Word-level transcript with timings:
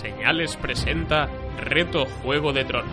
Señales 0.00 0.56
presenta 0.56 1.28
Reto 1.58 2.06
Juego 2.06 2.54
de 2.54 2.64
Tronos. 2.64 2.90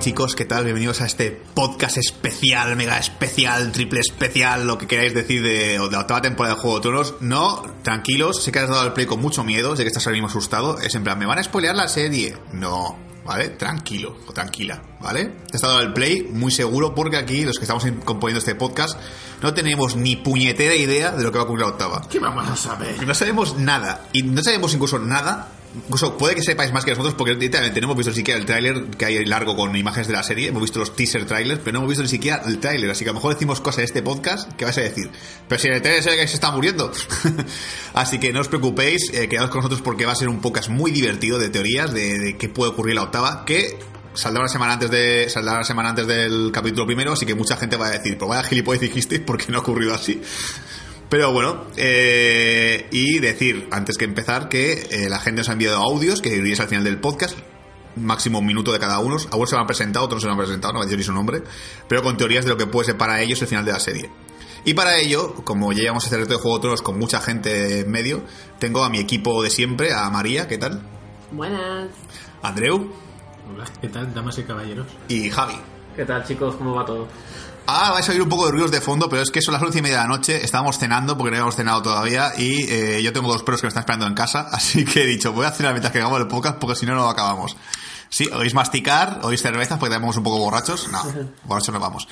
Chicos, 0.00 0.34
¿qué 0.34 0.46
tal? 0.46 0.64
Bienvenidos 0.64 1.02
a 1.02 1.06
este 1.06 1.30
podcast 1.30 1.98
especial, 1.98 2.74
mega 2.74 2.98
especial, 2.98 3.70
triple 3.70 4.00
especial, 4.00 4.66
lo 4.66 4.78
que 4.78 4.86
queráis 4.86 5.12
decir 5.12 5.42
de, 5.42 5.78
de 5.78 5.78
la 5.78 6.00
octava 6.00 6.22
temporada 6.22 6.54
de 6.54 6.60
Juego 6.62 6.76
de 6.78 6.82
Tronos. 6.82 7.14
No, 7.20 7.62
tranquilos, 7.82 8.42
sé 8.42 8.50
que 8.50 8.60
has 8.60 8.70
dado 8.70 8.86
el 8.86 8.94
play 8.94 9.04
con 9.04 9.20
mucho 9.20 9.44
miedo, 9.44 9.76
sé 9.76 9.82
que 9.82 9.88
estás 9.88 10.06
ahora 10.06 10.14
mismo 10.14 10.28
asustado. 10.28 10.78
Es 10.78 10.94
en 10.94 11.04
plan, 11.04 11.18
¿me 11.18 11.26
van 11.26 11.38
a 11.38 11.42
spoilear 11.42 11.76
la 11.76 11.86
serie? 11.86 12.34
No, 12.54 12.98
¿vale? 13.26 13.50
Tranquilo 13.50 14.16
o 14.26 14.32
tranquila, 14.32 14.82
¿vale? 15.02 15.34
Te 15.50 15.56
has 15.56 15.60
dado 15.60 15.80
el 15.80 15.92
play 15.92 16.22
muy 16.32 16.50
seguro 16.50 16.94
porque 16.94 17.18
aquí, 17.18 17.44
los 17.44 17.58
que 17.58 17.64
estamos 17.64 17.84
componiendo 18.06 18.38
este 18.38 18.54
podcast, 18.54 18.98
no 19.42 19.52
tenemos 19.52 19.96
ni 19.96 20.16
puñetera 20.16 20.74
idea 20.74 21.10
de 21.10 21.22
lo 21.22 21.30
que 21.30 21.36
va 21.36 21.42
a 21.42 21.44
ocurrir 21.44 21.66
la 21.66 21.72
octava. 21.72 22.08
¿Qué 22.08 22.18
vamos 22.18 22.48
a 22.48 22.56
saber? 22.56 23.06
No 23.06 23.14
sabemos 23.14 23.58
nada, 23.58 24.08
y 24.14 24.22
no 24.22 24.42
sabemos 24.42 24.72
incluso 24.72 24.98
nada. 24.98 25.48
Incluso 25.72 26.18
puede 26.18 26.34
que 26.34 26.42
sepáis 26.42 26.72
más 26.72 26.84
que 26.84 26.90
nosotros 26.90 27.14
porque 27.14 27.34
literalmente 27.34 27.80
no 27.80 27.86
hemos 27.86 27.96
visto 27.96 28.10
ni 28.10 28.16
siquiera 28.16 28.40
el 28.40 28.46
tráiler 28.46 28.86
que 28.98 29.04
hay 29.04 29.24
largo 29.24 29.54
con 29.54 29.74
imágenes 29.76 30.08
de 30.08 30.14
la 30.14 30.22
serie, 30.24 30.48
hemos 30.48 30.62
visto 30.62 30.80
los 30.80 30.96
teaser 30.96 31.26
trailers, 31.26 31.60
pero 31.60 31.74
no 31.74 31.78
hemos 31.80 31.90
visto 31.90 32.02
ni 32.02 32.08
siquiera 32.08 32.42
el 32.44 32.58
tráiler, 32.58 32.90
así 32.90 33.04
que 33.04 33.10
a 33.10 33.12
lo 33.12 33.18
mejor 33.18 33.34
decimos 33.34 33.60
cosas 33.60 33.78
en 33.78 33.84
este 33.84 34.02
podcast 34.02 34.52
que 34.54 34.64
vais 34.64 34.76
a 34.78 34.80
decir, 34.80 35.10
pero 35.48 35.60
si 35.60 35.68
en 35.68 35.74
el 35.74 35.82
tráiler 35.82 36.02
se 36.02 36.10
que 36.10 36.26
se 36.26 36.34
está 36.34 36.50
muriendo. 36.50 36.90
así 37.94 38.18
que 38.18 38.32
no 38.32 38.40
os 38.40 38.48
preocupéis, 38.48 39.12
eh, 39.14 39.28
quedaos 39.28 39.50
con 39.50 39.58
nosotros 39.58 39.80
porque 39.80 40.06
va 40.06 40.12
a 40.12 40.16
ser 40.16 40.28
un 40.28 40.40
podcast 40.40 40.70
muy 40.70 40.90
divertido 40.90 41.38
de 41.38 41.50
teorías 41.50 41.92
de, 41.92 42.18
de 42.18 42.36
qué 42.36 42.48
puede 42.48 42.72
ocurrir 42.72 42.96
la 42.96 43.04
octava, 43.04 43.44
que 43.44 43.78
saldrá 44.14 44.40
una 44.40 44.48
semana 44.48 44.72
antes 44.72 44.90
de 44.90 45.28
saldrá 45.30 45.54
una 45.54 45.64
semana 45.64 45.90
antes 45.90 46.06
del 46.06 46.50
capítulo 46.52 46.86
primero, 46.86 47.12
así 47.12 47.26
que 47.26 47.34
mucha 47.34 47.56
gente 47.56 47.76
va 47.76 47.86
a 47.86 47.90
decir, 47.90 48.18
pues 48.18 48.28
vaya 48.28 48.42
gilipollas 48.42 48.80
dijisteis 48.80 49.22
porque 49.24 49.46
no 49.48 49.58
ha 49.58 49.60
ocurrido 49.60 49.94
así. 49.94 50.20
Pero 51.10 51.32
bueno, 51.32 51.64
eh, 51.76 52.86
y 52.92 53.18
decir, 53.18 53.68
antes 53.72 53.98
que 53.98 54.04
empezar, 54.04 54.48
que 54.48 54.86
eh, 54.90 55.08
la 55.08 55.18
gente 55.18 55.40
nos 55.40 55.48
ha 55.48 55.52
enviado 55.54 55.76
audios, 55.76 56.22
que 56.22 56.30
diréis 56.30 56.60
al 56.60 56.68
final 56.68 56.84
del 56.84 57.00
podcast, 57.00 57.36
máximo 57.96 58.38
un 58.38 58.46
minuto 58.46 58.72
de 58.72 58.78
cada 58.78 59.00
uno. 59.00 59.16
Algunos 59.16 59.50
se 59.50 59.56
van 59.56 59.66
presentado, 59.66 60.04
otros 60.06 60.22
no 60.22 60.26
se 60.26 60.28
van 60.28 60.38
presentado, 60.38 60.72
no 60.72 60.78
voy 60.78 60.84
a 60.84 60.86
decir 60.86 60.98
ni 60.98 61.04
su 61.04 61.12
nombre, 61.12 61.42
pero 61.88 62.04
con 62.04 62.16
teorías 62.16 62.44
de 62.44 62.50
lo 62.50 62.56
que 62.56 62.66
puede 62.66 62.86
ser 62.86 62.96
para 62.96 63.20
ellos 63.20 63.42
el 63.42 63.48
final 63.48 63.64
de 63.64 63.72
la 63.72 63.80
serie. 63.80 64.08
Y 64.64 64.74
para 64.74 64.98
ello, 64.98 65.34
como 65.42 65.72
ya 65.72 65.80
llevamos 65.80 66.04
a 66.04 66.06
hacer 66.06 66.20
reto 66.20 66.34
de 66.34 66.40
Juego 66.40 66.58
de 66.58 66.62
Tronos 66.62 66.82
con 66.82 66.96
mucha 66.96 67.20
gente 67.20 67.80
en 67.80 67.90
medio, 67.90 68.22
tengo 68.60 68.84
a 68.84 68.88
mi 68.88 69.00
equipo 69.00 69.42
de 69.42 69.50
siempre, 69.50 69.92
a 69.92 70.08
María, 70.10 70.46
¿qué 70.46 70.58
tal? 70.58 70.80
Buenas. 71.32 71.88
Andreu 72.42 72.92
Hola, 73.52 73.64
¿qué 73.80 73.88
tal, 73.88 74.14
damas 74.14 74.38
y 74.38 74.44
caballeros? 74.44 74.86
y 75.08 75.28
Javi. 75.28 75.56
¿Qué 75.96 76.04
tal, 76.04 76.24
chicos? 76.24 76.54
¿Cómo 76.54 76.74
va 76.74 76.84
todo? 76.84 77.08
Ahora 77.66 77.90
vais 77.92 78.08
a 78.08 78.12
oír 78.12 78.22
un 78.22 78.28
poco 78.28 78.46
de 78.46 78.52
ruidos 78.52 78.70
de 78.72 78.80
fondo, 78.80 79.08
pero 79.08 79.22
es 79.22 79.30
que 79.30 79.40
son 79.40 79.54
las 79.54 79.62
once 79.62 79.78
y 79.78 79.82
media 79.82 79.98
de 79.98 80.02
la 80.02 80.08
noche, 80.08 80.44
estábamos 80.44 80.78
cenando 80.78 81.16
porque 81.16 81.30
no 81.30 81.36
habíamos 81.36 81.54
cenado 81.54 81.82
todavía 81.82 82.32
y 82.36 82.64
eh, 82.68 83.00
yo 83.02 83.12
tengo 83.12 83.30
dos 83.32 83.44
perros 83.44 83.60
que 83.60 83.66
me 83.66 83.68
están 83.68 83.82
esperando 83.82 84.06
en 84.06 84.14
casa, 84.14 84.48
así 84.52 84.84
que 84.84 85.04
he 85.04 85.06
dicho, 85.06 85.32
voy 85.32 85.46
a 85.46 85.52
cenar 85.52 85.72
mientras 85.72 85.92
que 85.92 85.98
hagamos 86.00 86.18
el 86.20 86.26
podcast 86.26 86.58
porque 86.58 86.74
si 86.76 86.84
no, 86.86 86.94
no 86.94 87.02
lo 87.02 87.08
acabamos. 87.10 87.56
Sí, 88.08 88.28
oís 88.32 88.54
masticar, 88.54 89.20
oís 89.22 89.40
cervezas 89.40 89.78
porque 89.78 89.94
estamos 89.94 90.16
un 90.16 90.24
poco 90.24 90.38
borrachos. 90.38 90.88
No, 90.88 91.00
borrachos 91.44 91.72
no 91.72 91.78
vamos. 91.78 92.08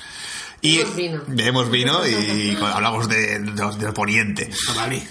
Y 0.61 0.77
Bebemos 0.77 0.95
vino. 0.95 1.21
bebemos 1.27 1.69
vino 1.71 2.07
y 2.07 2.57
hablamos 2.73 3.09
de, 3.09 3.39
de 3.39 3.51
los- 3.61 3.77
del 3.77 3.91
poniente. 3.91 4.49
Jabalí. 4.65 5.05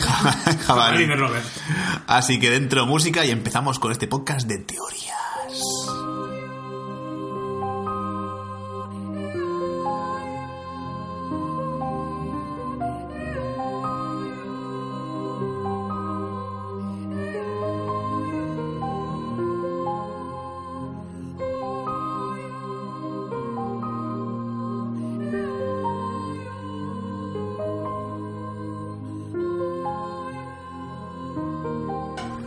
Jabalí. 0.00 0.58
Jabalí 0.66 1.06
de 1.06 1.16
Robert. 1.16 1.44
Así 2.06 2.38
que 2.38 2.50
dentro 2.50 2.86
música 2.86 3.24
y 3.24 3.30
empezamos 3.32 3.80
con 3.80 3.90
este 3.90 4.06
podcast 4.06 4.46
de 4.46 4.58
teorías. 4.58 5.16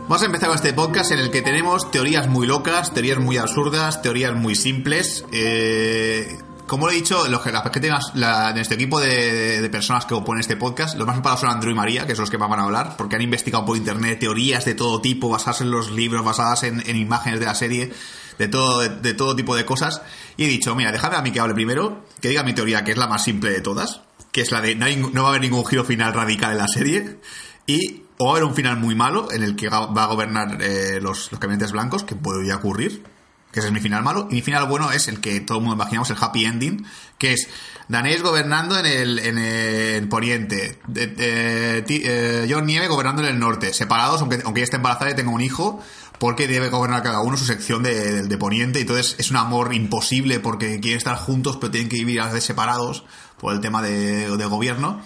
Vamos 0.06 0.22
a 0.22 0.26
empezar 0.26 0.48
con 0.48 0.56
este 0.56 0.74
podcast 0.74 1.12
en 1.12 1.18
el 1.18 1.30
que 1.30 1.40
tenemos 1.40 1.90
teorías 1.90 2.28
muy 2.28 2.46
locas, 2.46 2.92
teorías 2.92 3.18
muy 3.18 3.38
absurdas, 3.38 4.02
teorías 4.02 4.34
muy 4.34 4.54
simples. 4.54 5.24
Eh, 5.32 6.38
como 6.66 6.90
he 6.90 6.94
dicho, 6.94 7.26
los 7.28 7.40
que, 7.40 7.50
las 7.50 7.62
que 7.70 7.80
tengas 7.80 8.12
en 8.14 8.58
este 8.58 8.74
equipo 8.74 9.00
de, 9.00 9.66
personas 9.72 10.04
que 10.04 10.12
oponen 10.14 10.40
este 10.40 10.56
podcast, 10.56 10.96
los 10.96 11.06
más 11.06 11.16
preparados 11.16 11.40
son 11.40 11.50
Andrew 11.50 11.72
y 11.72 11.74
María, 11.74 12.06
que 12.06 12.14
son 12.14 12.24
los 12.24 12.30
que 12.30 12.36
van 12.36 12.52
a 12.60 12.64
hablar, 12.64 12.96
porque 12.98 13.16
han 13.16 13.22
investigado 13.22 13.64
por 13.64 13.76
internet 13.78 14.18
teorías 14.20 14.64
de 14.66 14.74
todo 14.74 15.00
tipo, 15.00 15.30
basadas 15.30 15.62
en 15.62 15.70
los 15.70 15.90
libros, 15.90 16.22
basadas 16.24 16.64
en, 16.64 16.82
en 16.86 16.96
imágenes 16.96 17.40
de 17.40 17.46
la 17.46 17.54
serie, 17.54 17.90
de 18.38 18.48
todo, 18.48 18.80
de, 18.80 18.90
de 18.90 19.14
todo 19.14 19.34
tipo 19.34 19.56
de 19.56 19.64
cosas. 19.64 20.02
Y 20.36 20.44
he 20.44 20.48
dicho, 20.48 20.74
mira, 20.74 20.92
déjame 20.92 21.16
a 21.16 21.22
mí 21.22 21.32
que 21.32 21.40
hable 21.40 21.54
primero, 21.54 22.04
que 22.20 22.28
diga 22.28 22.42
mi 22.42 22.52
teoría, 22.52 22.84
que 22.84 22.92
es 22.92 22.98
la 22.98 23.06
más 23.08 23.24
simple 23.24 23.50
de 23.50 23.62
todas, 23.62 24.02
que 24.32 24.42
es 24.42 24.50
la 24.52 24.60
de 24.60 24.74
no, 24.74 24.84
hay- 24.84 24.96
no 24.96 25.22
va 25.22 25.28
a 25.28 25.30
haber 25.30 25.40
ningún 25.42 25.64
giro 25.64 25.82
final 25.84 26.12
radical 26.12 26.52
en 26.52 26.58
la 26.58 26.68
serie. 26.68 27.18
Y 27.66 28.02
o 28.18 28.32
va 28.32 28.38
a 28.38 28.44
un 28.44 28.54
final 28.54 28.78
muy 28.78 28.94
malo 28.94 29.30
en 29.32 29.42
el 29.42 29.56
que 29.56 29.68
va 29.68 29.84
a 29.84 30.06
gobernar 30.06 30.62
eh, 30.62 31.00
los, 31.00 31.32
los 31.32 31.40
caminantes 31.40 31.72
blancos, 31.72 32.04
que 32.04 32.14
podría 32.14 32.56
ocurrir, 32.56 33.02
que 33.50 33.60
ese 33.60 33.68
es 33.68 33.74
mi 33.74 33.80
final 33.80 34.02
malo. 34.02 34.28
Y 34.30 34.34
mi 34.34 34.42
final 34.42 34.66
bueno 34.66 34.92
es 34.92 35.08
el 35.08 35.20
que 35.20 35.40
todo 35.40 35.58
el 35.58 35.64
mundo 35.64 35.76
imaginamos, 35.76 36.10
el 36.10 36.16
happy 36.20 36.44
ending, 36.44 36.86
que 37.18 37.32
es 37.32 37.48
Danés 37.88 38.22
gobernando 38.22 38.78
en 38.78 38.86
el, 38.86 39.18
en 39.18 39.38
el 39.38 40.08
poniente, 40.08 40.78
eh, 40.94 42.48
Jon 42.50 42.66
Nieve 42.66 42.88
gobernando 42.88 43.22
en 43.22 43.28
el 43.28 43.38
norte, 43.38 43.72
separados, 43.72 44.20
aunque, 44.20 44.40
aunque 44.44 44.60
ella 44.60 44.64
esté 44.64 44.76
embarazada 44.76 45.10
y 45.10 45.14
tenga 45.14 45.30
un 45.30 45.40
hijo, 45.40 45.80
porque 46.18 46.46
debe 46.46 46.68
gobernar 46.68 47.02
cada 47.02 47.20
uno 47.20 47.36
su 47.36 47.44
sección 47.44 47.82
de, 47.82 48.22
de 48.22 48.38
poniente, 48.38 48.78
y 48.78 48.82
entonces 48.82 49.16
es 49.18 49.30
un 49.30 49.36
amor 49.36 49.74
imposible 49.74 50.40
porque 50.40 50.80
quieren 50.80 50.98
estar 50.98 51.16
juntos, 51.16 51.56
pero 51.60 51.70
tienen 51.70 51.88
que 51.88 51.96
vivir 51.96 52.20
a 52.20 52.40
separados 52.40 53.04
por 53.38 53.52
el 53.52 53.60
tema 53.60 53.82
de, 53.82 54.36
de 54.36 54.46
gobierno. 54.46 55.00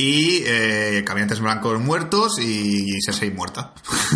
Y 0.00 0.44
eh, 0.46 1.02
caminantes 1.04 1.40
blancos 1.40 1.80
muertos 1.80 2.38
y 2.38 2.86
Cersei 3.04 3.32
muerta. 3.32 3.72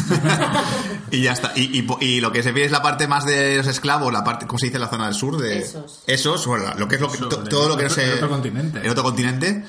y 1.11 1.23
ya 1.23 1.33
está. 1.33 1.53
Y, 1.57 1.81
y 1.81 1.87
y 2.01 2.21
lo 2.21 2.31
que 2.31 2.43
se 2.45 2.53
ve 2.53 2.65
es 2.65 2.71
la 2.71 2.83
parte 2.83 3.09
más 3.09 3.25
de 3.25 3.57
los 3.57 3.67
esclavos, 3.67 4.13
la 4.13 4.23
parte, 4.23 4.47
¿cómo 4.47 4.59
se 4.61 4.67
dice 4.67 4.77
en 4.77 4.83
la 4.83 4.89
zona 4.89 5.07
del 5.07 5.15
sur? 5.15 5.39
De, 5.39 5.59
Esos. 5.59 6.03
Esos, 6.07 6.47
bueno, 6.47 6.67
lo 6.79 6.87
que 6.87 6.95
es 6.95 7.01
lo 7.01 7.09
que, 7.11 7.17
Eso, 7.17 7.29
to- 7.29 7.45
todo 7.45 7.69
lo 7.69 7.77
que 7.77 7.83
no 7.83 7.89
otro- 7.91 8.01
se. 8.03 8.07
del 8.07 8.15
otro 8.15 8.29
continente. 8.31 8.81
El 8.81 8.91
otro 8.91 9.03
continente. 9.03 9.65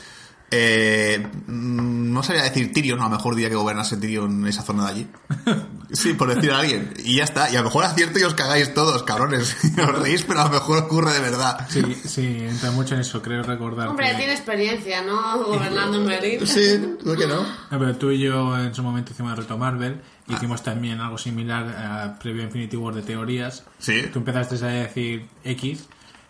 Eh, 0.56 1.28
mm, 1.48 2.14
no 2.14 2.22
sabía 2.24 2.44
decir 2.44 2.72
Tyrion, 2.72 3.00
a 3.02 3.06
lo 3.06 3.10
mejor 3.10 3.34
diría 3.36 3.50
que 3.50 3.56
gobernase 3.56 3.98
Tyrion 3.98 4.46
esa 4.48 4.62
zona 4.62 4.86
de 4.86 4.92
allí. 4.92 5.08
Sí, 5.94 6.14
por 6.14 6.34
decir 6.34 6.50
a 6.52 6.58
alguien. 6.62 6.92
Y 7.06 7.18
ya 7.18 7.24
está. 7.24 7.52
Y 7.52 7.56
a 7.56 7.60
lo 7.60 7.66
mejor 7.66 7.86
acierto 7.86 8.18
y 8.18 8.24
os 8.24 8.34
cagáis 8.34 8.74
todos, 8.74 9.04
cabrones. 9.04 9.56
os 9.78 10.00
reís, 10.00 10.24
pero 10.24 10.42
a 10.42 10.46
lo 10.46 10.50
mejor 10.50 10.80
ocurre 10.80 11.14
de 11.14 11.20
verdad. 11.20 11.68
Sí, 11.70 11.84
sí, 12.04 12.26
entra 12.50 12.72
mucho 12.72 12.96
en 12.96 13.02
eso, 13.02 13.22
creo 13.22 13.44
recordar. 13.44 13.90
Hombre, 13.90 14.10
que- 14.10 14.16
tiene 14.16 14.34
experiencia, 14.34 15.04
¿no? 15.04 15.44
Gobernando 15.46 16.00
en 16.00 16.08
Berlín. 16.08 16.48
Sí, 16.48 16.96
¿por 17.04 17.16
qué 17.16 17.28
no? 17.28 17.44
No, 17.44 17.78
pero 17.80 17.96
tú 17.96 18.10
y 18.10 18.18
yo 18.22 18.58
en 18.58 18.74
su 18.74 18.82
momento 18.82 19.12
hicimos 19.12 19.34
el 19.34 19.38
reto 19.38 19.56
Marvel, 19.56 20.02
hicimos 20.28 20.64
también 20.64 21.00
algo 21.00 21.20
similar 21.20 21.68
a 21.68 22.18
previo 22.18 22.42
Infinity 22.42 22.76
War 22.76 22.96
de 22.96 23.04
teorías. 23.04 23.64
Sí. 23.78 24.06
Tú 24.12 24.18
empezaste 24.18 24.56
a 24.66 24.70
decir 24.70 25.28
X 25.44 25.86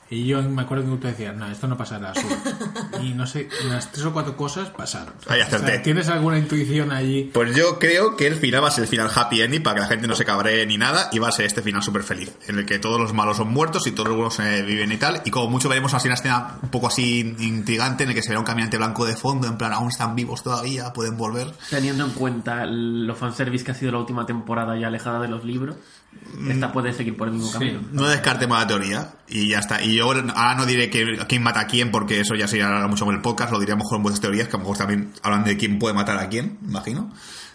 y 0.09 0.25
yo 0.25 0.41
me 0.43 0.61
acuerdo 0.61 0.83
que 0.83 0.97
tú 0.97 1.07
decías, 1.07 1.35
no, 1.35 1.47
esto 1.47 1.67
no 1.67 1.77
pasará. 1.77 2.13
Sur. 2.13 2.23
Y 3.01 3.13
no 3.13 3.25
sé, 3.25 3.49
unas 3.65 3.91
tres 3.91 4.05
o 4.05 4.13
cuatro 4.13 4.37
cosas 4.37 4.69
pasaron. 4.69 5.13
Ahí 5.27 5.41
acerté. 5.41 5.79
¿Tienes 5.79 6.07
alguna 6.07 6.37
intuición 6.37 6.91
allí? 6.91 7.31
Pues 7.33 7.55
yo 7.55 7.79
creo 7.79 8.15
que 8.15 8.27
el 8.27 8.35
final 8.35 8.63
va 8.63 8.67
a 8.69 8.71
ser 8.71 8.83
el 8.83 8.87
final 8.87 9.09
happy 9.13 9.41
ending 9.41 9.61
para 9.61 9.75
que 9.75 9.81
la 9.81 9.87
gente 9.87 10.07
no 10.07 10.15
se 10.15 10.23
cabree 10.23 10.65
ni 10.65 10.77
nada 10.77 11.09
y 11.11 11.19
va 11.19 11.27
a 11.27 11.31
ser 11.31 11.45
este 11.45 11.61
final 11.61 11.83
súper 11.83 12.03
feliz, 12.03 12.31
en 12.47 12.59
el 12.59 12.65
que 12.65 12.79
todos 12.79 12.99
los 12.99 13.13
malos 13.13 13.37
son 13.37 13.49
muertos 13.49 13.87
y 13.87 13.91
todos 13.91 14.09
los 14.09 14.17
buenos 14.17 14.39
eh, 14.39 14.61
viven 14.61 14.91
y 14.91 14.97
tal. 14.97 15.21
Y 15.25 15.31
como 15.31 15.49
mucho 15.49 15.67
veremos 15.67 15.93
así 15.93 16.07
una 16.07 16.15
escena 16.15 16.59
un 16.61 16.69
poco 16.69 16.87
así 16.87 17.35
intrigante 17.39 18.03
en 18.03 18.09
el 18.09 18.15
que 18.15 18.21
se 18.21 18.29
verá 18.29 18.39
un 18.39 18.45
caminante 18.45 18.77
blanco 18.77 19.05
de 19.05 19.15
fondo, 19.15 19.47
en 19.47 19.57
plan, 19.57 19.73
aún 19.73 19.89
están 19.89 20.15
vivos 20.15 20.43
todavía, 20.43 20.93
pueden 20.93 21.17
volver. 21.17 21.51
Teniendo 21.69 22.05
en 22.05 22.11
cuenta 22.11 22.65
lo 22.65 23.15
fanservice 23.15 23.65
que 23.65 23.71
ha 23.71 23.75
sido 23.75 23.91
la 23.91 23.97
última 23.97 24.25
temporada 24.25 24.77
ya 24.77 24.87
alejada 24.87 25.19
de 25.19 25.27
los 25.27 25.43
libros, 25.43 25.75
esta 26.49 26.71
puede 26.71 26.93
seguir 26.93 27.15
por 27.15 27.27
el 27.27 27.35
mismo 27.35 27.51
camino. 27.51 27.79
No 27.91 28.07
descartemos 28.07 28.57
la 28.57 28.67
teoría 28.67 29.13
y 29.27 29.49
ya 29.49 29.59
está. 29.59 29.81
Y 29.81 29.95
yo 29.95 30.05
ahora 30.05 30.55
no 30.55 30.65
diré 30.65 30.89
que 30.89 31.17
quién 31.27 31.43
mata 31.43 31.61
a 31.61 31.67
quién 31.67 31.91
porque 31.91 32.19
eso 32.19 32.35
ya 32.35 32.47
sería 32.47 32.67
alarga 32.67 32.87
mucho 32.87 33.05
con 33.05 33.15
el 33.15 33.21
podcast, 33.21 33.51
lo 33.51 33.59
diré 33.59 33.73
a 33.73 33.75
lo 33.75 33.83
mejor 33.83 33.97
en 33.97 34.03
vuestras 34.03 34.21
teorías, 34.21 34.47
que 34.47 34.55
a 34.55 34.59
lo 34.59 34.63
mejor 34.63 34.77
también 34.77 35.13
hablan 35.21 35.43
de 35.43 35.57
quién 35.57 35.79
puede 35.79 35.93
matar 35.93 36.17
a 36.17 36.29
quién, 36.29 36.59
imagino. 36.67 37.11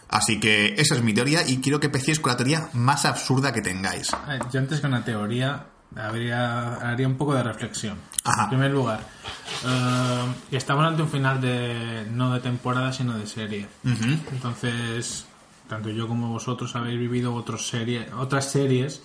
Así 0.09 0.41
que 0.41 0.75
esa 0.79 0.95
es 0.95 1.03
mi 1.03 1.13
teoría 1.13 1.47
y 1.47 1.59
quiero 1.59 1.81
que 1.81 1.87
empecéis 1.87 2.19
con 2.19 2.31
la 2.31 2.37
teoría 2.37 2.69
más 2.73 3.05
absurda 3.05 3.53
que 3.53 3.61
tengáis. 3.61 4.11
Yo 4.51 4.61
antes 4.61 4.81
que 4.81 4.87
una 4.87 5.05
teoría 5.05 5.67
habría, 5.95 6.75
haría 6.77 7.07
un 7.07 7.17
poco 7.17 7.35
de 7.35 7.43
reflexión. 7.43 7.99
Ajá. 8.25 8.45
En 8.45 8.49
primer 8.51 8.71
lugar, 8.71 9.01
eh, 9.67 10.35
estamos 10.53 10.85
ante 10.85 11.03
un 11.03 11.09
final 11.09 11.41
de 11.41 12.07
no 12.11 12.33
de 12.33 12.41
temporada, 12.41 12.93
sino 12.93 13.19
de 13.19 13.27
serie. 13.27 13.69
Entonces, 13.85 15.28
tanto 15.69 15.91
yo 15.91 16.09
como 16.09 16.29
vosotros 16.29 16.75
habéis 16.77 16.99
vivido 16.99 17.35
otros 17.35 17.67
serie, 17.67 18.07
otras 18.19 18.51
series 18.51 19.03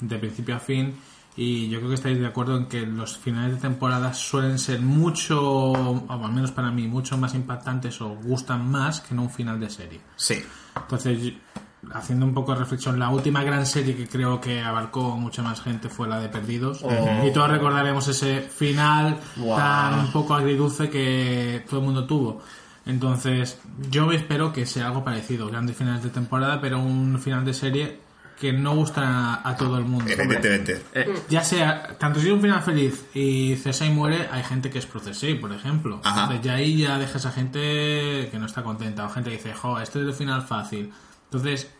de 0.00 0.18
principio 0.18 0.56
a 0.56 0.60
fin 0.60 0.94
y 1.36 1.68
yo 1.68 1.78
creo 1.78 1.90
que 1.90 1.96
estáis 1.96 2.18
de 2.18 2.26
acuerdo 2.26 2.56
en 2.56 2.66
que 2.66 2.86
los 2.86 3.18
finales 3.18 3.56
de 3.56 3.60
temporada 3.60 4.14
suelen 4.14 4.58
ser 4.58 4.80
mucho, 4.80 5.38
o 5.42 6.06
al 6.08 6.32
menos 6.32 6.50
para 6.50 6.70
mí, 6.70 6.88
mucho 6.88 7.18
más 7.18 7.34
impactantes 7.34 8.00
o 8.00 8.16
gustan 8.16 8.70
más 8.70 9.02
que 9.02 9.14
no 9.14 9.22
un 9.22 9.30
final 9.30 9.60
de 9.60 9.68
serie. 9.68 10.00
Sí. 10.16 10.42
Entonces, 10.74 11.34
haciendo 11.92 12.24
un 12.24 12.32
poco 12.32 12.52
de 12.52 12.60
reflexión, 12.60 12.98
la 12.98 13.10
última 13.10 13.44
gran 13.44 13.66
serie 13.66 13.94
que 13.94 14.08
creo 14.08 14.40
que 14.40 14.62
abarcó 14.62 15.18
mucha 15.18 15.42
más 15.42 15.60
gente 15.60 15.90
fue 15.90 16.08
la 16.08 16.18
de 16.20 16.30
Perdidos. 16.30 16.82
Y 17.26 17.30
todos 17.32 17.50
recordaremos 17.50 18.08
ese 18.08 18.40
final 18.40 19.18
Guau. 19.36 19.58
tan 19.58 19.98
un 20.06 20.12
poco 20.12 20.34
agridulce 20.34 20.88
que 20.88 21.66
todo 21.68 21.80
el 21.80 21.84
mundo 21.84 22.06
tuvo. 22.06 22.40
Entonces, 22.86 23.58
yo 23.90 24.12
espero 24.12 24.52
que 24.52 24.64
sea 24.64 24.86
algo 24.86 25.04
parecido, 25.04 25.48
grandes 25.48 25.76
finales 25.76 26.02
de 26.04 26.10
temporada, 26.10 26.60
pero 26.60 26.78
un 26.78 27.18
final 27.20 27.44
de 27.44 27.52
serie 27.52 28.00
que 28.40 28.52
no 28.52 28.74
gusta 28.76 29.02
a, 29.34 29.48
a 29.48 29.56
todo 29.56 29.78
el 29.78 29.84
mundo. 29.84 30.10
Evidentemente. 30.10 30.82
Eh, 30.94 31.22
Ya 31.28 31.42
sea, 31.42 31.96
tanto 31.98 32.20
si 32.20 32.26
es 32.28 32.32
un 32.34 32.40
final 32.42 32.62
feliz 32.62 33.06
y 33.14 33.56
Cersei 33.56 33.90
muere, 33.90 34.28
hay 34.30 34.44
gente 34.44 34.68
que 34.70 34.78
es 34.78 34.86
pro 34.86 35.00
Cersei, 35.00 35.34
por 35.40 35.52
ejemplo. 35.52 36.00
Ajá. 36.04 36.22
Entonces 36.24 36.44
ya 36.44 36.54
ahí 36.54 36.76
ya 36.76 36.98
dejas 36.98 37.24
a 37.26 37.32
gente 37.32 38.28
que 38.30 38.38
no 38.38 38.46
está 38.46 38.62
contenta, 38.62 39.04
o 39.06 39.08
gente 39.08 39.30
que 39.30 39.36
dice, 39.36 39.54
jo, 39.54 39.80
este 39.80 40.00
es 40.02 40.06
el 40.06 40.12
final 40.12 40.42
fácil. 40.42 40.92
Entonces, 41.24 41.70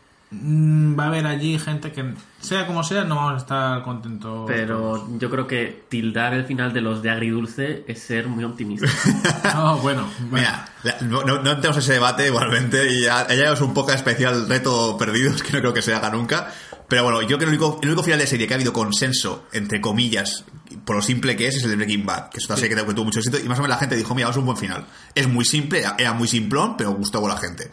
va 0.99 1.05
a 1.05 1.07
haber 1.09 1.27
allí 1.27 1.59
gente 1.59 1.93
que, 1.93 2.15
sea 2.41 2.67
como 2.67 2.83
sea, 2.85 3.05
no 3.05 3.17
vamos 3.17 3.35
a 3.35 3.37
estar 3.39 3.83
contentos. 3.83 4.45
pero 4.47 5.09
yo 5.19 5.31
creo 5.31 5.47
que 5.47 5.85
tildar 5.89 6.35
el 6.35 6.45
final 6.45 6.73
de 6.73 6.81
los 6.81 7.03
de 7.03 7.11
agridulce 7.11 7.85
es 7.89 8.01
ser 8.03 8.29
muy 8.29 8.45
optimista. 8.45 8.87
No, 9.55 9.79
bueno, 9.79 10.07
bueno. 10.31 10.31
Mira, 10.33 10.69
la- 10.83 10.97
no, 11.03 11.23
no, 11.23 11.43
no 11.43 11.53
entremos 11.53 11.77
en 11.77 11.83
ese 11.83 11.93
debate 11.95 12.27
igualmente 12.27 12.93
y 12.93 13.03
ya, 13.05 13.27
ya 13.29 13.53
es 13.53 13.61
un 13.61 13.73
poco 13.73 13.93
especial 13.93 14.49
reto 14.49 14.97
perdidos 14.99 15.43
que 15.43 15.53
no 15.53 15.61
creo 15.61 15.73
que 15.75 15.83
se 15.83 15.95
haga 15.95 16.11
nunca. 16.11 16.53
Pero 16.89 17.03
bueno, 17.03 17.21
yo 17.23 17.27
creo 17.37 17.39
que 17.39 17.45
el 17.45 17.51
único, 17.51 17.79
el 17.83 17.89
único 17.89 18.03
final 18.05 18.19
de 18.21 18.27
serie 18.29 18.47
que 18.47 18.55
ha 18.55 18.57
habido 18.57 18.73
consenso, 18.73 19.47
entre 19.53 19.81
comillas, 19.81 20.45
por 20.85 20.95
lo 20.97 21.03
simple 21.03 21.35
que 21.37 21.49
es, 21.49 21.57
es 21.57 21.65
el 21.65 21.71
de 21.71 21.77
Breaking 21.77 22.07
Bad, 22.07 22.29
que 22.31 22.39
es 22.39 22.47
una 22.49 22.57
serie 22.57 22.77
que, 22.77 22.85
que 22.87 22.95
tuvo 22.95 23.07
mucho 23.07 23.19
éxito 23.19 23.39
y 23.39 23.49
más 23.49 23.59
o 23.59 23.63
menos 23.63 23.75
la 23.77 23.81
gente 23.81 23.97
dijo, 23.97 24.15
mira, 24.15 24.29
es 24.31 24.37
un 24.37 24.45
buen 24.45 24.57
final. 24.57 24.87
Es 25.15 25.27
muy 25.29 25.45
simple, 25.45 25.81
era, 25.81 25.97
era 25.99 26.13
muy 26.13 26.29
simplón, 26.29 26.77
pero 26.77 26.93
gustó 26.93 27.21
con 27.21 27.31
la 27.31 27.39
gente. 27.39 27.71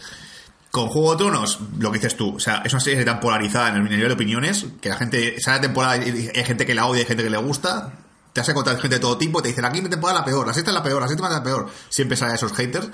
Con 0.73 0.87
Juego 0.87 1.11
de 1.11 1.17
Tronos, 1.17 1.59
lo 1.77 1.91
que 1.91 1.99
dices 1.99 2.17
tú, 2.17 2.37
o 2.37 2.39
sea, 2.39 2.63
es 2.65 2.73
una 2.73 2.79
serie 2.79 3.05
tan 3.05 3.19
polarizada 3.19 3.69
en 3.69 3.75
el 3.75 3.83
nivel 3.83 4.07
de 4.07 4.13
opiniones 4.15 4.65
que 4.81 4.89
la 4.89 4.95
gente, 4.95 5.39
sale 5.39 5.57
la 5.57 5.61
temporada 5.61 5.97
y 5.97 6.31
hay 6.35 6.43
gente 6.43 6.65
que 6.65 6.73
la 6.73 6.87
odia 6.87 6.97
y 6.97 7.01
hay 7.01 7.07
gente 7.07 7.23
que 7.23 7.29
le 7.29 7.37
gusta. 7.37 7.93
Te 8.33 8.41
has 8.41 8.49
encontrado 8.49 8.79
gente 8.79 8.95
de 8.95 8.99
todo 8.99 9.15
tipo 9.15 9.37
y 9.37 9.43
te 9.43 9.49
dicen, 9.49 9.61
la 9.61 9.71
quinta 9.71 9.87
temporada 9.87 10.21
es 10.21 10.25
la 10.25 10.31
peor, 10.31 10.47
la 10.47 10.53
sexta 10.55 10.71
es 10.71 10.75
la 10.75 10.81
peor, 10.81 10.99
la 10.99 11.07
séptima 11.07 11.27
es 11.27 11.33
la 11.35 11.43
peor. 11.43 11.69
Siempre 11.89 12.17
sale 12.17 12.33
esos 12.33 12.53
haters 12.53 12.89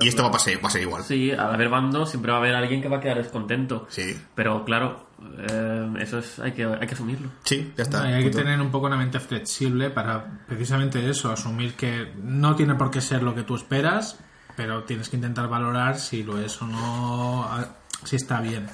y 0.00 0.06
esto 0.06 0.22
va 0.22 0.28
a 0.28 0.30
pasar, 0.30 0.64
va 0.64 0.68
a 0.68 0.70
ser 0.70 0.82
igual. 0.82 1.02
Sí, 1.02 1.32
al 1.32 1.52
haber 1.52 1.68
bandos 1.68 2.10
siempre 2.10 2.30
va 2.30 2.38
a 2.38 2.40
haber 2.40 2.54
alguien 2.54 2.80
que 2.80 2.88
va 2.88 2.98
a 2.98 3.00
quedar 3.00 3.16
descontento. 3.16 3.88
Sí. 3.90 4.16
Pero 4.36 4.64
claro, 4.64 5.08
eh, 5.50 5.94
eso 5.98 6.20
es 6.20 6.38
hay 6.38 6.52
que, 6.52 6.64
hay 6.64 6.86
que 6.86 6.94
asumirlo. 6.94 7.30
Sí, 7.42 7.72
ya 7.76 7.82
está. 7.82 8.04
No, 8.04 8.14
hay 8.14 8.22
que 8.22 8.30
tener 8.30 8.60
un 8.60 8.70
poco 8.70 8.86
una 8.86 8.96
mente 8.96 9.18
flexible 9.18 9.90
para 9.90 10.44
precisamente 10.46 11.10
eso, 11.10 11.32
asumir 11.32 11.74
que 11.74 12.12
no 12.22 12.54
tiene 12.54 12.76
por 12.76 12.92
qué 12.92 13.00
ser 13.00 13.24
lo 13.24 13.34
que 13.34 13.42
tú 13.42 13.56
esperas, 13.56 14.16
pero 14.56 14.84
tienes 14.84 15.08
que 15.08 15.16
intentar 15.16 15.48
valorar 15.48 15.98
si 15.98 16.22
lo 16.22 16.40
es 16.40 16.60
o 16.62 16.66
no, 16.66 17.48
si 18.04 18.16
está 18.16 18.40
bien 18.40 18.68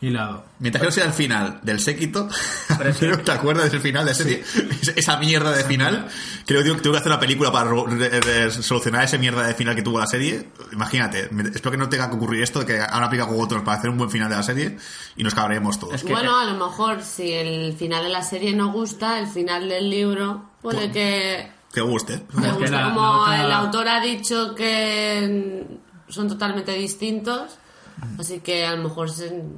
hilado. 0.00 0.44
Mientras 0.58 0.80
que 0.82 0.86
no 0.86 0.92
sea 0.92 1.04
el 1.06 1.12
final 1.14 1.60
del 1.62 1.80
séquito, 1.80 2.28
que 3.00 3.16
te 3.24 3.32
acuerdas 3.32 3.72
del 3.72 3.80
final 3.80 4.04
de 4.04 4.14
serie, 4.14 4.44
esa 4.96 5.16
mierda 5.16 5.52
de 5.52 5.64
final. 5.64 6.08
Creo 6.46 6.62
que 6.62 6.70
tengo 6.72 6.92
que 6.92 6.98
hacer 6.98 7.10
una 7.10 7.20
película 7.20 7.50
para 7.50 7.70
solucionar 8.50 9.04
esa 9.04 9.16
mierda 9.18 9.46
de 9.46 9.54
final 9.54 9.74
que 9.74 9.82
tuvo 9.82 9.98
la 9.98 10.06
serie. 10.06 10.50
Imagínate, 10.72 11.30
espero 11.54 11.70
que 11.70 11.76
no 11.78 11.88
tenga 11.88 12.10
que 12.10 12.16
ocurrir 12.16 12.42
esto, 12.42 12.60
de 12.60 12.66
que 12.66 12.80
ahora 12.80 13.06
aplica 13.06 13.26
con 13.26 13.40
otros 13.40 13.62
para 13.62 13.78
hacer 13.78 13.88
un 13.90 13.96
buen 13.98 14.10
final 14.10 14.28
de 14.28 14.36
la 14.36 14.42
serie 14.42 14.76
y 15.16 15.22
nos 15.24 15.34
cabremos 15.34 15.78
todos. 15.78 15.94
Es 15.94 16.04
que- 16.04 16.12
Bueno, 16.12 16.38
a 16.38 16.44
lo 16.44 16.54
mejor 16.66 17.02
si 17.02 17.32
el 17.32 17.72
final 17.74 18.04
de 18.04 18.10
la 18.10 18.22
serie 18.22 18.52
no 18.54 18.72
gusta, 18.72 19.18
el 19.18 19.26
final 19.26 19.68
del 19.68 19.88
libro 19.88 20.50
puede 20.60 20.90
que 20.90 21.50
Que 21.74 21.80
guste. 21.80 22.18
te 22.18 22.40
que 22.42 22.48
guste. 22.50 22.70
la- 22.70 22.84
Como 22.84 23.00
la 23.00 23.18
otra- 23.20 23.44
el 23.44 23.52
autor 23.52 23.88
ha 23.88 24.00
dicho 24.00 24.54
que 24.54 25.66
son 26.08 26.28
totalmente 26.28 26.72
distintos. 26.72 27.58
Así 28.18 28.40
que 28.40 28.66
a 28.66 28.74
lo 28.74 28.82
mejor 28.88 29.08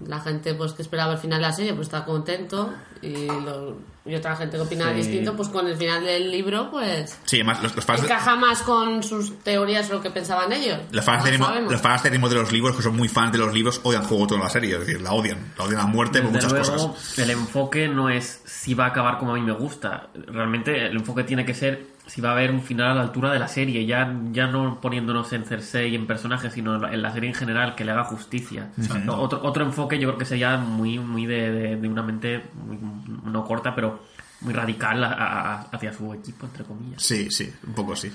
la 0.06 0.20
gente 0.20 0.54
pues 0.54 0.72
que 0.72 0.82
esperaba 0.82 1.14
el 1.14 1.18
final 1.18 1.40
de 1.40 1.46
la 1.46 1.52
serie 1.52 1.72
pues 1.72 1.86
está 1.88 2.04
contento 2.04 2.70
y, 3.00 3.26
lo- 3.26 3.78
y 4.04 4.14
otra 4.14 4.36
gente 4.36 4.58
que 4.58 4.62
opina 4.62 4.90
Sí. 4.90 4.94
distinto 4.96 5.34
pues 5.34 5.48
con 5.48 5.66
el 5.66 5.74
final 5.76 6.04
del 6.04 6.30
libro 6.30 6.70
pues 6.70 7.18
Sí, 7.24 7.36
además, 7.36 7.62
los, 7.62 7.74
los 7.74 7.84
fans, 7.86 8.04
encaja 8.04 8.36
más 8.36 8.60
con 8.62 9.02
sus 9.02 9.38
teorías 9.40 9.88
o 9.90 9.94
lo 9.94 10.02
que 10.02 10.10
pensaban 10.10 10.52
ellos. 10.52 10.78
los 10.92 11.02
fans, 11.04 11.24
de 11.24 11.30
ritmo- 11.32 11.46
sabemos. 11.46 11.72
los 11.72 11.80
fans 11.80 12.02
de 12.02 12.10
ritmo 12.10 12.28
de 12.28 12.34
los 12.34 12.52
libros, 12.52 12.76
que 12.76 12.82
son 12.82 12.94
muy 12.94 13.08
fans 13.08 13.32
de 13.32 13.38
los 13.38 13.54
libros, 13.54 13.80
odian 13.84 14.04
Juego 14.04 14.26
toda 14.26 14.40
la 14.42 14.50
serie. 14.50 14.74
Es 14.74 14.80
decir, 14.80 15.00
la 15.00 15.12
odian. 15.12 15.54
La 15.56 15.64
odian 15.64 15.80
a 15.80 15.86
muerte 15.86 16.20
por 16.20 16.32
muchas 16.32 16.52
luego, 16.52 16.92
cosas. 16.92 17.18
el 17.18 17.30
enfoque 17.30 17.88
no 17.88 18.10
es 18.10 18.42
si 18.44 18.74
va 18.74 18.84
a 18.84 18.88
acabar 18.88 19.18
como 19.18 19.32
a 19.32 19.34
mí 19.36 19.40
me 19.40 19.52
gusta. 19.52 20.08
Realmente 20.14 20.86
el 20.86 20.94
enfoque 20.98 21.24
tiene 21.24 21.46
que 21.46 21.54
ser 21.54 21.95
si 22.06 22.20
va 22.20 22.28
a 22.30 22.32
haber 22.32 22.50
un 22.52 22.62
final 22.62 22.92
a 22.92 22.94
la 22.94 23.02
altura 23.02 23.32
de 23.32 23.38
la 23.38 23.48
serie, 23.48 23.84
ya, 23.84 24.14
ya 24.32 24.46
no 24.46 24.80
poniéndonos 24.80 25.32
en 25.32 25.44
Cersei 25.44 25.90
y 25.90 25.94
en 25.96 26.06
personajes, 26.06 26.52
sino 26.52 26.86
en 26.88 27.02
la 27.02 27.12
serie 27.12 27.28
en 27.28 27.34
general, 27.34 27.74
que 27.74 27.84
le 27.84 27.92
haga 27.92 28.04
justicia. 28.04 28.70
No, 29.04 29.16
otro, 29.16 29.40
otro 29.42 29.64
enfoque 29.64 29.98
yo 29.98 30.08
creo 30.08 30.18
que 30.18 30.24
sería 30.24 30.56
muy, 30.56 30.98
muy 30.98 31.26
de, 31.26 31.50
de- 31.50 31.76
de 31.76 31.88
una 31.88 32.02
mente 32.02 32.44
muy- 32.54 32.78
no 33.24 33.44
corta, 33.44 33.74
pero 33.74 34.04
muy 34.42 34.52
radical 34.54 35.02
a- 35.02 35.08
a- 35.12 35.60
hacia 35.72 35.92
su 35.92 36.12
equipo, 36.14 36.46
entre 36.46 36.62
comillas. 36.64 37.02
Sí, 37.02 37.28
sí, 37.30 37.52
un 37.66 37.74
poco 37.74 37.96
sí. 37.96 38.12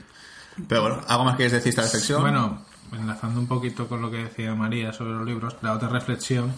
Pero 0.68 0.82
bueno, 0.82 1.02
¿algo 1.08 1.26
más 1.26 1.36
quieres 1.36 1.52
decir 1.54 1.70
esta 1.70 1.82
reflexión? 1.84 2.22
Bueno, 2.22 2.64
enlazando 2.94 3.40
un 3.40 3.48
poquito 3.48 3.88
con 3.88 4.02
lo 4.02 4.10
que 4.12 4.18
decía 4.24 4.54
María 4.56 4.94
sobre 4.94 5.12
los 5.12 5.26
libros, 5.26 5.56
la 5.62 5.74
otra 5.74 5.90
reflexión 5.90 6.54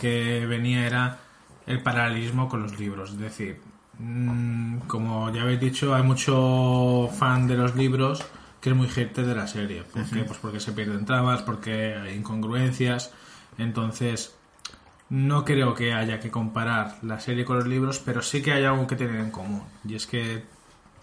que 0.00 0.46
venía 0.46 0.86
era 0.86 1.18
el 1.66 1.82
paralelismo 1.82 2.48
con 2.48 2.62
los 2.62 2.78
libros. 2.78 3.10
Es 3.10 3.18
decir, 3.18 3.60
mm, 3.98 4.78
como 4.86 5.30
ya 5.32 5.42
habéis 5.42 5.60
dicho, 5.60 5.94
hay 5.94 6.02
mucho 6.02 7.08
fan 7.18 7.46
de 7.46 7.56
los 7.56 7.74
libros 7.76 8.24
que 8.60 8.70
es 8.70 8.76
muy 8.76 8.88
hater 8.88 9.26
de 9.26 9.34
la 9.34 9.46
serie. 9.46 9.82
¿Por 9.82 10.04
qué? 10.08 10.24
Pues 10.24 10.38
porque 10.38 10.58
se 10.60 10.72
pierden 10.72 11.04
tramas, 11.04 11.42
porque 11.42 11.94
hay 11.96 12.14
incongruencias. 12.14 13.12
Entonces, 13.58 14.34
no 15.10 15.44
creo 15.44 15.74
que 15.74 15.92
haya 15.92 16.18
que 16.18 16.30
comparar 16.30 16.96
la 17.02 17.20
serie 17.20 17.44
con 17.44 17.56
los 17.58 17.66
libros, 17.66 17.98
pero 18.02 18.22
sí 18.22 18.40
que 18.40 18.52
hay 18.52 18.64
algo 18.64 18.86
que 18.86 18.96
tienen 18.96 19.16
en 19.16 19.30
común. 19.30 19.62
Y 19.86 19.94
es 19.96 20.06
que 20.06 20.44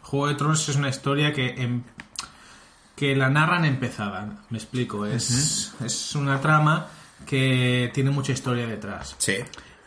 Juego 0.01 0.27
de 0.27 0.33
Tronos 0.35 0.67
es 0.67 0.75
una 0.75 0.89
historia 0.89 1.31
que 1.33 1.49
em- 1.49 1.83
que 2.95 3.15
la 3.15 3.29
narran 3.29 3.65
empezada. 3.65 4.39
Me 4.49 4.57
explico. 4.57 5.05
Es, 5.05 5.73
es 5.83 6.15
una 6.15 6.39
trama 6.41 6.87
que 7.25 7.89
tiene 7.93 8.09
mucha 8.11 8.31
historia 8.31 8.65
detrás. 8.67 9.15
Sí. 9.17 9.35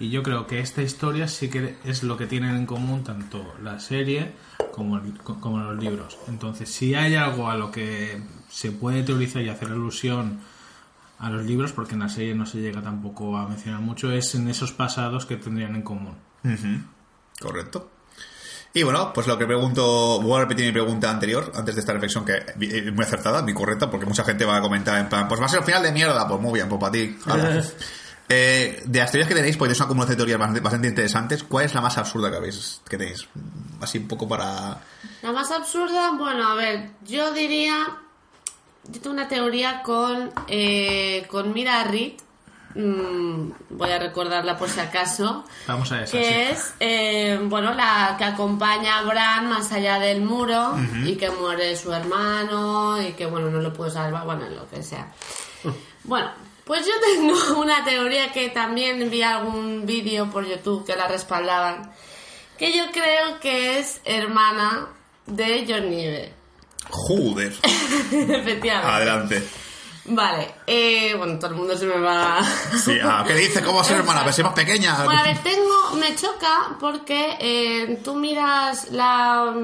Y 0.00 0.10
yo 0.10 0.22
creo 0.22 0.46
que 0.46 0.58
esta 0.60 0.82
historia 0.82 1.28
sí 1.28 1.48
que 1.48 1.76
es 1.84 2.02
lo 2.02 2.16
que 2.16 2.26
tienen 2.26 2.56
en 2.56 2.66
común 2.66 3.04
tanto 3.04 3.54
la 3.62 3.78
serie 3.78 4.32
como, 4.72 4.98
el- 4.98 5.16
como 5.18 5.58
los 5.60 5.82
libros. 5.82 6.18
Entonces, 6.28 6.68
si 6.68 6.94
hay 6.94 7.14
algo 7.14 7.48
a 7.48 7.56
lo 7.56 7.70
que 7.70 8.20
se 8.50 8.72
puede 8.72 9.02
teorizar 9.04 9.42
y 9.42 9.48
hacer 9.48 9.68
alusión 9.68 10.40
a 11.20 11.30
los 11.30 11.44
libros, 11.46 11.72
porque 11.72 11.94
en 11.94 12.00
la 12.00 12.08
serie 12.08 12.34
no 12.34 12.44
se 12.44 12.58
llega 12.58 12.82
tampoco 12.82 13.36
a 13.36 13.46
mencionar 13.48 13.80
mucho, 13.80 14.10
es 14.10 14.34
en 14.34 14.48
esos 14.48 14.72
pasados 14.72 15.26
que 15.26 15.36
tendrían 15.36 15.76
en 15.76 15.82
común. 15.82 16.14
Correcto. 17.40 17.90
Y 18.76 18.82
bueno, 18.82 19.12
pues 19.12 19.28
lo 19.28 19.38
que 19.38 19.46
pregunto, 19.46 20.20
voy 20.20 20.36
a 20.36 20.40
repetir 20.40 20.66
mi 20.66 20.72
pregunta 20.72 21.08
anterior, 21.08 21.52
antes 21.54 21.76
de 21.76 21.80
esta 21.80 21.92
reflexión 21.92 22.24
que 22.24 22.34
es 22.60 22.92
muy 22.92 23.04
acertada, 23.04 23.42
muy 23.42 23.54
correcta, 23.54 23.88
porque 23.88 24.06
mucha 24.06 24.24
gente 24.24 24.44
va 24.44 24.56
a 24.56 24.60
comentar 24.60 24.98
en 25.00 25.08
plan, 25.08 25.28
pues 25.28 25.40
va 25.40 25.44
a 25.46 25.48
ser 25.48 25.60
el 25.60 25.64
final 25.64 25.84
de 25.84 25.92
mierda, 25.92 26.26
pues 26.26 26.40
muy 26.40 26.54
bien, 26.54 26.68
pues 26.68 26.80
para 26.80 26.90
ti. 26.92 27.16
Eh, 28.28 28.82
de 28.86 28.98
las 28.98 29.10
teorías 29.10 29.28
que 29.28 29.34
tenéis, 29.34 29.56
pues 29.56 29.70
es 29.72 29.78
una 29.78 29.86
acumulación 29.86 30.12
de 30.12 30.16
teorías 30.16 30.38
bastante, 30.38 30.60
bastante 30.60 30.88
interesantes, 30.88 31.44
¿cuál 31.44 31.66
es 31.66 31.74
la 31.74 31.80
más 31.82 31.98
absurda 31.98 32.30
que 32.30 32.36
habéis, 32.36 32.80
que 32.88 32.96
tenéis? 32.96 33.28
Así 33.80 33.98
un 33.98 34.08
poco 34.08 34.26
para... 34.26 34.80
La 35.22 35.32
más 35.32 35.50
absurda, 35.50 36.12
bueno, 36.12 36.48
a 36.48 36.54
ver, 36.54 36.90
yo 37.06 37.32
diría. 37.32 37.98
Yo 38.86 39.00
tengo 39.00 39.14
una 39.14 39.28
teoría 39.28 39.82
con, 39.82 40.30
eh, 40.48 41.26
con 41.30 41.52
Mira 41.54 41.84
Reed. 41.84 42.12
mm, 42.74 43.50
voy 43.70 43.90
a 43.90 43.98
recordarla 43.98 44.58
por 44.58 44.68
si 44.68 44.80
acaso. 44.80 45.44
Vamos 45.66 45.90
a 45.92 46.02
esa. 46.02 46.12
Que 46.12 46.24
sí. 46.24 46.34
es, 46.52 46.74
eh, 46.80 47.40
bueno, 47.44 47.72
la 47.72 48.14
que 48.18 48.24
acompaña 48.24 48.98
a 48.98 49.02
Bran 49.02 49.48
más 49.48 49.72
allá 49.72 49.98
del 49.98 50.20
muro 50.22 50.76
y 51.04 51.16
que 51.16 51.30
muere 51.30 51.76
su 51.76 51.92
hermano 51.92 53.00
y 53.00 53.12
que, 53.12 53.24
bueno, 53.26 53.48
no 53.50 53.60
lo 53.60 53.72
puede 53.72 53.90
salvar, 53.90 54.24
bueno, 54.24 54.48
lo 54.50 54.68
que 54.68 54.82
sea. 54.82 55.10
Bueno, 56.04 56.30
pues 56.64 56.86
yo 56.86 56.92
tengo 57.04 57.60
una 57.60 57.84
teoría 57.84 58.32
que 58.32 58.48
también 58.50 59.10
vi 59.10 59.22
algún 59.22 59.84
vídeo 59.86 60.30
por 60.30 60.46
YouTube 60.46 60.84
que 60.86 60.96
la 60.96 61.08
respaldaban, 61.08 61.92
que 62.58 62.72
yo 62.76 62.84
creo 62.92 63.40
que 63.40 63.78
es 63.78 64.00
hermana 64.04 64.88
de 65.26 65.64
John 65.68 65.90
Nieve. 65.90 66.32
Joder. 66.90 67.52
Efectivamente. 68.12 68.90
Adelante. 68.92 69.48
Vale, 70.06 70.54
eh, 70.66 71.14
bueno, 71.16 71.38
todo 71.38 71.52
el 71.52 71.56
mundo 71.56 71.74
se 71.78 71.86
me 71.86 71.98
va... 71.98 72.38
Sí, 72.84 72.98
ah, 73.02 73.24
¿qué 73.26 73.34
dice? 73.34 73.62
¿Cómo 73.62 73.76
va 73.76 73.80
a 73.80 73.84
ser 73.84 73.96
hermana? 73.96 74.22
¿Ves 74.22 74.38
más 74.44 74.52
pequeña? 74.52 75.02
Bueno, 75.02 75.18
a 75.18 75.24
ver, 75.24 75.38
tengo, 75.38 75.92
me 75.98 76.14
choca 76.14 76.76
porque 76.78 77.38
eh, 77.40 78.00
tú 78.04 78.14
miras 78.14 78.90
la 78.90 79.54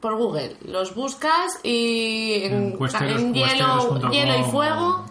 por 0.00 0.16
Google, 0.16 0.58
los 0.66 0.94
buscas 0.94 1.58
y 1.62 2.42
en, 2.44 2.52
En 2.52 2.78
Westeros- 2.78 3.18
en 3.18 3.32
hielo, 3.32 4.10
hielo 4.10 4.38
y 4.40 4.50
fuego 4.50 5.06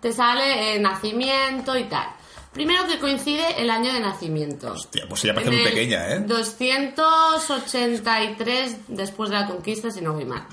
te 0.00 0.12
sale 0.12 0.74
eh, 0.74 0.80
nacimiento 0.80 1.76
y 1.76 1.84
tal. 1.84 2.08
Primero 2.52 2.84
que 2.86 2.98
coincide 2.98 3.62
el 3.62 3.70
año 3.70 3.92
de 3.92 4.00
nacimiento. 4.00 4.72
Hostia, 4.72 5.04
pues 5.08 5.22
ella 5.24 5.34
parece 5.34 5.52
En 5.52 5.56
muy 5.56 5.66
el 5.66 5.72
pequeña, 5.72 6.08
¿eh? 6.08 6.18
283 6.20 8.76
después 8.88 9.30
de 9.30 9.36
la 9.36 9.46
conquista, 9.46 9.88
si 9.90 10.00
no 10.00 10.14
voy 10.14 10.24
mal. 10.24 10.44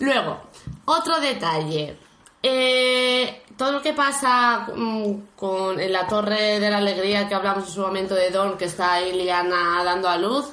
Luego, 0.00 0.50
otro 0.84 1.20
detalle. 1.20 1.96
Eh, 2.42 3.44
todo 3.56 3.70
lo 3.70 3.80
que 3.82 3.92
pasa 3.92 4.66
mm, 4.74 5.12
con 5.36 5.78
en 5.78 5.92
la 5.92 6.08
Torre 6.08 6.58
de 6.58 6.70
la 6.70 6.78
Alegría 6.78 7.28
que 7.28 7.36
hablamos 7.36 7.68
en 7.68 7.74
su 7.74 7.80
momento 7.80 8.16
de 8.16 8.30
Don, 8.30 8.58
que 8.58 8.64
está 8.64 8.94
ahí 8.94 9.12
Liana 9.12 9.84
dando 9.84 10.08
a 10.08 10.18
luz, 10.18 10.46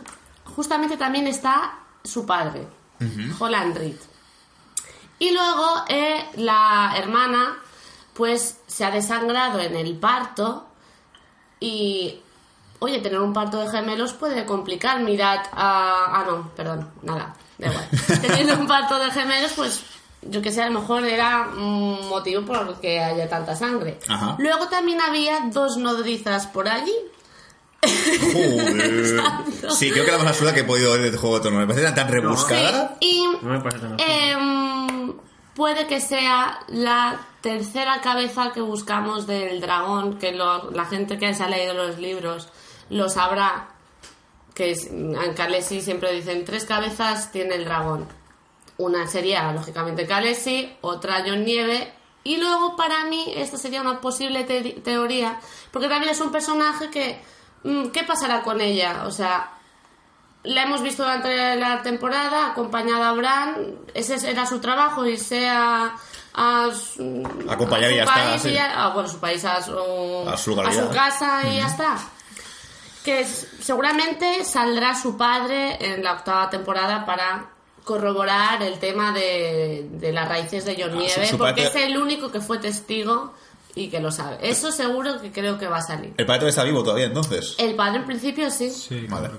justamente 0.44 0.98
también 0.98 1.26
está 1.26 1.80
su 2.04 2.28
padre, 2.28 2.68
Holland 3.40 3.76
Reed. 3.76 3.96
Y 5.18 5.32
luego 5.32 5.84
eh, 5.90 6.28
la 6.38 6.94
hermana, 6.96 7.58
pues 8.20 8.58
se 8.68 8.84
ha 8.84 8.92
desangrado 8.92 9.62
en 9.62 9.78
el 9.78 9.96
parto 9.96 10.68
y, 11.58 12.20
oye, 12.80 13.00
tener 13.00 13.22
un 13.22 13.32
parto 13.32 13.62
de 13.62 13.70
gemelos 13.70 14.12
puede 14.12 14.46
complicar. 14.46 15.00
Mirad 15.00 15.40
a... 15.54 16.20
Ah, 16.20 16.26
no, 16.28 16.50
perdón, 16.54 16.92
nada, 17.02 17.34
da 17.58 17.68
igual. 17.70 17.88
Teniendo 18.22 18.56
un 18.56 18.68
parto 18.68 19.00
de 19.00 19.10
gemelos, 19.12 19.54
pues 19.54 19.86
yo 20.22 20.42
que 20.42 20.52
sé, 20.52 20.64
a 20.64 20.70
lo 20.70 20.82
mejor 20.82 21.06
era 21.06 21.48
un 21.56 22.10
motivo 22.10 22.46
por 22.46 22.68
el 22.68 22.76
que 22.82 23.00
haya 23.00 23.30
tanta 23.30 23.56
sangre. 23.56 23.98
Ajá. 24.10 24.36
Luego 24.38 24.68
también 24.68 25.00
había 25.00 25.40
dos 25.54 25.78
nodrizas 25.78 26.46
por 26.48 26.68
allí. 26.68 26.96
Joder. 28.34 29.24
Sí, 29.70 29.92
creo 29.92 30.04
que 30.04 30.12
la 30.12 30.18
más 30.18 30.28
absurda 30.28 30.54
que 30.54 30.62
he 30.62 30.66
podido 30.66 30.92
ver 30.92 31.10
de 31.10 31.18
Juego 31.18 31.38
de 31.38 31.42
Tronos. 31.44 31.62
Me 31.62 31.74
parece 31.74 31.94
tan 31.94 32.10
rebuscada. 32.10 32.98
Y 33.00 33.24
No 33.42 33.50
me 33.50 33.62
parece 33.62 33.80
tan 33.80 33.98
Em, 33.98 34.79
puede 35.60 35.86
que 35.88 36.00
sea 36.00 36.62
la 36.70 37.20
tercera 37.42 38.00
cabeza 38.00 38.54
que 38.54 38.62
buscamos 38.62 39.28
del 39.28 39.60
dragón, 39.60 40.18
que 40.18 40.32
la 40.32 40.86
gente 40.90 41.18
que 41.18 41.34
se 41.34 41.44
ha 41.44 41.50
leído 41.50 41.74
los 41.74 41.98
libros 42.00 42.48
lo 42.90 43.10
sabrá, 43.10 43.68
que 44.56 44.72
en 44.72 45.34
Khaleesi 45.36 45.82
siempre 45.82 46.14
dicen 46.14 46.46
tres 46.46 46.64
cabezas 46.64 47.34
tiene 47.34 47.56
el 47.56 47.66
dragón. 47.66 48.08
Una 48.78 49.06
sería, 49.08 49.52
lógicamente, 49.52 50.08
Khaleesi, 50.08 50.78
otra 50.80 51.24
John 51.28 51.44
Nieve, 51.44 51.94
y 52.24 52.38
luego 52.38 52.78
para 52.78 53.04
mí 53.06 53.34
esta 53.36 53.58
sería 53.58 53.82
una 53.82 54.00
posible 54.00 54.46
te- 54.46 54.80
teoría, 54.82 55.40
porque 55.72 55.90
también 55.90 56.12
es 56.14 56.22
un 56.22 56.32
personaje 56.32 56.90
que... 56.90 57.22
mm, 57.66 57.88
¿Qué 57.90 58.04
pasará 58.06 58.44
con 58.44 58.62
ella? 58.62 59.04
O 59.06 59.12
sea, 59.12 59.59
la 60.44 60.64
hemos 60.64 60.82
visto 60.82 61.04
durante 61.04 61.56
la 61.58 61.82
temporada 61.82 62.48
acompañada 62.52 63.10
a 63.10 63.14
Bran, 63.14 63.76
ese 63.94 64.16
era 64.30 64.46
su 64.46 64.60
trabajo, 64.60 65.06
irse 65.06 65.50
a, 65.50 65.96
a 66.34 66.70
su, 66.74 67.24
Acompañar 67.50 67.90
a 67.90 67.92
y 67.92 67.94
su 67.94 67.98
ya 67.98 68.04
está, 68.04 68.14
país 68.14 68.42
sí. 68.42 68.50
y 68.50 68.54
ya- 68.54 68.74
ah, 68.76 68.90
bueno, 68.90 69.10
su 69.10 69.20
país, 69.20 69.44
a 69.46 69.62
su, 69.62 69.72
A 70.28 70.38
su 70.38 70.60
a 70.60 70.90
casa 70.92 71.42
y 71.48 71.58
ya 71.58 71.68
está. 71.68 71.98
Que 73.04 73.22
es- 73.22 73.48
seguramente 73.62 74.44
saldrá 74.46 74.96
su 74.96 75.18
padre 75.18 75.78
en 75.94 76.04
la 76.04 76.14
octava 76.14 76.50
temporada 76.50 77.06
para 77.06 77.46
corroborar 77.84 78.62
el 78.62 78.78
tema 78.80 79.12
de, 79.12 79.88
de 79.92 80.12
las 80.14 80.28
raíces 80.30 80.64
de 80.66 80.76
John 80.80 80.92
Ah, 80.94 80.98
Nieve, 81.00 81.28
porque 81.38 81.64
padre- 81.64 81.68
es 81.68 81.76
el 81.88 81.98
único 81.98 82.32
que 82.32 82.40
fue 82.40 82.60
testigo 82.60 83.34
y 83.76 83.90
que 83.90 84.00
lo 84.00 84.12
sabe. 84.12 84.38
Eso 84.42 84.72
seguro 84.72 85.22
que 85.22 85.32
creo 85.32 85.58
que 85.58 85.68
va 85.68 85.78
a 85.78 85.82
salir. 85.82 86.14
El 86.18 86.26
padre 86.26 86.50
está 86.50 86.64
vivo 86.64 86.84
todavía, 86.84 87.06
entonces. 87.06 87.56
El 87.58 87.76
padre 87.76 88.00
en 88.00 88.06
principio 88.06 88.50
sí. 88.50 88.70
Sí, 88.70 89.06
Vale. 89.08 89.30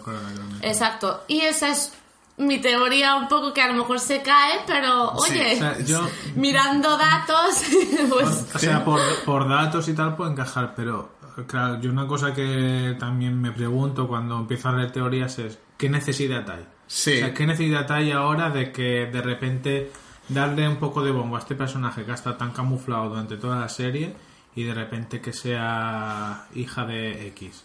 Exacto. 0.62 1.24
Y 1.28 1.40
esa 1.40 1.68
es 1.68 1.92
mi 2.40 2.58
teoría 2.58 3.16
un 3.16 3.28
poco 3.28 3.52
que 3.52 3.60
a 3.60 3.68
lo 3.68 3.74
mejor 3.74 4.00
se 4.00 4.22
cae, 4.22 4.60
pero 4.66 5.12
oye, 5.12 5.54
O 5.54 5.58
sea, 5.58 5.78
yo, 5.80 6.08
mirando 6.36 6.96
datos, 6.96 7.62
pues 8.10 8.46
o 8.54 8.58
sea, 8.58 8.84
por, 8.84 9.00
por 9.24 9.48
datos 9.48 9.88
y 9.88 9.94
tal 9.94 10.16
puede 10.16 10.32
encajar, 10.32 10.74
pero 10.74 11.10
claro, 11.46 11.80
yo 11.80 11.90
una 11.90 12.06
cosa 12.06 12.32
que 12.32 12.96
también 12.98 13.40
me 13.40 13.52
pregunto 13.52 14.08
cuando 14.08 14.38
empiezo 14.38 14.70
a 14.70 14.72
leer 14.72 14.90
teorías 14.90 15.38
es 15.38 15.58
¿qué 15.76 15.90
necesidad 15.90 16.48
hay? 16.48 16.66
Sí. 16.86 17.16
O 17.16 17.18
sea, 17.18 17.34
¿qué 17.34 17.46
necesidad 17.46 17.90
hay 17.92 18.10
ahora 18.12 18.50
de 18.50 18.72
que 18.72 19.06
de 19.06 19.22
repente 19.22 19.92
darle 20.30 20.68
un 20.68 20.76
poco 20.76 21.02
de 21.02 21.10
bombo 21.10 21.36
a 21.36 21.40
este 21.40 21.54
personaje 21.54 22.04
que 22.04 22.10
ha 22.10 22.14
estado 22.14 22.36
tan 22.36 22.52
camuflado 22.52 23.10
durante 23.10 23.36
toda 23.36 23.60
la 23.60 23.68
serie 23.68 24.14
y 24.54 24.64
de 24.64 24.74
repente 24.74 25.20
que 25.20 25.32
sea 25.32 26.46
hija 26.54 26.84
de 26.86 27.28
X? 27.28 27.64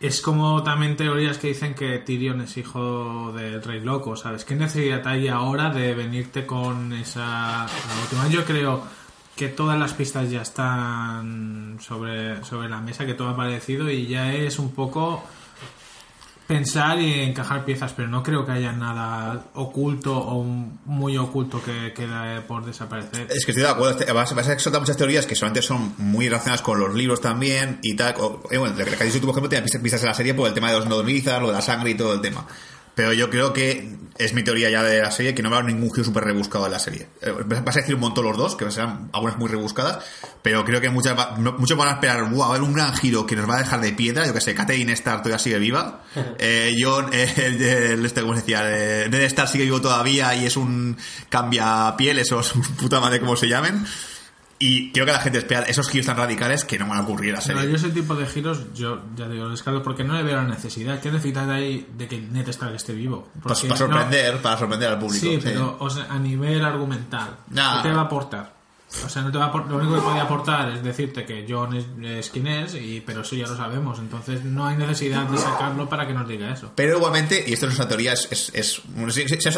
Es 0.00 0.20
como 0.20 0.64
también 0.64 0.96
teorías 0.96 1.38
que 1.38 1.48
dicen 1.48 1.74
que 1.74 1.98
Tyrion 2.00 2.40
es 2.40 2.56
hijo 2.56 3.32
del 3.32 3.62
rey 3.62 3.80
loco, 3.80 4.16
¿sabes? 4.16 4.44
¿Qué 4.44 4.56
necesidad 4.56 5.06
hay 5.06 5.28
ahora 5.28 5.70
de 5.70 5.94
venirte 5.94 6.44
con 6.44 6.92
esa 6.92 7.66
última? 8.02 8.26
Yo 8.28 8.44
creo 8.44 8.82
que 9.36 9.48
todas 9.48 9.78
las 9.78 9.92
pistas 9.94 10.28
ya 10.28 10.42
están 10.42 11.78
sobre, 11.80 12.42
sobre 12.44 12.68
la 12.68 12.80
mesa, 12.80 13.06
que 13.06 13.14
todo 13.14 13.28
ha 13.28 13.32
aparecido 13.32 13.88
y 13.90 14.08
ya 14.08 14.34
es 14.34 14.58
un 14.58 14.72
poco 14.72 15.22
pensar 16.46 17.00
y 17.00 17.20
encajar 17.22 17.64
piezas, 17.64 17.92
pero 17.96 18.08
no 18.08 18.22
creo 18.22 18.44
que 18.44 18.52
haya 18.52 18.72
nada 18.72 19.46
oculto 19.54 20.16
o 20.16 20.42
muy 20.44 21.16
oculto 21.16 21.62
que 21.62 21.92
queda 21.94 22.42
por 22.46 22.64
desaparecer. 22.64 23.28
Es 23.30 23.44
que 23.44 23.52
estoy 23.52 23.62
de 23.64 23.68
acuerdo. 23.70 23.98
Este- 23.98 24.12
Vas, 24.12 24.34
vas 24.34 24.48
a 24.48 24.58
soltar 24.58 24.80
muchas 24.82 24.96
teorías 24.96 25.26
que 25.26 25.34
solamente 25.34 25.62
son 25.62 25.94
muy 25.98 26.28
relacionadas 26.28 26.62
con 26.62 26.78
los 26.78 26.92
libros 26.94 27.20
también 27.20 27.78
y 27.82 27.94
tal. 27.96 28.14
Eh, 28.50 28.58
bueno, 28.58 28.74
la 28.76 28.84
que 28.84 28.90
has 28.94 29.00
dicho 29.04 29.20
tú, 29.20 29.26
por 29.26 29.34
ejemplo, 29.34 29.48
tiene 29.48 29.66
pistas, 29.66 30.02
en 30.02 30.08
la 30.08 30.14
serie 30.14 30.34
por 30.34 30.48
el 30.48 30.54
tema 30.54 30.70
de 30.70 30.78
los 30.78 30.86
nodrizas, 30.86 31.40
lo 31.40 31.48
de 31.48 31.54
la 31.54 31.62
sangre 31.62 31.90
y 31.90 31.94
todo 31.94 32.14
el 32.14 32.20
tema. 32.20 32.46
Pero 32.94 33.12
yo 33.14 33.30
creo 33.30 33.52
que 33.52 33.96
es 34.18 34.34
mi 34.34 34.42
teoría 34.44 34.68
ya 34.68 34.82
de 34.82 35.00
la 35.00 35.10
serie 35.10 35.34
que 35.34 35.42
no 35.42 35.48
va 35.50 35.56
a 35.56 35.60
haber 35.60 35.72
ningún 35.74 35.90
giro 35.90 36.04
súper 36.04 36.24
rebuscado 36.24 36.66
en 36.66 36.72
la 36.72 36.78
serie. 36.78 37.08
Eh, 37.22 37.32
Vas 37.64 37.76
a 37.76 37.80
decir 37.80 37.94
un 37.94 38.02
montón 38.02 38.24
los 38.26 38.36
dos, 38.36 38.54
que 38.54 38.70
serán 38.70 39.08
algunas 39.14 39.38
muy 39.38 39.48
rebuscadas, 39.48 40.04
pero 40.42 40.62
creo 40.66 40.80
que 40.82 40.90
muchas, 40.90 41.18
va- 41.18 41.34
muchos 41.58 41.76
van 41.78 41.88
a 41.88 41.92
esperar, 41.92 42.22
"Buah, 42.30 42.38
va 42.38 42.44
a 42.44 42.48
haber 42.50 42.62
un 42.62 42.74
gran 42.74 42.94
giro 42.94 43.24
que 43.24 43.34
nos 43.34 43.48
va 43.48 43.56
a 43.56 43.58
dejar 43.60 43.80
de 43.80 43.92
piedra. 43.92 44.26
Yo 44.26 44.34
que 44.34 44.42
sé, 44.42 44.54
Catherine 44.54 44.92
Starr 44.92 45.22
todavía 45.22 45.38
sigue 45.38 45.58
viva. 45.58 46.02
Eh, 46.38 46.72
John, 46.78 47.08
eh, 47.12 47.32
el, 47.36 47.62
el- 47.62 48.04
este, 48.06 48.20
¿cómo 48.20 48.34
se 48.34 48.40
decía? 48.40 48.60
Eh, 48.64 49.08
Ned 49.08 49.22
Starr 49.22 49.48
sigue 49.48 49.64
vivo 49.64 49.80
todavía 49.80 50.34
y 50.34 50.44
es 50.44 50.56
un 50.58 50.96
cambia 51.30 51.94
pieles 51.96 52.30
o 52.32 52.42
puta 52.78 53.00
madre 53.00 53.20
como 53.20 53.36
se 53.36 53.48
llamen. 53.48 53.84
Y 54.64 54.92
creo 54.92 55.04
que 55.06 55.12
la 55.12 55.18
gente 55.18 55.38
espera 55.38 55.62
esos 55.62 55.88
giros 55.88 56.06
tan 56.06 56.16
radicales 56.16 56.64
que 56.64 56.78
no 56.78 56.86
van 56.86 56.98
a 56.98 57.00
ocurrir 57.02 57.30
en 57.30 57.34
la 57.36 57.42
Pero 57.44 57.58
serie. 57.58 57.70
yo 57.70 57.76
ese 57.76 57.90
tipo 57.90 58.14
de 58.14 58.26
giros, 58.26 58.72
yo 58.74 59.02
ya 59.16 59.28
digo, 59.28 59.44
lo 59.44 59.50
descarto 59.50 59.82
porque 59.82 60.04
no 60.04 60.14
le 60.14 60.22
veo 60.22 60.36
la 60.36 60.44
necesidad. 60.44 61.00
¿Qué 61.00 61.10
necesidad 61.10 61.50
hay 61.50 61.86
de 61.96 62.06
que 62.06 62.20
Ned 62.20 62.48
Stark 62.50 62.74
esté 62.74 62.92
vivo? 62.92 63.28
Para, 63.42 63.54
Porque 63.54 63.68
para 63.68 63.80
no- 63.80 63.86
sorprender, 63.88 64.36
para 64.40 64.58
sorprender 64.58 64.88
al 64.90 64.98
público. 65.00 65.26
Sí, 65.26 65.40
pero 65.42 65.76
o 65.80 65.90
sea, 65.90 66.06
a 66.08 66.18
nivel 66.18 66.64
argumental, 66.64 67.38
Nah. 67.50 67.82
¿qué 67.82 67.88
te 67.88 67.94
va 67.94 68.02
a 68.02 68.04
aportar? 68.04 68.61
O 69.04 69.08
sea, 69.08 69.22
no 69.22 69.32
te 69.32 69.38
va 69.38 69.46
a 69.46 69.52
apor- 69.52 69.66
lo 69.68 69.76
único 69.78 69.94
que 69.94 70.00
podía 70.02 70.22
aportar 70.22 70.68
es 70.70 70.82
decirte 70.82 71.24
que 71.24 71.46
John 71.48 71.74
es, 71.74 71.86
es 72.04 72.30
quien 72.30 72.46
es, 72.46 72.74
y, 72.74 73.02
pero 73.04 73.22
eso 73.22 73.34
ya 73.34 73.46
lo 73.46 73.56
sabemos. 73.56 73.98
Entonces 73.98 74.44
no 74.44 74.66
hay 74.66 74.76
necesidad 74.76 75.24
de 75.24 75.38
sacarlo 75.38 75.88
para 75.88 76.06
que 76.06 76.12
nos 76.12 76.28
diga 76.28 76.52
eso. 76.52 76.72
Pero 76.74 76.96
igualmente, 76.98 77.42
y 77.46 77.54
esto 77.54 77.66
no 77.66 77.72
es 77.72 77.78
una 77.78 77.88
teoría, 77.88 78.12
es, 78.12 78.28
es, 78.30 78.50
es, 78.54 78.82
una 78.94 79.10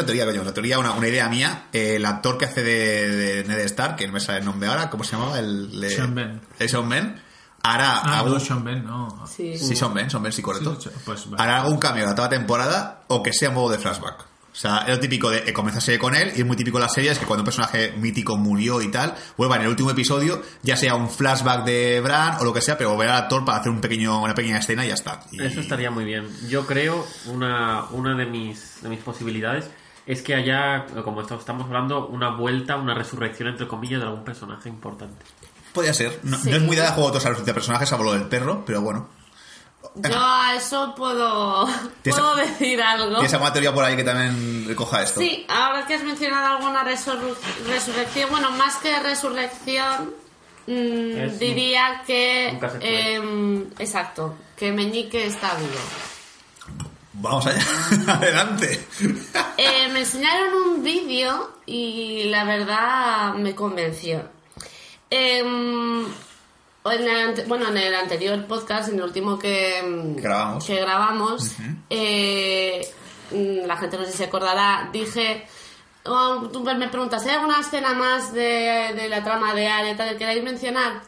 teoría, 0.05 0.25
coño, 0.25 0.41
una 0.41 0.53
teoría, 0.53 0.79
una, 0.79 0.91
una 0.93 1.07
idea 1.07 1.27
mía, 1.27 1.67
eh, 1.73 1.97
el 1.97 2.05
actor 2.05 2.37
que 2.37 2.45
hace 2.45 2.63
de, 2.63 3.09
de 3.15 3.43
Ned 3.43 3.59
Stark, 3.65 3.97
que 3.97 4.07
no 4.07 4.13
me 4.13 4.19
sale 4.19 4.39
el 4.39 4.45
nombre 4.45 4.69
ahora, 4.69 4.89
¿cómo 4.89 5.03
se 5.03 5.11
llamaba? 5.17 5.37
El, 5.39 5.85
Sean 5.89 6.15
Ben. 6.15 6.41
el 6.57 6.69
Sean 6.69 6.87
Ben, 6.87 7.21
hará 7.61 7.99
Ah, 7.99 8.19
algún- 8.19 8.33
no, 8.35 8.39
Sean 8.39 8.63
Ben, 8.63 8.85
no. 8.85 9.25
sí. 9.27 9.57
Sí, 9.57 9.75
Sean 9.75 9.93
Ben, 9.93 10.09
Sean 10.09 10.23
Ben, 10.23 10.31
sí, 10.31 10.41
correcto. 10.41 10.79
Sí, 10.79 10.89
pues 11.03 11.29
vale. 11.29 11.43
hará 11.43 11.61
algún 11.61 11.77
cambio 11.77 12.03
de 12.03 12.09
la 12.11 12.15
toda 12.15 12.29
temporada 12.29 13.01
o 13.07 13.21
que 13.21 13.33
sea 13.33 13.49
modo 13.51 13.69
de 13.71 13.79
flashback. 13.79 14.25
O 14.55 14.57
sea, 14.57 14.85
lo 14.87 14.97
típico 15.01 15.29
de 15.29 15.39
eh, 15.49 15.51
comenzar 15.51 15.81
serie 15.81 15.99
con 15.99 16.15
él 16.15 16.31
y 16.33 16.39
es 16.39 16.45
muy 16.45 16.55
típico 16.55 16.77
de 16.77 16.83
la 16.83 16.89
serie 16.89 17.11
es 17.11 17.19
que 17.19 17.25
cuando 17.25 17.41
un 17.41 17.45
personaje 17.45 17.91
mítico 17.97 18.37
murió 18.37 18.81
y 18.81 18.89
tal, 18.89 19.13
vuelva 19.35 19.57
en 19.57 19.63
el 19.63 19.67
último 19.67 19.91
episodio, 19.91 20.41
ya 20.63 20.77
sea 20.77 20.95
un 20.95 21.09
flashback 21.09 21.65
de 21.65 21.99
Bran 21.99 22.37
o 22.39 22.45
lo 22.45 22.53
que 22.53 22.61
sea, 22.61 22.77
pero 22.77 22.91
volver 22.91 23.09
al 23.09 23.17
actor 23.23 23.43
para 23.43 23.57
hacer 23.57 23.69
un 23.71 23.81
pequeño, 23.81 24.21
una 24.23 24.33
pequeña 24.33 24.59
escena 24.59 24.85
y 24.85 24.87
ya 24.87 24.93
está. 24.93 25.19
Y- 25.33 25.43
Eso 25.43 25.59
estaría 25.59 25.91
muy 25.91 26.05
bien. 26.05 26.29
Yo 26.47 26.65
creo, 26.65 27.05
una, 27.25 27.83
una 27.91 28.15
de, 28.15 28.25
mis, 28.27 28.81
de 28.81 28.87
mis 28.87 28.99
posibilidades 28.99 29.69
es 30.05 30.21
que 30.21 30.35
haya, 30.35 30.85
como 31.03 31.19
estamos 31.21 31.65
hablando, 31.65 32.07
una 32.07 32.29
vuelta, 32.37 32.77
una 32.77 32.93
resurrección, 32.93 33.49
entre 33.49 33.67
comillas, 33.67 33.99
de 33.99 34.05
algún 34.07 34.23
personaje 34.23 34.69
importante. 34.69 35.25
Podría 35.73 35.93
ser. 35.93 36.19
No, 36.23 36.37
Sí. 36.37 36.49
no 36.49 36.55
es 36.55 36.61
muy 36.61 36.77
de 36.77 36.87
juego 36.87 37.11
de 37.11 37.17
otros 37.17 37.45
de 37.45 37.53
personajes, 37.53 37.89
salvo 37.89 38.05
lo 38.05 38.13
del 38.13 38.29
perro, 38.29 38.63
pero 38.65 38.79
bueno. 38.81 39.09
Yo 39.95 40.09
a 40.15 40.55
eso 40.55 40.93
puedo, 40.95 41.65
¿Tienes- 42.01 42.19
puedo 42.19 42.35
decir 42.35 42.81
algo. 42.81 43.13
¿Tienes 43.15 43.33
alguna 43.33 43.53
teoría 43.53 43.73
por 43.73 43.83
ahí 43.83 43.95
que 43.95 44.03
también 44.03 44.65
recoja 44.67 45.03
esto? 45.03 45.19
Sí, 45.19 45.45
ahora 45.49 45.85
que 45.85 45.93
has 45.95 46.03
mencionado 46.03 46.57
alguna 46.57 46.83
resurru- 46.83 47.35
resurrección, 47.67 48.29
bueno, 48.31 48.51
más 48.51 48.75
que 48.77 48.97
resurrección, 48.99 50.13
mm, 50.67 51.17
Es 51.17 51.33
un- 51.33 51.39
diría 51.39 52.03
que... 52.07 52.57
em, 52.81 53.65
exacto, 53.79 54.35
que 54.57 54.71
Meñique 54.71 55.25
está 55.27 55.53
vivo. 55.55 55.79
Vamos 57.17 57.45
allá. 57.47 57.63
Adelante. 58.13 58.87
Eh, 59.57 59.87
me 59.93 59.99
enseñaron 60.01 60.53
un 60.69 60.83
vídeo 60.83 61.59
y 61.65 62.25
la 62.25 62.43
verdad 62.43 63.33
me 63.35 63.55
convenció. 63.55 64.21
Em, 65.09 66.05
en 66.91 67.07
el 67.07 67.45
bueno, 67.47 67.67
en 67.69 67.77
el 67.77 67.95
anterior 67.95 68.45
podcast, 68.45 68.89
en 68.89 68.95
el 68.95 69.03
último 69.03 69.39
que 69.39 69.79
em, 69.79 70.15
Grabamos. 70.15 70.65
que 70.65 70.75
grabamos, 70.75 71.51
eh, 71.89 72.87
mm, 73.31 73.65
la 73.65 73.77
gente 73.77 73.97
no 73.97 74.05
sé 74.05 74.11
si 74.11 74.17
se 74.17 74.23
acordará, 74.25 74.89
dije, 74.91 75.47
oh, 76.05 76.49
tú 76.51 76.61
me 76.63 76.87
preguntas, 76.87 77.25
¿hay 77.25 77.31
alguna 77.35 77.59
escena 77.59 77.93
más 77.93 78.33
de, 78.33 78.93
de 78.95 79.09
la 79.09 79.23
trama 79.23 79.53
de 79.53 79.67
Arya 79.67 79.97
tal 79.97 80.09
que 80.11 80.17
queráis 80.17 80.43
mencionar? 80.43 81.01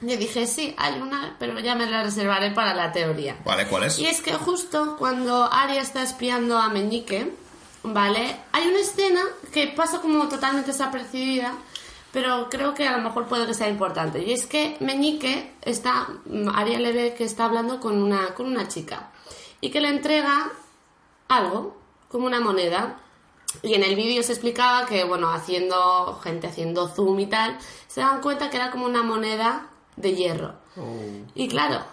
Yo 0.00 0.16
dije, 0.16 0.46
sí, 0.46 0.74
hay 0.76 1.00
una, 1.00 1.36
pero 1.38 1.58
ya 1.60 1.74
me 1.74 1.86
la 1.86 2.02
reservaré 2.02 2.50
para 2.50 2.74
la 2.74 2.92
teoría. 2.92 3.36
Vale, 3.44 3.66
¿cuál 3.66 3.84
es? 3.84 3.98
Y 3.98 4.06
es 4.06 4.20
que 4.20 4.34
justo 4.34 4.96
cuando 4.98 5.50
Arya 5.50 5.80
está 5.80 6.02
espiando 6.02 6.58
a 6.58 6.68
Meñique, 6.68 7.32
¿vale? 7.82 8.36
Hay 8.52 8.66
una 8.68 8.80
escena 8.80 9.20
que 9.52 9.68
pasa 9.68 10.00
como 10.00 10.28
totalmente 10.28 10.72
desapercibida, 10.72 11.54
pero 12.14 12.48
creo 12.48 12.74
que 12.74 12.86
a 12.86 12.96
lo 12.96 13.02
mejor 13.02 13.26
puede 13.26 13.44
que 13.44 13.54
sea 13.54 13.68
importante. 13.68 14.22
Y 14.22 14.32
es 14.32 14.46
que 14.46 14.76
Meñique 14.78 15.52
está, 15.62 16.06
Arya 16.54 16.78
le 16.78 16.92
ve 16.92 17.14
que 17.18 17.24
está 17.24 17.46
hablando 17.46 17.80
con 17.80 18.00
una, 18.00 18.34
con 18.34 18.46
una 18.46 18.68
chica 18.68 19.10
y 19.60 19.70
que 19.70 19.80
le 19.80 19.88
entrega 19.88 20.52
algo, 21.26 21.76
como 22.08 22.26
una 22.26 22.38
moneda. 22.38 23.00
Y 23.62 23.74
en 23.74 23.82
el 23.82 23.96
vídeo 23.96 24.22
se 24.22 24.30
explicaba 24.30 24.86
que, 24.86 25.02
bueno, 25.02 25.28
haciendo, 25.32 26.20
gente 26.22 26.46
haciendo 26.46 26.86
zoom 26.86 27.18
y 27.18 27.26
tal, 27.26 27.58
se 27.88 28.00
dan 28.00 28.20
cuenta 28.20 28.48
que 28.48 28.58
era 28.58 28.70
como 28.70 28.86
una 28.86 29.02
moneda 29.02 29.70
de 29.96 30.14
hierro. 30.14 30.54
Y 31.34 31.48
claro, 31.48 31.84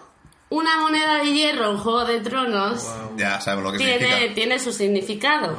una 0.54 0.76
moneda 0.78 1.16
de 1.22 1.32
hierro 1.32 1.70
en 1.70 1.78
Juego 1.78 2.04
de 2.04 2.20
Tronos 2.20 2.86
Ya 3.16 3.40
sabemos 3.40 3.64
lo 3.64 3.72
que 3.72 3.78
tiene, 3.78 3.98
significa. 4.06 4.34
tiene 4.34 4.58
su 4.58 4.72
significado. 4.72 5.56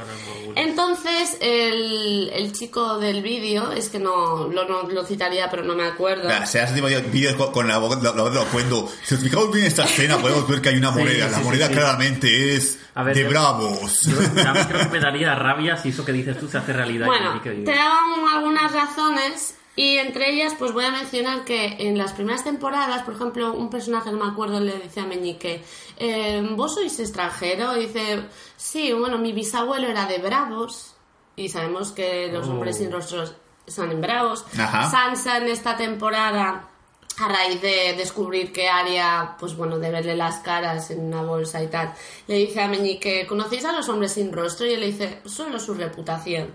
Entonces, 0.56 1.38
el, 1.42 2.30
el 2.32 2.52
chico 2.52 3.00
del 3.00 3.24
vídeo, 3.24 3.72
es 3.72 3.90
que 3.90 3.98
no 3.98 4.48
lo, 4.50 4.66
no 4.68 4.84
lo 4.84 5.04
citaría, 5.04 5.50
pero 5.50 5.64
no 5.64 5.74
me 5.76 5.84
acuerdo. 5.84 6.26
Mira, 6.26 6.46
se 6.46 6.62
hace 6.62 6.76
tipo 6.76 6.86
vídeos 7.12 7.34
con, 7.36 7.52
con 7.52 7.68
la 7.68 7.80
voz 7.80 8.00
de 8.02 8.14
los 8.14 8.46
cuentos. 8.46 8.92
Si 9.04 9.16
nos 9.16 9.24
fijamos 9.24 9.52
bien 9.52 9.66
esta 9.66 9.86
escena, 9.86 10.18
podemos 10.20 10.48
ver 10.48 10.62
que 10.62 10.70
hay 10.70 10.78
una 10.78 10.92
moneda. 10.92 11.26
sí, 11.26 11.32
la 11.32 11.38
sí, 11.40 11.44
moneda 11.44 11.68
sí. 11.68 11.74
claramente 11.74 12.56
es 12.56 12.80
A 12.94 13.02
ver, 13.04 13.16
de 13.16 13.24
yo- 13.24 13.30
bravos. 13.30 14.02
Yo 14.02 14.20
a 14.48 14.54
mí 14.54 14.60
creo 14.68 14.80
que 14.82 14.90
me 14.90 15.00
daría 15.00 15.34
rabia 15.34 15.76
si 15.78 15.90
eso 15.90 16.06
que 16.06 16.12
dices 16.12 16.40
tú 16.40 16.48
se 16.48 16.60
hace 16.60 16.72
realidad. 16.72 17.08
Bueno, 17.08 17.42
te 17.42 17.72
daban 17.76 18.04
algunas 18.36 18.72
razones 18.72 19.56
y 19.76 19.98
entre 19.98 20.32
ellas 20.32 20.54
pues 20.58 20.72
voy 20.72 20.86
a 20.86 20.92
mencionar 20.92 21.46
que 21.46 21.76
en 21.80 21.98
las 21.98 22.14
primeras 22.14 22.44
temporadas, 22.44 23.04
por 23.04 23.16
ejemplo, 23.16 23.54
un 23.54 23.70
personaje, 23.70 24.12
no 24.12 24.24
me 24.24 24.32
acuerdo, 24.32 24.60
le 24.60 24.78
dice 24.80 25.00
a 25.00 25.06
Meñique, 25.06 25.64
eh, 25.98 26.48
¿vos 26.52 26.76
sois 26.76 27.00
extranjero? 27.00 27.76
Y 27.78 27.88
dice, 27.88 28.24
sí, 28.56 28.94
bueno, 28.94 29.18
mi 29.18 29.32
bisabuelo 29.32 29.88
era 29.88 30.06
de 30.06 30.20
Bravos 30.20 30.94
y 31.36 31.50
sabemos 31.50 31.92
que 31.92 32.30
los 32.32 32.48
Oh. 32.48 32.52
hombres 32.52 32.78
sin 32.78 32.92
rostros 32.92 33.34
son 33.68 33.92
en 33.92 34.02
Bravos. 34.02 34.46
Ajá. 34.60 34.90
Sansa 34.92 35.38
en 35.38 35.48
esta 35.48 35.76
temporada 35.78 36.70
a 37.20 37.28
raíz 37.28 37.62
de 37.62 37.94
descubrir 37.96 38.52
que 38.52 38.68
Aria, 38.68 39.36
pues 39.40 39.56
bueno, 39.56 39.78
de 39.78 39.92
verle 39.92 40.16
las 40.16 40.38
caras 40.40 40.90
en 40.92 41.00
una 41.02 41.22
bolsa 41.22 41.62
y 41.64 41.68
tal, 41.68 41.94
le 42.28 42.36
dice 42.38 42.62
a 42.62 42.68
Meñique, 42.68 43.28
¿conocéis 43.28 43.66
a 43.66 43.72
los 43.72 43.88
hombres 43.90 44.14
sin 44.14 44.32
rostro? 44.34 44.66
Y 44.66 44.74
él 44.74 44.80
le 44.80 44.88
dice, 44.88 45.20
solo 45.26 45.60
su 45.60 45.74
reputación. 45.76 46.50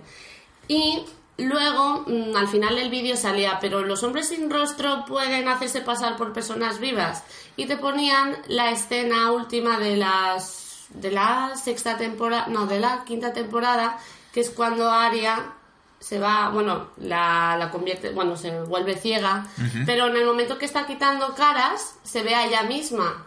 Y 0.66 1.04
luego, 1.44 2.04
mm, 2.06 2.36
al 2.36 2.48
final 2.48 2.76
del 2.76 2.90
vídeo 2.90 3.16
salía, 3.16 3.58
pero 3.60 3.82
los 3.82 4.02
hombres 4.02 4.28
sin 4.28 4.50
rostro 4.50 5.04
pueden 5.06 5.48
hacerse 5.48 5.80
pasar 5.80 6.16
por 6.16 6.32
personas 6.32 6.80
vivas. 6.80 7.22
Y 7.56 7.66
te 7.66 7.76
ponían 7.76 8.36
la 8.48 8.70
escena 8.70 9.30
última 9.32 9.78
de 9.78 9.96
las 9.96 10.66
de 10.90 11.10
la 11.10 11.52
sexta 11.54 11.98
temporada, 11.98 12.46
no, 12.48 12.66
de 12.66 12.80
la 12.80 13.04
quinta 13.04 13.32
temporada, 13.32 13.98
que 14.32 14.40
es 14.40 14.50
cuando 14.50 14.90
Aria 14.90 15.52
se 16.00 16.18
va, 16.18 16.48
bueno, 16.50 16.88
la, 16.96 17.56
la 17.58 17.70
convierte, 17.70 18.10
bueno, 18.10 18.36
se 18.36 18.62
vuelve 18.62 18.96
ciega, 18.96 19.46
pero 19.84 20.06
en 20.06 20.16
el 20.16 20.24
momento 20.24 20.56
que 20.56 20.64
está 20.64 20.86
quitando 20.86 21.34
caras, 21.34 21.96
se 22.04 22.22
ve 22.22 22.34
a 22.34 22.46
ella 22.46 22.62
misma. 22.62 23.26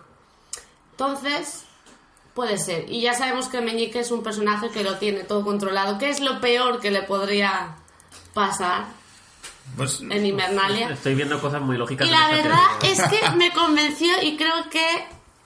Entonces, 0.92 1.66
puede 2.34 2.58
ser. 2.58 2.90
Y 2.90 3.02
ya 3.02 3.14
sabemos 3.14 3.48
que 3.48 3.62
Meñique 3.62 4.00
es 4.00 4.12
un 4.12 4.24
personaje 4.24 4.70
que 4.70 4.84
lo 4.84 4.98
tiene 4.98 5.24
todo 5.24 5.44
controlado. 5.44 5.98
¿Qué 5.98 6.10
es 6.10 6.22
lo 6.22 6.40
peor 6.40 6.80
que 6.80 6.92
le 6.92 7.04
podría 7.04 7.76
pasar 8.34 8.86
Pues, 9.78 10.02
en 10.02 10.26
Invernalia? 10.26 10.90
Estoy 10.90 11.16
viendo 11.16 11.40
cosas 11.40 11.62
muy 11.62 11.78
lógicas. 11.78 12.08
Y 12.08 12.12
la 12.12 12.28
verdad 12.30 12.60
es 12.84 13.02
que 13.04 13.30
me 13.38 13.52
convenció 13.52 14.22
y 14.22 14.36
creo 14.38 14.70
que... 14.70 15.06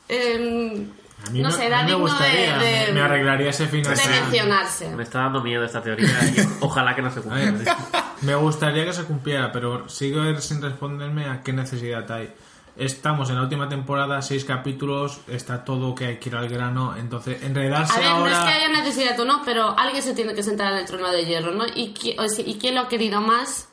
em, 0.10 0.90
A 1.28 1.30
mí 1.32 1.42
no 1.42 1.50
me- 1.50 1.56
sé, 1.56 1.66
era 1.68 1.84
digno 1.84 2.00
gustaría, 2.00 2.58
de, 2.58 2.86
de- 2.88 2.92
me 2.94 3.02
arreglaría 3.02 3.50
ese 3.50 3.68
final. 3.68 3.96
de 3.96 4.08
mencionarse. 4.08 4.90
Me 4.96 5.04
está 5.04 5.20
dando 5.20 5.42
miedo 5.42 5.64
esta 5.64 5.82
teoría 5.82 6.08
y 6.36 6.36
ojalá 6.62 6.96
que 6.96 7.02
no 7.02 7.12
se 7.12 7.22
cumpla. 7.22 7.78
me 8.22 8.36
gustaría 8.36 8.86
que 8.86 8.94
se 8.94 9.04
cumpliera, 9.04 9.52
pero 9.52 9.88
sigo 9.90 10.24
sin 10.40 10.62
responderme 10.62 11.26
a 11.30 11.42
qué 11.44 11.54
necesidad 11.54 12.10
hay. 12.12 12.34
Estamos 12.78 13.30
en 13.30 13.36
la 13.38 13.42
última 13.44 13.70
temporada, 13.70 14.22
seis 14.22 14.44
capítulos, 14.44 15.20
está 15.28 15.64
todo 15.64 15.96
que 15.96 16.06
hay 16.08 16.18
que 16.18 16.30
ir 16.30 16.36
al 16.36 16.50
grano, 16.50 16.94
entonces 16.98 17.42
enredarse 17.44 17.94
A 17.94 18.00
ver, 18.00 18.10
no 18.20 18.28
es 18.28 18.38
que 18.38 18.50
haya 18.50 18.68
necesidad 18.70 19.18
o 19.20 19.26
no, 19.26 19.42
pero 19.46 19.78
alguien 19.80 20.04
se 20.04 20.14
tiene 20.14 20.34
que 20.34 20.44
sentar 20.44 20.74
en 20.74 20.80
el 20.80 20.86
trono 20.86 21.10
de 21.10 21.26
hierro, 21.26 21.52
¿no? 21.52 21.66
¿Y, 21.68 21.94
qui- 21.94 22.16
o 22.20 22.28
sea, 22.28 22.46
¿y 22.46 22.56
quién 22.56 22.76
lo 22.76 22.82
ha 22.82 22.88
querido 22.90 23.22
más 23.22 23.70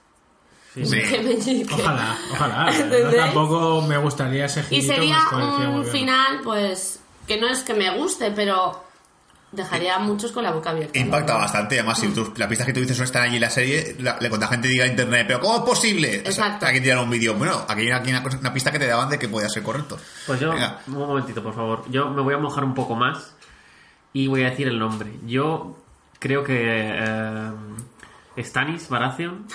Sí. 0.74 0.86
Sí. 0.86 1.00
que? 1.66 1.74
Ojalá, 1.74 2.16
ojalá. 2.32 2.64
No, 2.64 2.70
¿Entendéis? 2.72 3.16
tampoco 3.16 3.82
me 3.82 3.98
gustaría 3.98 4.46
ese 4.46 4.64
Y 4.70 4.80
sería 4.82 5.18
un 5.68 5.84
final, 5.84 6.40
pues, 6.42 7.00
que 7.26 7.38
no 7.40 7.46
es 7.48 7.62
que 7.62 7.74
me 7.74 7.94
guste, 7.98 8.30
pero 8.30 8.82
dejaría 9.52 9.96
a 9.96 9.98
muchos 9.98 10.32
con 10.32 10.42
la 10.42 10.50
boca 10.50 10.70
abierta. 10.70 10.98
impacta 10.98 11.34
bastante. 11.36 11.78
Además, 11.78 11.98
si 11.98 12.08
tú- 12.08 12.32
las 12.36 12.48
pistas 12.48 12.66
que 12.66 12.72
tú 12.72 12.80
dices 12.80 12.98
no 12.98 13.04
están 13.04 13.22
allí 13.24 13.36
en 13.36 13.42
la 13.42 13.50
serie, 13.50 13.96
la, 14.00 14.16
le 14.20 14.28
cuando 14.28 14.46
la 14.46 14.50
gente 14.52 14.66
diga 14.68 14.84
en 14.86 14.92
internet, 14.92 15.24
¿pero 15.28 15.40
cómo 15.40 15.56
es 15.58 15.62
posible? 15.62 16.08
O 16.26 16.32
sea, 16.32 16.46
Exacto. 16.46 16.66
hay 16.66 16.74
que 16.74 16.80
tirar 16.80 16.98
un 16.98 17.10
vídeo. 17.10 17.34
Bueno, 17.34 17.64
aquí 17.68 17.82
hay 17.82 17.90
aquí 17.90 18.10
una, 18.10 18.22
cosa- 18.22 18.38
una 18.38 18.52
pista 18.52 18.72
que 18.72 18.78
te 18.78 18.86
daban 18.86 19.08
de 19.10 19.18
que 19.18 19.28
podía 19.28 19.48
ser 19.48 19.62
correcto. 19.62 19.98
Pues 20.26 20.40
yo, 20.40 20.50
Venga. 20.52 20.80
un 20.86 20.94
momentito, 20.94 21.42
por 21.42 21.54
favor. 21.54 21.84
Yo 21.90 22.08
me 22.10 22.22
voy 22.22 22.34
a 22.34 22.38
mojar 22.38 22.64
un 22.64 22.74
poco 22.74 22.94
más 22.94 23.34
y 24.12 24.26
voy 24.26 24.42
a 24.44 24.50
decir 24.50 24.68
el 24.68 24.78
nombre. 24.78 25.10
Yo 25.26 25.76
creo 26.18 26.42
que 26.44 26.54
eh, 26.58 27.50
Stannis 28.38 28.88
Baratheon 28.88 29.46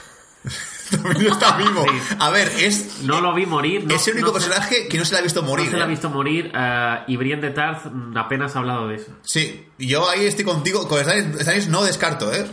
También 1.04 1.32
está 1.32 1.58
vivo. 1.58 1.84
Sí. 1.90 2.16
A 2.20 2.30
ver, 2.30 2.48
es, 2.60 3.02
no 3.04 3.20
lo 3.22 3.34
vi 3.34 3.46
morir. 3.46 3.86
No, 3.86 3.96
es 3.96 4.08
el 4.08 4.14
único 4.16 4.32
no 4.34 4.40
se- 4.40 4.48
personaje 4.48 4.88
que 4.88 4.98
no 4.98 5.06
se 5.06 5.14
le 5.14 5.20
ha 5.20 5.22
visto 5.22 5.44
morir. 5.44 5.66
No 5.66 5.72
se 5.72 5.78
le 5.78 5.84
ha 5.84 5.86
¿eh? 5.86 5.90
visto 5.90 6.10
morir 6.10 6.52
eh, 6.54 7.00
y 7.08 7.18
Brienne 7.18 7.42
de 7.42 7.50
Tarth 7.52 7.86
apenas 8.16 8.56
ha 8.56 8.60
hablado 8.60 8.88
de 8.88 8.96
eso. 8.96 9.12
Sí, 9.24 9.68
yo 9.78 10.10
ahí 10.10 10.26
estoy 10.26 10.46
contigo. 10.46 10.88
Con 10.88 11.02
Stannis, 11.02 11.42
Stannis 11.42 11.68
no 11.68 11.84
descarto, 11.84 12.34
¿eh? 12.34 12.46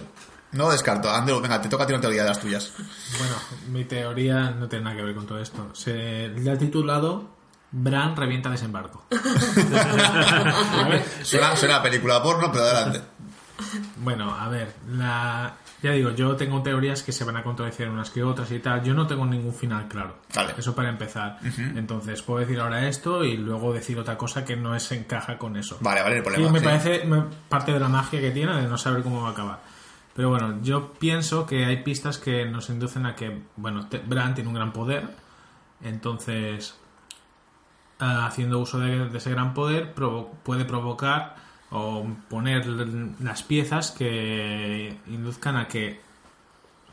No 0.52 0.70
descarto. 0.70 1.10
Andrew, 1.10 1.40
venga, 1.40 1.60
te 1.60 1.68
toca 1.68 1.84
a 1.84 1.86
ti 1.86 1.92
una 1.92 2.00
teoría 2.00 2.22
de 2.22 2.28
las 2.28 2.40
tuyas. 2.40 2.72
Bueno, 3.18 3.34
mi 3.70 3.84
teoría 3.84 4.50
no 4.50 4.68
tiene 4.68 4.84
nada 4.84 4.96
que 4.96 5.02
ver 5.02 5.14
con 5.14 5.26
todo 5.26 5.38
esto. 5.40 5.70
Se 5.74 6.28
le 6.28 6.50
ha 6.50 6.56
titulado 6.58 7.34
Bran 7.72 8.14
revienta 8.14 8.50
desembarco. 8.50 9.04
A 9.10 10.88
ver, 10.88 11.04
Suena, 11.22 11.56
suena 11.56 11.76
a 11.76 11.82
película 11.82 12.22
porno, 12.22 12.50
pero 12.52 12.64
adelante. 12.64 13.00
Bueno, 13.96 14.34
a 14.34 14.48
ver, 14.48 14.74
la... 14.92 15.54
ya 15.84 15.92
digo, 15.92 16.10
yo 16.10 16.34
tengo 16.36 16.62
teorías 16.62 17.02
que 17.02 17.12
se 17.12 17.24
van 17.24 17.36
a 17.36 17.42
contradecir 17.42 17.88
unas 17.88 18.10
que 18.10 18.22
otras 18.22 18.50
y 18.52 18.58
tal. 18.58 18.82
Yo 18.82 18.94
no 18.94 19.06
tengo 19.06 19.24
ningún 19.26 19.52
final 19.54 19.86
claro. 19.86 20.16
Vale. 20.34 20.54
Eso 20.56 20.74
para 20.74 20.88
empezar. 20.88 21.38
Entonces, 21.76 22.22
puedo 22.22 22.40
decir 22.40 22.58
ahora 22.60 22.88
esto 22.88 23.22
y 23.22 23.36
luego 23.36 23.72
decir 23.72 23.98
otra 23.98 24.16
cosa 24.16 24.44
que 24.44 24.56
no 24.56 24.78
se 24.80 24.96
encaja 24.96 25.36
con 25.38 25.56
eso. 25.56 25.78
Vale, 25.80 26.02
vale, 26.02 26.16
el 26.16 26.22
problema. 26.22 26.48
Y 26.48 26.50
me 26.52 26.58
sí. 26.60 26.64
parece 26.64 27.02
parte 27.48 27.72
de 27.72 27.80
la 27.80 27.88
magia 27.88 28.20
que 28.20 28.30
tiene 28.30 28.56
de 28.62 28.66
no 28.68 28.78
saber 28.78 29.02
cómo 29.02 29.22
va 29.22 29.28
a 29.28 29.32
acabar. 29.32 29.60
Pero 30.14 30.30
bueno, 30.30 30.58
yo 30.62 30.92
pienso 30.94 31.44
que 31.44 31.64
hay 31.64 31.82
pistas 31.82 32.18
que 32.18 32.44
nos 32.46 32.70
inducen 32.70 33.04
a 33.06 33.14
que, 33.14 33.42
bueno, 33.56 33.88
Bran 34.06 34.34
tiene 34.34 34.48
un 34.48 34.54
gran 34.54 34.72
poder, 34.72 35.08
entonces, 35.82 36.78
ah, 37.98 38.26
haciendo 38.26 38.58
uso 38.60 38.78
de, 38.78 39.08
de 39.08 39.18
ese 39.18 39.30
gran 39.30 39.54
poder, 39.54 39.94
provo- 39.94 40.30
puede 40.42 40.64
provocar 40.64 41.36
o 41.74 42.06
poner 42.28 42.66
las 43.20 43.42
piezas 43.42 43.90
que 43.90 44.96
induzcan 45.08 45.56
a 45.56 45.66
que 45.66 46.00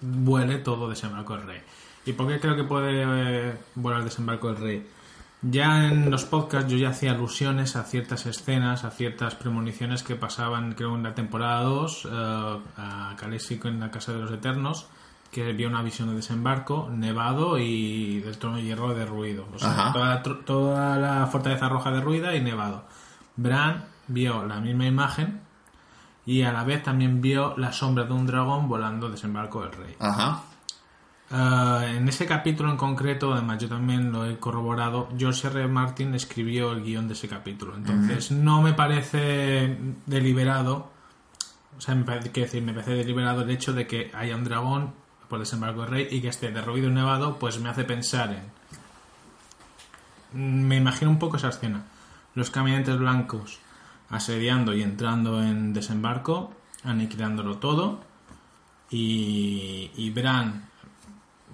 vuele 0.01 0.57
todo 0.57 0.89
desembarco 0.89 1.37
del 1.37 1.45
rey. 1.45 1.61
¿Y 2.05 2.13
por 2.13 2.27
qué 2.27 2.39
creo 2.39 2.55
que 2.55 2.63
puede 2.63 3.03
eh, 3.05 3.53
volar 3.75 4.03
desembarco 4.03 4.51
del 4.51 4.57
rey? 4.57 4.87
Ya 5.43 5.87
en 5.87 6.09
los 6.09 6.25
podcasts 6.25 6.71
yo 6.71 6.77
ya 6.77 6.89
hacía 6.89 7.11
alusiones 7.11 7.75
a 7.75 7.83
ciertas 7.83 8.25
escenas, 8.25 8.83
a 8.83 8.91
ciertas 8.91 9.35
premoniciones 9.35 10.01
que 10.01 10.15
pasaban, 10.15 10.73
creo, 10.73 10.95
en 10.95 11.03
la 11.03 11.13
temporada 11.13 11.61
2, 11.61 12.05
eh, 12.05 12.59
a 12.77 13.15
Calésico 13.17 13.67
en 13.67 13.79
la 13.79 13.91
Casa 13.91 14.13
de 14.13 14.19
los 14.19 14.31
Eternos, 14.31 14.87
que 15.31 15.53
vio 15.53 15.67
una 15.67 15.83
visión 15.83 16.09
de 16.09 16.15
desembarco, 16.15 16.89
nevado 16.91 17.59
y 17.59 18.19
del 18.21 18.39
trono 18.39 18.57
de 18.57 18.63
hierro 18.63 18.95
derruido. 18.95 19.45
O 19.53 19.59
sea, 19.59 19.91
toda, 19.93 20.23
toda 20.23 20.97
la 20.97 21.27
fortaleza 21.27 21.69
roja 21.69 21.91
derruida 21.91 22.35
y 22.35 22.41
nevado. 22.41 22.83
Bran 23.35 23.90
vio 24.13 24.45
la 24.45 24.60
misma 24.60 24.86
imagen 24.86 25.41
y 26.26 26.43
a 26.43 26.52
la 26.52 26.63
vez 26.63 26.84
también 26.84 27.21
vio 27.21 27.56
la 27.58 27.71
sombra 27.71 28.04
de 28.04 28.13
un 28.13 28.28
dragón 28.28 28.67
volando 28.67 29.10
desembarco 29.10 29.62
del 29.62 29.71
rey. 29.71 29.95
Ajá. 30.00 30.43
Ah, 31.34 31.86
en 31.88 32.08
ese 32.10 32.26
capítulo 32.26 32.69
en 32.69 32.78
concreto, 32.78 33.34
además 33.34 33.58
yo 33.60 33.69
también 33.69 34.12
lo 34.12 34.26
he 34.26 34.38
corroborado, 34.38 35.08
George 35.17 35.47
R. 35.47 35.62
R. 35.62 35.69
Martin 35.69 36.13
escribió 36.13 36.74
el 36.74 36.84
guion 36.84 37.08
de 37.08 37.13
ese 37.13 37.30
capítulo. 37.30 37.76
Entonces 37.76 38.32
no 38.32 38.62
me 38.62 38.74
parece 38.74 39.78
deliberado, 40.06 40.91
o 41.78 41.82
sea, 41.82 41.95
me 41.95 42.04
parece, 42.04 42.32
quiero 42.32 42.47
decir, 42.47 42.62
me 42.62 42.74
parece 42.74 42.95
deliberado 42.95 43.41
el 43.41 43.50
hecho 43.50 43.71
de 43.71 43.88
que 43.88 44.12
haya 44.13 44.36
un 44.36 44.43
dragón 44.43 44.93
por 45.30 45.39
desembarco 45.39 45.82
del 45.82 45.89
rey 45.89 46.08
y 46.12 46.19
que 46.19 46.28
esté 46.28 46.52
derruido 46.52 46.89
y 46.89 46.91
nevado, 46.91 47.39
pues 47.39 47.60
me 47.60 47.69
hace 47.69 47.86
pensar 47.86 48.34
en... 48.34 48.62
Me 50.67 50.78
imagino 50.78 51.10
un 51.10 51.19
poco 51.19 51.38
esa 51.38 51.50
escena. 51.50 51.84
Los 52.36 52.52
caminantes 52.52 52.97
blancos 52.97 53.60
asediando 54.12 54.74
y 54.76 54.82
entrando 54.84 55.41
en 55.41 55.74
desembarco, 55.74 56.52
aniquilándolo 56.84 57.58
todo, 57.58 58.00
y, 58.89 59.91
y 59.95 60.10
Bran 60.12 60.69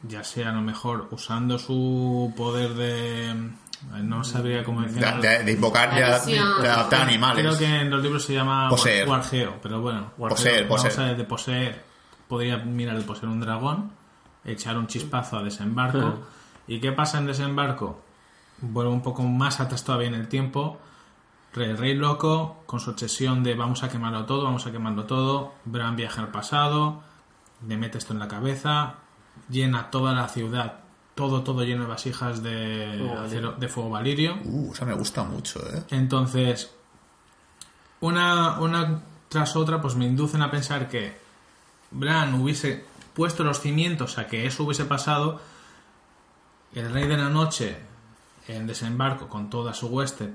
ya 0.04 0.24
sea 0.24 0.50
a 0.50 0.54
lo 0.54 0.62
mejor 0.62 1.08
usando 1.12 1.58
su 1.60 2.34
poder 2.36 2.74
de... 2.74 3.36
No 4.02 4.24
sabría 4.24 4.63
cómo 4.63 4.82
De, 4.82 4.88
decirlo. 4.88 5.22
de- 5.22 5.43
de 5.43 5.52
invocar, 5.52 5.93
de, 5.93 6.02
La 6.02 6.17
visión. 6.17 6.62
de 6.63 6.67
adaptar 6.67 7.02
animales. 7.02 7.46
Creo 7.46 7.58
que 7.60 7.82
en 7.82 7.91
los 7.91 8.02
libros 8.02 8.24
se 8.24 8.34
llama 8.34 8.70
Poseer. 8.70 9.08
wargeo, 9.08 9.56
pero 9.62 9.82
bueno. 9.82 10.12
Poseer, 10.17 10.63
vamos 10.67 10.84
poseer. 10.84 11.10
a 11.10 11.13
de 11.13 11.24
poseer. 11.24 11.84
Podría 12.28 12.58
mirar 12.58 12.98
de 12.98 13.04
poseer 13.04 13.28
un 13.30 13.39
dragón, 13.39 13.91
echar 14.43 14.78
un 14.78 14.88
chispazo 14.88 15.38
a 15.38 15.43
desembarco. 15.43 16.22
¿Y 16.67 16.80
qué 16.80 16.91
pasa 16.91 17.20
en 17.20 17.28
desembarco? 17.28 18.02
Vuelvo 18.62 18.91
un 18.91 19.02
poco 19.04 19.22
más 19.22 19.60
atrás 19.60 19.84
todavía 19.84 20.08
en 20.08 20.15
el 20.15 20.28
tiempo. 20.28 20.80
El 21.55 21.77
rey 21.77 21.95
loco, 21.95 22.62
con 22.67 22.79
su 22.79 22.91
obsesión 22.91 23.43
de 23.43 23.55
vamos 23.55 23.81
a 23.83 23.89
quemarlo 23.89 24.25
todo, 24.25 24.43
vamos 24.43 24.67
a 24.67 24.71
quemarlo 24.71 25.05
todo. 25.05 25.53
Bran 25.65 25.95
viaja 25.95 26.21
al 26.21 26.27
pasado, 26.29 27.01
le 27.67 27.77
mete 27.77 27.97
esto 27.97 28.13
en 28.13 28.19
la 28.19 28.27
cabeza, 28.27 28.95
llena 29.49 29.89
toda 29.89 30.13
la 30.13 30.27
ciudad, 30.27 30.81
todo, 31.15 31.41
todo 31.43 31.63
lleno 31.63 31.83
de 31.83 31.88
vasijas 31.89 32.43
de, 32.43 32.95
Fuego 32.99 33.15
acero- 33.25 33.55
de 33.57 33.67
fuego 33.67 33.89
valirio. 33.89 34.38
Uh, 34.45 34.71
esa 34.73 34.86
me 34.86 34.93
gusta 34.93 35.23
mucho, 35.23 35.60
¿eh? 35.75 35.83
Entonces, 35.89 36.71
una, 38.01 38.60
una 38.60 39.01
tras 39.29 39.55
otra, 39.55 39.81
pues 39.81 39.95
me 39.95 40.05
inducen 40.05 40.41
a 40.43 40.51
pensar 40.51 40.88
que 40.88 41.17
Bran 41.89 42.36
hubiese 42.36 42.86
puesto 43.15 43.43
los 43.43 43.62
cimientos 43.62 44.19
a 44.19 44.27
que 44.27 44.45
eso 44.45 44.63
hubiese 44.63 44.86
pasado. 44.86 45.41
El 46.75 46.91
Rey 46.93 47.07
de 47.07 47.17
la 47.17 47.29
Noche 47.29 47.77
en 48.47 48.67
desembarco 48.67 49.27
con 49.27 49.49
toda 49.49 49.73
su 49.73 49.88
hueste 49.88 50.33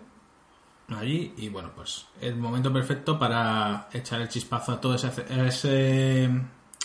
allí. 0.99 1.33
Y 1.37 1.49
bueno, 1.49 1.71
pues 1.75 2.07
el 2.21 2.37
momento 2.37 2.73
perfecto 2.73 3.19
para 3.19 3.89
echar 3.93 4.21
el 4.21 4.29
chispazo 4.29 4.73
a 4.73 4.81
todo 4.81 4.95
ese. 4.95 5.11
ese 5.47 6.31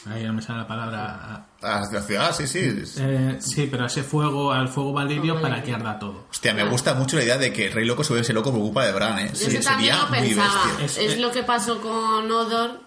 ahí 0.06 0.24
no 0.24 0.34
me 0.34 0.42
sale 0.42 0.60
la 0.60 0.68
palabra. 0.68 1.46
A 1.62 1.82
la 1.92 2.02
ciudad, 2.02 2.34
sí, 2.36 2.48
sí. 2.48 2.60
Eh, 3.00 3.38
sí, 3.40 3.68
pero 3.70 3.84
a 3.84 3.88
ese 3.88 4.04
fuego, 4.04 4.52
al 4.54 4.70
fuego 4.70 4.94
valirio 4.94 5.34
Fuego 5.34 5.42
para 5.42 5.62
que 5.64 5.74
arda 5.74 5.98
todo. 6.00 6.26
Hostia, 6.30 6.54
me 6.54 6.64
gusta 6.70 6.94
mucho 6.94 7.18
la 7.18 7.24
idea 7.24 7.38
de 7.38 7.52
que 7.52 7.68
el 7.68 7.74
Rey 7.74 7.86
Loco 7.86 8.04
se 8.04 8.14
vuelve 8.14 8.34
loco 8.34 8.52
por 8.52 8.62
culpa 8.62 8.86
de 8.86 8.94
Bran, 8.94 9.20
¿eh? 9.20 9.32
Sí, 9.34 9.52
sería 9.62 9.98
lo 10.04 10.08
muy 10.10 10.20
bestia. 10.34 10.46
Es- 10.82 10.98
Es, 10.98 11.20
lo 11.20 11.32
que 11.32 11.44
pasó 11.44 11.82
con 11.82 12.32
Odor. 12.32 12.80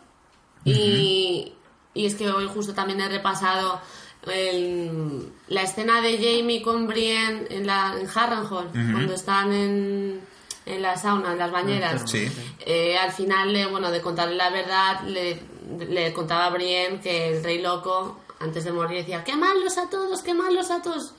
Y, 0.64 1.52
y 1.94 2.06
es 2.06 2.14
que 2.14 2.30
hoy 2.30 2.46
justo 2.52 2.74
también 2.74 3.00
he 3.00 3.08
repasado 3.08 3.80
el- 4.26 5.32
la 5.48 5.62
escena 5.62 6.00
de 6.00 6.16
Jamie 6.18 6.62
con 6.62 6.86
Brienne 6.86 7.46
en, 7.50 7.66
la, 7.66 7.94
en 7.98 8.06
Harrenhal, 8.14 8.68
cuando 8.92 9.14
están 9.14 9.52
en, 9.52 10.20
en 10.66 10.82
la 10.82 10.96
sauna, 10.96 11.32
en 11.32 11.38
las 11.38 11.50
bañeras. 11.50 12.10
Sí. 12.10 12.30
Eh, 12.60 12.96
al 12.98 13.12
final, 13.12 13.52
le- 13.52 13.66
bueno, 13.66 13.90
de 13.90 14.00
contarle 14.00 14.36
la 14.36 14.50
verdad, 14.50 15.00
le, 15.02 15.42
le 15.88 16.12
contaba 16.12 16.46
a 16.46 16.50
Brienne 16.50 17.00
que 17.00 17.36
el 17.36 17.42
rey 17.44 17.60
loco, 17.60 18.18
antes 18.40 18.64
de 18.64 18.72
morir, 18.72 18.98
decía, 18.98 19.24
quemadlos 19.24 19.78
a 19.78 19.88
todos, 19.90 20.22
quemadlos 20.22 20.70
a 20.70 20.82
todos. 20.82 21.12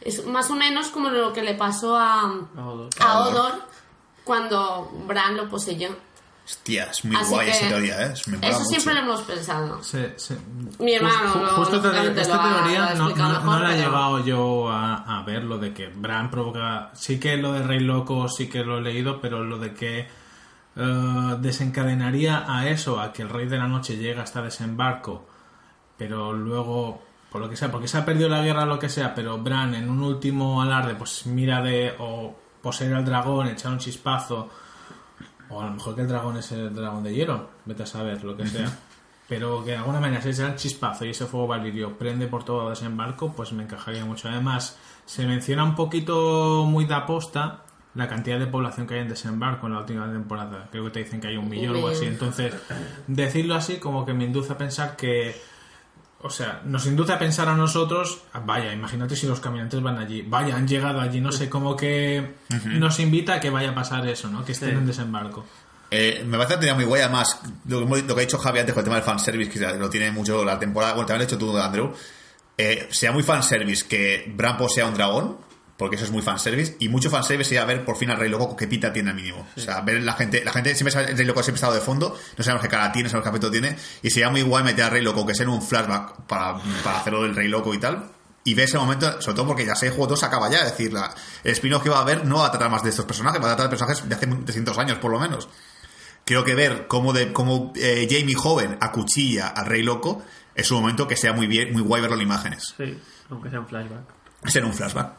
Es 0.00 0.24
más 0.26 0.50
o 0.50 0.54
menos 0.54 0.88
como 0.88 1.08
lo 1.10 1.32
que 1.32 1.42
le 1.42 1.54
pasó 1.54 1.96
a, 1.96 2.20
A 2.22 2.66
Odor. 2.68 2.88
a 3.00 3.20
Odor 3.28 3.52
cuando 4.24 4.90
Bran 5.06 5.36
lo 5.36 5.48
poseyó. 5.48 5.88
Hostia, 6.46 6.84
es 6.90 7.04
muy 7.06 7.16
Así 7.16 7.30
guay 7.30 7.46
que 7.46 7.52
esa 7.52 7.68
teoría, 7.68 8.06
¿eh? 8.06 8.14
Me 8.26 8.36
mola 8.36 8.48
Eso 8.48 8.58
mucho. 8.58 8.68
siempre 8.70 8.94
lo 8.94 9.00
hemos 9.00 9.20
pensado. 9.22 9.80
Mi 10.78 10.92
hermano, 10.94 11.32
Ju- 11.32 11.48
justo 11.56 11.80
te- 11.80 12.20
esta 12.20 12.36
lo 12.36 12.42
ha- 12.42 12.50
lo 12.50 12.56
teoría 12.58 12.86
ha 12.86 12.94
no, 12.94 13.04
explicado 13.04 13.32
no- 13.32 13.38
mejor, 13.40 13.54
no 13.54 13.58
la 13.60 13.70
he 13.72 13.76
pero- 13.76 13.88
llevado 13.90 14.24
yo 14.26 14.68
a, 14.70 14.94
a 15.20 15.22
ver, 15.22 15.44
lo 15.44 15.58
de 15.58 15.72
que 15.72 15.88
Bran 15.88 16.30
provoca... 16.30 16.90
Sí 16.94 17.18
que 17.18 17.38
lo 17.38 17.52
de 17.52 17.62
Rey 17.62 17.80
Loco 17.80 18.28
sí 18.28 18.48
que 18.50 18.62
lo 18.62 18.76
he 18.78 18.82
leído, 18.82 19.20
pero 19.22 19.42
lo 19.42 19.58
de 19.58 19.72
que 19.72 20.00
eh, 20.76 21.36
desencadenaría 21.40 22.44
a 22.46 22.68
eso, 22.68 23.00
a 23.00 23.12
que 23.12 23.22
el 23.22 23.30
Rey 23.30 23.46
de 23.46 23.56
la 23.58 23.66
Noche 23.68 23.96
llega 23.96 24.22
hasta 24.22 24.42
desembarco, 24.42 25.26
pero 25.96 26.32
luego, 26.34 27.02
por 27.30 27.40
lo 27.40 27.48
que 27.48 27.56
sea, 27.56 27.70
porque 27.70 27.88
se 27.88 27.96
ha 27.96 28.04
perdido 28.04 28.28
la 28.28 28.42
guerra 28.42 28.64
o 28.64 28.66
lo 28.66 28.78
que 28.78 28.88
sea, 28.90 29.14
pero 29.14 29.38
Bran 29.38 29.74
en 29.74 29.88
un 29.88 30.02
último 30.02 30.60
alarde, 30.60 30.94
pues 30.94 31.24
mira 31.26 31.62
de 31.62 31.94
o 31.98 32.34
poseer 32.60 32.94
al 32.94 33.04
dragón, 33.04 33.46
echar 33.48 33.72
un 33.72 33.78
chispazo, 33.78 34.50
o 35.48 35.60
a 35.60 35.66
lo 35.66 35.72
mejor 35.72 35.94
que 35.94 36.02
el 36.02 36.08
dragón 36.08 36.36
es 36.36 36.52
el 36.52 36.74
dragón 36.74 37.02
de 37.02 37.14
hielo, 37.14 37.50
vete 37.64 37.82
a 37.82 37.86
saber, 37.86 38.22
lo 38.24 38.36
que 38.36 38.46
sea. 38.46 38.70
Pero 39.28 39.64
que 39.64 39.70
de 39.70 39.78
alguna 39.78 40.00
manera 40.00 40.20
se 40.20 40.30
echa 40.30 40.48
el 40.48 40.56
chispazo 40.56 41.06
y 41.06 41.10
ese 41.10 41.24
fuego 41.24 41.46
valirio 41.46 41.96
prende 41.96 42.26
por 42.26 42.44
todo 42.44 42.68
desembarco, 42.68 43.32
pues 43.32 43.52
me 43.52 43.62
encajaría 43.62 44.04
mucho. 44.04 44.28
Además, 44.28 44.78
se 45.06 45.26
menciona 45.26 45.64
un 45.64 45.74
poquito 45.74 46.64
muy 46.66 46.84
de 46.84 46.94
aposta 46.94 47.62
la 47.94 48.08
cantidad 48.08 48.38
de 48.38 48.46
población 48.46 48.86
que 48.86 48.94
hay 48.94 49.00
en 49.00 49.08
desembarco 49.08 49.66
en 49.66 49.74
la 49.74 49.78
última 49.80 50.10
temporada. 50.12 50.68
Creo 50.70 50.84
que 50.84 50.90
te 50.90 50.98
dicen 51.04 51.20
que 51.20 51.28
hay 51.28 51.36
un 51.36 51.48
millón 51.48 51.76
o 51.76 51.88
así. 51.88 52.04
Entonces, 52.04 52.52
decirlo 53.06 53.54
así 53.54 53.76
como 53.78 54.04
que 54.04 54.12
me 54.12 54.24
induce 54.24 54.52
a 54.52 54.58
pensar 54.58 54.96
que 54.96 55.34
o 56.26 56.30
sea, 56.30 56.62
nos 56.64 56.86
induce 56.86 57.12
a 57.12 57.18
pensar 57.18 57.48
a 57.50 57.54
nosotros, 57.54 58.22
ah, 58.32 58.40
vaya, 58.44 58.72
imagínate 58.72 59.14
si 59.14 59.26
los 59.26 59.40
caminantes 59.40 59.82
van 59.82 59.98
allí, 59.98 60.22
vaya, 60.22 60.56
han 60.56 60.66
llegado 60.66 60.98
allí, 61.00 61.20
no 61.20 61.30
sé, 61.30 61.50
como 61.50 61.76
que 61.76 62.36
nos 62.64 62.98
invita 62.98 63.34
a 63.34 63.40
que 63.40 63.50
vaya 63.50 63.70
a 63.72 63.74
pasar 63.74 64.08
eso, 64.08 64.28
¿no? 64.30 64.42
Que 64.42 64.52
estén 64.52 64.70
Sí. 64.70 64.76
en 64.76 64.86
desembarco. 64.86 65.44
Eh, 65.90 66.24
me 66.26 66.38
parece 66.38 66.54
una 66.54 66.60
teoría 66.60 66.74
muy 66.76 66.84
guay, 66.86 67.02
además, 67.02 67.40
lo, 67.68 67.80
que 67.86 68.02
lo 68.02 68.14
que 68.14 68.20
ha 68.22 68.24
dicho 68.24 68.38
Javi 68.38 68.58
antes 68.58 68.72
con 68.74 68.80
el 68.80 68.84
tema 68.84 68.96
del 68.96 69.04
fanservice, 69.04 69.50
que 69.50 69.78
lo 69.78 69.90
tiene 69.90 70.10
mucho 70.12 70.42
la 70.46 70.58
temporada, 70.58 70.94
bueno, 70.94 71.06
también 71.06 71.20
lo 71.20 71.26
has 71.26 71.32
hecho 71.32 71.38
tú, 71.38 71.56
Andrew, 71.58 71.92
eh, 72.56 72.88
sea 72.90 73.12
muy 73.12 73.22
fanservice 73.22 73.86
que 73.86 74.32
Bran 74.34 74.56
posea 74.56 74.86
un 74.86 74.94
dragón, 74.94 75.36
porque 75.76 75.96
eso 75.96 76.04
es 76.04 76.10
muy 76.10 76.22
fanservice, 76.22 76.76
y 76.78 76.88
mucho 76.88 77.10
fanservice 77.10 77.48
sería 77.48 77.64
ver 77.64 77.84
por 77.84 77.96
fin 77.96 78.10
al 78.10 78.18
Rey 78.18 78.30
Loco 78.30 78.56
qué 78.56 78.66
pita 78.66 78.92
tiene 78.92 79.10
al 79.10 79.16
mínimo. 79.16 79.46
O 79.56 79.60
sea, 79.60 79.80
ver 79.80 80.02
la 80.02 80.12
gente, 80.12 80.44
la 80.44 80.52
gente 80.52 80.74
siempre 80.74 80.92
sabe, 80.92 81.10
el 81.10 81.18
Rey 81.18 81.26
Loco 81.26 81.42
siempre 81.42 81.58
ha 81.58 81.62
estado 81.66 81.74
de 81.74 81.80
fondo, 81.80 82.16
no 82.36 82.44
sabemos 82.44 82.62
qué 82.62 82.68
cara 82.68 82.92
tiene, 82.92 83.08
no 83.08 83.10
sabemos 83.10 83.24
qué 83.24 83.28
aspecto 83.28 83.50
tiene, 83.50 83.76
y 84.02 84.10
sería 84.10 84.30
muy 84.30 84.42
guay 84.42 84.62
meter 84.64 84.84
al 84.84 84.90
Rey 84.92 85.02
Loco, 85.02 85.26
que 85.26 85.34
sea 85.34 85.44
en 85.44 85.50
un 85.50 85.62
flashback 85.62 86.22
para, 86.22 86.58
para 86.82 86.98
hacerlo 87.00 87.22
del 87.22 87.34
Rey 87.34 87.48
Loco 87.48 87.74
y 87.74 87.78
tal, 87.78 88.04
y 88.44 88.54
ver 88.54 88.66
ese 88.66 88.78
momento, 88.78 89.20
sobre 89.22 89.36
todo 89.36 89.46
porque 89.48 89.64
ya 89.64 89.74
sé, 89.74 89.86
el 89.86 89.92
juego 89.92 90.08
2 90.08 90.20
se 90.20 90.26
acaba 90.26 90.50
ya, 90.50 90.58
es 90.58 90.70
decir, 90.72 90.92
la, 90.92 91.12
el 91.42 91.52
spin-off 91.52 91.82
que 91.82 91.88
va 91.88 91.98
a 91.98 92.02
haber 92.02 92.26
no 92.26 92.38
va 92.38 92.46
a 92.46 92.50
tratar 92.50 92.70
más 92.70 92.82
de 92.82 92.90
estos 92.90 93.06
personajes, 93.06 93.40
va 93.40 93.46
a 93.46 93.56
tratar 93.56 93.66
de 93.66 93.70
personajes 93.70 94.08
de 94.08 94.14
hace 94.14 94.26
300 94.26 94.78
años 94.78 94.98
por 94.98 95.10
lo 95.10 95.18
menos. 95.18 95.48
Creo 96.26 96.44
que 96.44 96.54
ver 96.54 96.86
cómo, 96.86 97.12
de, 97.12 97.32
cómo 97.32 97.72
eh, 97.76 98.06
Jamie 98.10 98.34
joven 98.34 98.78
acuchilla 98.80 99.48
al 99.48 99.66
Rey 99.66 99.82
Loco 99.82 100.22
es 100.54 100.70
un 100.70 100.80
momento 100.80 101.08
que 101.08 101.16
sea 101.16 101.32
muy 101.32 101.46
bien, 101.46 101.72
muy 101.72 101.82
guay 101.82 102.00
verlo 102.02 102.16
en 102.16 102.22
imágenes. 102.22 102.74
Sí, 102.76 102.98
aunque 103.30 103.50
sea 103.50 103.60
un 103.60 103.66
flashback. 103.66 104.04
Ser 104.46 104.64
un 104.64 104.74
flashback. 104.74 105.12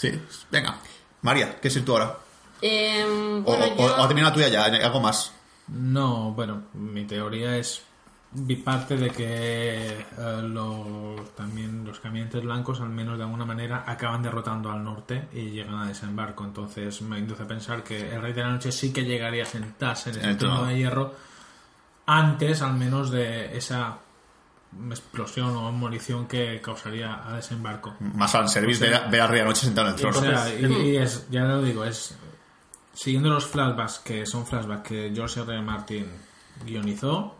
Sí, 0.00 0.18
venga. 0.50 0.78
María, 1.20 1.60
¿qué 1.60 1.68
es 1.68 1.84
tú 1.84 1.92
ahora? 1.92 2.16
Eh, 2.62 3.04
O, 3.44 3.56
bueno, 3.56 3.64
o- 3.76 3.76
yo- 3.86 3.96
o 3.96 4.02
ha 4.02 4.06
terminado 4.08 4.32
tú 4.34 4.40
ya, 4.40 4.48
ya, 4.48 4.64
algo 4.64 5.00
más. 5.00 5.30
No, 5.68 6.32
bueno, 6.32 6.62
mi 6.72 7.04
teoría 7.04 7.56
es 7.58 7.82
vi 8.32 8.56
parte 8.56 8.96
de 8.96 9.10
que 9.10 9.26
eh, 10.16 10.40
los, 10.42 11.34
también 11.34 11.84
los 11.84 12.00
caminantes 12.00 12.42
blancos, 12.42 12.80
al 12.80 12.88
menos 12.88 13.18
de 13.18 13.24
alguna 13.24 13.44
manera, 13.44 13.84
acaban 13.86 14.22
derrotando 14.22 14.70
al 14.70 14.82
norte 14.82 15.28
y 15.34 15.50
llegan 15.50 15.74
a 15.74 15.88
desembarco. 15.88 16.44
Entonces 16.44 17.02
me 17.02 17.18
induce 17.18 17.42
a 17.42 17.46
pensar 17.46 17.82
que 17.84 18.10
el 18.14 18.22
Rey 18.22 18.32
de 18.32 18.40
la 18.42 18.50
Noche 18.52 18.72
sí 18.72 18.92
que 18.94 19.04
llegaría 19.04 19.42
a 19.42 19.46
sentarse 19.46 20.10
en 20.10 20.18
ese 20.20 20.34
trono 20.36 20.64
de 20.64 20.78
hierro 20.78 21.14
antes, 22.06 22.62
al 22.62 22.74
menos, 22.74 23.10
de 23.10 23.56
esa 23.56 23.98
explosión 24.90 25.54
o 25.56 25.66
demolición 25.66 26.26
que 26.26 26.60
causaría 26.60 27.26
a 27.28 27.34
desembarco. 27.36 27.94
Más 28.00 28.30
fanservice, 28.32 28.84
O 28.84 28.88
sea, 28.88 28.98
ver, 29.00 29.06
a- 29.06 29.10
ver 29.10 29.20
al 29.22 29.28
Rey 29.28 29.38
de 29.38 29.44
la 29.44 29.48
Noche 29.50 29.66
sentado 29.66 29.88
en 29.88 29.94
el 29.94 30.06
O 30.06 30.10
trono. 30.10 30.20
sea, 30.20 30.54
y, 30.54 30.64
y 30.90 30.96
es, 30.96 31.26
ya 31.30 31.42
lo 31.44 31.62
digo, 31.62 31.84
es 31.84 32.16
siguiendo 32.94 33.30
los 33.30 33.46
flashbacks 33.46 33.98
que 34.00 34.26
son 34.26 34.46
flashbacks 34.46 34.88
que 34.88 35.12
George 35.14 35.40
R. 35.40 35.52
R. 35.54 35.62
Martin 35.62 36.06
guionizó, 36.64 37.36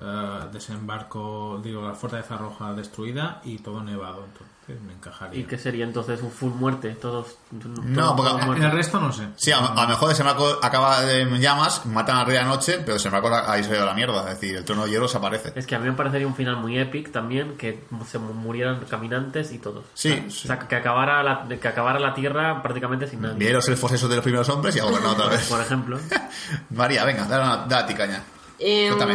eh, 0.00 0.40
desembarco, 0.52 1.60
digo, 1.62 1.82
la 1.86 1.94
fortaleza 1.94 2.36
roja 2.36 2.72
destruida 2.72 3.40
y 3.44 3.58
todo 3.58 3.82
nevado, 3.82 4.24
entonces 4.24 4.53
me 4.72 4.92
encajaría. 4.94 5.40
¿Y 5.40 5.44
qué 5.44 5.58
sería 5.58 5.84
entonces 5.84 6.20
un 6.22 6.30
full 6.30 6.52
muerte? 6.52 6.90
Todos. 7.00 7.36
No, 7.50 8.16
porque- 8.16 8.30
todos 8.44 8.56
El 8.58 8.70
resto 8.70 8.98
no 9.00 9.12
sé. 9.12 9.28
Sí, 9.36 9.52
a, 9.52 9.58
a 9.58 9.82
lo 9.82 9.88
mejor 9.88 10.08
Desembarco 10.08 10.58
acaba 10.62 11.02
en 11.10 11.38
llamas, 11.40 11.84
matan 11.86 12.16
al 12.16 12.26
Rey 12.26 12.36
de 12.36 12.42
la 12.42 12.48
Noche, 12.48 12.78
pero 12.78 12.94
Desembarco 12.94 13.28
ahí 13.34 13.62
se 13.62 13.70
ve 13.70 13.78
la 13.80 13.94
mierda. 13.94 14.20
Es 14.30 14.40
decir, 14.40 14.56
el 14.56 14.64
trono 14.64 14.84
de 14.84 14.90
hierro 14.90 15.06
desaparece. 15.06 15.52
Es 15.54 15.66
que 15.66 15.74
a 15.74 15.78
mí 15.78 15.86
me 15.86 15.92
parecería 15.92 16.26
un 16.26 16.34
final 16.34 16.56
muy 16.56 16.78
épico 16.78 17.10
también, 17.10 17.56
que 17.56 17.84
se 18.10 18.18
murieran 18.18 18.80
caminantes 18.88 19.52
y 19.52 19.58
todos. 19.58 19.84
Sí, 19.94 20.12
O 20.12 20.14
sea, 20.14 20.30
sí. 20.30 20.40
o 20.44 20.46
sea, 20.46 20.58
que 20.60 20.76
acabara 20.76 21.22
la, 21.22 21.46
que 21.48 21.68
acabara 21.68 21.98
la 22.00 22.14
tierra 22.14 22.62
prácticamente 22.62 23.06
sin 23.06 23.20
nadie. 23.22 23.36
Bien 23.36 23.52
los 23.52 23.68
elfos 23.68 23.92
esos 23.92 24.08
de 24.08 24.16
los 24.16 24.22
primeros 24.24 24.48
hombres 24.48 24.74
y 24.76 24.78
a 24.80 24.84
gobernar 24.84 25.12
otra 25.12 25.26
vez. 25.28 25.48
Por 25.48 25.60
ejemplo. 25.60 25.98
María, 26.70 27.04
venga, 27.04 27.24
dale, 27.24 27.62
dale 27.68 27.82
a 27.84 27.86
ti 27.86 27.94
caña. 27.94 28.22
Eh, 28.58 28.86
Cuéntame. 28.88 29.14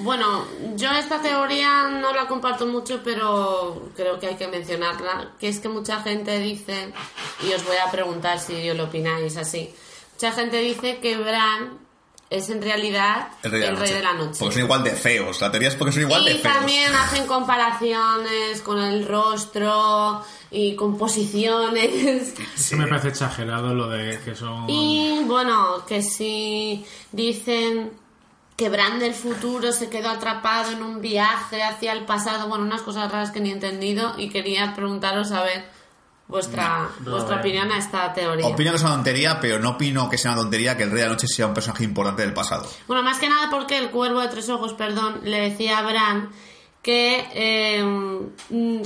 Bueno, 0.00 0.44
yo 0.76 0.90
esta 0.92 1.20
teoría 1.20 1.88
no 1.88 2.12
la 2.14 2.26
comparto 2.26 2.66
mucho, 2.66 3.00
pero 3.04 3.90
creo 3.96 4.18
que 4.18 4.28
hay 4.28 4.34
que 4.36 4.48
mencionarla, 4.48 5.32
que 5.38 5.48
es 5.48 5.60
que 5.60 5.68
mucha 5.68 6.00
gente 6.02 6.38
dice, 6.38 6.92
y 7.46 7.52
os 7.52 7.64
voy 7.64 7.76
a 7.76 7.90
preguntar 7.90 8.38
si 8.38 8.72
lo 8.74 8.84
opináis 8.84 9.36
así, 9.36 9.74
mucha 10.14 10.32
gente 10.32 10.58
dice 10.58 10.98
que 10.98 11.16
Bran 11.16 11.78
es 12.28 12.50
en 12.50 12.60
realidad 12.60 13.28
El 13.44 13.52
Rey 13.52 13.60
de 13.92 14.02
la, 14.02 14.12
noche. 14.14 14.24
noche. 14.26 14.38
Porque 14.40 14.54
son 14.54 14.64
igual 14.64 14.82
de 14.82 14.90
feos. 14.90 15.40
La 15.40 15.50
teoría 15.50 15.68
es 15.68 15.76
porque 15.76 15.92
son 15.92 16.02
igual 16.02 16.24
de 16.24 16.32
Y 16.32 16.38
feos. 16.38 16.54
también 16.54 16.92
hacen 16.96 17.24
comparaciones 17.26 18.60
con 18.62 18.82
el 18.82 19.06
rostro 19.06 20.24
y 20.50 20.74
composiciones. 20.74 22.34
Eso 22.56 22.76
me 22.76 22.88
parece 22.88 23.08
exagerado 23.08 23.74
lo 23.74 23.88
de 23.88 24.18
que 24.24 24.34
son... 24.34 24.68
Y 24.68 25.22
bueno, 25.24 25.84
que 25.86 26.02
si 26.02 26.84
dicen 27.12 27.92
que 28.56 28.68
Bran 28.70 28.98
del 28.98 29.12
futuro 29.14 29.70
se 29.72 29.90
quedó 29.90 30.08
atrapado 30.08 30.72
en 30.72 30.82
un 30.82 31.00
viaje 31.00 31.62
hacia 31.62 31.92
el 31.92 32.04
pasado, 32.06 32.48
bueno, 32.48 32.64
unas 32.64 32.82
cosas 32.82 33.10
raras 33.12 33.30
que 33.30 33.40
ni 33.40 33.50
he 33.50 33.52
entendido 33.52 34.14
y 34.16 34.30
quería 34.30 34.72
preguntaros 34.74 35.30
a 35.32 35.42
ver 35.42 35.64
vuestra, 36.28 36.88
No, 37.04 37.10
vuestra 37.12 37.36
eh. 37.36 37.40
opinión 37.40 37.70
a 37.70 37.78
esta 37.78 38.12
teoría. 38.12 38.46
Opino 38.46 38.70
que 38.70 38.76
es 38.76 38.82
una 38.82 38.94
tontería, 38.94 39.38
pero 39.40 39.58
no 39.58 39.70
opino 39.70 40.08
que 40.08 40.16
sea 40.18 40.32
una 40.32 40.40
tontería 40.40 40.76
que 40.76 40.84
el 40.84 40.90
Rey 40.90 41.00
de 41.00 41.06
la 41.06 41.12
Noche 41.12 41.26
sea 41.28 41.46
un 41.46 41.54
personaje 41.54 41.84
importante 41.84 42.22
del 42.22 42.32
pasado. 42.32 42.66
Bueno, 42.86 43.02
más 43.02 43.18
que 43.18 43.28
nada 43.28 43.48
porque 43.50 43.76
el 43.78 43.90
cuervo 43.90 44.20
de 44.20 44.28
tres 44.28 44.48
ojos, 44.48 44.72
perdón, 44.72 45.20
le 45.24 45.50
decía 45.50 45.78
a 45.78 45.82
Bran 45.82 46.30
que, 46.82 47.26
eh, 47.34 47.84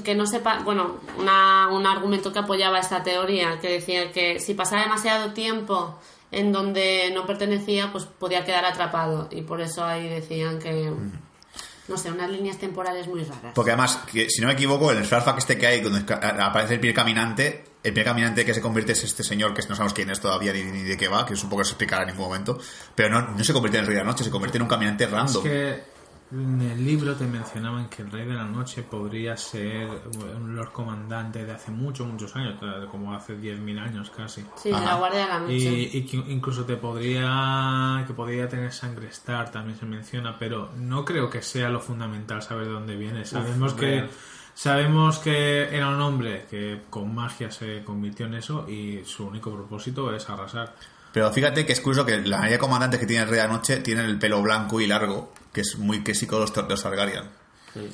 que 0.04 0.14
no 0.14 0.26
sepa, 0.26 0.61
bueno, 0.64 0.96
una- 1.18 1.68
un 1.68 1.87
argumento 1.87 2.33
que 2.33 2.38
apoyaba 2.40 2.78
esta 2.80 3.02
teoría, 3.02 3.59
que 3.61 3.68
decía 3.68 4.11
que 4.11 4.40
si 4.40 4.54
pasaba 4.54 4.83
demasiado 4.83 5.33
tiempo 5.33 5.98
en 6.33 6.53
donde 6.53 7.11
no 7.14 7.27
pertenecía, 7.27 7.90
pues 7.93 8.05
podía 8.05 8.45
quedar 8.45 8.64
atrapado. 8.64 9.29
Y 9.31 9.43
por 9.43 9.61
eso 9.61 9.85
ahí 9.85 10.09
decían 10.09 10.59
que, 10.59 10.93
no 11.88 11.97
sé, 11.97 12.11
unas 12.11 12.31
líneas 12.31 12.59
temporales 12.59 13.07
muy 13.09 13.25
raras. 13.25 13.53
Porque 13.55 13.73
además, 13.73 14.01
que, 14.11 14.31
si 14.31 14.40
no 14.40 14.47
me 14.47 14.53
equivoco, 14.55 14.93
en 14.93 14.99
el 14.99 15.05
flashback 15.05 15.38
este 15.38 15.59
que 15.59 15.66
hay, 15.66 15.81
donde 15.81 16.01
esca- 16.07 16.21
aparece 16.40 16.75
el 16.75 16.81
primer 16.81 16.95
caminante, 16.95 17.64
el 17.83 17.93
primer 17.93 18.05
caminante 18.07 18.45
que 18.45 18.55
se 18.55 18.61
convierte 18.61 18.93
es 18.93 19.03
este 19.05 19.25
señor 19.25 19.55
que 19.55 19.62
no 19.69 19.75
sabemos 19.75 19.95
quién 19.95 20.11
es 20.11 20.21
todavía 20.21 20.53
ni, 20.53 20.62
ni 20.64 20.83
de 20.83 20.97
qué 20.97 21.09
va, 21.09 21.25
que 21.27 21.35
supongo 21.35 21.59
que 21.62 21.64
se 21.64 21.71
explicará 21.73 22.03
en 22.03 22.09
ningún 22.11 22.27
momento. 22.27 22.59
Pero 22.95 23.09
no, 23.09 23.23
no 23.37 23.43
se 23.43 23.53
convierte 23.53 23.79
en 23.79 23.83
el 23.83 23.87
Rey 23.88 23.97
de 23.97 24.03
la 24.05 24.11
Noche, 24.11 24.23
se 24.23 24.31
convierte 24.31 24.59
en 24.59 24.62
un 24.62 24.69
caminante 24.69 25.05
Es 25.05 25.11
random. 25.11 25.43
que 25.43 25.83
en 26.33 26.62
el 26.62 26.85
libro 26.85 27.14
te 27.16 27.27
mencionaban 27.27 27.88
que 27.88 28.03
el 28.03 28.11
Rey 28.11 28.25
de 28.25 28.35
la 28.35 28.45
Noche 28.45 28.83
podría 28.83 29.37
ser 29.37 29.88
un 30.40 30.55
Lord 30.55 30.73
Comandante 30.73 31.45
de 31.45 31.53
hace 31.53 31.73
muchos, 31.73 32.07
muchos 32.07 32.35
años, 32.37 32.55
como 32.90 33.12
hace 33.14 33.37
10.000 33.37 33.81
años 33.81 34.11
casi. 34.11 34.45
Sí, 34.57 34.71
de 34.71 34.81
la. 34.81 34.95
Guardia 34.95 35.21
de 35.21 35.27
la 35.27 35.38
Noche. 35.40 35.55
Y, 35.55 35.90
y 35.99 36.07
que 36.07 36.16
incluso 36.16 36.64
te 36.64 36.77
podría 36.77 38.05
que 38.07 38.14
podría 38.14 38.49
tener 38.49 38.73
sangre 38.73 39.09
Star 39.09 39.51
también 39.51 39.79
se 39.79 39.87
menciona 39.87 40.37
pero 40.38 40.71
no 40.77 41.05
creo 41.05 41.29
que 41.29 41.43
sea 41.43 41.69
lo 41.69 41.81
fundamental 41.81 42.43
saber 42.43 42.66
de 42.66 42.73
dónde 42.73 42.97
viene 42.97 43.25
sabemos 43.25 43.75
que 43.75 44.09
sabemos 44.55 45.19
que 45.19 45.75
era 45.75 45.88
un 45.88 46.01
hombre 46.01 46.47
que 46.51 46.83
con 46.90 47.14
magia 47.14 47.51
se 47.51 47.83
convirtió 47.85 48.27
en 48.27 48.35
eso 48.35 48.69
y 48.69 49.05
su 49.05 49.27
único 49.27 49.53
propósito 49.53 50.14
es 50.14 50.29
arrasar 50.29 50.75
Pero 51.12 51.33
fíjate 51.33 51.66
que 51.66 51.73
es 51.73 51.81
curioso 51.81 52.07
que 52.07 52.20
la 52.20 52.38
mayoría 52.38 52.57
de 52.57 52.61
comandantes 52.61 53.01
que 53.01 53.07
tiene 53.07 53.23
el 53.25 53.29
Rey 53.29 53.40
de 53.40 53.46
la 53.46 53.53
Noche 53.53 53.79
tienen 53.79 54.07
el 54.07 54.18
pelo 54.18 54.40
blanco 54.42 54.81
y 54.81 54.87
largo, 54.87 55.33
que 55.53 55.62
es 55.62 55.77
muy 55.77 56.03
clásico 56.03 56.37
de 56.37 56.42
los, 56.42 56.55
de 56.55 56.62
los 56.62 56.83
Targaryen. 56.83 57.25
Sí. 57.75 57.90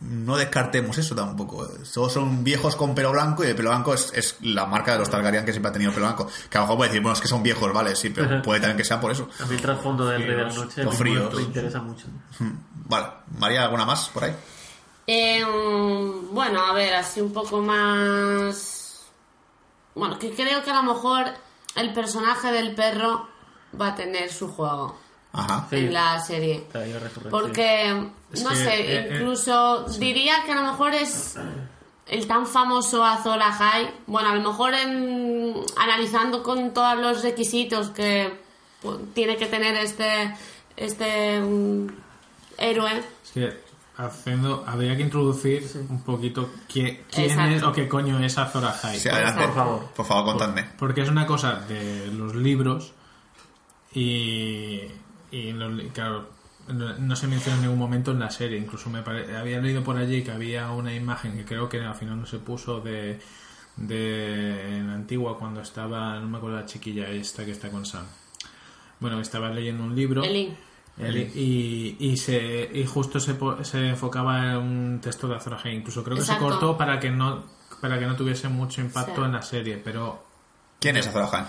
No 0.00 0.38
descartemos 0.38 0.96
eso 0.96 1.14
tampoco. 1.14 1.68
Todos 1.92 2.12
son 2.12 2.42
viejos 2.42 2.74
con 2.74 2.94
pelo 2.94 3.12
blanco 3.12 3.44
y 3.44 3.48
el 3.48 3.56
pelo 3.56 3.68
blanco 3.68 3.92
es, 3.92 4.10
es 4.14 4.36
la 4.40 4.64
marca 4.64 4.92
de 4.92 4.98
los 4.98 5.10
Targaryen 5.10 5.44
que 5.44 5.52
siempre 5.52 5.68
ha 5.68 5.72
tenido 5.72 5.92
pelo 5.92 6.06
blanco. 6.06 6.26
Que 6.48 6.56
a 6.56 6.60
lo 6.62 6.66
mejor 6.66 6.76
puede 6.78 6.90
decir, 6.90 7.02
bueno, 7.02 7.14
es 7.14 7.20
que 7.20 7.28
son 7.28 7.42
viejos, 7.42 7.70
vale, 7.72 7.94
sí, 7.94 8.08
pero 8.10 8.40
puede 8.40 8.60
también 8.60 8.78
que 8.78 8.84
sea 8.84 8.98
por 8.98 9.10
eso. 9.10 9.28
A 9.40 9.46
mí 9.46 9.56
el 9.56 9.60
trasfondo 9.60 10.06
del 10.06 10.22
Rey 10.22 10.36
de 10.36 10.42
la 10.42 10.52
Noche 10.52 10.84
los 10.84 10.96
fríos. 10.96 11.34
me 11.34 11.42
interesa 11.42 11.82
mucho. 11.82 12.06
Vale, 12.72 13.06
María, 13.38 13.64
¿alguna 13.64 13.84
más 13.84 14.08
por 14.08 14.24
ahí? 14.24 14.34
Eh, 15.06 15.44
mm, 15.44 16.32
bueno, 16.32 16.64
a 16.64 16.72
ver, 16.72 16.94
así 16.94 17.20
un 17.20 17.32
poco 17.32 17.60
más... 17.60 19.02
Bueno, 19.94 20.18
que 20.18 20.30
creo 20.32 20.62
que 20.62 20.70
a 20.70 20.82
lo 20.82 20.94
mejor 20.94 21.26
el 21.76 21.92
personaje 21.92 22.52
del 22.52 22.74
perro 22.74 23.28
va 23.80 23.88
a 23.88 23.94
tener 23.94 24.32
su 24.32 24.48
juego 24.48 24.98
Ajá. 25.32 25.66
Sí. 25.70 25.76
en 25.76 25.92
la 25.92 26.20
serie. 26.20 26.66
Porque, 27.30 28.10
Es 28.32 28.42
no 28.42 28.50
que, 28.50 28.56
sé, 28.56 28.74
eh, 28.74 28.98
eh, 28.98 29.08
incluso 29.12 29.84
diría 29.98 30.42
que 30.44 30.52
a 30.52 30.56
lo 30.56 30.62
mejor 30.62 30.94
es 30.94 31.36
el 32.08 32.26
tan 32.26 32.46
famoso 32.46 33.04
Azor 33.04 33.40
Ahai. 33.40 33.90
Bueno, 34.06 34.30
a 34.30 34.34
lo 34.34 34.48
mejor 34.48 34.74
en, 34.74 35.54
analizando 35.76 36.42
con 36.42 36.72
todos 36.74 36.98
los 36.98 37.22
requisitos 37.22 37.90
que 37.90 38.32
pues, 38.82 38.98
tiene 39.14 39.36
que 39.36 39.46
tener 39.46 39.76
este, 39.76 40.34
este 40.76 41.40
mm, 41.40 41.86
héroe. 42.58 42.98
es 43.24 43.30
que 43.32 43.69
haciendo 44.06 44.64
habría 44.66 44.96
que 44.96 45.02
introducir 45.02 45.64
un 45.88 46.02
poquito 46.02 46.50
qué- 46.72 47.04
quién 47.10 47.30
Exacto. 47.30 47.56
es 47.56 47.62
o 47.62 47.72
qué 47.72 47.88
coño 47.88 48.18
es 48.24 48.36
Azor 48.38 48.64
Ahai 48.64 48.98
Sí, 48.98 49.08
adelante. 49.08 49.44
por 49.44 49.54
favor. 49.54 49.84
Por 49.94 50.06
favor, 50.06 50.24
contadme. 50.32 50.64
Porque 50.78 51.02
es 51.02 51.08
una 51.08 51.26
cosa 51.26 51.60
de 51.68 52.08
los 52.08 52.34
libros 52.34 52.92
y, 53.94 54.82
y 55.30 55.52
los 55.52 55.82
claro, 55.92 56.30
no, 56.68 56.96
no 56.98 57.16
se 57.16 57.26
menciona 57.26 57.56
en 57.56 57.62
ningún 57.64 57.78
momento 57.78 58.12
en 58.12 58.20
la 58.20 58.30
serie. 58.30 58.58
Incluso 58.58 58.90
me 58.90 59.02
pare- 59.02 59.36
había 59.36 59.60
leído 59.60 59.82
por 59.82 59.96
allí 59.96 60.22
que 60.22 60.30
había 60.30 60.70
una 60.70 60.94
imagen 60.94 61.36
que 61.36 61.44
creo 61.44 61.68
que 61.68 61.80
al 61.80 61.94
final 61.94 62.18
no 62.20 62.26
se 62.26 62.38
puso 62.38 62.80
de, 62.80 63.20
de 63.76 64.78
en 64.78 64.90
Antigua 64.90 65.38
cuando 65.38 65.60
estaba, 65.60 66.18
no 66.20 66.28
me 66.28 66.38
acuerdo 66.38 66.56
la 66.58 66.66
chiquilla 66.66 67.08
esta 67.08 67.44
que 67.44 67.50
está 67.52 67.68
con 67.70 67.84
Sam. 67.84 68.04
Bueno, 69.00 69.20
estaba 69.20 69.50
leyendo 69.50 69.82
un 69.82 69.96
libro. 69.96 70.22
Y, 71.08 71.96
y, 71.98 72.16
se, 72.16 72.70
y 72.72 72.84
justo 72.86 73.18
se, 73.20 73.34
se 73.62 73.88
enfocaba 73.88 74.38
en 74.52 74.56
un 74.56 75.00
texto 75.00 75.26
de 75.28 75.36
Azor 75.36 75.54
Ahai. 75.54 75.74
Incluso 75.76 76.02
creo 76.04 76.16
que 76.16 76.22
Exacto. 76.22 76.44
se 76.44 76.50
cortó 76.50 76.76
para 76.76 76.98
que 77.00 77.10
no 77.10 77.44
para 77.80 77.98
que 77.98 78.04
no 78.06 78.14
tuviese 78.14 78.48
mucho 78.48 78.80
impacto 78.82 79.16
Sí. 79.16 79.22
en 79.22 79.32
la 79.32 79.42
serie, 79.42 79.76
pero 79.82 80.22
¿Quién 80.78 80.96
es 80.98 81.06
Azor 81.06 81.22
Ahai? 81.32 81.44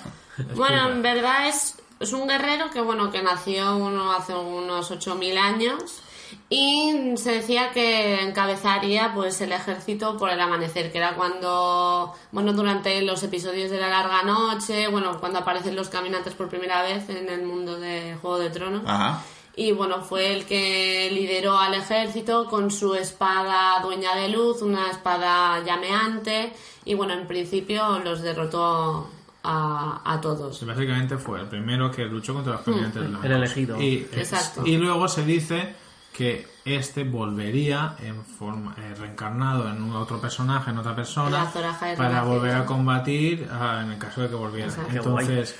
Bueno, 0.55 0.89
en 0.89 1.01
verdad 1.01 1.47
es, 1.49 1.77
es 1.99 2.13
un 2.13 2.27
guerrero 2.27 2.69
que 2.71 2.79
bueno 2.81 3.11
que 3.11 3.21
nació 3.21 3.75
uno 3.77 4.11
hace 4.13 4.33
unos 4.33 4.89
8000 4.91 5.37
años 5.37 6.01
y 6.49 7.11
se 7.17 7.31
decía 7.33 7.71
que 7.71 8.21
encabezaría 8.21 9.13
pues 9.13 9.41
el 9.41 9.51
ejército 9.51 10.15
por 10.17 10.29
el 10.29 10.39
amanecer, 10.39 10.89
que 10.89 10.97
era 10.99 11.15
cuando 11.15 12.13
bueno 12.31 12.53
durante 12.53 13.01
los 13.01 13.21
episodios 13.23 13.69
de 13.69 13.79
la 13.81 13.89
larga 13.89 14.23
noche, 14.23 14.87
bueno, 14.87 15.19
cuando 15.19 15.39
aparecen 15.39 15.75
los 15.75 15.89
caminantes 15.89 16.33
por 16.33 16.47
primera 16.47 16.81
vez 16.83 17.09
en 17.09 17.27
el 17.27 17.43
mundo 17.43 17.77
de 17.77 18.15
Juego 18.21 18.39
de 18.39 18.49
Tronos. 18.49 18.83
Ajá. 18.85 19.21
Y 19.55 19.73
bueno, 19.73 20.01
fue 20.01 20.33
el 20.33 20.45
que 20.45 21.09
lideró 21.11 21.57
al 21.57 21.73
ejército 21.73 22.47
con 22.47 22.71
su 22.71 22.95
espada 22.95 23.79
dueña 23.81 24.15
de 24.15 24.29
luz, 24.29 24.61
una 24.61 24.89
espada 24.89 25.63
llameante. 25.63 26.53
Y 26.85 26.93
bueno, 26.93 27.13
en 27.13 27.27
principio 27.27 27.99
los 27.99 28.21
derrotó 28.21 29.09
a, 29.43 30.01
a 30.05 30.21
todos. 30.21 30.57
Sí, 30.57 30.65
básicamente 30.65 31.17
fue 31.17 31.41
el 31.41 31.47
primero 31.47 31.91
que 31.91 32.05
luchó 32.05 32.33
contra 32.33 32.53
los 32.53 32.61
caminantes 32.61 33.01
blancos. 33.01 33.25
El 33.25 33.31
elegido. 33.31 33.81
Y, 33.81 34.07
Exacto. 34.13 34.65
y 34.65 34.77
luego 34.77 35.07
se 35.07 35.25
dice 35.25 35.75
que 36.13 36.47
este 36.65 37.03
volvería 37.03 37.95
en 37.99 38.23
forma 38.23 38.75
eh, 38.77 38.93
reencarnado 38.95 39.69
en 39.69 39.81
un 39.81 39.95
otro 39.95 40.19
personaje, 40.19 40.71
en 40.71 40.77
otra 40.77 40.95
persona, 40.95 41.51
para 41.97 42.23
volver 42.23 42.55
a 42.55 42.65
combatir 42.65 43.47
ah, 43.51 43.81
en 43.83 43.91
el 43.91 43.97
caso 43.97 44.21
de 44.21 44.29
que 44.29 44.35
volviera. 44.35 44.67
Exacto. 44.67 44.97
Entonces, 44.97 45.55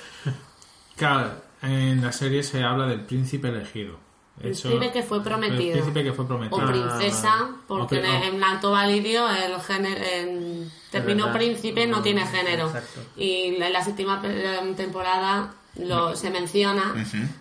claro, 0.96 1.30
en 1.62 2.02
la 2.02 2.12
serie 2.12 2.42
se 2.42 2.62
habla 2.62 2.86
del 2.86 3.02
príncipe 3.02 3.48
elegido. 3.48 3.96
Eso- 4.42 4.68
Príncipe 4.70 4.92
que 4.92 5.02
fue 5.02 5.22
prometido. 5.22 5.60
El 5.62 5.72
príncipe 5.72 6.02
que 6.04 6.12
fue 6.12 6.26
prometido. 6.26 6.64
O 6.64 6.66
princesa, 6.66 7.50
porque 7.68 7.98
Ok, 7.98 8.04
en, 8.04 8.10
oh. 8.10 8.24
en 8.36 8.44
Alto 8.44 8.70
Valirio 8.70 9.28
el 9.28 9.60
género, 9.60 10.00
en 10.02 10.70
término 10.90 11.26
verdad. 11.26 11.38
príncipe 11.38 11.86
no 11.86 12.02
tiene 12.02 12.26
género. 12.26 12.66
Exacto. 12.66 13.00
Y 13.16 13.56
en 13.56 13.72
la 13.72 13.84
séptima 13.84 14.20
pe- 14.22 14.74
temporada 14.76 15.52
lo, 15.76 16.16
se 16.16 16.30
menciona. 16.30 16.92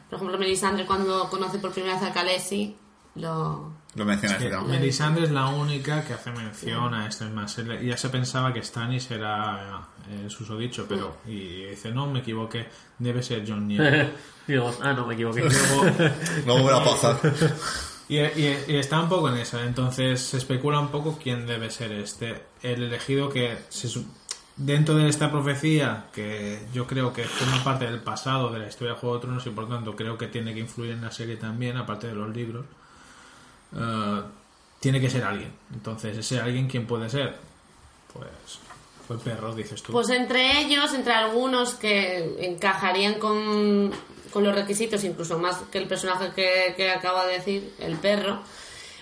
Por 0.09 0.17
ejemplo, 0.17 0.37
Melisandre 0.37 0.85
cuando 0.85 1.29
conoce 1.29 1.59
por 1.59 1.71
primera 1.71 1.95
vez 1.95 2.03
a 2.03 2.13
Khaleesi, 2.13 2.75
lo... 3.15 3.71
Lo 3.95 4.05
mencionas, 4.05 4.37
Que 4.41 4.49
¿no? 4.49 4.63
Melisandre 4.63 5.25
es 5.25 5.31
la 5.31 5.47
única 5.49 6.03
que 6.05 6.13
hace 6.13 6.31
mención 6.31 6.93
a 6.93 7.07
este 7.07 7.25
más. 7.25 7.57
Él- 7.57 7.85
Ya 7.85 7.97
se 7.97 8.07
pensaba 8.09 8.53
que 8.53 8.63
Stannis 8.63 9.11
era 9.11 9.81
eh, 10.09 10.21
el 10.23 10.31
susodicho, 10.31 10.85
pero. 10.87 11.17
Y 11.27 11.65
dice, 11.65 11.91
no, 11.91 12.07
me 12.07 12.19
equivoqué, 12.19 12.67
debe 12.99 13.21
ser 13.21 13.43
John 13.45 13.67
Nieve. 13.67 14.11
Digo, 14.47 14.73
ah, 14.81 14.93
no, 14.93 15.05
me 15.07 15.15
equivoqué. 15.15 15.41
Luego, 15.49 15.85
No 16.45 16.53
volverá 16.57 16.77
a 16.77 16.83
pasar. 16.85 17.17
y, 18.07 18.17
y- 18.19 18.63
y 18.69 18.75
está 18.77 18.99
un 19.01 19.09
poco 19.09 19.27
en 19.29 19.37
eso. 19.37 19.59
Entonces 19.61 20.21
se 20.21 20.37
especula 20.37 20.79
un 20.79 20.87
poco 20.89 21.19
quién 21.21 21.45
debe 21.45 21.69
ser 21.69 21.91
este. 21.91 22.43
El 22.63 22.83
elegido 22.83 23.27
que 23.29 23.57
se 23.67 23.89
su- 23.89 24.05
dentro 24.55 24.95
de 24.95 25.09
esta 25.09 25.29
profecía, 25.31 26.05
que 26.13 26.61
yo 26.73 26.87
creo 26.87 27.11
que 27.11 27.23
forma 27.25 27.61
parte 27.63 27.85
del 27.85 27.99
pasado 27.99 28.51
de 28.51 28.59
la 28.59 28.67
historia 28.67 28.93
de 28.93 28.99
Juego 29.01 29.15
de 29.15 29.21
Tronos 29.23 29.45
y 29.47 29.49
por 29.49 29.67
tanto 29.67 29.95
creo 29.97 30.17
que 30.17 30.27
tiene 30.27 30.53
que 30.53 30.59
influir 30.61 30.91
en 30.91 31.01
la 31.01 31.11
serie 31.11 31.35
también, 31.35 31.75
aparte 31.75 32.07
de 32.07 32.13
los 32.15 32.33
libros. 32.33 32.65
Eh, 33.75 34.21
tiene 34.79 34.99
que 34.99 35.09
ser 35.09 35.23
alguien. 35.23 35.51
Entonces, 35.73 36.17
ese 36.17 36.39
alguien, 36.39 36.67
¿quién 36.67 36.85
puede 36.87 37.09
ser? 37.09 37.35
Pues, 38.13 38.27
fue 39.07 39.17
perro, 39.19 39.53
dices 39.55 39.81
tú. 39.83 39.91
Pues 39.91 40.09
entre 40.09 40.59
ellos, 40.61 40.93
entre 40.93 41.13
algunos 41.13 41.73
que 41.75 42.35
encajarían 42.39 43.15
con, 43.15 43.91
con 44.31 44.43
los 44.43 44.55
requisitos, 44.55 45.03
incluso 45.03 45.37
más 45.37 45.57
que 45.71 45.77
el 45.77 45.87
personaje 45.87 46.31
que, 46.35 46.73
que 46.75 46.91
acabo 46.91 47.23
de 47.23 47.33
decir, 47.33 47.73
el 47.79 47.95
perro. 47.97 48.39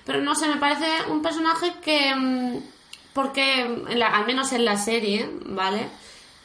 Pero 0.05 0.21
no 0.21 0.33
sé, 0.35 0.47
me 0.47 0.57
parece 0.57 0.87
un 1.09 1.21
personaje 1.21 1.73
que. 1.83 2.13
mm, 2.15 2.57
Porque, 3.13 3.61
en 3.61 3.99
la- 3.99 4.15
al 4.15 4.25
menos 4.25 4.51
en 4.53 4.63
la 4.65 4.77
serie, 4.77 5.27
¿vale? 5.47 5.87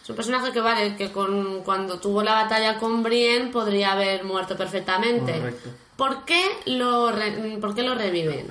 Es 0.03 0.09
un 0.11 0.17
personaje 0.17 0.51
que, 0.51 0.61
vale, 0.61 0.97
que 0.97 1.13
con, 1.13 1.63
cuando 1.63 1.99
tuvo 2.01 2.23
la 2.23 2.33
batalla 2.35 2.79
con 2.79 3.03
Brienne 3.03 3.51
podría 3.51 3.93
haber 3.93 4.25
muerto 4.25 4.57
perfectamente. 4.57 5.33
Correcto. 5.39 5.71
¿Por 5.97 6.25
qué 6.25 6.45
lo, 6.67 7.11
re- 7.13 7.59
por 7.61 7.75
qué 7.75 7.83
lo 7.83 7.95
reviven? 7.95 8.49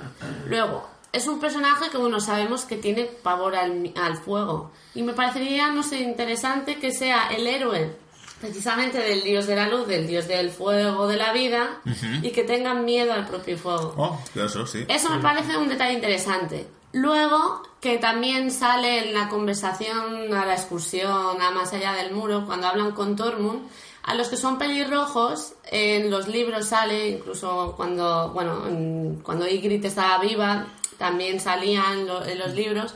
Luego, 0.48 0.88
es 1.12 1.26
un 1.28 1.38
personaje 1.40 1.90
que, 1.90 1.98
bueno, 1.98 2.20
sabemos 2.20 2.62
que 2.62 2.76
tiene 2.76 3.04
pavor 3.04 3.54
al, 3.56 3.92
al 3.96 4.16
fuego. 4.16 4.70
Y 4.94 5.02
me 5.02 5.12
parecería, 5.12 5.70
no 5.70 5.82
sé, 5.82 6.00
interesante 6.00 6.76
que 6.78 6.90
sea 6.92 7.28
el 7.28 7.46
héroe 7.46 7.96
precisamente 8.40 8.98
del 8.98 9.22
dios 9.22 9.46
de 9.46 9.56
la 9.56 9.68
luz, 9.68 9.86
del 9.86 10.06
dios 10.06 10.28
del 10.28 10.50
fuego, 10.50 11.06
de 11.06 11.16
la 11.16 11.32
vida, 11.32 11.80
y 12.22 12.30
que 12.30 12.42
tengan 12.44 12.84
miedo 12.84 13.12
al 13.14 13.26
propio 13.26 13.56
fuego. 13.56 13.94
Oh, 13.96 14.20
eso 14.34 14.66
sí. 14.66 14.84
Eso 14.88 15.08
me 15.10 15.20
parece 15.22 15.56
un 15.56 15.68
detalle 15.68 15.94
interesante. 15.94 16.66
Luego, 16.92 17.62
que 17.80 17.96
también 17.98 18.50
sale 18.50 19.08
en 19.08 19.14
la 19.14 19.28
conversación 19.30 20.34
a 20.34 20.44
la 20.44 20.54
excursión 20.54 21.40
a 21.40 21.50
más 21.52 21.72
allá 21.72 21.92
del 21.94 22.12
muro, 22.12 22.44
cuando 22.46 22.66
hablan 22.66 22.92
con 22.92 23.16
Tormund, 23.16 23.62
a 24.04 24.14
los 24.14 24.28
que 24.28 24.36
son 24.36 24.58
pelirrojos, 24.58 25.54
en 25.64 26.10
los 26.10 26.28
libros 26.28 26.66
sale, 26.66 27.08
incluso 27.08 27.74
cuando, 27.76 28.30
bueno, 28.32 28.66
en- 28.68 29.20
cuando 29.22 29.46
Ygritte 29.48 29.86
estaba 29.86 30.18
viva, 30.18 30.66
también 30.98 31.40
salían 31.40 32.06
lo- 32.06 32.24
en 32.24 32.38
los 32.38 32.52
libros, 32.54 32.94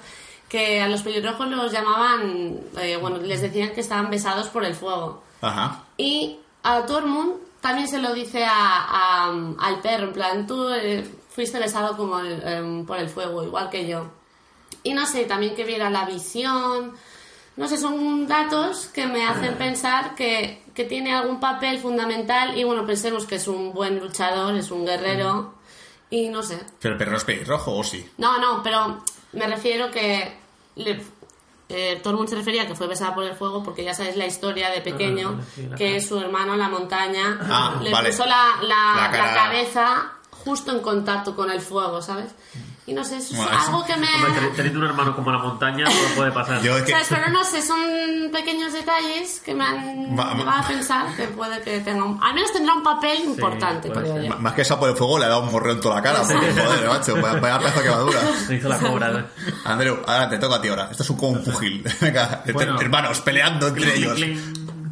que 0.48 0.80
a 0.80 0.88
los 0.88 1.02
pelirrojos 1.02 1.48
los 1.48 1.72
llamaban, 1.72 2.60
eh, 2.80 2.96
bueno, 3.00 3.18
les 3.18 3.40
decían 3.42 3.70
que 3.72 3.80
estaban 3.80 4.10
besados 4.10 4.48
por 4.48 4.64
el 4.64 4.74
fuego. 4.74 5.22
Ajá. 5.40 5.84
Y 5.96 6.38
a 6.62 6.86
Tormund 6.86 7.32
también 7.60 7.88
se 7.88 7.98
lo 7.98 8.12
dice 8.14 8.44
a, 8.44 8.50
a- 8.52 9.32
al 9.58 9.80
perro, 9.82 10.04
en 10.08 10.12
plan, 10.12 10.46
tú 10.46 10.68
eh, 10.70 11.04
fuiste 11.30 11.58
besado 11.58 11.96
como 11.96 12.18
el- 12.20 12.42
em, 12.46 12.86
por 12.86 12.98
el 12.98 13.08
fuego, 13.08 13.42
igual 13.44 13.68
que 13.70 13.86
yo. 13.86 14.06
Y 14.82 14.92
no 14.94 15.06
sé, 15.06 15.24
también 15.24 15.54
que 15.54 15.64
viera 15.64 15.90
la 15.90 16.04
visión. 16.04 16.92
No 17.58 17.66
sé, 17.68 17.76
son 17.76 18.26
datos 18.28 18.86
que 18.94 19.06
me 19.06 19.26
hacen 19.26 19.54
pensar 19.56 20.14
que, 20.14 20.62
que 20.74 20.84
tiene 20.84 21.12
algún 21.14 21.40
papel 21.40 21.78
fundamental 21.80 22.56
y 22.56 22.64
bueno, 22.64 22.86
pensemos 22.86 23.26
que 23.26 23.34
es 23.34 23.48
un 23.48 23.72
buen 23.74 23.98
luchador, 23.98 24.54
es 24.56 24.70
un 24.70 24.86
guerrero 24.86 25.54
y 26.08 26.28
no 26.28 26.42
sé. 26.42 26.58
Pero 26.80 26.94
el 26.94 26.98
perro 26.98 27.16
es 27.16 27.24
pelirrojo, 27.24 27.76
¿o 27.76 27.82
sí? 27.84 28.08
No, 28.16 28.38
no, 28.38 28.62
pero 28.62 29.02
me 29.32 29.46
refiero 29.48 29.90
que 29.90 30.36
le, 30.76 31.02
eh, 31.68 32.00
Tormund 32.02 32.28
se 32.28 32.36
refería 32.36 32.62
a 32.62 32.66
que 32.66 32.76
fue 32.76 32.86
besada 32.86 33.14
por 33.14 33.24
el 33.24 33.34
fuego 33.34 33.62
porque 33.64 33.82
ya 33.84 33.92
sabes 33.92 34.16
la 34.16 34.26
historia 34.26 34.70
de 34.70 34.80
pequeño, 34.80 35.38
Ah, 35.40 35.44
sí, 35.54 35.68
que 35.76 35.88
cara. 35.96 36.00
su 36.00 36.18
hermano 36.18 36.52
en 36.54 36.60
la 36.60 36.68
montaña 36.68 37.38
Ah, 37.42 37.80
le 37.82 37.90
vale. 37.90 38.10
puso 38.10 38.24
la, 38.24 38.50
la- 38.62 38.68
La 38.94 39.02
la 39.02 39.10
cara- 39.10 39.34
cabeza 39.34 40.12
justo 40.30 40.70
en 40.70 40.78
contacto 40.80 41.34
con 41.34 41.50
el 41.50 41.60
fuego, 41.60 42.00
¿sabes? 42.00 42.30
Y 42.88 42.94
no 42.94 43.04
sé, 43.04 43.18
eso 43.18 43.32
es 43.34 43.36
Bueno, 43.36 43.52
eso- 43.52 43.66
algo 43.70 43.84
que 43.84 43.96
me... 43.98 44.06
Hombre, 44.06 44.50
teniendo 44.56 44.78
un 44.80 44.86
hermano 44.86 45.14
como 45.14 45.30
la 45.30 45.36
montaña, 45.38 45.84
todo 45.84 46.14
puede 46.16 46.32
pasar. 46.32 46.62
Yo 46.62 46.74
es 46.78 46.84
que... 46.84 46.92
¿Sabes? 46.92 47.08
Pero 47.10 47.28
no 47.28 47.44
sé, 47.44 47.60
son 47.60 47.78
pequeños 48.32 48.72
detalles 48.72 49.40
que 49.44 49.54
me 49.54 49.62
han 49.64 50.18
Va- 50.18 50.32
va- 50.32 50.60
a 50.60 50.66
pensar 50.66 51.14
que 51.14 51.24
puede 51.28 51.60
que 51.60 51.80
tenga 51.80 52.04
un... 52.04 52.18
Al 52.22 52.32
menos 52.34 52.50
tendrá 52.50 52.72
un 52.74 52.82
papel 52.82 53.20
importante, 53.26 53.90
puede 53.90 54.02
creo 54.04 54.14
ser. 54.16 54.24
yo. 54.24 54.32
M- 54.32 54.42
Más 54.42 54.54
que 54.54 54.62
esa 54.62 54.80
por 54.80 54.88
el 54.88 54.96
fuego 54.96 55.18
le 55.18 55.26
ha 55.26 55.28
dado 55.28 55.42
un 55.42 55.52
morreo 55.52 55.72
en 55.74 55.80
toda 55.82 55.96
la 55.96 56.02
cara. 56.02 56.22
porque, 56.22 56.50
joder, 56.50 56.88
macho, 56.88 57.14
vaya, 57.20 57.38
vaya 57.40 57.58
pedazo 57.58 57.78
de 57.80 57.84
quemadura. 57.84 58.20
Se 58.46 58.54
hizo 58.54 58.68
la 58.70 58.78
cobra. 58.78 59.10
¿eh? 59.20 59.24
Andreu, 59.66 59.98
ahora 60.06 60.28
te 60.30 60.38
toca 60.38 60.56
a 60.56 60.60
ti 60.62 60.68
ahora. 60.68 60.88
Esto 60.90 61.02
es 61.02 61.10
un, 61.10 61.16
como 61.18 61.32
un 61.32 61.44
pugil. 61.44 61.84
Venga, 62.00 62.42
Bueno. 62.54 62.80
hermanos, 62.80 63.20
peleando 63.20 63.68
entre 63.68 63.96
ellos. 63.96 64.18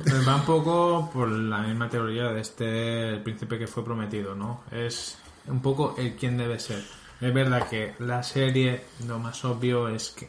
Pues 0.02 0.28
va 0.28 0.36
un 0.36 0.42
poco 0.42 1.10
por 1.12 1.28
la 1.30 1.58
misma 1.60 1.88
teoría 1.88 2.24
de 2.24 2.40
este 2.42 3.08
el 3.14 3.22
príncipe 3.22 3.58
que 3.58 3.66
fue 3.66 3.82
prometido, 3.84 4.34
¿no? 4.34 4.60
Es 4.70 5.16
un 5.48 5.60
poco 5.62 5.94
el 5.98 6.14
quien 6.14 6.36
debe 6.36 6.58
ser. 6.60 6.84
Es 7.20 7.32
verdad 7.32 7.66
que 7.68 7.94
la 8.00 8.22
serie, 8.22 8.84
lo 9.06 9.18
más 9.18 9.44
obvio 9.44 9.88
es 9.88 10.10
que, 10.10 10.28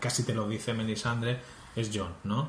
casi 0.00 0.22
te 0.22 0.34
lo 0.34 0.48
dice 0.48 0.74
Melisandre, 0.74 1.40
es 1.74 1.90
John, 1.92 2.12
¿no? 2.24 2.48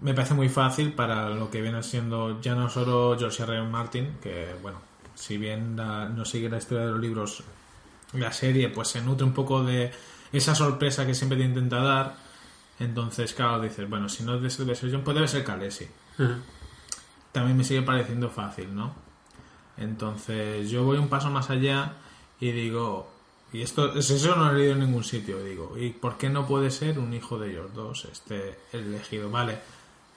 Me 0.00 0.14
parece 0.14 0.34
muy 0.34 0.48
fácil 0.48 0.92
para 0.92 1.28
lo 1.30 1.50
que 1.50 1.60
viene 1.60 1.82
siendo 1.82 2.40
ya 2.40 2.54
no 2.54 2.68
solo 2.70 3.16
George 3.18 3.42
R. 3.42 3.54
R. 3.56 3.62
Martin, 3.68 4.16
que 4.22 4.54
bueno, 4.62 4.78
si 5.14 5.38
bien 5.38 5.76
la- 5.76 6.08
no 6.08 6.24
sigue 6.24 6.48
la 6.48 6.58
historia 6.58 6.86
de 6.86 6.92
los 6.92 7.00
libros, 7.00 7.42
la 8.12 8.32
serie 8.32 8.68
pues 8.68 8.88
se 8.88 9.00
nutre 9.00 9.24
un 9.24 9.32
poco 9.34 9.62
de 9.64 9.92
esa 10.32 10.54
sorpresa 10.54 11.06
que 11.06 11.14
siempre 11.14 11.38
te 11.38 11.44
intenta 11.44 11.78
dar. 11.78 12.16
Entonces, 12.80 13.34
claro, 13.34 13.60
dices, 13.60 13.88
bueno, 13.88 14.08
si 14.08 14.24
no 14.24 14.34
es 14.34 14.42
de 14.58 14.74
ser 14.74 14.90
John, 14.90 15.02
pues 15.02 15.14
debe 15.16 15.28
ser 15.28 15.44
Khaleesi. 15.44 15.86
También 17.32 17.56
me 17.56 17.64
sigue 17.64 17.82
pareciendo 17.82 18.30
fácil, 18.30 18.74
¿no? 18.74 18.94
Entonces, 19.76 20.70
yo 20.70 20.84
voy 20.84 20.98
un 20.98 21.08
paso 21.08 21.30
más 21.30 21.50
allá 21.50 21.92
y 22.46 22.52
digo, 22.52 23.08
y 23.52 23.62
esto, 23.62 23.94
es- 23.94 24.10
eso 24.10 24.34
no 24.36 24.44
lo 24.46 24.50
he 24.52 24.58
leído 24.58 24.72
en 24.74 24.80
ningún 24.80 25.04
sitio, 25.04 25.42
digo, 25.42 25.76
¿y 25.78 25.90
por 25.90 26.16
qué 26.18 26.28
no 26.28 26.46
puede 26.46 26.70
ser 26.70 26.98
un 26.98 27.14
hijo 27.14 27.38
de 27.38 27.50
ellos 27.50 27.72
dos, 27.74 28.04
este 28.10 28.58
el 28.72 28.86
elegido? 28.94 29.30
Vale, 29.30 29.58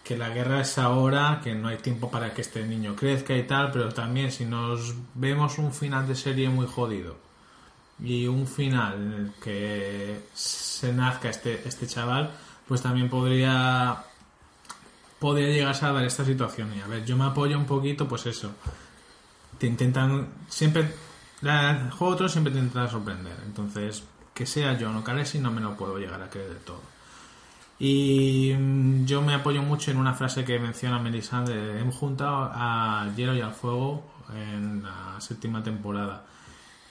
que 0.03 0.17
la 0.17 0.29
guerra 0.29 0.61
es 0.61 0.77
ahora, 0.77 1.41
que 1.43 1.53
no 1.53 1.67
hay 1.67 1.77
tiempo 1.77 2.09
para 2.09 2.33
que 2.33 2.41
este 2.41 2.65
niño 2.65 2.95
crezca 2.95 3.35
y 3.37 3.43
tal, 3.43 3.71
pero 3.71 3.89
también 3.93 4.31
si 4.31 4.45
nos 4.45 4.93
vemos 5.15 5.57
un 5.57 5.71
final 5.73 6.07
de 6.07 6.15
serie 6.15 6.49
muy 6.49 6.65
jodido 6.67 7.15
y 8.03 8.27
un 8.27 8.45
final 8.47 8.93
en 8.95 9.13
el 9.13 9.31
que 9.43 10.21
se 10.33 10.91
nazca 10.93 11.29
este, 11.29 11.61
este 11.67 11.87
chaval, 11.87 12.31
pues 12.67 12.81
también 12.81 13.09
podría 13.09 14.03
podría 15.19 15.47
llegarse 15.49 15.85
a 15.85 15.91
dar 15.93 16.03
esta 16.05 16.23
situación. 16.25 16.71
Y 16.77 16.81
a 16.81 16.87
ver, 16.87 17.03
yo 17.05 17.17
me 17.17 17.25
apoyo 17.25 17.57
un 17.57 17.65
poquito, 17.65 18.07
pues 18.07 18.25
eso. 18.27 18.51
Te 19.57 19.65
intentan 19.67 20.27
siempre 20.47 20.87
el 21.41 21.91
juego 21.91 22.12
de 22.12 22.17
Tronos 22.17 22.32
siempre 22.32 22.54
te 22.54 22.60
intenta 22.60 22.88
sorprender. 22.89 23.36
Entonces, 23.45 24.04
que 24.34 24.45
sea 24.45 24.78
John 24.80 24.95
o 24.95 25.04
Khaleesi 25.04 25.39
no 25.39 25.52
me 25.52 25.62
lo 25.62 25.76
puedo 25.76 25.97
llegar 25.97 26.21
a 26.21 26.30
creer 26.30 26.50
del 26.50 26.60
todo. 26.60 26.82
Y 27.80 28.54
mm, 28.58 29.06
yo 29.06 29.21
me 29.21 29.34
apoyo 29.34 29.62
mucho 29.62 29.91
en 29.91 29.97
una 29.97 30.13
frase 30.13 30.43
que 30.43 30.60
menciona 30.60 31.00
Melisandre. 31.00 31.80
Hemos 31.80 31.95
juntado 31.95 32.50
a 32.54 33.10
Hielo 33.15 33.36
y 33.36 33.41
al 33.41 33.54
Fuego 33.54 34.04
en 34.34 34.84
la 34.84 35.19
séptima 35.19 35.63
temporada. 35.63 36.26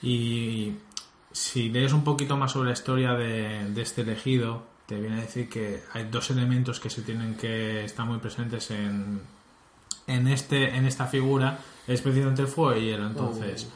Y 0.01 0.73
si 1.31 1.69
lees 1.69 1.93
un 1.93 2.03
poquito 2.03 2.37
más 2.37 2.51
sobre 2.53 2.69
la 2.69 2.73
historia 2.73 3.13
de, 3.13 3.69
de 3.71 3.81
este 3.81 4.01
elegido, 4.01 4.63
te 4.85 4.99
viene 4.99 5.17
a 5.17 5.21
decir 5.21 5.49
que 5.49 5.83
hay 5.93 6.05
dos 6.05 6.31
elementos 6.31 6.79
que 6.79 6.89
se 6.89 7.01
tienen 7.01 7.35
que 7.35 7.83
estar 7.83 8.05
muy 8.05 8.19
presentes 8.19 8.71
en, 8.71 9.21
en, 10.07 10.27
este, 10.29 10.75
en 10.75 10.85
esta 10.85 11.07
figura, 11.07 11.59
es 11.85 12.01
precisamente 12.01 12.41
el 12.43 12.47
fuego 12.47 12.79
y 12.79 12.85
hielo. 12.85 13.07
Entonces, 13.07 13.65
me 13.65 13.71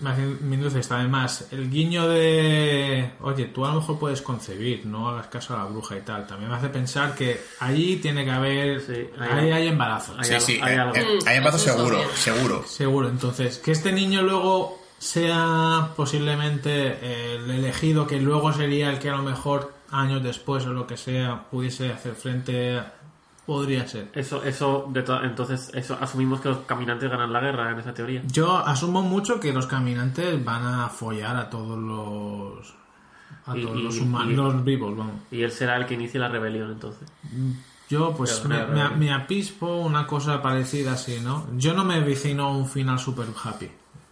induce 0.00 0.80
esto. 0.80 0.94
Además, 0.94 1.48
el 1.52 1.70
guiño 1.70 2.08
de, 2.08 3.10
oye, 3.20 3.46
tú 3.46 3.64
a 3.66 3.68
lo 3.68 3.80
mejor 3.80 3.98
puedes 3.98 4.22
concebir, 4.22 4.86
no 4.86 5.08
hagas 5.10 5.26
caso 5.26 5.54
a 5.54 5.58
la 5.58 5.64
bruja 5.64 5.96
y 5.96 6.00
tal, 6.00 6.26
también 6.26 6.50
me 6.50 6.56
hace 6.56 6.68
pensar 6.68 7.14
que 7.14 7.40
allí 7.60 7.96
tiene 7.96 8.24
que 8.24 8.30
haber, 8.30 8.80
Sí, 8.80 9.06
hay 9.18 9.38
ahí 9.40 9.50
hay 9.52 9.68
embarazos. 9.68 10.16
Hay 10.18 10.24
Sí, 10.24 10.32
algo- 10.34 10.46
sí, 10.46 10.60
hay 10.62 10.76
algo. 10.76 10.94
eh, 10.96 11.18
hay 11.26 11.36
embarazo 11.36 11.56
Eso 11.64 11.70
es 11.70 11.76
seguro, 11.76 12.10
seguro. 12.14 12.64
Seguro, 12.66 13.08
entonces, 13.08 13.58
que 13.58 13.72
este 13.72 13.92
niño 13.92 14.22
luego 14.22 14.80
sea 14.98 15.90
posiblemente 15.96 17.34
el 17.34 17.50
elegido, 17.50 18.06
que 18.06 18.20
luego 18.20 18.52
sería 18.52 18.90
el 18.90 18.98
que 18.98 19.10
a 19.10 19.16
lo 19.16 19.22
mejor 19.22 19.72
años 19.90 20.22
después 20.22 20.64
o 20.66 20.72
lo 20.72 20.86
que 20.86 20.96
sea 20.96 21.46
pudiese 21.50 21.92
hacer 21.92 22.14
frente, 22.14 22.78
a- 22.78 22.94
podría 23.50 23.86
ser. 23.88 24.10
Eso, 24.14 24.44
eso, 24.44 24.86
de 24.92 25.02
to- 25.02 25.22
entonces, 25.24 25.72
eso 25.74 25.98
asumimos 26.00 26.40
que 26.40 26.48
los 26.50 26.58
caminantes 26.58 27.10
ganan 27.10 27.32
la 27.32 27.40
guerra 27.40 27.72
en 27.72 27.80
esa 27.80 27.92
teoría. 27.92 28.22
Yo 28.26 28.56
asumo 28.58 29.02
mucho 29.02 29.40
que 29.40 29.52
los 29.52 29.66
caminantes 29.66 30.44
van 30.44 30.64
a 30.64 30.88
follar 30.88 31.34
a 31.36 31.50
todos 31.50 31.76
los 31.78 32.74
a 33.46 33.56
Y- 33.56 33.62
todos 33.62 33.76
y- 33.78 33.82
los 33.82 33.96
y- 33.96 34.00
humanos, 34.00 34.54
los 34.54 34.64
vivos, 34.64 34.96
vamos. 34.96 35.14
Y 35.32 35.42
él 35.42 35.50
será 35.50 35.76
el 35.78 35.86
que 35.86 35.94
inicie 35.94 36.20
la 36.20 36.28
rebelión, 36.28 36.70
entonces. 36.70 37.08
Yo, 37.88 38.14
pues, 38.16 38.44
me- 38.44 38.88
me 38.90 39.12
apispo 39.12 39.66
una 39.80 40.06
cosa 40.06 40.40
parecida 40.40 40.92
así, 40.92 41.18
¿no? 41.20 41.46
Yo 41.56 41.74
no 41.74 41.84
me 41.84 42.00
vicino 42.02 42.56
un 42.56 42.68
final 42.68 43.00
super 43.00 43.26
happy. 43.42 43.68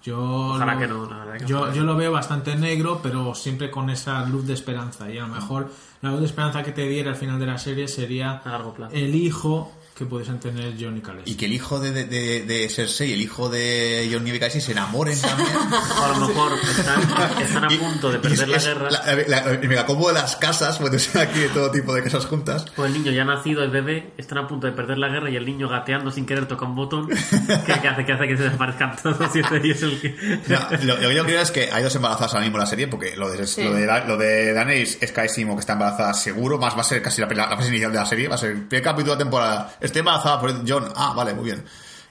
Yo 0.09 0.55
Ojalá 0.55 0.75
lo, 0.75 0.81
que 0.81 0.89
no, 0.89 1.05
la 1.05 1.19
verdad 1.19 1.39
que 1.39 1.45
yo, 1.45 1.73
yo 1.75 1.85
lo 1.85 1.95
veo 1.95 2.11
bastante 2.11 2.57
negro, 2.57 3.01
pero 3.03 3.35
siempre 3.35 3.71
con 3.71 3.91
esa 3.91 4.25
luz 4.27 4.47
de 4.47 4.55
esperanza. 4.55 5.11
Y 5.11 5.19
a 5.19 5.27
lo 5.27 5.35
mejor 5.35 5.71
la 6.01 6.11
luz 6.11 6.21
de 6.21 6.27
esperanza 6.27 6.63
que 6.63 6.73
te 6.73 6.89
diera 6.89 7.11
al 7.11 7.17
final 7.17 7.39
de 7.39 7.47
la 7.47 7.59
serie 7.59 7.89
sería 7.89 8.41
A 8.45 8.49
largo 8.51 8.73
plazo. 8.73 8.95
el 8.95 9.15
hijo 9.15 9.71
que 9.99 10.05
pudiesen 10.07 10.39
tener 10.39 10.75
John 10.79 10.97
y 10.97 11.01
Khaleesi. 11.01 11.33
Y 11.33 11.35
que 11.35 11.47
el 11.47 11.53
hijo 11.53 11.81
de, 11.81 11.91
de, 11.93 12.05
de, 12.05 12.43
de 12.45 12.69
Cersei 12.69 13.11
y 13.11 13.13
el 13.15 13.21
hijo 13.21 13.49
de 13.49 14.09
John 14.13 14.23
Nieve 14.23 14.39
Khaleesi 14.39 14.61
se 14.61 14.73
enamoren 14.73 15.21
también. 15.21 15.49
O 15.51 16.05
a 16.05 16.09
lo 16.19 16.29
mejor 16.29 16.53
están, 16.63 17.01
están 17.43 17.65
a 17.65 17.73
Y- 17.73 17.77
punto 17.79 18.11
de 18.11 18.19
y 18.19 18.21
perder 18.21 18.41
es- 18.43 18.49
la 18.49 18.57
es 18.57 18.65
guerra. 18.67 18.91
la- 18.91 19.15
la- 19.27 19.51
el 19.53 19.69
megacombo 19.69 20.09
de 20.09 20.15
las 20.15 20.37
casas, 20.37 20.79
puede 20.79 20.99
ser 21.01 21.23
aquí 21.23 21.41
de 21.41 21.49
todo 21.49 21.71
tipo 21.71 21.93
de 21.95 22.03
casas 22.05 22.27
juntas. 22.27 22.67
Pues 22.77 22.93
el 22.95 23.03
niño 23.03 23.13
ya 23.13 23.25
nacido, 23.25 23.63
el 23.65 23.71
bebé, 23.71 24.13
están 24.17 24.39
a 24.39 24.47
punto 24.47 24.67
de 24.69 24.73
perder 24.73 24.99
la 24.99 25.09
guerra 25.09 25.31
y 25.31 25.37
el 25.37 25.45
niño 25.45 25.69
gateando 25.69 26.11
sin 26.13 26.27
querer 26.27 26.47
toca 26.47 26.65
un 26.65 26.77
botón 26.77 27.09
que, 27.67 27.81
que 27.81 27.89
hace, 27.89 28.05
que 28.05 28.13
hace 28.13 28.29
que 28.29 28.37
se 28.37 28.43
desaparezcan 28.45 28.97
todos 29.03 29.35
y 29.35 29.41
ese 29.41 29.57
es 29.71 29.83
el 29.83 30.01
que... 30.01 30.41
No, 30.47 30.59
lo, 30.85 30.97
lo 30.99 31.09
que 31.09 31.15
yo 31.17 31.25
creo 31.25 31.41
es 31.41 31.51
que 31.51 31.71
hay 31.73 31.83
dos 31.83 31.95
embarazadas 31.97 32.33
ahora 32.35 32.45
mismo 32.45 32.57
en 32.59 32.61
la 32.61 32.67
serie, 32.67 32.87
porque 32.89 33.17
lo 33.17 33.31
de, 33.31 33.47
Sí. 33.47 33.65
lo 33.65 33.73
de, 33.73 33.87
lo 34.07 34.17
de 34.17 34.53
Daenerys 34.53 34.99
es 35.01 35.13
clarísimo 35.13 35.55
que 35.57 35.61
está 35.61 35.73
embarazada 35.73 36.15
seguro, 36.15 36.59
más 36.59 36.77
va 36.77 36.83
a 36.83 36.85
ser 36.85 37.03
casi 37.03 37.21
la, 37.21 37.27
la 37.29 37.57
fase 37.57 37.69
inicial 37.69 37.91
de 37.93 37.99
la 37.99 38.07
serie, 38.07 38.29
va 38.29 38.35
a 38.37 38.39
ser 38.39 38.51
el 38.51 38.63
primer 38.67 38.83
capítulo 38.85 39.13
de 39.13 39.19
la 39.19 39.25
temporada. 39.25 39.77
Esté 39.89 40.01
embarazada 40.01 40.41
por 40.41 40.69
John, 40.69 40.93
ah, 40.95 41.13
vale, 41.17 41.35
muy 41.35 41.45
bien. 41.45 41.65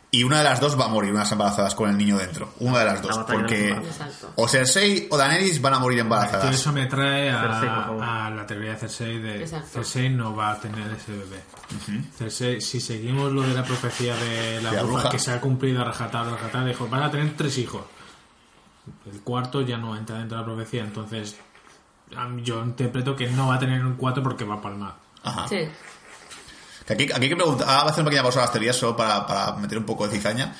Y 0.09 0.23
una 0.23 0.37
de 0.37 0.45
las 0.45 0.61
dos 0.61 0.79
va 0.79 0.85
a 0.85 0.87
morir, 0.87 1.11
unas 1.11 1.29
embarazadas 1.33 1.75
con 1.75 1.89
el 1.89 1.97
niño 1.97 2.17
dentro. 2.17 2.53
Una 2.59 2.79
de 2.79 2.85
las 2.85 3.01
dos, 3.01 3.17
porque 3.29 3.77
o 4.35 4.47
Cersei 4.47 5.07
o 5.11 5.17
Daenerys 5.17 5.61
van 5.61 5.73
a 5.73 5.79
morir 5.79 5.99
embarazadas. 5.99 6.55
eso 6.55 6.71
me 6.71 6.85
trae 6.85 7.29
a, 7.29 7.41
Cersei, 7.41 7.69
a 7.69 8.29
la 8.33 8.45
teoría 8.47 8.71
de 8.71 8.77
Cersei 8.77 9.19
de 9.19 9.41
Exacto. 9.41 9.67
Cersei 9.73 10.09
no 10.09 10.33
va 10.33 10.51
a 10.51 10.59
tener 10.59 10.89
ese 10.93 11.11
bebé. 11.11 11.43
Cersei, 12.17 12.61
si 12.61 12.79
seguimos 12.79 13.33
lo 13.33 13.41
de 13.41 13.53
la 13.53 13.63
profecía 13.63 14.15
de 14.15 14.61
la, 14.61 14.69
De 14.71 14.77
la 14.77 14.83
bruja, 14.83 15.01
bruja. 15.01 15.09
que 15.09 15.19
se 15.19 15.33
ha 15.33 15.41
cumplido 15.41 15.81
a 15.81 15.83
rajatabla, 15.83 16.33
a 16.33 16.35
rajatabla, 16.37 16.67
dijo, 16.69 16.87
van 16.87 17.03
a 17.03 17.11
tener 17.11 17.35
tres 17.35 17.57
hijos. 17.57 17.83
El 19.11 19.21
cuarto 19.21 19.61
ya 19.61 19.77
no 19.77 19.95
entra 19.97 20.19
dentro 20.19 20.37
de 20.37 20.41
la 20.41 20.45
profecía, 20.45 20.83
entonces 20.83 21.35
yo 22.43 22.63
interpreto 22.63 23.13
que 23.13 23.27
no 23.27 23.49
va 23.49 23.55
a 23.55 23.59
tener 23.59 23.85
un 23.85 23.95
cuatro 23.95 24.23
porque 24.23 24.45
va 24.45 24.55
a 24.55 24.61
palmar. 24.61 24.95
Ajá. 25.23 25.47
Sí. 25.49 25.67
Que 26.87 26.93
Aquí, 26.93 27.03
aquí 27.11 27.23
hay 27.23 27.29
que 27.29 27.35
preguntar, 27.35 27.67
ahora 27.67 27.81
voy 27.81 27.89
a 27.89 27.91
hacer 27.91 28.01
una 28.01 28.09
pequeña 28.09 28.23
pausa 28.23 28.39
a 28.39 28.41
las 28.43 28.51
teorías 28.53 28.75
solo 28.75 28.95
para, 28.95 29.27
para 29.27 29.53
meter 29.57 29.77
un 29.77 29.85
poco 29.85 30.07
de 30.07 30.15
cizaña. 30.17 30.55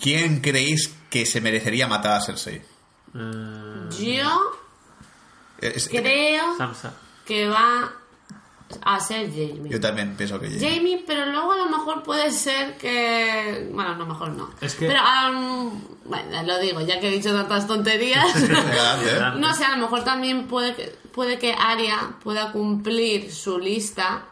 ¿Quién 0.00 0.40
creéis 0.40 0.94
que 1.10 1.26
se 1.26 1.40
merecería 1.40 1.86
matar 1.86 2.12
a 2.12 2.20
Cersei? 2.20 2.62
Eh, 3.14 3.88
Yo 4.00 4.52
Es- 5.60 5.88
creo 5.88 6.56
Sansa. 6.56 6.94
que 7.26 7.48
va 7.48 7.92
a 8.82 9.00
ser 9.00 9.28
Jamie. 9.30 9.68
Yo 9.70 9.80
también 9.80 10.14
pienso 10.16 10.38
que 10.38 10.48
Jamie, 10.50 11.02
pero 11.06 11.26
luego 11.26 11.52
a 11.52 11.56
lo 11.56 11.66
mejor 11.68 12.02
puede 12.02 12.30
ser 12.30 12.76
que. 12.78 13.68
Bueno, 13.72 13.92
a 13.92 13.96
lo 13.96 14.06
mejor 14.06 14.28
no. 14.30 14.50
Es 14.60 14.74
que- 14.74 14.86
Pero, 14.86 15.00
am, 15.00 15.82
bueno, 16.04 16.42
lo 16.44 16.58
digo, 16.60 16.80
ya 16.82 17.00
que 17.00 17.08
he 17.08 17.10
dicho 17.12 17.32
tantas 17.34 17.66
tonterías. 17.66 18.24
Adelante, 18.36 19.10
¿eh? 19.16 19.20
no 19.40 19.54
sé, 19.54 19.64
a 19.64 19.70
lo 19.76 19.82
mejor 19.82 20.04
también 20.04 20.46
puede 20.46 20.74
que, 20.74 20.94
puede 21.12 21.38
que 21.38 21.52
Arya 21.54 22.12
pueda 22.22 22.52
cumplir 22.52 23.32
su 23.34 23.58
lista, 23.58 24.24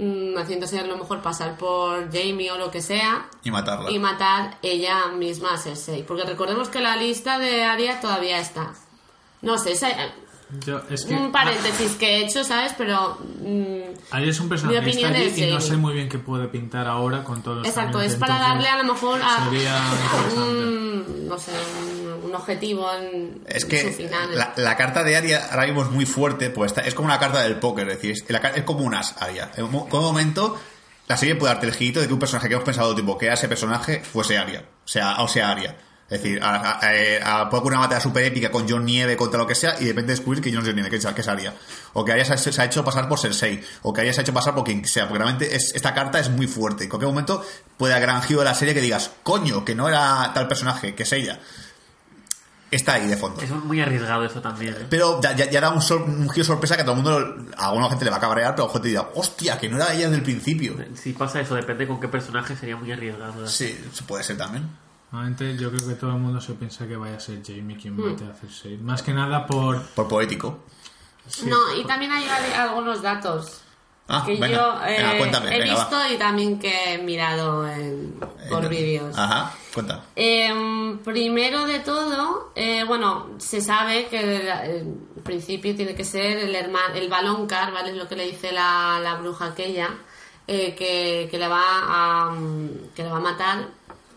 mm, 0.00 0.38
haciéndose 0.38 0.78
a 0.78 0.84
lo 0.86 0.96
mejor 0.96 1.20
pasar 1.22 1.56
por 1.56 2.06
Jamie 2.12 2.50
o 2.50 2.58
lo 2.58 2.70
que 2.70 2.80
sea, 2.82 3.28
Y 3.44 3.50
matarla. 3.50 3.90
y 3.90 3.98
matar 3.98 4.58
ella 4.62 5.08
misma 5.08 5.54
a 5.54 5.58
Cersei. 5.58 6.02
Porque 6.02 6.24
recordemos 6.24 6.68
que 6.68 6.80
la 6.80 6.96
lista 6.96 7.38
de 7.38 7.64
Arya 7.64 8.00
todavía 8.00 8.38
está. 8.40 8.72
No 9.42 9.58
sé, 9.58 9.72
es 9.72 9.82
Yo, 10.66 10.82
es 10.90 11.04
que 11.04 11.14
un 11.14 11.30
paréntesis 11.32 11.92
que 11.92 12.16
he 12.16 12.24
hecho, 12.24 12.42
¿sabes? 12.44 12.72
Pero. 12.76 13.18
mm, 13.40 13.80
Ari 14.12 14.28
es 14.28 14.40
un 14.40 14.48
personaje 14.48 14.80
Mi 14.80 14.84
que 14.92 14.96
está 14.98 15.08
allí 15.08 15.22
es 15.26 15.38
y 15.38 15.46
no 15.50 15.60
sé 15.60 15.76
muy 15.76 15.94
bien 15.94 16.08
qué 16.08 16.18
puede 16.18 16.48
pintar 16.48 16.86
ahora 16.88 17.22
con 17.24 17.42
todos 17.42 17.58
los 17.58 17.66
Exacto, 17.68 18.00
es 18.00 18.16
para 18.16 18.34
entonces 18.34 18.54
darle 18.54 18.68
a 18.68 18.82
lo 18.82 18.92
mejor 18.92 19.20
a 19.22 19.44
sería 19.44 19.80
un, 20.36 21.28
no 21.28 21.38
sé, 21.38 21.52
un, 21.80 22.24
un 22.30 22.34
objetivo 22.34 22.92
en, 22.92 23.42
Es 23.46 23.62
en 23.64 23.68
que 23.68 23.82
su 23.82 23.92
final. 23.92 24.36
la, 24.36 24.52
la 24.56 24.76
carta 24.76 25.02
de 25.04 25.16
Aria 25.16 25.46
ahora 25.50 25.66
mismo 25.66 25.82
es 25.82 25.90
muy 25.90 26.06
fuerte, 26.06 26.50
pues 26.50 26.72
está- 26.72 26.82
es 26.82 26.94
como 26.94 27.06
una 27.06 27.18
carta 27.18 27.40
del 27.42 27.56
póker, 27.56 27.88
es 27.88 27.96
decir, 27.96 28.10
es, 28.12 28.24
la 28.28 28.38
es 28.38 28.64
como 28.64 28.80
un 28.84 28.94
as 28.94 29.20
Aria. 29.22 29.50
En 29.56 29.64
un 29.64 29.88
momento, 29.90 30.58
la 31.08 31.16
serie 31.16 31.34
puede 31.36 31.52
darte 31.52 31.66
el 31.66 31.74
girito 31.74 32.00
de 32.00 32.06
que 32.06 32.12
un 32.12 32.18
personaje 32.18 32.48
que 32.48 32.54
hemos 32.54 32.64
pensado 32.64 32.94
tipo 32.94 33.16
que 33.18 33.26
era 33.26 33.34
ese 33.34 33.48
personaje 33.48 34.00
fuese 34.00 34.38
Aria, 34.38 34.64
o 34.84 34.88
sea, 34.88 35.20
o 35.22 35.28
sea 35.28 35.50
Aria. 35.50 35.76
Es 36.10 36.20
decir, 36.22 36.42
a, 36.42 36.56
a- 36.56 36.80
a- 36.80 37.40
a- 37.42 37.48
puede 37.48 37.60
ocurrir 37.60 37.78
una 37.78 37.86
batalla 37.86 38.00
super 38.00 38.24
épica 38.24 38.50
con 38.50 38.68
John 38.68 38.84
Nieve 38.84 39.16
contra 39.16 39.38
lo 39.38 39.46
que 39.46 39.54
sea 39.54 39.76
y 39.78 39.84
de 39.84 39.90
repente 39.92 40.10
descubrir 40.10 40.42
que 40.42 40.52
John 40.52 40.64
Nieve, 40.64 40.90
que 40.90 40.96
es, 40.96 41.06
que 41.06 41.20
es 41.20 41.28
Arya. 41.28 41.54
O 41.92 42.04
que 42.04 42.10
Arya 42.12 42.24
se, 42.24 42.32
ha- 42.32 42.36
se 42.36 42.60
ha 42.60 42.64
hecho 42.64 42.84
pasar 42.84 43.08
por 43.08 43.18
Cersei. 43.20 43.62
O 43.82 43.92
que 43.92 44.00
Arya 44.00 44.12
se 44.12 44.20
ha 44.20 44.22
hecho 44.22 44.34
pasar 44.34 44.54
por 44.54 44.64
quien 44.64 44.84
sea. 44.84 45.06
Porque 45.08 45.22
realmente 45.22 45.54
es- 45.54 45.72
esta 45.74 45.94
carta 45.94 46.18
es 46.18 46.28
muy 46.28 46.48
fuerte. 46.48 46.84
En 46.84 46.90
cualquier 46.90 47.10
momento 47.12 47.44
puede 47.76 47.94
haber 47.94 48.08
gran 48.08 48.22
giro 48.22 48.40
de 48.40 48.46
la 48.46 48.54
serie 48.54 48.74
que 48.74 48.80
digas, 48.80 49.12
coño, 49.22 49.64
que 49.64 49.74
no 49.76 49.88
era 49.88 50.32
tal 50.34 50.48
personaje, 50.48 50.94
que 50.96 51.04
es 51.04 51.12
ella. 51.12 51.38
Está 52.72 52.94
ahí 52.94 53.06
de 53.08 53.16
fondo. 53.16 53.40
Es 53.42 53.50
muy 53.50 53.80
arriesgado 53.80 54.24
eso 54.24 54.40
también. 54.40 54.74
¿eh? 54.74 54.86
Pero 54.88 55.20
ya, 55.20 55.34
ya, 55.34 55.50
ya 55.50 55.60
da 55.60 55.70
un, 55.70 55.82
sor- 55.82 56.02
un 56.02 56.28
giro 56.30 56.44
sorpresa 56.44 56.76
que 56.76 56.82
a 56.82 56.84
todo 56.84 56.96
el 56.96 57.02
mundo, 57.02 57.46
a 57.56 57.66
alguna 57.68 57.88
gente 57.88 58.04
le 58.04 58.12
va 58.12 58.18
a 58.18 58.20
cabrear, 58.20 58.54
pero 58.54 58.68
a 58.68 58.72
gente 58.72 58.88
dirá, 58.88 59.08
hostia, 59.14 59.58
que 59.58 59.68
no 59.68 59.76
era 59.76 59.92
ella 59.92 60.04
desde 60.04 60.16
el 60.16 60.22
principio. 60.22 60.76
Si 60.94 61.12
pasa 61.12 61.40
eso, 61.40 61.56
depende 61.56 61.88
con 61.88 61.98
qué 62.00 62.06
personaje, 62.06 62.54
sería 62.56 62.76
muy 62.76 62.92
arriesgado. 62.92 63.48
Sí, 63.48 63.76
puede 64.06 64.22
ser 64.22 64.36
también. 64.36 64.68
Normalmente 65.12 65.56
yo 65.56 65.70
creo 65.72 65.88
que 65.88 65.94
todo 65.94 66.10
el 66.10 66.18
mundo 66.18 66.40
se 66.40 66.54
piensa 66.54 66.86
que 66.86 66.96
vaya 66.96 67.16
a 67.16 67.20
ser 67.20 67.40
Jamie 67.44 67.76
quien 67.76 67.96
Hmm. 67.96 68.10
mate 68.12 68.24
a 68.24 68.34
Cersei. 68.34 68.76
Más 68.78 69.02
que 69.02 69.12
nada 69.12 69.46
por... 69.46 69.82
Por 69.94 70.08
poético. 70.08 70.60
No, 71.46 71.74
y 71.76 71.84
también 71.84 72.12
hay 72.12 72.28
al- 72.28 72.68
algunos 72.68 73.02
datos 73.02 73.60
Ah, 74.12 74.24
que 74.26 74.32
venga, 74.32 74.48
yo 74.48 74.84
eh, 74.86 74.96
venga, 74.98 75.18
cuéntame, 75.18 75.56
he 75.56 75.60
venga, 75.60 75.74
va. 75.74 75.80
visto 75.88 76.14
y 76.14 76.18
también 76.18 76.58
que 76.58 76.94
he 76.94 76.98
mirado 76.98 77.68
en- 77.68 78.18
por 78.48 78.64
Eh, 78.64 78.68
vídeos. 78.68 79.16
Ajá, 79.16 79.52
cuenta. 79.72 80.02
Em, 80.16 80.98
primero 80.98 81.64
de 81.66 81.78
todo, 81.80 82.50
eh, 82.56 82.82
bueno, 82.84 83.30
se 83.38 83.60
sabe 83.60 84.06
que 84.08 84.18
el, 84.18 84.48
el 84.48 84.94
principio 85.22 85.76
tiene 85.76 85.94
que 85.94 86.04
ser 86.04 86.38
el 86.38 86.54
hermano, 86.56 86.94
el 86.94 87.08
baloncar, 87.08 87.72
¿vale? 87.72 87.90
Es 87.90 87.96
lo 87.96 88.08
que 88.08 88.16
le 88.16 88.26
dice 88.26 88.50
la, 88.50 88.98
la 89.00 89.14
bruja 89.14 89.46
aquella, 89.46 89.90
eh, 90.48 90.74
que, 90.74 91.28
que 91.30 91.38
le 91.38 91.46
va 91.46 91.62
a 91.62 92.30
mm, 92.32 92.68
que 92.96 93.04
le 93.04 93.10
va 93.10 93.18
a 93.18 93.20
matar 93.20 93.68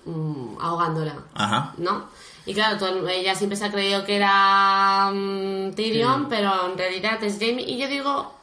mm, 0.06 0.58
ahogándola, 0.60 1.16
Ajá. 1.34 1.74
¿no? 1.78 2.06
Y 2.45 2.54
claro, 2.54 2.78
todo- 2.78 3.08
ella 3.08 3.36
siempre 3.36 3.56
se 3.58 3.66
ha 3.66 3.72
creído 3.72 4.04
que 4.06 4.18
era 4.18 5.10
mm, 5.14 5.74
Tyrion, 5.76 6.28
pero 6.30 6.70
en 6.72 6.78
realidad 6.78 7.24
es 7.24 7.36
Jamie. 7.39 7.66
Y 7.70 7.78
yo 7.78 7.88
digo, 7.88 8.34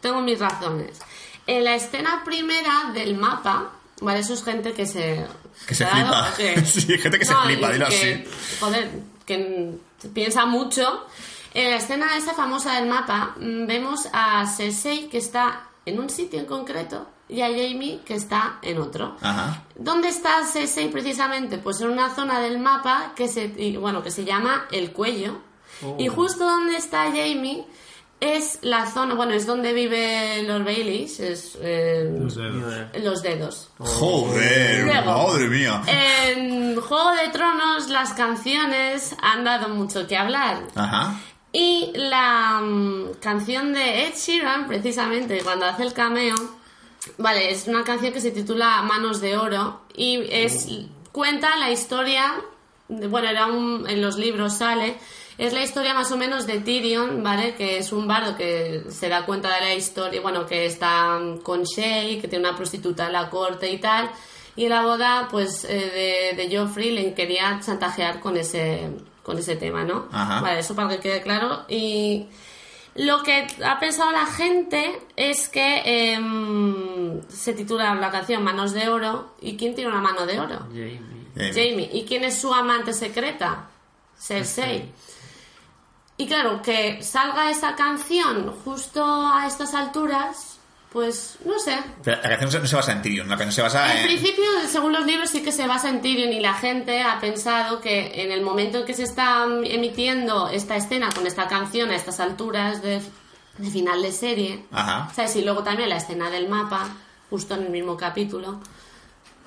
tengo 0.00 0.20
mis 0.20 0.38
razones. 0.38 1.00
En 1.46 1.64
la 1.64 1.74
escena 1.74 2.22
primera 2.24 2.90
del 2.94 3.16
mapa, 3.16 3.70
¿vale? 4.00 4.20
Eso 4.20 4.34
es 4.34 4.44
gente 4.44 4.72
que 4.74 4.86
se... 4.86 5.26
Que 5.66 5.74
se 5.74 5.86
flipa. 5.86 6.32
que- 6.36 6.60
Sí, 6.64 6.98
gente 6.98 7.18
que 7.18 7.24
se 7.24 7.34
flipa, 7.34 7.70
dilo 7.72 7.88
que, 7.88 7.94
así. 8.24 8.24
Joder, 8.60 8.90
que 9.26 9.72
piensa 10.14 10.46
mucho. 10.46 11.06
En 11.54 11.70
la 11.72 11.78
escena 11.78 12.16
esa 12.16 12.34
famosa 12.34 12.74
del 12.74 12.88
mapa, 12.88 13.34
mm, 13.40 13.66
vemos 13.66 14.06
a 14.12 14.46
Cersei 14.46 15.08
que 15.08 15.18
está 15.18 15.62
en 15.84 15.98
un 15.98 16.10
sitio 16.10 16.38
en 16.38 16.46
concreto 16.46 17.08
y 17.28 17.42
a 17.42 17.48
Jamie 17.48 18.00
que 18.04 18.14
está 18.14 18.58
en 18.62 18.78
otro. 18.78 19.16
Ajá. 19.20 19.62
¿Dónde 19.76 20.08
está 20.08 20.44
Cersei 20.44 20.90
precisamente? 20.90 21.58
Pues 21.58 21.80
en 21.80 21.90
una 21.90 22.14
zona 22.14 22.40
del 22.40 22.58
mapa 22.58 23.12
que 23.14 23.28
se, 23.28 23.52
y, 23.56 23.76
bueno, 23.76 24.02
que 24.02 24.10
se 24.10 24.24
llama 24.24 24.66
el 24.72 24.92
cuello. 24.92 25.38
Oh. 25.82 25.96
Y 25.98 26.08
justo 26.08 26.44
donde 26.44 26.76
está 26.76 27.04
Jamie 27.04 27.64
es 28.20 28.58
la 28.62 28.90
zona, 28.90 29.14
bueno, 29.14 29.32
es 29.32 29.46
donde 29.46 29.72
vive 29.72 30.42
Lord 30.42 30.64
Baileys, 30.64 31.20
es 31.20 31.56
eh, 31.60 32.10
Los 32.18 32.34
dedos. 32.34 32.74
los 33.00 33.22
dedos. 33.22 33.70
Joder, 33.78 34.84
Luego, 34.84 35.28
madre 35.28 35.48
mía. 35.48 35.82
En 35.86 36.80
Juego 36.80 37.12
de 37.12 37.28
Tronos 37.28 37.88
las 37.90 38.14
canciones 38.14 39.14
han 39.22 39.44
dado 39.44 39.68
mucho 39.68 40.06
que 40.08 40.16
hablar. 40.16 40.64
Ajá. 40.74 41.14
Y 41.52 41.92
la 41.94 42.60
mm, 42.60 43.14
canción 43.20 43.72
de 43.72 44.06
Ed 44.06 44.14
Sheeran, 44.16 44.66
precisamente, 44.66 45.40
cuando 45.42 45.66
hace 45.66 45.84
el 45.84 45.92
cameo, 45.92 46.34
vale, 47.16 47.50
es 47.50 47.66
una 47.68 47.84
canción 47.84 48.12
que 48.12 48.20
se 48.20 48.30
titula 48.30 48.82
Manos 48.82 49.20
de 49.20 49.36
Oro 49.36 49.80
y 49.96 50.20
es 50.30 50.66
cuenta 51.12 51.56
la 51.56 51.70
historia, 51.70 52.34
de- 52.88 53.06
bueno, 53.08 53.28
era 53.28 53.46
un, 53.46 53.88
en 53.88 54.00
los 54.02 54.16
libros 54.16 54.54
sale, 54.58 54.96
es 55.38 55.52
la 55.52 55.62
historia 55.62 55.94
más 55.94 56.10
o 56.10 56.16
menos 56.16 56.46
de 56.46 56.58
Tyrion, 56.60 57.22
¿vale? 57.22 57.54
Que 57.54 57.78
es 57.78 57.92
un 57.92 58.08
bardo 58.08 58.36
que 58.36 58.84
se 58.90 59.08
da 59.08 59.24
cuenta 59.24 59.54
de 59.54 59.60
la 59.60 59.74
historia, 59.74 60.20
bueno, 60.20 60.46
que 60.46 60.66
está 60.66 61.18
con 61.44 61.62
Shay, 61.62 62.20
que 62.20 62.26
tiene 62.26 62.48
una 62.48 62.56
prostituta 62.56 63.06
en 63.06 63.12
la 63.12 63.30
corte 63.30 63.70
y 63.70 63.78
tal. 63.78 64.10
Y 64.56 64.64
en 64.64 64.70
la 64.70 64.82
boda, 64.82 65.28
pues, 65.30 65.62
eh, 65.62 66.32
de, 66.36 66.42
de 66.48 66.56
Joffrey 66.58 66.90
le 66.90 67.14
quería 67.14 67.60
chantajear 67.64 68.18
con 68.18 68.36
ese, 68.36 68.90
con 69.22 69.38
ese 69.38 69.54
tema, 69.54 69.84
¿no? 69.84 70.08
Ajá. 70.10 70.40
Vale, 70.40 70.58
eso 70.58 70.74
para 70.74 70.88
que 70.88 70.98
quede 70.98 71.22
claro. 71.22 71.64
Y 71.68 72.26
lo 72.98 73.22
que 73.22 73.46
ha 73.64 73.78
pensado 73.78 74.10
la 74.10 74.26
gente 74.26 75.00
es 75.14 75.48
que 75.48 75.82
em, 75.84 77.22
se 77.28 77.52
titula 77.52 77.94
la 77.94 78.10
canción 78.10 78.42
Manos 78.42 78.72
de 78.72 78.88
Oro. 78.88 79.34
¿Y 79.40 79.56
quién 79.56 79.74
tiene 79.76 79.90
una 79.90 80.00
mano 80.00 80.26
de 80.26 80.40
oro? 80.40 80.66
Jamie. 80.70 81.00
Eh, 81.36 81.52
Jamie. 81.54 81.88
¿Y 81.92 82.04
quién 82.04 82.24
es 82.24 82.40
su 82.40 82.52
amante 82.52 82.92
secreta? 82.92 83.68
Cersei. 84.18 84.92
Y 86.16 86.26
claro, 86.26 86.60
que 86.60 87.00
salga 87.00 87.50
esa 87.50 87.76
canción 87.76 88.52
justo 88.64 89.04
a 89.04 89.46
estas 89.46 89.74
alturas, 89.74 90.57
pues 90.92 91.36
no 91.44 91.58
sé. 91.58 91.76
pero 92.02 92.20
la 92.22 92.38
canción 92.38 92.62
no 92.62 92.68
se- 92.68 92.76
basa 92.76 92.92
en 92.92 93.02
Tyrion, 93.02 93.28
la 93.28 93.36
canción 93.36 93.52
se 93.52 93.62
basa 93.62 93.92
En 93.92 93.98
en... 93.98 94.06
principio, 94.06 94.44
según 94.68 94.92
los 94.92 95.04
libros, 95.06 95.28
sí 95.30 95.42
que 95.42 95.52
se 95.52 95.66
basa 95.66 95.88
en 95.90 96.00
Tyrion 96.00 96.32
y 96.32 96.40
la 96.40 96.54
gente 96.54 97.02
ha 97.02 97.20
pensado 97.20 97.80
que 97.80 98.22
en 98.22 98.32
el 98.32 98.40
momento 98.42 98.78
en 98.78 98.86
que 98.86 98.94
se 98.94 99.02
está 99.02 99.44
emitiendo 99.64 100.48
esta 100.48 100.76
escena 100.76 101.10
con 101.14 101.26
esta 101.26 101.46
canción 101.46 101.90
a 101.90 101.96
estas 101.96 102.20
alturas 102.20 102.80
de, 102.82 103.02
de 103.58 103.70
final 103.70 104.00
de 104.02 104.12
serie, 104.12 104.64
Ajá. 104.72 105.10
¿sabes? 105.14 105.36
Y 105.36 105.42
luego 105.42 105.62
también 105.62 105.88
la 105.90 105.96
escena 105.98 106.30
del 106.30 106.48
mapa, 106.48 106.88
justo 107.28 107.54
en 107.54 107.64
el 107.64 107.70
mismo 107.70 107.96
capítulo, 107.96 108.60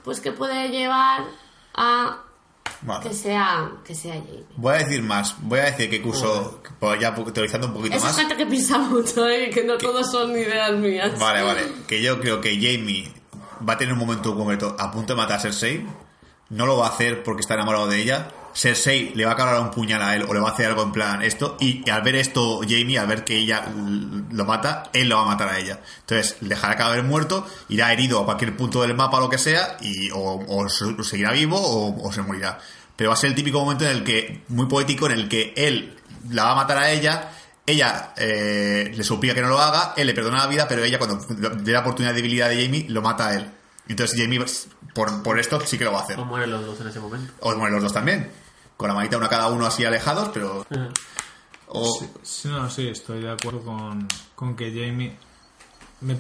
pues 0.04 0.20
que 0.20 0.32
puede 0.32 0.70
llevar 0.70 1.24
a 1.74 2.18
Vale. 2.84 3.08
que 3.10 3.14
sea, 3.14 3.72
que 3.86 3.94
sea 3.94 4.14
Jamie. 4.16 4.44
Voy 4.56 4.74
a 4.74 4.78
decir 4.80 5.04
más. 5.04 5.36
Voy 5.42 5.60
a 5.60 5.66
decir 5.66 5.90
que 5.90 6.02
curso, 6.02 6.62
pues 6.80 7.00
ya 7.00 7.14
teorizando 7.14 7.68
un 7.68 7.74
poquito 7.74 7.96
Esa 7.96 8.08
más. 8.08 8.16
gente 8.18 8.36
que 8.36 8.46
piensa 8.46 8.78
mucho, 8.80 9.28
¿eh? 9.28 9.50
que 9.54 9.64
no 9.64 9.78
todos 9.78 10.12
son 10.12 10.32
ideas 10.32 10.72
mías. 10.74 11.18
Vale, 11.20 11.44
vale. 11.44 11.62
Que 11.88 12.02
yo 12.02 12.20
creo 12.20 12.42
que 12.42 12.56
Jamie 12.56 13.12
va 13.68 13.74
a 13.74 13.78
tener 13.78 13.94
un 13.94 14.00
momento 14.00 14.36
concreto 14.36 14.76
a 14.80 14.92
punto 14.92 15.14
de 15.14 15.18
matar 15.18 15.38
a 15.38 15.42
Cersei. 15.42 15.86
No 16.50 16.66
lo 16.66 16.78
va 16.78 16.88
a 16.88 16.90
hacer 16.90 17.24
porque 17.24 17.42
está 17.42 17.54
enamorado 17.54 17.88
de 17.88 18.02
ella. 18.02 18.30
Cersei 18.54 19.12
le 19.16 19.26
va 19.26 19.32
a 19.32 19.36
cargar 19.36 19.60
un 19.62 19.72
puñal 19.72 20.02
a 20.02 20.16
él 20.16 20.24
o 20.28 20.34
le 20.34 20.40
va 20.40 20.50
a 20.50 20.52
hacer 20.54 20.66
algo 20.68 20.84
en 20.84 20.92
plan 20.92 21.22
esto. 21.22 21.58
Y 21.60 21.90
al 21.90 22.02
ver 22.02 22.16
esto, 22.16 22.62
Jamie, 22.62 22.98
al 23.00 23.08
ver 23.08 23.24
que 23.24 23.38
ella 23.38 23.66
lo 24.32 24.46
mata, 24.46 24.84
él 24.94 25.10
lo 25.10 25.18
va 25.18 25.24
a 25.24 25.26
matar 25.26 25.50
a 25.50 25.58
ella. 25.60 25.80
Entonces, 26.02 26.38
dejará 26.42 26.76
cadáver 26.76 27.04
muerto, 27.04 27.46
irá 27.70 27.92
herido 27.94 28.20
a 28.22 28.26
cualquier 28.26 28.56
punto 28.58 28.82
del 28.82 28.94
mapa 28.96 29.18
o 29.18 29.22
lo 29.22 29.30
que 29.30 29.38
sea, 29.38 29.78
y 29.82 30.10
o, 30.12 30.44
o 30.48 30.70
se- 30.70 31.04
seguirá 31.04 31.32
vivo 31.32 31.58
o, 31.60 32.12
se 32.12 32.22
morirá. 32.22 32.60
Pero 32.96 33.10
va 33.10 33.14
a 33.16 33.18
ser 33.18 33.30
el 33.30 33.36
típico 33.36 33.60
momento 33.62 33.86
en 33.86 33.92
el 33.92 34.04
que, 34.04 34.44
muy 34.50 34.68
poético, 34.68 35.06
en 35.08 35.14
el 35.14 35.28
que 35.30 35.54
él 35.56 35.96
la 36.30 36.44
va 36.44 36.52
a 36.52 36.56
matar 36.56 36.78
a 36.78 36.92
ella, 36.92 37.32
ella 37.66 38.14
eh, 38.18 38.92
le 38.94 39.04
suplica 39.04 39.34
que 39.34 39.42
no 39.42 39.48
lo 39.50 39.60
haga, 39.60 39.94
él 39.96 40.08
le 40.08 40.14
perdona 40.14 40.38
la 40.40 40.48
vida, 40.48 40.68
pero 40.68 40.84
ella 40.84 40.98
cuando 40.98 41.20
ve 41.30 41.72
la 41.72 41.80
oportunidad 41.80 42.12
de 42.14 42.18
debilidad 42.22 42.50
de 42.50 42.64
Jamie, 42.66 42.86
lo 42.90 43.02
mata 43.02 43.30
a 43.30 43.36
él. 43.36 43.50
Entonces 43.88 44.20
Jamie, 44.20 44.40
por, 44.94 45.24
por 45.24 45.40
esto 45.40 45.60
sí 45.62 45.78
que 45.78 45.86
lo 45.86 45.94
va 45.94 46.00
a 46.00 46.04
hacer. 46.04 46.20
O 46.20 46.26
mueren 46.26 46.52
los 46.52 46.66
dos 46.66 46.82
en 46.82 46.88
ese 46.88 47.00
momento. 47.00 47.34
O 47.40 47.56
mueren 47.56 47.76
los 47.76 47.84
dos 47.84 47.94
también. 47.94 48.32
Con 48.76 48.90
la 48.90 48.96
manita 48.96 49.18
una 49.18 49.30
cada 49.30 49.48
uno 49.48 49.66
así 49.66 49.86
alejados, 49.86 50.30
pero... 50.34 50.66
Ah. 50.72 50.90
Sí, 52.24 52.88
estoy 52.88 53.22
de 53.22 53.32
acuerdo 53.32 53.64
con, 53.64 54.08
con 54.36 54.56
que 54.56 54.70
Jamie... 54.72 55.16
Me... 56.02 56.20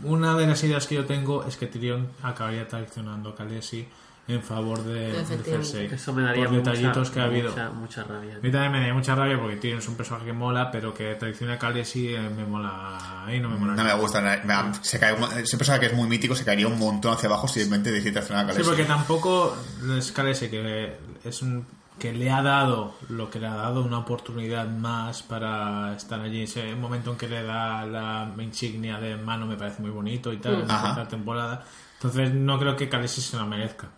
Una 0.00 0.36
de 0.36 0.46
las 0.46 0.62
ideas 0.64 0.86
que 0.86 0.96
yo 0.96 1.06
tengo 1.06 1.44
es 1.44 1.56
que 1.56 1.66
Tyrion 1.66 2.10
acabaría 2.22 2.68
traicionando 2.68 3.30
a 3.30 3.36
Khaleesi 3.36 3.88
en 4.34 4.42
favor 4.42 4.82
de, 4.84 4.92
de 5.12 5.20
Efectivamente. 5.20 5.68
Cersei. 5.70 5.86
Eso 5.94 6.12
me 6.12 6.22
daría 6.22 6.44
por 6.44 6.54
mucha, 6.54 6.70
detallitos 6.70 7.10
que 7.10 7.20
ha 7.20 7.24
habido. 7.24 7.50
mucha, 7.50 7.70
mucha 7.70 8.04
rabia. 8.04 8.36
A 8.36 8.40
mí 8.40 8.50
también 8.50 8.72
me 8.72 8.86
da 8.88 8.94
mucha 8.94 9.14
rabia 9.14 9.38
porque 9.40 9.56
Tyrion 9.56 9.78
es 9.78 9.88
un 9.88 9.94
personaje 9.96 10.26
que 10.26 10.32
mola, 10.32 10.70
pero 10.70 10.92
que 10.94 11.14
traicione 11.14 11.52
a 11.54 11.58
Khaleesi 11.58 12.14
eh, 12.14 12.20
me 12.34 12.44
mola. 12.44 13.24
Ahí 13.26 13.40
no 13.40 13.48
me 13.48 13.56
mola. 13.56 13.74
No 13.74 13.84
me 13.84 13.94
gusta. 13.94 14.20
me 14.20 14.54
se 14.82 14.98
cae, 14.98 15.14
un- 15.14 15.24
ese 15.38 15.56
personaje 15.56 15.80
que 15.80 15.86
es 15.92 15.94
muy 15.94 16.08
mítico 16.08 16.34
se 16.34 16.44
caería 16.44 16.66
un 16.68 16.78
montón 16.78 17.12
hacia 17.14 17.28
abajo 17.28 17.46
si 17.48 17.60
simplemente 17.60 17.90
decide 17.92 18.18
hacer 18.18 18.36
una 18.36 18.52
Sí, 18.52 18.62
porque 18.64 18.84
tampoco 18.84 19.56
es 19.98 20.12
Khaleesi 20.12 20.48
que 20.48 20.96
es 21.24 21.42
un 21.42 21.64
que 21.98 22.12
le 22.12 22.30
ha 22.32 22.42
dado 22.42 22.94
lo 23.10 23.30
que 23.30 23.38
le 23.38 23.46
ha 23.46 23.54
dado 23.54 23.82
una 23.82 23.98
oportunidad 23.98 24.66
más 24.66 25.22
para 25.22 25.94
estar 25.94 26.18
allí 26.20 26.42
ese 26.42 26.74
momento 26.74 27.12
en 27.12 27.16
que 27.18 27.28
le 27.28 27.42
da 27.44 27.84
la 27.86 28.28
insignia 28.38 28.98
de 28.98 29.16
mano 29.16 29.46
me 29.46 29.56
parece 29.56 29.82
muy 29.82 29.90
bonito 29.90 30.32
y 30.32 30.38
tal 30.38 30.62
en 30.62 30.68
la 30.68 31.06
temporada 31.08 31.64
entonces 31.94 32.32
no 32.34 32.58
creo 32.58 32.74
que 32.76 32.88
Khaleesi 32.88 33.20
se 33.20 33.36
lo 33.36 33.46
merezca 33.46 33.88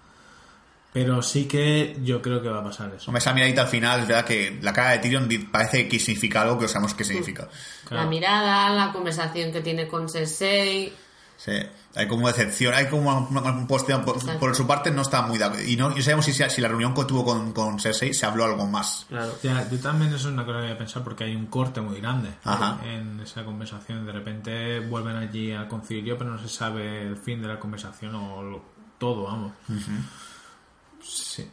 pero 0.94 1.20
sí 1.20 1.46
que 1.46 1.98
yo 2.02 2.22
creo 2.22 2.40
que 2.40 2.48
va 2.48 2.60
a 2.60 2.64
pasar 2.64 2.94
eso 2.94 3.10
Hombre, 3.10 3.18
esa 3.18 3.34
miradita 3.34 3.60
al 3.62 3.68
final, 3.68 4.00
es 4.00 4.08
verdad 4.08 4.24
que 4.24 4.58
la 4.62 4.72
cara 4.72 4.92
de 4.92 4.98
Tyrion 5.00 5.28
parece 5.52 5.86
que 5.88 5.98
significa 5.98 6.40
algo 6.42 6.56
que 6.56 6.62
no 6.62 6.68
sabemos 6.68 6.94
qué 6.94 7.04
significa. 7.04 7.48
Claro. 7.86 8.04
La 8.04 8.08
mirada, 8.08 8.70
la 8.70 8.92
conversación 8.92 9.52
que 9.52 9.60
tiene 9.60 9.86
con 9.88 10.08
Cersei. 10.08 10.92
Sí, 11.36 11.50
hay 11.96 12.06
como 12.06 12.28
decepción, 12.28 12.72
hay 12.74 12.86
como 12.86 13.10
una, 13.28 13.40
una- 13.40 13.50
un 13.58 13.66
posteo, 13.66 14.04
por, 14.04 14.38
por 14.38 14.54
su 14.54 14.68
parte 14.68 14.92
no 14.92 15.02
está 15.02 15.22
muy 15.22 15.36
de 15.36 15.44
acuerdo. 15.44 15.66
Y 15.68 15.74
no, 15.76 15.90
y 15.90 15.96
no 15.96 16.00
sabemos 16.02 16.24
si, 16.26 16.32
si 16.32 16.60
la 16.60 16.68
reunión 16.68 16.94
que 16.94 17.04
tuvo 17.06 17.24
con, 17.24 17.52
con 17.52 17.80
Cersei 17.80 18.14
se 18.14 18.24
habló 18.24 18.44
algo 18.44 18.64
más. 18.68 19.04
Claro. 19.08 19.34
Ya, 19.42 19.68
yo 19.68 19.78
también 19.80 20.10
eso 20.14 20.28
es 20.28 20.32
una 20.32 20.44
cosa 20.46 20.58
que 20.58 20.62
voy 20.66 20.72
a 20.72 20.78
pensar 20.78 21.02
porque 21.02 21.24
hay 21.24 21.34
un 21.34 21.46
corte 21.46 21.80
muy 21.80 22.00
grande 22.00 22.30
Ajá. 22.44 22.78
en 22.84 23.18
esa 23.18 23.44
conversación. 23.44 24.06
De 24.06 24.12
repente 24.12 24.78
vuelven 24.78 25.16
allí 25.16 25.50
al 25.50 25.66
concilio, 25.66 26.16
pero 26.16 26.30
no 26.30 26.38
se 26.38 26.48
sabe 26.48 27.02
el 27.02 27.16
fin 27.16 27.42
de 27.42 27.48
la 27.48 27.58
conversación 27.58 28.14
o 28.14 28.40
lo- 28.40 28.64
todo, 28.98 29.24
vamos. 29.24 29.52
Sí, 31.06 31.46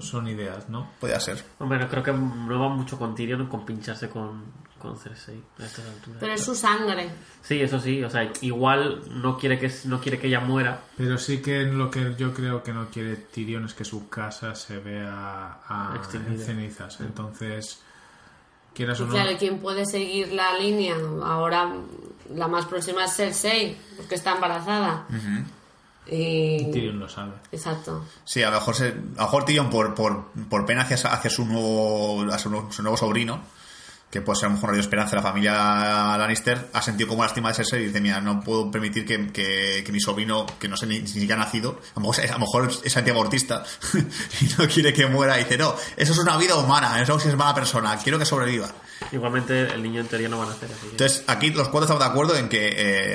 son 0.00 0.26
ideas, 0.28 0.68
¿no? 0.70 0.90
Podría 0.98 1.20
ser. 1.20 1.44
Hombre, 1.58 1.78
no 1.78 1.88
creo 1.88 2.02
que 2.02 2.12
no 2.12 2.58
va 2.58 2.68
mucho 2.70 2.98
con 2.98 3.14
Tyrion 3.14 3.46
con 3.48 3.66
pincharse 3.66 4.08
con, 4.08 4.44
con 4.78 4.96
Cersei 4.98 5.42
a 5.58 5.64
estas 5.66 5.84
alturas. 5.86 6.20
Pero 6.20 6.32
es 6.32 6.42
su 6.42 6.54
sangre. 6.54 7.10
Sí, 7.42 7.60
eso 7.60 7.78
sí, 7.78 8.02
o 8.02 8.08
sea, 8.08 8.30
igual 8.40 9.02
no 9.22 9.36
quiere 9.36 9.58
que 9.58 9.70
no 9.84 10.00
quiere 10.00 10.18
que 10.18 10.28
ella 10.28 10.40
muera. 10.40 10.80
Pero 10.96 11.18
sí 11.18 11.42
que 11.42 11.64
lo 11.64 11.90
que 11.90 12.14
yo 12.16 12.32
creo 12.32 12.62
que 12.62 12.72
no 12.72 12.88
quiere 12.88 13.16
Tyrion 13.16 13.66
es 13.66 13.74
que 13.74 13.84
su 13.84 14.08
casa 14.08 14.54
se 14.54 14.78
vea 14.78 15.58
a- 15.68 16.00
en 16.14 16.38
cenizas. 16.38 17.00
Entonces, 17.00 17.82
quieras 18.72 18.98
o 19.00 19.06
no... 19.06 19.12
claro, 19.12 19.32
¿quién 19.38 19.58
puede 19.58 19.84
seguir 19.84 20.32
la 20.32 20.56
línea? 20.58 20.96
Ahora 21.22 21.70
la 22.34 22.48
más 22.48 22.64
próxima 22.64 23.04
es 23.04 23.14
Cersei, 23.14 23.76
porque 23.98 24.14
está 24.14 24.32
embarazada. 24.34 25.06
Y... 26.06 26.70
Tyrion 26.70 26.98
lo 27.00 27.08
sabe. 27.08 27.32
Exacto. 27.52 28.04
Sí, 28.24 28.42
a 28.42 28.50
lo 28.50 28.56
mejor, 28.56 28.74
se, 28.74 28.88
a 28.88 28.90
lo 28.92 29.22
mejor 29.22 29.44
Tyrion 29.44 29.70
por, 29.70 29.94
por, 29.94 30.26
por 30.50 30.66
pena 30.66 30.82
hacia, 30.82 30.96
hacia 31.12 31.30
su 31.30 31.44
nuevo 31.46 32.22
a 32.30 32.38
su, 32.38 32.50
nuevo- 32.50 32.70
su 32.72 32.82
nuevo 32.82 32.96
sobrino, 32.96 33.40
que 34.14 34.20
puede 34.22 34.38
ser 34.38 34.46
a 34.46 34.50
lo 34.50 34.54
mejor 34.54 34.70
una 34.70 34.78
esperanza 34.80 35.10
de 35.10 35.16
la 35.16 35.22
familia 35.22 36.16
Lannister, 36.16 36.68
ha 36.72 36.80
sentido 36.80 37.08
como 37.08 37.24
lástima 37.24 37.48
de 37.48 37.56
Cersei 37.56 37.82
y 37.82 37.86
dice, 37.86 38.00
mira, 38.00 38.20
no 38.20 38.38
puedo 38.40 38.70
permitir 38.70 39.04
que, 39.04 39.32
que, 39.32 39.82
que 39.84 39.90
mi 39.90 39.98
sobrino, 39.98 40.46
que 40.60 40.68
no 40.68 40.76
sé 40.76 40.86
ni, 40.86 41.04
siquiera 41.04 41.34
ha 41.34 41.38
nacido, 41.44 41.80
a 41.96 42.00
lo 42.00 42.02
mejor, 42.06 42.24
es- 42.24 42.30
a 42.30 42.34
lo 42.34 42.38
mejor 42.38 42.70
es 42.84 42.96
antiabortista 42.96 43.64
y 44.40 44.44
no 44.56 44.68
quiere 44.68 44.92
que 44.92 45.06
muera 45.08 45.38
y 45.40 45.42
dice, 45.42 45.58
no, 45.58 45.74
eso 45.96 46.12
es 46.12 46.18
una 46.20 46.36
vida 46.36 46.54
humana, 46.54 47.02
eso 47.02 47.18
sí 47.18 47.28
es 47.28 47.36
mala 47.36 47.56
persona, 47.56 47.96
quiero 47.98 48.16
que 48.18 48.24
sobreviva. 48.24 48.68
Igualmente 49.10 49.62
el 49.74 49.82
niño 49.82 50.00
en 50.00 50.06
teoría 50.06 50.28
no 50.28 50.38
van 50.38 50.48
a 50.50 50.52
hacer 50.52 50.70
así. 50.70 50.82
que- 50.86 50.90
Entonces, 50.92 51.24
aquí 51.26 51.50
los 51.50 51.68
cuatro 51.68 51.82
estamos 51.92 52.04
de 52.04 52.08
acuerdo 52.10 52.36
en 52.36 52.48
que 52.48 52.68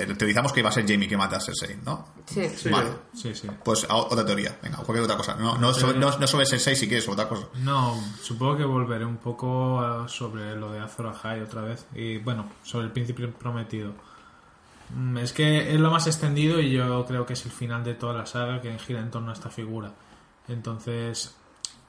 eh, 0.03 0.05
teorizamos 0.17 0.51
que 0.51 0.61
va 0.61 0.69
a 0.69 0.71
ser 0.73 0.85
Jamie 0.85 1.07
que 1.07 1.15
mata 1.15 1.37
a 1.37 1.39
Cersei, 1.39 1.77
¿no? 1.85 2.09
Sí. 2.25 2.69
Vale. 2.69 2.89
Sí, 3.15 3.33
sí. 3.33 3.47
Pues 3.63 3.85
a- 3.89 3.95
otra 3.95 4.25
teoría, 4.25 4.57
venga, 4.61 4.77
cualquier 4.79 5.03
otra 5.05 5.15
cosa. 5.15 5.35
No, 5.35 5.57
no, 5.57 5.73
sobre, 5.73 5.97
no, 5.97 6.17
no 6.19 6.27
sobre 6.27 6.45
Cersei 6.45 6.75
si 6.75 6.87
quieres, 6.87 7.07
otra 7.07 7.27
cosa. 7.29 7.47
No, 7.55 7.97
supongo 8.21 8.57
que 8.57 8.65
volveré 8.65 9.05
un 9.05 9.17
poco 9.17 10.05
sobre 10.09 10.55
lo 10.57 10.71
de 10.73 10.81
Azor 10.89 11.07
Ahai 11.07 11.41
otra 11.41 11.61
vez. 11.61 11.85
Y 11.95 12.17
bueno, 12.17 12.49
sobre 12.63 12.85
el 12.87 12.91
príncipe 12.91 13.27
prometido. 13.27 13.93
Mm, 14.95 15.17
Es 15.19 15.33
que 15.33 15.73
es 15.73 15.79
lo 15.79 15.91
más 15.91 16.07
extendido 16.07 16.59
y 16.59 16.71
yo 16.71 17.05
creo 17.05 17.25
que 17.25 17.33
es 17.33 17.45
el 17.45 17.51
final 17.51 17.83
de 17.83 17.93
toda 17.93 18.13
la 18.13 18.25
saga 18.25 18.61
que 18.61 18.77
gira 18.79 18.99
en 18.99 19.11
torno 19.11 19.29
a 19.29 19.33
esta 19.33 19.49
figura. 19.49 19.91
Entonces, 20.47 21.35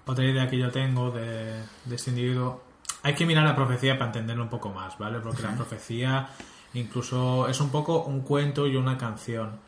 otra 0.06 0.24
idea 0.24 0.48
que 0.48 0.58
yo 0.58 0.70
tengo 0.70 1.10
de, 1.10 1.62
de 1.84 1.94
este 1.94 2.10
individuo, 2.10 2.62
hay 3.02 3.14
que 3.14 3.24
mirar 3.24 3.44
la 3.44 3.56
profecía 3.56 3.94
para 3.94 4.06
entenderlo 4.10 4.42
un 4.42 4.50
poco 4.50 4.70
más, 4.70 4.98
¿vale? 4.98 5.20
Porque 5.20 5.42
la 5.42 5.54
profecía 5.54 6.28
incluso 6.74 7.48
es 7.48 7.60
un 7.60 7.70
poco 7.70 8.04
un 8.04 8.20
cuento 8.20 8.66
y 8.66 8.76
una 8.76 8.98
canción. 8.98 9.58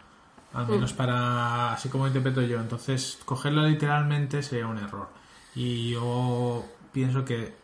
Al 0.52 0.66
menos 0.68 0.92
para, 0.92 1.72
así 1.72 1.88
como 1.88 2.06
interpreto 2.06 2.42
yo. 2.42 2.60
Entonces, 2.60 3.18
cogerlo 3.24 3.66
literalmente 3.66 4.42
sería 4.42 4.66
un 4.66 4.76
error. 4.76 5.08
Y 5.54 5.92
yo 5.92 6.62
pienso 6.92 7.24
que 7.24 7.54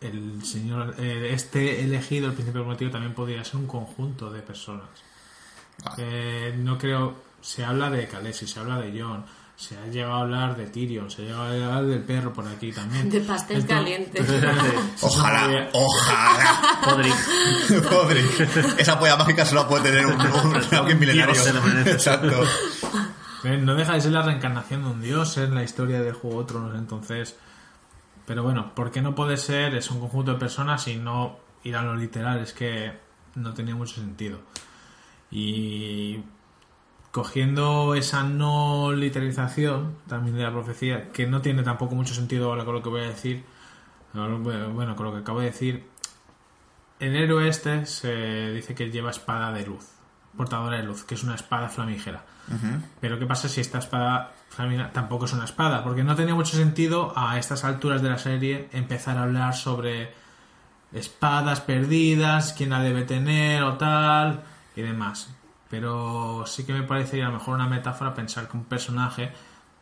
el 0.00 0.44
señor, 0.44 0.94
eh, 0.98 1.30
este 1.32 1.82
elegido, 1.84 2.26
el 2.28 2.32
príncipe 2.34 2.60
prometido, 2.60 2.90
también 2.90 3.14
podría 3.14 3.44
ser 3.44 3.56
un 3.56 3.66
conjunto 3.66 4.30
de 4.30 4.40
personas. 4.42 4.86
Vale. 5.84 5.96
Eh, 5.98 6.54
no 6.58 6.78
creo, 6.78 7.14
se 7.40 7.64
habla 7.64 7.90
de 7.90 8.06
Khaleesi, 8.08 8.46
se 8.46 8.60
habla 8.60 8.78
de 8.78 9.00
Jon, 9.00 9.24
se 9.56 9.76
ha 9.76 9.86
llegado 9.86 10.14
a 10.14 10.20
hablar 10.20 10.56
de 10.56 10.66
Tyrion, 10.66 11.10
se 11.10 11.22
ha 11.22 11.24
llegado 11.24 11.42
a 11.44 11.48
hablar 11.48 11.84
del 11.86 12.02
perro 12.02 12.32
por 12.32 12.46
aquí 12.46 12.72
también. 12.72 13.08
De 13.10 13.20
pastel 13.20 13.66
caliente. 13.66 14.22
Ojalá, 15.00 15.68
ojalá. 15.72 16.80
Podrick. 16.84 17.82
Pobre. 17.90 18.24
Esa 18.78 18.98
polla 18.98 19.16
mágica 19.16 19.44
solo 19.46 19.66
puede 19.68 19.84
tener 19.90 20.06
un, 20.06 20.12
un- 20.20 20.74
alguien 20.74 20.98
milenario. 20.98 21.34
Exacto. 21.86 22.42
Eh, 23.44 23.56
No 23.58 23.74
deja 23.74 23.94
de 23.94 24.00
ser 24.00 24.12
la 24.12 24.22
reencarnación 24.22 24.82
de 24.82 24.88
un 24.90 25.00
dios 25.00 25.36
en 25.38 25.54
la 25.54 25.62
historia 25.62 26.00
de 26.00 26.12
Juego 26.12 26.42
de 26.42 26.48
Tronos, 26.48 26.74
entonces. 26.74 27.36
Pero 28.26 28.42
bueno, 28.42 28.74
¿por 28.74 28.90
qué 28.90 29.00
no 29.00 29.14
puede 29.14 29.36
ser? 29.36 29.74
Es 29.74 29.90
un 29.90 30.00
conjunto 30.00 30.32
de 30.32 30.38
personas 30.38 30.88
y 30.88 30.96
no 30.96 31.38
ir 31.62 31.76
a 31.76 31.82
lo 31.82 31.94
literal, 31.96 32.40
es 32.40 32.52
que 32.52 32.92
no 33.36 33.54
tenía 33.54 33.74
mucho 33.74 33.94
sentido. 33.96 34.40
Y 35.30 36.20
cogiendo 37.12 37.94
esa 37.94 38.24
no 38.24 38.92
literalización 38.92 39.96
también 40.06 40.36
de 40.36 40.42
la 40.42 40.52
profecía, 40.52 41.10
que 41.12 41.26
no 41.26 41.40
tiene 41.40 41.62
tampoco 41.62 41.94
mucho 41.94 42.14
sentido 42.14 42.50
ahora 42.50 42.64
con 42.64 42.74
lo 42.74 42.82
que 42.82 42.88
voy 42.88 43.00
a 43.02 43.08
decir, 43.08 43.44
bueno, 44.12 44.96
con 44.96 45.06
lo 45.06 45.12
que 45.12 45.18
acabo 45.20 45.40
de 45.40 45.46
decir, 45.46 45.86
el 46.98 47.16
héroe 47.16 47.48
este 47.48 47.86
se 47.86 48.52
dice 48.52 48.74
que 48.74 48.90
lleva 48.90 49.10
espada 49.10 49.52
de 49.52 49.66
luz, 49.66 49.86
portadora 50.36 50.78
de 50.78 50.82
luz, 50.82 51.04
que 51.04 51.14
es 51.14 51.22
una 51.22 51.34
espada 51.34 51.68
flamígera. 51.68 52.24
Pero 53.00 53.18
¿qué 53.18 53.26
pasa 53.26 53.48
si 53.48 53.60
esta 53.60 53.78
espada 53.78 54.32
tampoco 54.92 55.26
es 55.26 55.32
una 55.32 55.44
espada? 55.44 55.84
Porque 55.84 56.04
no 56.04 56.16
tenía 56.16 56.34
mucho 56.34 56.56
sentido 56.56 57.12
a 57.16 57.38
estas 57.38 57.64
alturas 57.64 58.02
de 58.02 58.10
la 58.10 58.18
serie 58.18 58.68
empezar 58.72 59.18
a 59.18 59.24
hablar 59.24 59.54
sobre 59.54 60.14
espadas 60.92 61.60
perdidas, 61.60 62.54
quién 62.56 62.70
la 62.70 62.80
debe 62.80 63.02
tener 63.02 63.62
o 63.62 63.76
tal 63.76 64.42
y 64.74 64.82
demás. 64.82 65.34
Pero 65.68 66.44
sí 66.46 66.64
que 66.64 66.72
me 66.72 66.82
parecería 66.82 67.26
a 67.26 67.30
lo 67.30 67.38
mejor 67.38 67.56
una 67.56 67.68
metáfora 67.68 68.14
pensar 68.14 68.48
que 68.48 68.56
un 68.56 68.64
personaje 68.64 69.32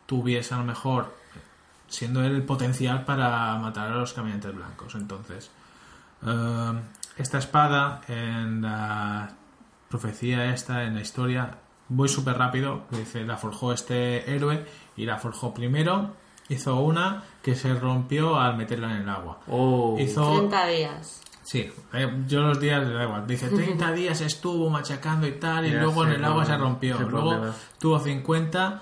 tuviese 0.05 0.53
a 0.53 0.57
lo 0.57 0.63
mejor 0.63 1.13
siendo 1.87 2.23
él 2.23 2.35
el 2.35 2.43
potencial 2.43 3.05
para 3.05 3.55
matar 3.57 3.91
a 3.91 3.95
los 3.95 4.13
caminantes 4.13 4.53
blancos. 4.53 4.95
Entonces, 4.95 5.51
eh, 6.25 6.73
esta 7.17 7.37
espada 7.37 8.01
en 8.07 8.61
la 8.61 9.29
profecía 9.89 10.53
esta, 10.53 10.83
en 10.83 10.95
la 10.95 11.01
historia, 11.01 11.57
voy 11.89 12.09
súper 12.09 12.37
rápido, 12.37 12.83
dice, 12.91 13.23
la 13.23 13.37
forjó 13.37 13.73
este 13.73 14.33
héroe 14.33 14.65
y 14.97 15.05
la 15.05 15.17
forjó 15.17 15.53
primero, 15.53 16.11
hizo 16.49 16.79
una 16.79 17.23
que 17.41 17.55
se 17.55 17.73
rompió 17.73 18.39
al 18.39 18.57
meterla 18.57 18.91
en 18.91 19.03
el 19.03 19.09
agua. 19.09 19.39
Oh. 19.47 19.97
Hizo 19.99 20.37
30 20.37 20.67
días. 20.67 21.21
Sí, 21.43 21.71
eh, 21.93 22.23
yo 22.27 22.41
los 22.41 22.59
días 22.59 22.85
le 22.87 22.93
da 22.93 23.03
igual. 23.03 23.27
Dice 23.27 23.49
30 23.55 23.91
días 23.91 24.21
estuvo 24.21 24.69
machacando 24.69 25.27
y 25.27 25.33
tal, 25.33 25.65
y 25.65 25.71
Ya 25.71 25.81
luego 25.81 26.03
en 26.05 26.13
el 26.13 26.25
agua 26.25 26.43
no, 26.43 26.49
se 26.49 26.57
rompió. 26.57 26.97
Luego 26.97 27.29
problema. 27.29 27.55
tuvo 27.79 27.99
50 27.99 28.81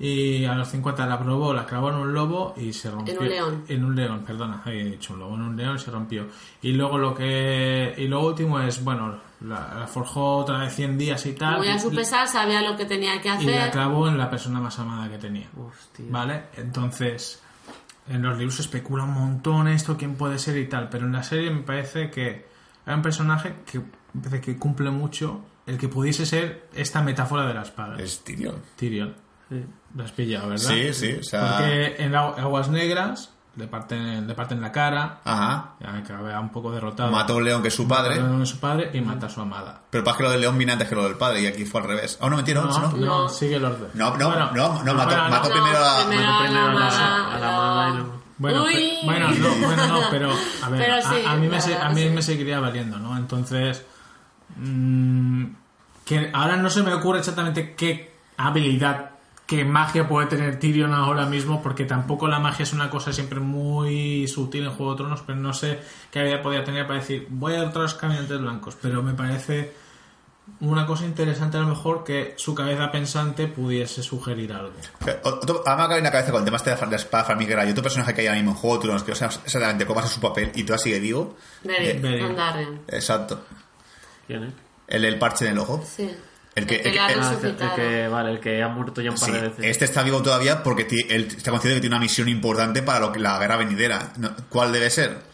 y 0.00 0.44
a 0.46 0.54
los 0.54 0.68
50 0.68 1.06
la 1.06 1.18
probó, 1.18 1.52
la 1.52 1.66
clavó 1.66 1.90
en 1.90 1.96
un 1.96 2.12
lobo 2.12 2.54
y 2.56 2.72
se 2.72 2.90
rompió. 2.90 3.14
En 3.14 3.20
un 3.20 3.28
león. 3.28 3.64
En 3.68 3.84
un 3.84 3.94
león, 3.94 4.24
perdona, 4.26 4.62
había 4.64 4.84
dicho 4.84 5.12
un 5.12 5.20
lobo, 5.20 5.34
en 5.36 5.42
un 5.42 5.56
león 5.56 5.76
y 5.76 5.78
se 5.78 5.90
rompió. 5.90 6.26
Y 6.62 6.72
luego 6.72 6.98
lo 6.98 7.14
que. 7.14 7.94
Y 7.96 8.08
lo 8.08 8.26
último 8.26 8.58
es, 8.60 8.82
bueno, 8.82 9.29
la, 9.40 9.74
la 9.78 9.86
forjó 9.86 10.36
otra 10.38 10.58
vez 10.58 10.74
100 10.74 10.98
días 10.98 11.24
y 11.26 11.32
tal. 11.32 11.58
Muy 11.58 11.68
a 11.68 11.78
su 11.78 11.92
y- 11.92 11.96
pesar, 11.96 12.28
sabía 12.28 12.60
lo 12.62 12.76
que 12.76 12.84
tenía 12.84 13.20
que 13.20 13.28
y 13.28 13.46
la 13.46 13.60
hacer. 13.62 13.70
clavó 13.72 14.08
en 14.08 14.18
la 14.18 14.28
persona 14.30 14.60
más 14.60 14.78
amada 14.78 15.08
que 15.10 15.18
tenía. 15.18 15.48
Hostia. 15.56 16.04
¿Vale? 16.10 16.44
Entonces, 16.56 17.42
en 18.08 18.22
los 18.22 18.36
libros 18.36 18.56
se 18.56 18.62
especula 18.62 19.04
un 19.04 19.12
montón 19.14 19.68
esto, 19.68 19.96
quién 19.96 20.14
puede 20.16 20.38
ser 20.38 20.56
y 20.58 20.66
tal, 20.68 20.88
pero 20.88 21.06
en 21.06 21.12
la 21.12 21.22
serie 21.22 21.50
me 21.50 21.62
parece 21.62 22.10
que 22.10 22.46
hay 22.86 22.94
un 22.94 23.02
personaje 23.02 23.56
que, 23.70 23.78
me 23.78 24.22
parece 24.22 24.40
que 24.40 24.56
cumple 24.58 24.90
mucho 24.90 25.42
el 25.66 25.78
que 25.78 25.88
pudiese 25.88 26.26
ser 26.26 26.68
esta 26.74 27.00
metáfora 27.02 27.46
de 27.46 27.54
la 27.54 27.62
espada. 27.62 27.96
Es 27.98 28.24
Tyrion. 28.24 28.56
Tyrion. 28.76 29.14
Sí. 29.48 29.64
Lo 29.94 30.04
has 30.04 30.12
pillado, 30.12 30.48
¿verdad? 30.48 30.68
Sí, 30.68 30.92
sí, 30.92 31.12
o 31.18 31.22
sea- 31.22 31.56
Porque 31.58 31.96
en 31.98 32.12
Agu- 32.12 32.38
Aguas 32.38 32.68
Negras 32.70 33.32
le 33.60 33.68
parten, 33.68 34.26
le 34.26 34.34
parten 34.34 34.60
la 34.60 34.72
cara, 34.72 35.18
Ajá. 35.24 35.74
ya 35.78 35.94
acaba 35.96 36.40
un 36.40 36.48
poco 36.50 36.72
derrotado. 36.72 37.10
Mató 37.12 37.34
a 37.34 37.36
un 37.36 37.44
león 37.44 37.62
que 37.62 37.68
es 37.68 37.74
su 37.74 37.86
padre. 37.86 38.18
Mata 38.20 38.42
a 38.42 38.46
su 38.46 38.58
padre 38.58 38.90
y 38.92 39.00
mata 39.00 39.26
a 39.26 39.28
su 39.28 39.40
amada. 39.40 39.80
Pero 39.90 40.02
pasa 40.02 40.16
que 40.18 40.22
lo 40.24 40.30
del 40.30 40.40
león 40.40 40.58
viene 40.58 40.72
antes 40.72 40.88
que 40.88 40.94
lo 40.96 41.04
del 41.04 41.16
padre 41.16 41.42
y 41.42 41.46
aquí 41.46 41.64
fue 41.64 41.80
al 41.82 41.86
revés. 41.86 42.18
Ah, 42.20 42.28
no, 42.28 42.36
mentira, 42.36 42.60
no, 42.62 42.68
No, 42.68 42.78
no. 42.80 42.88
no, 42.96 43.06
No. 43.22 43.28
sigue 43.28 43.56
el 43.56 43.64
orden. 43.64 43.88
No, 43.94 44.16
no, 44.16 44.26
Bueno, 44.28 44.50
no, 44.52 44.82
no, 44.84 44.94
mató, 44.94 45.10
bueno, 45.14 45.30
mató 45.30 45.48
No, 45.48 45.54
primero 45.54 45.78
a... 45.84 46.06
primero 46.06 46.26
mató 46.32 46.42
primero 46.42 46.60
a 46.60 46.64
la- 46.64 46.70
amada, 46.72 47.34
a 47.34 47.38
la 47.38 47.48
amada 47.56 47.88
y 47.88 47.92
luego- 47.94 48.20
Bueno, 48.38 48.64
Uy. 48.64 48.90
bueno, 49.04 49.28
no, 49.32 49.66
bueno, 49.66 49.86
no, 49.86 50.00
pero 50.10 50.30
a 50.62 50.68
ver, 50.70 50.80
Pero 50.80 50.94
a- 50.96 51.02
sí, 51.02 51.16
a, 51.26 51.34
mí, 51.36 51.46
me, 51.48 51.60
se- 51.60 51.76
a 51.76 51.88
mí 51.90 52.02
sí. 52.02 52.08
me 52.08 52.22
seguiría 52.22 52.58
valiendo, 52.58 52.98
¿no? 52.98 53.14
Entonces, 53.18 53.84
mm, 54.56 55.44
que 56.04 56.30
ahora 56.32 56.56
no 56.56 56.70
se 56.70 56.82
me 56.82 56.92
ocurre 56.94 57.18
exactamente 57.18 57.74
qué 57.74 58.14
habilidad, 58.38 59.09
qué 59.50 59.64
magia 59.64 60.06
puede 60.06 60.28
tener 60.28 60.60
Tyrion 60.60 60.94
ahora 60.94 61.26
mismo, 61.26 61.60
porque 61.60 61.84
tampoco 61.84 62.28
la 62.28 62.38
magia 62.38 62.62
es 62.62 62.72
una 62.72 62.88
cosa 62.88 63.12
siempre 63.12 63.40
muy 63.40 64.28
sutil 64.28 64.62
en 64.62 64.70
Juego 64.70 64.92
de 64.92 64.98
Tronos, 64.98 65.24
pero 65.26 65.40
no 65.40 65.52
sé 65.52 65.80
qué 66.12 66.20
habilidad 66.20 66.40
podría 66.40 66.62
tener 66.62 66.86
para 66.86 67.00
decir, 67.00 67.26
voy 67.30 67.56
a 67.56 67.64
otros 67.64 67.94
caminantes 67.94 68.40
blancos, 68.40 68.76
pero 68.80 69.02
me 69.02 69.12
parece 69.12 69.72
una 70.60 70.86
cosa 70.86 71.04
interesante 71.04 71.56
a 71.56 71.62
lo 71.62 71.66
mejor 71.66 72.04
que 72.04 72.34
su 72.36 72.54
cabeza 72.54 72.92
pensante 72.92 73.48
pudiese 73.48 74.04
sugerir 74.04 74.52
algo. 74.52 74.70
Me 75.04 75.10
acaba 75.14 75.98
en 75.98 76.04
la 76.04 76.12
cabeza 76.12 76.30
con 76.30 76.42
el 76.42 76.44
tema 76.44 76.56
este 76.56 76.70
de 76.70 76.86
la 76.86 76.96
espada 76.96 77.24
flamígera 77.24 77.66
y 77.66 77.72
otro 77.72 77.82
personaje 77.82 78.14
que 78.14 78.20
hay 78.20 78.26
ahora 78.28 78.38
mismo 78.38 78.52
en 78.52 78.56
Juego 78.56 78.76
de 78.76 78.82
Tronos 78.82 79.02
que 79.02 79.10
no 79.10 79.16
sabes 79.16 79.40
exactamente 79.44 79.84
cómo 79.84 80.00
ser 80.00 80.10
su 80.10 80.20
papel 80.20 80.52
y 80.54 80.62
tú 80.62 80.78
sigue 80.78 81.00
vivo. 81.00 81.36
Beric, 81.64 82.04
Eh. 82.04 82.78
Exacto. 82.86 83.40
¿Quién 84.28 84.44
es? 84.44 84.52
El 84.86 85.02
del 85.02 85.18
parche 85.18 85.46
en 85.46 85.52
el 85.54 85.58
ojo. 85.58 85.84
Sí. 85.84 86.08
El 86.54 86.66
que- 86.66 86.76
El 86.76 86.82
que 86.82 86.88
el 86.88 86.94
que- 86.94 87.00
Ah, 87.00 87.34
el, 87.42 87.46
el 87.46 87.56
que, 87.76 88.08
vale, 88.08 88.30
el 88.32 88.40
que 88.40 88.62
ha 88.62 88.68
muerto 88.68 89.00
ya 89.00 89.10
un 89.10 89.16
par 89.16 89.28
Sí, 89.28 89.32
de 89.34 89.40
veces. 89.40 89.64
este 89.64 89.84
está 89.84 90.02
vivo 90.02 90.20
todavía 90.20 90.62
porque 90.62 90.84
ti- 90.84 91.06
él 91.08 91.28
está 91.34 91.50
consciente 91.50 91.68
de 91.68 91.74
que 91.76 91.80
tiene 91.82 91.94
una 91.96 92.02
misión 92.02 92.28
importante 92.28 92.82
para 92.82 92.98
lo 93.00 93.12
que 93.12 93.20
la 93.20 93.38
guerra 93.38 93.56
venidera. 93.56 94.12
¿Cuál 94.48 94.72
debe 94.72 94.90
ser? 94.90 95.29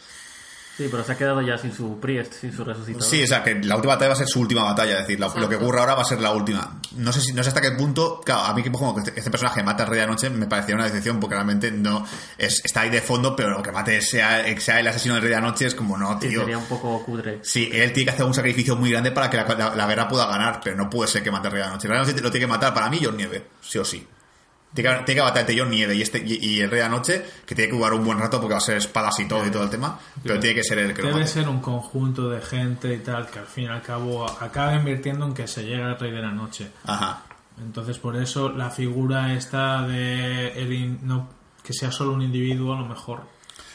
Sí, 0.76 0.88
pero 0.90 1.02
se 1.02 1.12
ha 1.12 1.16
quedado 1.16 1.40
ya 1.40 1.56
sin 1.56 1.72
su 1.72 1.98
priest, 1.98 2.34
sin 2.34 2.52
su 2.52 2.62
resucitador. 2.62 3.08
Sí, 3.08 3.22
o 3.22 3.26
sea, 3.26 3.42
que 3.42 3.54
la 3.54 3.76
última 3.76 3.94
batalla 3.94 4.08
va 4.10 4.14
a 4.14 4.18
ser 4.18 4.28
su 4.28 4.40
última 4.40 4.62
batalla, 4.64 4.92
es 4.92 4.98
decir, 5.06 5.18
lo, 5.18 5.32
lo 5.38 5.48
que 5.48 5.56
ocurra 5.56 5.80
ahora 5.80 5.94
va 5.94 6.02
a 6.02 6.04
ser 6.04 6.20
la 6.20 6.32
última. 6.32 6.80
No 6.96 7.12
sé 7.12 7.22
si, 7.22 7.32
no 7.32 7.42
sé 7.42 7.48
hasta 7.48 7.62
qué 7.62 7.70
punto, 7.72 8.20
claro, 8.22 8.42
a 8.42 8.52
mí 8.54 8.62
que 8.62 8.70
como 8.70 8.94
que 8.94 9.00
este, 9.00 9.18
este 9.18 9.30
personaje 9.30 9.62
mata 9.62 9.84
al 9.84 9.88
rey 9.88 10.00
de 10.00 10.06
la 10.06 10.12
noche 10.12 10.28
me 10.28 10.46
parecía 10.46 10.74
una 10.74 10.84
decepción 10.84 11.18
porque 11.18 11.34
realmente 11.34 11.70
no 11.72 12.04
es, 12.36 12.60
está 12.62 12.82
ahí 12.82 12.90
de 12.90 13.00
fondo, 13.00 13.34
pero 13.34 13.50
lo 13.50 13.62
que 13.62 13.72
mate 13.72 14.02
sea, 14.02 14.44
sea 14.60 14.78
el 14.80 14.86
asesino 14.88 15.14
del 15.14 15.22
rey 15.22 15.30
de 15.30 15.36
la 15.36 15.42
noche 15.42 15.64
es 15.66 15.74
como 15.74 15.96
no, 15.96 16.20
Sí, 16.20 16.28
tío. 16.28 16.40
sería 16.40 16.58
un 16.58 16.66
poco 16.66 17.02
cutre. 17.04 17.38
Sí, 17.42 17.70
él 17.72 17.92
tiene 17.94 18.04
que 18.10 18.14
hacer 18.14 18.26
un 18.26 18.34
sacrificio 18.34 18.76
muy 18.76 18.90
grande 18.90 19.12
para 19.12 19.30
que 19.30 19.38
la, 19.38 19.44
la- 19.54 19.74
la 19.74 19.86
guerra 19.86 20.06
pueda 20.08 20.26
ganar, 20.26 20.60
pero 20.62 20.76
no 20.76 20.90
puede 20.90 21.10
ser 21.10 21.22
que 21.22 21.30
mate 21.30 21.46
al 21.48 21.52
rey 21.52 21.62
de 21.62 21.66
la 21.68 21.72
noche. 21.72 21.86
El 21.86 21.92
rey 21.92 22.00
de 22.00 22.04
la 22.06 22.12
noche 22.12 22.22
lo 22.22 22.30
tiene 22.30 22.46
que 22.46 22.52
matar 22.52 22.74
para 22.74 22.90
mí 22.90 23.00
John 23.02 23.16
Nieve, 23.16 23.46
sí 23.62 23.78
o 23.78 23.84
sí. 23.84 24.06
Tiene 24.74 24.90
que, 24.90 25.04
tiene 25.04 25.14
que 25.16 25.22
Nieve 25.70 25.94
y, 25.94 26.02
este, 26.02 26.18
y, 26.26 26.38
y 26.44 26.60
el 26.60 26.70
rey 26.70 26.80
de 26.80 26.84
la 26.84 26.90
noche, 26.90 27.24
que 27.46 27.54
tiene 27.54 27.70
que 27.70 27.76
jugar 27.76 27.94
un 27.94 28.04
buen 28.04 28.18
rato 28.18 28.38
porque 28.40 28.52
va 28.52 28.58
a 28.58 28.60
ser 28.60 28.76
espadas 28.76 29.18
y 29.20 29.26
todo 29.26 29.46
y 29.46 29.50
todo 29.50 29.62
el 29.64 29.70
tema, 29.70 29.98
pero 30.22 30.38
tiene 30.38 30.56
que 30.56 30.64
ser 30.64 30.78
el 30.78 30.92
que 30.92 31.00
lo 31.02 31.08
Debe 31.08 31.20
mate. 31.20 31.32
ser 31.32 31.48
un 31.48 31.60
conjunto 31.60 32.28
de 32.28 32.42
gente 32.42 32.92
y 32.92 32.98
tal 32.98 33.26
que 33.28 33.38
al 33.38 33.46
fin 33.46 33.64
y 33.64 33.68
al 33.68 33.80
cabo 33.80 34.26
acaba 34.40 34.74
invirtiendo 34.74 35.24
en 35.26 35.32
que 35.32 35.46
se 35.48 35.62
llegue 35.64 35.82
al 35.82 35.98
Rey 35.98 36.10
de 36.10 36.20
la 36.20 36.30
Noche. 36.32 36.70
Ajá. 36.84 37.22
Entonces 37.58 37.96
por 37.98 38.16
eso 38.16 38.50
la 38.50 38.68
figura 38.70 39.32
esta 39.32 39.86
de 39.86 40.48
el 40.60 40.72
in- 40.72 40.98
no 41.04 41.28
que 41.62 41.72
sea 41.72 41.90
solo 41.90 42.12
un 42.12 42.20
individuo 42.22 42.74
a 42.74 42.78
lo 42.80 42.86
mejor 42.86 43.22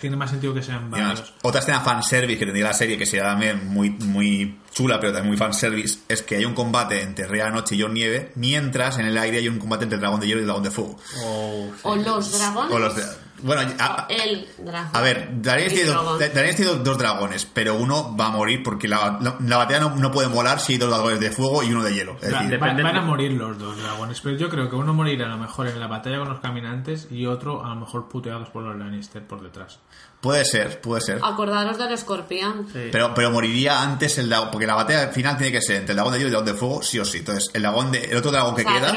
tiene 0.01 0.17
más 0.17 0.29
sentido 0.31 0.53
que 0.53 0.61
sean 0.61 0.89
además, 0.91 1.19
varios. 1.19 1.33
otra 1.43 1.61
escena 1.61 1.79
fanservice 1.79 2.37
que 2.39 2.45
tendría 2.45 2.65
la 2.65 2.73
serie, 2.73 2.97
que 2.97 3.05
sería 3.05 3.25
también 3.27 3.67
muy, 3.67 3.91
muy 3.91 4.59
chula, 4.73 4.99
pero 4.99 5.13
también 5.13 5.29
muy 5.29 5.37
fanservice, 5.37 5.99
es 6.09 6.21
que 6.23 6.35
hay 6.35 6.43
un 6.45 6.53
combate 6.53 7.01
entre 7.01 7.27
la 7.37 7.49
Noche 7.51 7.75
y 7.75 7.81
John 7.81 7.93
Nieve, 7.93 8.31
mientras 8.35 8.97
en 8.97 9.05
el 9.05 9.17
aire 9.17 9.37
hay 9.37 9.47
un 9.47 9.59
combate 9.59 9.83
entre 9.85 9.95
el 9.95 10.01
Dragón 10.01 10.19
de 10.19 10.27
Hielo 10.27 10.39
y 10.39 10.41
el 10.41 10.47
Dragón 10.47 10.63
de 10.63 10.71
Fuego. 10.71 10.97
O, 11.23 11.67
sí. 11.75 11.79
O 11.83 11.95
los 11.95 12.37
dragones. 12.37 12.71
O 12.75 12.79
los 12.79 12.95
de- 12.95 13.03
bueno, 13.43 13.61
a, 13.79 14.07
El 14.09 14.47
dragón. 14.59 14.89
a 14.93 15.01
ver, 15.01 15.29
Daenerys 15.41 15.73
tiene, 15.73 15.89
dos, 15.91 16.17
tiene 16.19 16.93
dragones, 16.97 17.45
pero 17.45 17.75
uno 17.75 18.15
va 18.15 18.27
a 18.27 18.29
morir 18.31 18.61
porque 18.63 18.87
la, 18.87 19.17
la, 19.21 19.35
la 19.39 19.57
batalla 19.57 19.79
no, 19.81 19.95
no 19.95 20.11
puede 20.11 20.27
molar 20.29 20.59
si 20.59 20.73
hay 20.73 20.79
dos 20.79 20.89
dragones 20.89 21.19
de 21.19 21.31
fuego 21.31 21.63
y 21.63 21.71
uno 21.73 21.83
de 21.83 21.93
hielo. 21.93 22.17
Es 22.21 22.33
Va- 22.33 22.39
decir, 22.41 22.53
va- 22.53 22.67
depende 22.67 22.83
van 22.83 22.97
a 22.97 23.01
morir 23.01 23.31
los 23.33 23.57
dos 23.57 23.77
dragones, 23.81 24.19
pero 24.21 24.37
yo 24.37 24.49
creo 24.49 24.69
que 24.69 24.75
uno 24.75 24.93
morirá 24.93 25.25
a 25.25 25.29
lo 25.29 25.37
mejor 25.37 25.67
en 25.67 25.79
la 25.79 25.87
batalla 25.87 26.19
con 26.19 26.29
los 26.29 26.39
caminantes 26.39 27.07
y 27.11 27.25
otro 27.25 27.63
a 27.65 27.69
lo 27.69 27.75
mejor 27.75 28.07
puteados 28.09 28.49
por 28.49 28.63
los 28.63 28.75
Lannister 28.77 29.25
por 29.25 29.41
detrás. 29.41 29.79
Puede 30.21 30.45
ser, 30.45 30.79
puede 30.79 31.01
ser. 31.01 31.19
Acordaros 31.21 31.77
del 31.77 31.91
escorpión. 31.91 32.67
Sí. 32.71 32.89
Pero, 32.91 33.13
pero 33.13 33.31
moriría 33.31 33.81
antes 33.81 34.17
el 34.19 34.29
dragón, 34.29 34.49
porque 34.51 34.67
la 34.67 34.75
batalla 34.75 35.07
final 35.07 35.35
tiene 35.37 35.51
que 35.51 35.61
ser 35.61 35.77
entre 35.77 35.91
el 35.91 35.95
dragón 35.97 36.13
de 36.13 36.19
hielo 36.19 36.29
y 36.29 36.29
el 36.29 36.33
dragón 36.33 36.53
de 36.53 36.59
fuego, 36.59 36.83
sí 36.83 36.99
o 36.99 37.05
sí. 37.05 37.17
Entonces, 37.17 37.49
el 37.53 37.63
dragón 37.63 37.91
de, 37.91 38.05
el 38.05 38.17
otro 38.17 38.31
dragón 38.31 38.55
que 38.55 38.61
o 38.61 38.69
sea, 38.69 38.79
queda. 38.79 38.95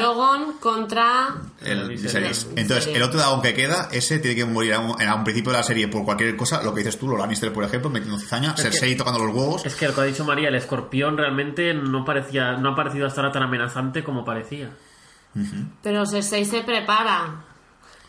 Contra... 0.59 1.35
El 1.61 1.79
El 1.79 1.89
Viserys. 1.89 2.13
Viserys. 2.13 2.47
Entonces, 2.55 2.95
el 2.95 3.01
otro 3.01 3.19
dragón 3.19 3.41
que 3.41 3.53
queda, 3.53 3.89
ese 3.91 4.19
tiene 4.19 4.35
que 4.35 4.45
morir 4.45 4.75
a 4.75 4.79
un, 4.79 5.01
a 5.01 5.15
un 5.15 5.23
principio 5.23 5.51
de 5.51 5.57
la 5.57 5.63
serie 5.63 5.87
por 5.87 6.05
cualquier 6.05 6.35
cosa, 6.37 6.61
lo 6.63 6.73
que 6.73 6.79
dices 6.79 6.97
tú, 6.97 7.15
Lannister, 7.17 7.51
por 7.51 7.63
ejemplo, 7.63 7.89
metiendo 7.89 8.19
cizaña, 8.19 8.55
Cersei 8.55 8.95
tocando 8.95 9.23
los 9.23 9.35
huevos. 9.35 9.65
Es 9.65 9.75
que 9.75 9.87
lo 9.87 9.95
que 9.95 10.01
ha 10.01 10.05
dicho 10.05 10.23
María, 10.23 10.49
el 10.49 10.55
escorpión 10.55 11.17
realmente 11.17 11.73
no 11.73 12.05
parecía, 12.05 12.53
no 12.53 12.69
ha 12.69 12.75
parecido 12.75 13.07
hasta 13.07 13.21
ahora 13.21 13.33
tan 13.33 13.43
amenazante 13.43 14.03
como 14.03 14.23
parecía. 14.23 14.69
Pero 15.83 16.05
Cersei 16.05 16.45
se 16.45 16.61
prepara 16.61 17.43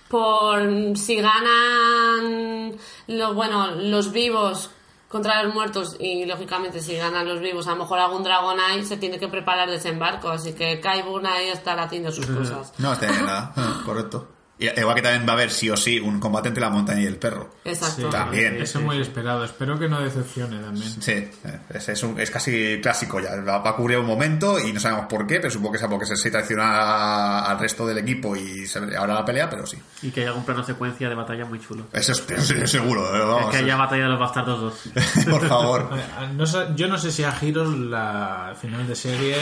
por 0.09 0.97
si 0.97 1.17
ganan 1.17 2.77
los 3.09 3.35
bueno 3.35 3.73
los 3.73 4.13
vivos 4.13 4.71
contra 5.09 5.43
los 5.43 5.55
muertos 5.55 5.97
y 5.99 6.25
lógicamente 6.27 6.81
si 6.81 6.97
ganan 6.97 7.27
los 7.29 7.41
vivos 7.41 7.67
a 7.67 7.71
lo 7.71 7.77
mejor 7.77 7.99
algún 7.99 8.23
dragón 8.23 8.59
ahí 8.61 8.85
se 8.85 8.97
tiene 8.97 9.19
que 9.19 9.29
preparar 9.29 9.71
desembarco 9.71 10.29
así 10.29 10.53
que 10.53 10.81
Kaibun 10.81 11.27
ahí 11.27 11.49
estará 11.49 11.85
haciendo 11.85 12.11
sus 12.13 12.27
cosas 12.27 12.73
No, 12.79 12.93
está 12.93 13.07
nada. 13.23 13.53
Correcto. 13.85 14.36
Y 14.59 14.69
igual 14.81 14.95
que 14.95 15.03
también 15.03 15.27
va 15.29 15.33
a 15.33 15.35
haber 15.35 15.51
sí 15.51 15.69
o 15.69 15.77
sí 15.77 16.01
un 16.01 16.19
combate 16.19 16.49
entre 16.49 16.63
la 16.63 16.71
montaña 16.71 17.03
y 17.03 17.07
el 17.07 17.17
perro. 17.17 17.51
exacto 17.63 18.09
También. 18.09 18.57
Eso 18.63 18.79
es 18.79 18.85
muy 18.87 18.99
esperado, 19.01 19.45
espero 19.45 19.79
que 19.79 19.87
no 19.87 20.01
decepcione 20.01 20.59
también. 20.59 20.89
Sí, 21.03 21.29
es, 21.75 21.89
es, 21.91 22.03
un- 22.03 22.19
es 22.19 22.31
casi 22.31 22.81
clásico 22.81 23.21
ya. 23.21 23.37
Va 23.43 23.69
a 23.69 23.77
cubrir 23.77 23.99
un 23.99 24.07
momento 24.07 24.59
y 24.59 24.73
no 24.73 24.81
sabemos 24.81 25.07
por 25.11 25.27
qué, 25.27 25.41
pero 25.41 25.51
supongo 25.51 25.73
que 25.73 25.79
sea 25.79 25.89
porque 25.91 26.07
se 26.07 26.31
traiciona 26.31 27.41
al 27.41 27.59
resto 27.59 27.87
del 27.87 27.99
equipo 27.99 28.35
y 28.35 28.67
se 28.67 28.79
ahora 28.97 29.13
la 29.15 29.25
pelea, 29.27 29.51
pero 29.51 29.67
sí. 29.67 29.77
Y 30.01 30.11
que 30.11 30.23
haya 30.23 30.33
un 30.33 30.45
plano 30.47 30.65
secuencia 30.65 31.09
de 31.11 31.15
batalla 31.15 31.45
muy 31.45 31.61
chulo. 31.61 31.85
Eso 31.93 32.13
es, 32.13 32.25
eso 32.31 32.55
es 32.55 32.71
seguro, 32.71 33.15
eh, 33.15 33.19
Es 33.21 33.27
vamos. 33.27 33.51
que 33.51 33.59
haya 33.59 33.77
batalla 33.77 34.05
de 34.05 34.09
los 34.09 34.19
bastardos 34.21 34.61
2. 34.95 35.25
por 35.31 35.47
favor. 35.49 35.91
No 36.35 36.47
sé- 36.47 36.69
yo 36.77 36.89
no 36.89 36.97
sé 36.97 37.13
si 37.13 37.25
a 37.25 37.33
Giros 37.33 37.77
la 37.77 38.55
final 38.61 38.87
de 38.87 38.97
serie 38.97 39.37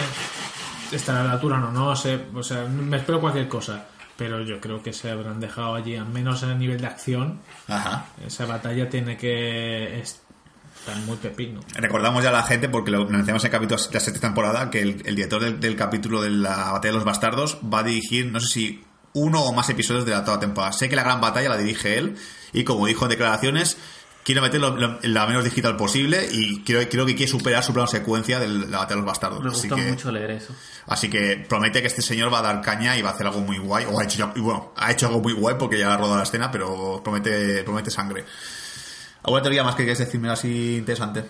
estará 0.92 1.20
a 1.20 1.24
la 1.24 1.32
altura 1.32 1.56
o 1.56 1.60
no, 1.60 1.70
no 1.70 1.94
sé, 1.96 2.26
o 2.34 2.42
sea, 2.42 2.64
me 2.66 2.96
espero 2.98 3.20
cualquier 3.20 3.48
cosa, 3.48 3.84
pero 4.16 4.42
yo 4.42 4.60
creo 4.60 4.82
que 4.82 4.92
se 4.92 5.10
habrán 5.10 5.40
dejado 5.40 5.74
allí, 5.74 5.96
al 5.96 6.08
menos 6.08 6.42
en 6.42 6.50
el 6.50 6.58
nivel 6.58 6.80
de 6.80 6.86
acción, 6.86 7.40
Ajá. 7.68 8.06
esa 8.26 8.46
batalla 8.46 8.88
tiene 8.88 9.16
que 9.16 9.98
estar 10.00 10.96
muy 11.06 11.16
pepino. 11.16 11.60
Recordamos 11.74 12.22
ya 12.22 12.30
a 12.30 12.32
la 12.32 12.42
gente, 12.42 12.68
porque 12.68 12.90
lo 12.90 13.04
mencionamos 13.06 13.42
en 13.44 13.48
el 13.48 13.52
capítulo 13.52 13.80
de 13.82 13.94
la 13.94 14.00
sexta 14.00 14.20
temporada, 14.20 14.70
que 14.70 14.82
el, 14.82 15.02
el 15.04 15.16
director 15.16 15.42
del, 15.42 15.58
del 15.60 15.76
capítulo 15.76 16.22
de 16.22 16.30
la 16.30 16.72
Batalla 16.72 16.92
de 16.92 16.98
los 16.98 17.04
Bastardos 17.04 17.58
va 17.72 17.80
a 17.80 17.82
dirigir, 17.82 18.26
no 18.26 18.40
sé 18.40 18.48
si 18.48 18.84
uno 19.14 19.42
o 19.42 19.52
más 19.52 19.68
episodios 19.70 20.04
de 20.04 20.10
la 20.12 20.24
toda 20.24 20.40
temporada. 20.40 20.72
Sé 20.72 20.88
que 20.88 20.96
la 20.96 21.04
gran 21.04 21.20
batalla 21.20 21.48
la 21.48 21.56
dirige 21.56 21.98
él, 21.98 22.16
y 22.52 22.64
como 22.64 22.86
dijo 22.86 23.04
en 23.04 23.10
declaraciones, 23.10 23.78
quiere 24.24 24.40
meterlo 24.40 24.76
lo, 24.76 24.98
la 25.02 25.26
menos 25.26 25.44
digital 25.44 25.76
posible, 25.76 26.26
y 26.32 26.62
creo, 26.64 26.88
creo 26.88 27.04
que 27.06 27.14
quiere 27.14 27.30
superar 27.30 27.62
su 27.62 27.72
plano 27.72 27.86
secuencia 27.86 28.38
de 28.40 28.48
la 28.48 28.78
Batalla 28.78 28.86
de 28.88 28.96
los 28.96 29.04
Bastardos. 29.04 29.40
Me 29.42 29.50
así, 29.50 29.68
gusta 29.68 29.76
que, 29.84 29.90
mucho 29.90 30.10
leer 30.10 30.30
eso. 30.32 30.54
así 30.86 31.08
que 31.10 31.44
promete 31.48 31.80
que 31.82 31.86
este 31.88 32.02
señor 32.02 32.32
va 32.32 32.38
a 32.38 32.42
dar 32.42 32.60
caña 32.62 32.96
y 32.96 33.02
va 33.02 33.10
a 33.10 33.12
hacer 33.12 33.26
algo 33.26 33.40
muy 33.40 33.58
guay, 33.58 33.84
o 33.90 34.00
ha 34.00 34.04
hecho, 34.04 34.18
ya- 34.18 34.32
bueno, 34.42 34.72
ha 34.76 34.90
hecho 34.90 35.06
algo 35.08 35.20
muy 35.20 35.32
guay 35.34 35.56
porque 35.58 35.78
ya 35.78 35.92
ha 35.92 35.96
rodado 35.96 36.16
la 36.16 36.22
escena, 36.22 36.50
pero 36.50 37.00
promete, 37.04 37.62
promete 37.64 37.90
sangre. 37.90 38.24
¿Alguna 39.22 39.42
teoría 39.42 39.62
más 39.64 39.74
que 39.74 39.82
quieres 39.84 39.98
decirme 39.98 40.28
así 40.30 40.76
interesante? 40.78 41.24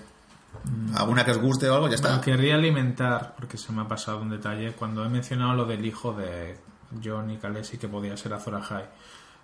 ¿Alguna 0.96 1.24
que 1.24 1.32
os 1.32 1.38
guste 1.38 1.68
o 1.68 1.74
algo? 1.74 1.88
Ya 1.88 1.96
está. 1.96 2.08
Bueno, 2.08 2.22
querría 2.22 2.54
alimentar, 2.54 3.34
porque 3.36 3.56
se 3.58 3.70
me 3.72 3.82
ha 3.82 3.88
pasado 3.88 4.20
un 4.20 4.30
detalle, 4.30 4.72
cuando 4.72 5.04
he 5.04 5.08
mencionado 5.08 5.54
lo 5.54 5.64
del 5.64 5.84
hijo 5.84 6.12
de 6.12 6.56
John 7.04 7.30
y 7.30 7.36
Khaleesi 7.38 7.76
que 7.78 7.88
podía 7.88 8.16
ser 8.16 8.32
Azor 8.32 8.54
Ahai. 8.54 8.84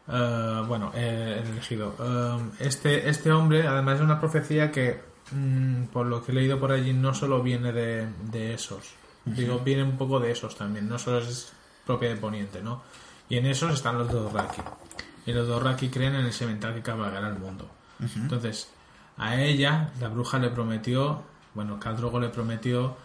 Eh, 0.08 0.62
bueno, 0.66 0.92
eh, 0.94 1.40
el 1.42 1.52
elegido. 1.52 1.94
Eh, 1.98 2.50
este, 2.60 3.08
este 3.08 3.30
hombre, 3.32 3.66
además 3.66 3.98
de 3.98 4.04
una 4.04 4.18
profecía 4.18 4.70
que, 4.70 5.00
mm, 5.32 5.84
por 5.84 6.06
lo 6.06 6.24
que 6.24 6.32
he 6.32 6.34
leído 6.34 6.58
por 6.58 6.72
allí, 6.72 6.92
no 6.92 7.14
solo 7.14 7.42
viene 7.42 7.72
de, 7.72 8.08
de 8.30 8.54
esos. 8.54 8.94
Digo, 9.24 9.60
viene 9.60 9.82
un 9.84 9.98
poco 9.98 10.18
de 10.18 10.32
esos 10.32 10.56
también, 10.56 10.88
no 10.88 10.98
solo 10.98 11.18
es 11.18 11.52
propia 11.86 12.08
de 12.08 12.16
Poniente, 12.16 12.62
¿no? 12.62 12.82
Y 13.28 13.36
en 13.36 13.46
esos 13.46 13.72
están 13.74 13.98
los 13.98 14.10
Dothraki. 14.10 14.62
Y 15.26 15.32
los 15.32 15.46
Dothraki 15.46 15.88
creen 15.88 16.14
en 16.14 16.24
el 16.24 16.32
semental 16.32 16.74
que 16.74 16.82
cabalgará 16.82 17.28
el 17.28 17.38
mundo. 17.38 17.70
Entonces, 18.16 18.72
a 19.18 19.36
ella, 19.36 19.92
la 20.00 20.08
bruja 20.08 20.38
le 20.38 20.48
prometió, 20.48 21.22
bueno, 21.54 21.78
Caldrogo 21.78 22.18
le 22.18 22.30
prometió, 22.30 22.96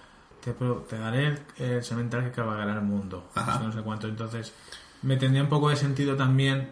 te, 0.41 0.54
te 0.54 0.98
daré 0.98 1.28
el, 1.28 1.39
el 1.58 1.84
semental 1.84 2.24
que 2.24 2.32
cabalgará 2.32 2.74
el 2.74 2.82
mundo. 2.82 3.30
No 3.62 3.72
sé 3.74 3.82
cuánto. 3.82 4.08
Entonces, 4.08 4.54
me 5.02 5.18
tendría 5.18 5.43
un 5.43 5.50
poco 5.50 5.70
de 5.70 5.76
sentido 5.76 6.16
también 6.16 6.70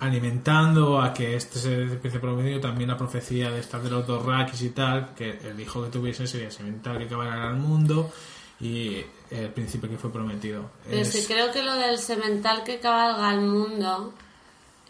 alimentando 0.00 1.00
a 1.00 1.12
que 1.12 1.34
este 1.36 1.58
se 1.58 1.82
empiece 1.82 2.18
prometido 2.20 2.60
también 2.60 2.88
la 2.90 2.96
profecía 2.96 3.50
de 3.50 3.60
estar 3.60 3.80
de 3.82 3.90
los 3.90 4.06
dos 4.06 4.24
Rakis 4.24 4.62
y 4.62 4.70
tal, 4.70 5.14
que 5.14 5.38
el 5.44 5.58
hijo 5.60 5.82
que 5.84 5.90
tuviese 5.90 6.26
sería 6.26 6.46
el 6.46 6.52
semental 6.52 6.98
que 6.98 7.06
cabalgará 7.06 7.48
el 7.50 7.56
mundo 7.56 8.10
y 8.60 9.02
el 9.30 9.50
príncipe 9.50 9.88
que 9.88 9.96
fue 9.98 10.12
prometido. 10.12 10.70
pero 10.84 10.98
Es- 11.02 11.12
sí 11.12 11.24
creo 11.26 11.50
que 11.52 11.62
lo 11.62 11.74
del 11.74 11.98
semental 11.98 12.64
que 12.64 12.78
cabalga 12.80 13.32
el 13.34 13.40
mundo 13.42 14.14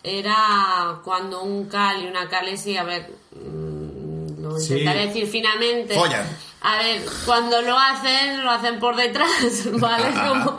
era 0.03 1.01
cuando 1.05 1.43
un 1.43 1.67
Cal 1.69 2.03
y 2.03 2.07
una 2.07 2.29
Khaleesi, 2.29 2.77
a 2.77 2.85
ver, 2.85 3.11
mm, 3.33 4.41
lo 4.43 4.59
Sí. 4.59 4.75
intentaré 4.75 5.07
decir 5.09 5.27
finamente. 5.27 5.95
Follan. 5.95 6.27
A 6.61 6.79
ver, 6.79 7.03
cuando 7.27 7.61
lo 7.63 7.79
hacen, 7.79 8.45
lo 8.45 8.51
hacen 8.51 8.79
por 8.79 8.97
detrás, 8.97 9.29
¿vale? 9.73 10.09
Como- 10.29 10.59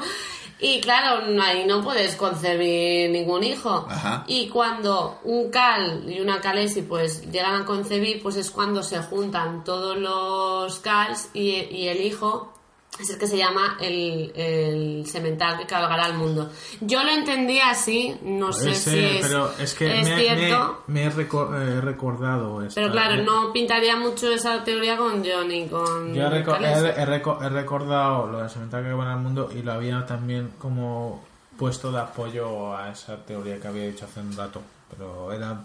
y 0.59 0.81
claro, 0.81 1.25
ahí 1.41 1.65
no 1.65 1.81
puedes 1.81 2.15
concebir 2.15 3.09
ningún 3.11 3.43
hijo. 3.43 3.87
Ajá. 3.89 4.25
Y 4.27 4.49
cuando 4.49 5.19
un 5.23 5.49
Cal 5.49 6.03
y 6.11 6.19
una 6.19 6.41
Khaleesi 6.41 6.81
pues 6.81 7.29
llegan 7.31 7.61
a 7.61 7.65
concebir, 7.65 8.21
pues 8.21 8.35
es 8.35 8.51
cuando 8.51 8.83
se 8.83 8.99
juntan 8.99 9.63
todos 9.63 9.97
los 9.97 10.79
Cals 10.79 11.29
y, 11.33 11.51
y 11.51 11.87
el 11.87 12.01
hijo 12.01 12.53
es 12.99 13.09
el 13.09 13.17
que 13.17 13.27
se 13.27 13.37
llama 13.37 13.77
el, 13.79 14.31
el 14.35 15.05
semental 15.07 15.57
que 15.57 15.65
cabalgará 15.65 16.05
al 16.05 16.15
mundo. 16.17 16.49
Yo 16.81 17.03
lo 17.03 17.09
entendí 17.11 17.59
así, 17.59 18.15
no 18.23 18.51
sé 18.51 18.75
si 18.75 18.99
es, 18.99 19.25
pero 19.25 19.51
es 19.57 19.73
que 19.73 19.99
es 20.01 20.09
me, 20.09 20.17
cierto. 20.19 20.83
me- 20.87 20.93
me 20.93 21.03
he 21.03 21.07
eh, 21.07 21.81
recordado 21.81 22.61
esto. 22.63 22.79
Pero 22.81 22.91
claro, 22.91 23.15
Eh, 23.15 23.23
no 23.23 23.53
pintaría 23.53 23.95
mucho 23.95 24.31
esa 24.31 24.63
teoría 24.63 24.97
con 24.97 25.23
Johnny, 25.25 25.67
con 25.67 26.13
Yo 26.13 26.23
he, 26.27 26.29
reco- 26.43 26.51
Khaleesi. 26.53 26.85
he- 26.87 27.01
he 27.01 27.05
reco- 27.05 27.41
he 27.43 27.49
recordado 27.49 28.27
lo 28.27 28.43
de 28.43 28.49
Semental 28.49 28.83
que 28.83 28.91
van 28.93 29.07
al 29.07 29.19
mundo 29.19 29.49
y 29.55 29.61
lo 29.61 29.73
había 29.73 30.05
también 30.05 30.51
como 30.59 31.23
puesto 31.57 31.91
de 31.91 31.99
apoyo 31.99 32.75
a 32.75 32.89
esa 32.91 33.17
teoría 33.25 33.59
que 33.59 33.67
había 33.67 33.85
dicho 33.87 34.05
hace 34.05 34.19
un 34.19 34.35
rato. 34.35 34.61
Pero 34.89 35.31
era. 35.31 35.61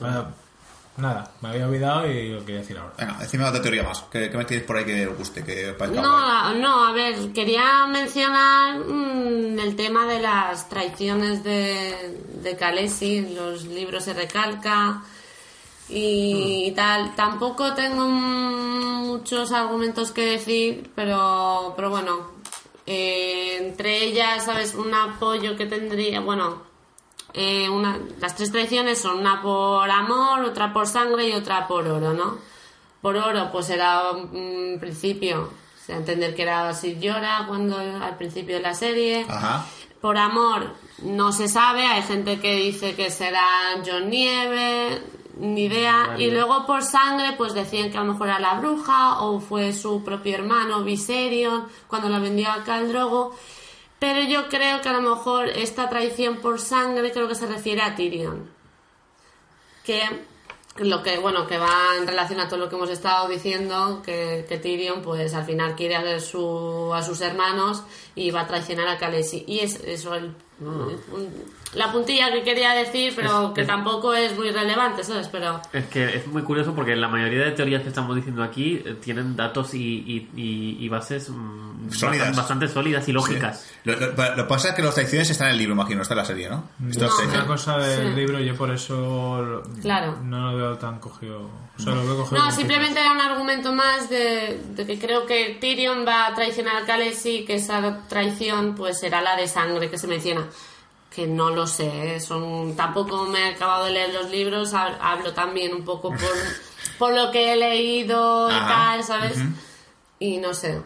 era- 0.00 0.30
nada, 0.98 1.30
me 1.40 1.48
había 1.48 1.66
olvidado 1.66 2.06
y 2.06 2.30
lo 2.30 2.40
quería 2.40 2.60
decir 2.60 2.76
ahora. 2.78 2.94
Venga, 2.98 3.16
decime 3.20 3.44
otra 3.44 3.62
teoría 3.62 3.82
más. 3.82 4.02
¿Qué, 4.10 4.30
qué 4.30 4.36
me 4.36 4.44
tienes 4.44 4.66
por 4.66 4.76
ahí 4.76 4.84
que 4.84 5.06
os 5.06 5.16
guste? 5.16 5.44
Que 5.44 5.74
No, 5.94 6.54
no, 6.54 6.84
a 6.86 6.92
ver, 6.92 7.32
quería 7.32 7.86
mencionar 7.86 8.78
mm, 8.78 9.58
el 9.58 9.76
tema 9.76 10.06
de 10.06 10.20
las 10.20 10.68
traiciones 10.68 11.42
de, 11.44 12.20
de 12.42 12.56
Khaleesi, 12.56 13.34
los 13.34 13.64
libros 13.64 14.04
se 14.04 14.12
recalca 14.12 15.02
y 15.88 16.72
tal. 16.72 17.14
Tampoco 17.14 17.74
tengo 17.74 18.06
mm, 18.08 19.06
muchos 19.06 19.52
argumentos 19.52 20.12
que 20.12 20.22
decir, 20.22 20.90
pero, 20.94 21.72
pero 21.76 21.90
bueno, 21.90 22.32
eh, 22.86 23.58
entre 23.60 24.04
ellas, 24.04 24.44
¿sabes? 24.44 24.74
Un 24.74 24.94
apoyo 24.94 25.56
que 25.56 25.66
tendría, 25.66 26.20
bueno, 26.20 26.67
eh, 27.34 27.68
una, 27.68 27.98
las 28.20 28.34
tres 28.34 28.50
traiciones 28.50 29.00
son 29.00 29.18
una 29.18 29.42
por 29.42 29.90
amor, 29.90 30.44
otra 30.44 30.72
por 30.72 30.86
sangre 30.86 31.28
y 31.28 31.32
otra 31.32 31.66
por 31.66 31.86
oro, 31.86 32.12
¿no? 32.12 32.38
Por 33.00 33.16
oro, 33.16 33.50
pues 33.52 33.70
era 33.70 34.10
un 34.10 34.76
principio, 34.80 35.42
o 35.42 35.86
sea, 35.86 35.96
entender 35.96 36.34
que 36.34 36.42
era 36.42 36.72
Sid 36.74 36.98
Llora 36.98 37.44
cuando 37.46 37.78
al 37.78 38.16
principio 38.16 38.56
de 38.56 38.62
la 38.62 38.74
serie. 38.74 39.26
Ajá. 39.28 39.66
Por 40.00 40.16
amor, 40.16 40.74
no 41.02 41.32
se 41.32 41.48
sabe, 41.48 41.84
hay 41.84 42.02
gente 42.02 42.40
que 42.40 42.54
dice 42.54 42.94
que 42.94 43.10
será 43.10 43.46
John 43.84 44.10
Nieve, 44.10 45.02
ni 45.38 45.64
idea. 45.64 46.16
Y 46.18 46.30
luego 46.30 46.66
por 46.66 46.82
sangre, 46.82 47.34
pues 47.36 47.54
decían 47.54 47.90
que 47.90 47.98
a 47.98 48.02
lo 48.02 48.12
mejor 48.12 48.28
era 48.28 48.38
la 48.38 48.54
bruja 48.54 49.20
o 49.20 49.40
fue 49.40 49.72
su 49.72 50.02
propio 50.04 50.34
hermano 50.34 50.82
Viserion 50.82 51.66
cuando 51.86 52.08
la 52.08 52.18
vendió 52.18 52.50
a 52.50 52.64
Khal 52.64 52.88
Drogo. 52.88 53.34
Pero 53.98 54.22
yo 54.22 54.48
creo 54.48 54.80
que 54.80 54.88
a 54.88 54.92
lo 54.92 55.02
mejor 55.02 55.48
esta 55.48 55.88
traición 55.88 56.36
por 56.38 56.60
sangre 56.60 57.10
creo 57.12 57.26
que 57.28 57.34
se 57.34 57.46
refiere 57.46 57.82
a 57.82 57.94
Tyrion. 57.96 58.48
Que 59.84 60.02
lo 60.76 61.02
que, 61.02 61.18
bueno, 61.18 61.46
que 61.48 61.58
va 61.58 61.96
en 61.98 62.06
relación 62.06 62.38
a 62.38 62.48
todo 62.48 62.60
lo 62.60 62.68
que 62.68 62.76
hemos 62.76 62.90
estado 62.90 63.26
diciendo, 63.28 64.00
que, 64.04 64.46
que 64.48 64.58
Tyrion 64.58 65.02
pues 65.02 65.34
al 65.34 65.44
final 65.44 65.74
quiere 65.74 65.96
a, 65.96 66.20
su, 66.20 66.92
a 66.94 67.02
sus 67.02 67.20
hermanos 67.20 67.82
y 68.14 68.30
va 68.30 68.42
a 68.42 68.46
traicionar 68.46 68.86
a 68.86 68.98
Khaleesi. 68.98 69.44
Y 69.48 69.60
es 69.60 69.76
eso 69.84 70.14
el, 70.14 70.32
un- 70.60 71.00
la 71.74 71.92
puntilla 71.92 72.32
que 72.32 72.42
quería 72.42 72.72
decir, 72.72 73.12
pero 73.14 73.48
Es- 73.48 73.54
que 73.54 73.60
es- 73.62 73.66
tampoco 73.66 74.14
es 74.14 74.34
muy 74.36 74.50
relevante, 74.50 75.04
¿sabes? 75.04 75.28
Pero 75.28 75.60
Es 75.72 75.84
que 75.86 76.16
es 76.16 76.26
muy 76.26 76.42
curioso 76.42 76.74
porque 76.74 76.96
la 76.96 77.08
mayoría 77.08 77.44
de 77.44 77.50
teorías 77.52 77.82
que 77.82 77.88
estamos 77.88 78.16
diciendo 78.16 78.42
aquí 78.42 78.82
eh, 78.84 78.96
tienen 79.02 79.36
datos 79.36 79.74
y, 79.74 79.78
y- 79.78 80.30
y- 80.34 80.76
y 80.84 80.88
bases 80.88 81.28
mm, 81.30 81.90
Sólidas. 81.90 82.34
bastante 82.36 82.68
sólidas 82.68 83.06
y 83.08 83.12
lógicas. 83.12 83.60
Sí. 83.60 83.74
Lo, 83.84 83.92
lo- 84.00 84.06
lo 84.12 84.34
que 84.36 84.44
pasa 84.44 84.70
es 84.70 84.74
que 84.74 84.82
las 84.82 84.94
traiciones 84.94 85.28
están 85.30 85.48
en 85.48 85.52
el 85.52 85.58
libro, 85.58 85.74
imagino, 85.74 85.96
no 85.96 86.02
está 86.02 86.14
en 86.14 86.18
la 86.18 86.24
serie, 86.24 86.48
¿no? 86.48 86.68
Esto 86.88 87.06
No, 87.06 87.20
es- 87.22 87.28
una 87.34 87.46
cosa 87.46 87.78
del 87.78 88.08
Sí. 88.08 88.14
libro, 88.14 88.40
yo 88.40 88.54
por 88.56 88.70
eso 88.70 89.62
Claro. 89.82 90.18
no 90.22 90.50
lo 90.52 90.56
veo 90.56 90.78
tan 90.78 90.98
cogido. 90.98 91.50
O 91.78 91.82
sea, 91.82 91.94
lo 91.94 92.04
veo 92.04 92.16
cogido 92.18 92.42
No, 92.44 92.50
simplemente 92.50 92.98
era 93.00 93.12
un 93.12 93.20
argumento 93.20 93.72
más 93.72 94.08
de, 94.10 94.60
de 94.70 94.86
que 94.86 94.98
creo 94.98 95.26
que 95.26 95.58
Tyrion 95.60 96.04
va 96.06 96.26
a 96.26 96.34
traicionar 96.34 96.76
a 96.82 96.84
Khaleesi, 96.86 97.44
que 97.44 97.54
esa 97.56 98.00
traición 98.08 98.74
pues 98.74 98.98
será 98.98 99.20
la 99.22 99.36
de 99.36 99.46
sangre 99.46 99.88
que 99.90 99.98
se 99.98 100.06
menciona. 100.06 100.46
Que 101.18 101.26
no 101.26 101.50
lo 101.50 101.66
sé, 101.66 102.14
¿eh? 102.14 102.20
son 102.20 102.76
tampoco 102.76 103.24
me 103.24 103.40
he 103.40 103.54
acabado 103.54 103.86
de 103.86 103.90
leer 103.90 104.14
los 104.14 104.30
libros, 104.30 104.72
hab- 104.72 104.98
hablo 105.00 105.32
también 105.34 105.74
un 105.74 105.84
poco 105.84 106.10
por, 106.10 106.20
por 106.98 107.12
lo 107.12 107.32
que 107.32 107.52
he 107.52 107.56
leído 107.56 108.48
y 108.48 108.54
Ajá. 108.54 108.68
tal, 108.68 109.02
¿sabes? 109.02 109.42
Y 110.20 110.36
no 110.38 110.54
sé. 110.54 110.80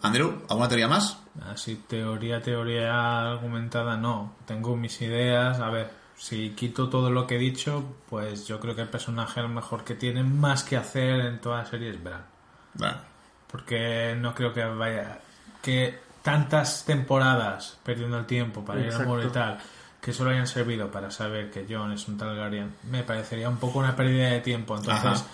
Andrew, 0.00 0.40
¿alguna 0.48 0.66
teoría 0.68 0.88
más? 0.88 1.18
Así, 1.52 1.74
teoría, 1.86 2.40
teoría 2.40 3.32
argumentada, 3.32 3.98
no. 3.98 4.32
Tengo 4.46 4.76
mis 4.76 4.98
ideas. 5.02 5.60
A 5.60 5.68
ver, 5.68 5.90
si 6.16 6.52
quito 6.54 6.88
todo 6.88 7.10
lo 7.10 7.26
que 7.26 7.34
he 7.36 7.38
dicho, 7.38 7.84
pues 8.08 8.46
yo 8.46 8.58
creo 8.58 8.74
que 8.74 8.80
el 8.80 8.88
personaje 8.88 9.40
a 9.40 9.42
lo 9.42 9.50
mejor 9.50 9.84
que 9.84 9.94
tiene 9.94 10.22
más 10.22 10.62
que 10.64 10.78
hacer 10.78 11.20
en 11.20 11.38
toda 11.42 11.58
la 11.58 11.64
serie 11.66 11.90
es 11.90 12.02
Bran. 12.02 12.24
Bueno, 12.72 12.96
Porque 13.50 14.14
no 14.18 14.34
creo 14.34 14.54
que 14.54 14.64
vaya. 14.64 15.18
que 15.62 15.98
tantas 16.26 16.84
temporadas 16.84 17.78
perdiendo 17.84 18.18
el 18.18 18.26
tiempo 18.26 18.64
para 18.64 18.80
ir 18.80 18.86
al 18.86 18.90
Exacto. 18.90 19.08
muro 19.08 19.22
y 19.26 19.30
tal, 19.30 19.58
que 20.00 20.12
solo 20.12 20.30
hayan 20.30 20.46
servido 20.48 20.90
para 20.90 21.10
saber 21.12 21.50
que 21.52 21.64
Jon 21.70 21.92
es 21.92 22.08
un 22.08 22.18
Targaryen, 22.18 22.74
me 22.90 23.04
parecería 23.04 23.48
un 23.48 23.58
poco 23.58 23.78
una 23.78 23.94
pérdida 23.94 24.28
de 24.30 24.40
tiempo. 24.40 24.76
Entonces. 24.76 25.04
Ajá. 25.20 25.24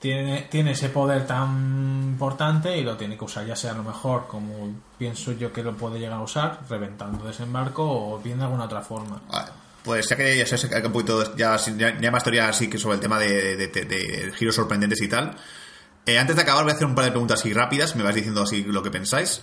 Tiene, 0.00 0.42
tiene 0.48 0.70
ese 0.72 0.90
poder 0.90 1.26
tan 1.26 2.00
importante 2.04 2.76
y 2.78 2.84
lo 2.84 2.96
tiene 2.96 3.18
que 3.18 3.24
usar, 3.24 3.44
ya 3.44 3.56
sea 3.56 3.72
a 3.72 3.74
lo 3.74 3.82
mejor 3.82 4.28
como 4.28 4.72
pienso 4.96 5.32
yo 5.32 5.52
que 5.52 5.60
lo 5.64 5.76
puede 5.76 5.98
llegar 5.98 6.18
a 6.18 6.22
usar, 6.22 6.60
reventando 6.70 7.24
desembarco 7.26 7.82
o 7.82 8.18
bien 8.20 8.38
de 8.38 8.44
alguna 8.44 8.64
otra 8.66 8.80
forma. 8.80 9.20
vale. 9.28 9.50
Pues 9.82 10.08
ya 10.08 10.16
que 10.16 10.36
ya 10.36 10.46
sé 10.46 10.68
que 10.68 10.86
un 10.86 10.92
poquito 10.92 11.34
ya, 11.34 11.56
ya, 11.56 11.98
ya 11.98 12.10
más 12.12 12.22
teoría 12.22 12.48
así 12.48 12.68
que 12.70 12.78
sobre 12.78 12.96
el 12.96 13.00
tema 13.00 13.18
de, 13.18 13.56
de- 13.56 13.66
de- 13.68 13.84
de 13.84 14.32
giros 14.36 14.54
sorprendentes 14.54 15.00
y 15.02 15.08
tal. 15.08 15.34
Eh, 16.06 16.16
antes 16.18 16.36
de 16.36 16.42
acabar 16.42 16.62
voy 16.62 16.72
a 16.72 16.74
hacer 16.76 16.86
un 16.86 16.94
par 16.94 17.04
de 17.04 17.10
preguntas 17.10 17.40
así 17.40 17.52
rápidas, 17.52 17.96
me 17.96 18.02
vais 18.04 18.14
diciendo 18.14 18.42
así 18.42 18.62
lo 18.64 18.82
que 18.84 18.90
pensáis. 18.92 19.42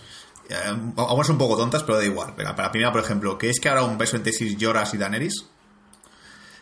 Eh, 0.49 0.55
algunas 0.97 1.27
son 1.27 1.35
un 1.35 1.39
poco 1.39 1.57
tontas, 1.57 1.83
pero 1.83 1.97
da 1.97 2.05
igual. 2.05 2.33
Venga, 2.37 2.55
para 2.55 2.67
la 2.67 2.71
primera, 2.71 2.91
por 2.91 3.01
ejemplo, 3.01 3.37
¿qué 3.37 3.49
es 3.49 3.59
que 3.59 3.69
habrá 3.69 3.83
un 3.83 3.97
beso 3.97 4.15
entre 4.15 4.31
Sis 4.33 4.57
Lloras 4.57 4.93
y 4.93 4.97
Daenerys? 4.97 5.45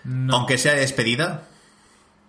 No, 0.06 0.36
Aunque 0.38 0.58
sea 0.58 0.74
de 0.74 0.82
despedida. 0.82 1.48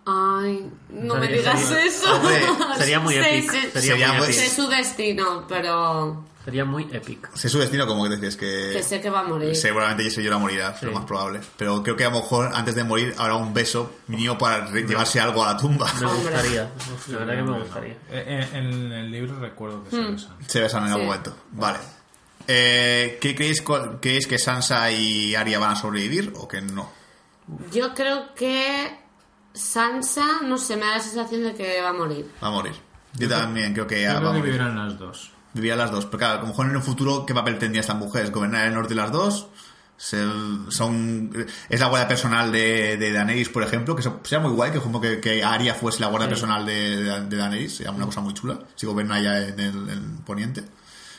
Ay, 0.06 0.70
no 0.90 1.14
me 1.16 1.28
digas 1.28 1.60
sería- 1.60 1.84
eso. 1.86 2.14
Hombre, 2.14 2.42
sería 2.76 3.00
muy 3.00 3.14
épico. 3.14 3.52
Sería, 3.52 3.80
Sería 3.80 4.08
muy 4.08 4.18
muy- 4.18 4.26
épico. 4.26 4.40
sé 4.42 4.50
su 4.50 4.68
destino, 4.68 5.44
pero 5.48 6.24
Sería 6.44 6.64
muy 6.66 6.86
épico. 6.92 7.30
Sé 7.34 7.48
su 7.48 7.58
destino, 7.58 7.86
como 7.86 8.04
que 8.04 8.10
decís 8.16 8.36
que 8.36 8.70
que... 8.74 8.82
sé 8.82 9.00
que 9.00 9.08
va 9.08 9.20
a 9.20 9.22
morir. 9.24 9.56
Seguramente 9.56 10.02
Jesse 10.04 10.18
Llora 10.18 10.36
morirá, 10.38 10.70
es 10.72 10.82
lo 10.82 10.90
Sí. 10.90 10.94
más 10.94 11.04
probable. 11.06 11.40
Pero 11.56 11.82
creo 11.82 11.96
que 11.96 12.04
a 12.04 12.10
lo 12.10 12.16
mejor 12.20 12.50
antes 12.54 12.74
de 12.74 12.84
morir 12.84 13.14
habrá 13.16 13.36
un 13.36 13.54
beso 13.54 13.94
mínimo 14.08 14.36
para 14.36 14.66
re- 14.66 14.82
llevarse 14.86 15.18
algo 15.20 15.42
a 15.42 15.54
la 15.54 15.58
tumba. 15.58 15.90
Me 16.00 16.06
gustaría. 16.06 16.70
La 17.08 17.18
verdad 17.18 17.34
que 17.36 17.42
me 17.50 17.58
gustaría. 17.60 17.92
Eh, 17.92 17.98
eh, 18.10 18.48
En 18.52 18.92
el 18.92 19.10
libro 19.10 19.38
recuerdo 19.40 19.82
que 19.84 19.90
se 19.90 19.96
Hmm. 19.96 20.12
besan. 20.12 20.36
Se 20.46 20.60
besan 20.60 20.82
en 20.84 20.88
algún 20.90 21.00
Sí. 21.02 21.06
momento. 21.06 21.36
Vale. 21.52 21.78
Eh, 22.46 23.18
¿Qué 23.22 23.34
creéis, 23.34 23.62
creéis 24.02 24.26
que 24.26 24.38
Sansa 24.38 24.90
y 24.90 25.34
Arya 25.34 25.58
van 25.58 25.70
a 25.72 25.76
sobrevivir 25.76 26.30
o 26.36 26.46
que 26.46 26.60
no? 26.60 26.92
Yo 27.72 27.94
creo 27.94 28.34
que 28.34 28.98
Sansa, 29.54 30.42
no 30.42 30.58
sé, 30.58 30.76
me 30.76 30.82
da 30.84 30.96
la 30.96 31.00
sensación 31.00 31.42
de 31.44 31.54
que 31.54 31.80
va 31.80 31.90
a 31.90 31.92
morir. 31.94 32.30
Va 32.42 32.48
a 32.48 32.50
morir. 32.50 32.74
Yo 33.14 33.28
también 33.28 33.72
creo 33.72 33.86
que 33.86 34.02
Yo 34.02 34.08
va 34.08 34.14
a 34.14 34.18
creo 34.18 34.32
que 34.32 34.38
morir. 34.38 34.52
vivirán 34.54 34.76
las 34.76 34.98
dos. 34.98 35.30
Vivirán 35.54 35.78
las 35.78 35.90
dos. 35.90 36.04
Pero 36.06 36.18
claro, 36.18 36.40
lo 36.42 36.48
mejor 36.48 36.66
en 36.68 36.76
un 36.76 36.82
futuro, 36.82 37.24
¿qué 37.26 37.32
papel 37.34 37.58
tendría 37.58 37.80
esta 37.80 37.94
mujer? 37.94 38.30
¿Gobernar 38.30 38.66
el 38.66 38.74
norte 38.74 38.94
las 38.94 39.10
dos? 39.12 39.48
Son 40.68 41.32
es 41.68 41.80
la 41.80 41.86
guardia 41.86 42.08
personal 42.08 42.50
de, 42.52 42.96
de 42.96 43.12
Daenerys, 43.12 43.48
por 43.48 43.62
ejemplo, 43.62 43.94
que 43.94 44.02
se- 44.02 44.10
sería 44.24 44.40
muy 44.40 44.52
guay 44.52 44.72
que 44.72 44.80
como 44.80 45.00
que, 45.00 45.20
que 45.20 45.44
Arya 45.44 45.74
fuese 45.74 46.00
la 46.00 46.08
guardia 46.08 46.28
personal 46.28 46.66
de, 46.66 46.96
de, 47.02 47.20
de 47.26 47.36
Daenerys, 47.36 47.76
sería 47.76 47.92
una 47.92 48.04
cosa 48.06 48.20
muy 48.20 48.34
chula, 48.34 48.58
si 48.74 48.86
gobierna 48.86 49.20
ya 49.20 49.38
en 49.40 49.60
el, 49.60 49.88
en 49.88 50.16
Poniente. 50.18 50.64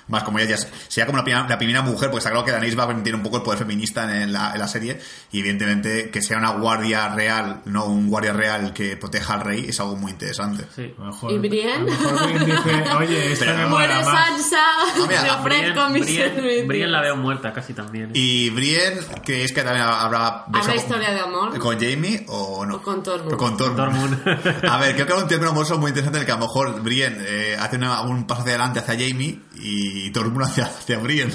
Más 0.08 0.24
como 0.24 0.38
ella 0.39 0.49
ya 0.49 0.56
es- 0.56 0.68
sería 0.88 1.06
como 1.08 1.18
la 1.18 1.24
primera, 1.24 1.47
la 1.47 1.58
primera 1.58 1.82
mujer, 1.82 2.10
porque 2.12 2.20
está 2.20 2.30
claro 2.30 2.45
que 2.45 2.51
Daenerys 2.51 2.78
va 2.78 2.84
a 2.84 2.88
permitir 2.88 3.16
un 3.16 3.24
poco 3.24 3.38
el 3.38 3.43
poder 3.43 3.60
feminista 3.60 4.03
en 4.22 4.32
la, 4.34 4.53
en 4.53 4.60
la 4.60 4.68
serie, 4.68 4.99
y 5.32 5.39
evidentemente 5.39 6.10
que 6.12 6.22
sea 6.22 6.38
una 6.38 6.51
guardia 6.51 7.10
real, 7.10 7.62
no 7.66 7.86
un 7.86 8.08
guardia 8.10 8.34
real 8.34 8.72
que 8.74 8.97
proteja 8.97 9.34
al 9.34 9.41
rey, 9.41 9.66
es 9.68 9.80
algo 9.80 9.95
muy 9.95 10.12
interesante. 10.12 10.66
Sí. 10.76 10.93
A 10.97 11.01
lo 11.01 11.06
mejor, 11.08 11.32
¿Y 11.32 11.38
Brienne? 11.39 11.86
Dice, 11.86 12.95
oye, 12.97 13.32
esta 13.34 13.45
Pero- 13.45 13.58
me 13.58 13.66
Muere. 13.68 13.93
Sansa, 14.03 14.62
mira, 15.08 15.22
me 15.24 15.32
ofrezco 15.32 15.43
Brienne, 15.43 15.89
mi 15.89 15.99
Brienne- 16.01 16.36
servicio. 16.36 16.68
Brienne 16.68 16.91
la 16.91 17.01
veo 17.01 17.16
muerta 17.16 17.51
casi 17.53 17.74
también. 17.74 18.10
¿eh? 18.10 18.12
Y 18.14 18.49
Brienne, 18.51 18.99
¿creéis 19.24 19.51
que 19.53 19.62
también 19.64 19.86
habrá 19.86 20.43
¿Habrá 20.45 20.62
con- 20.62 20.76
historia 20.76 21.12
de 21.12 21.20
amor? 21.20 21.58
con 21.60 21.80
Jamie 21.80 22.26
o 22.28 22.66
no? 22.66 22.76
O 22.76 22.82
con 22.82 23.01
Tormund. 23.03 23.38
Con 23.38 23.58
Tormund. 23.58 24.24
Tormund. 24.24 24.66
A 24.70 24.78
ver, 24.78 24.93
creo 24.95 25.08
que 25.08 25.14
hay 25.14 25.20
un 25.22 25.28
término 25.28 25.51
amoroso 25.51 25.78
muy 25.78 25.89
interesante 25.89 26.18
en 26.20 26.22
el 26.22 26.26
que 26.26 26.32
a 26.32 26.36
lo 26.36 26.41
mejor 26.41 26.82
Brienne 26.82 27.18
eh, 27.28 27.58
hace 27.60 27.78
una- 27.78 28.01
un 28.01 28.28
paso 28.28 28.41
hacia 28.41 28.53
adelante 28.53 28.80
hacia 28.80 28.93
Jamie 28.93 29.39
y 29.58 30.10
Tormund 30.12 30.43
hacia, 30.43 30.66
hacia 30.66 30.99
Brienne. 30.99 31.34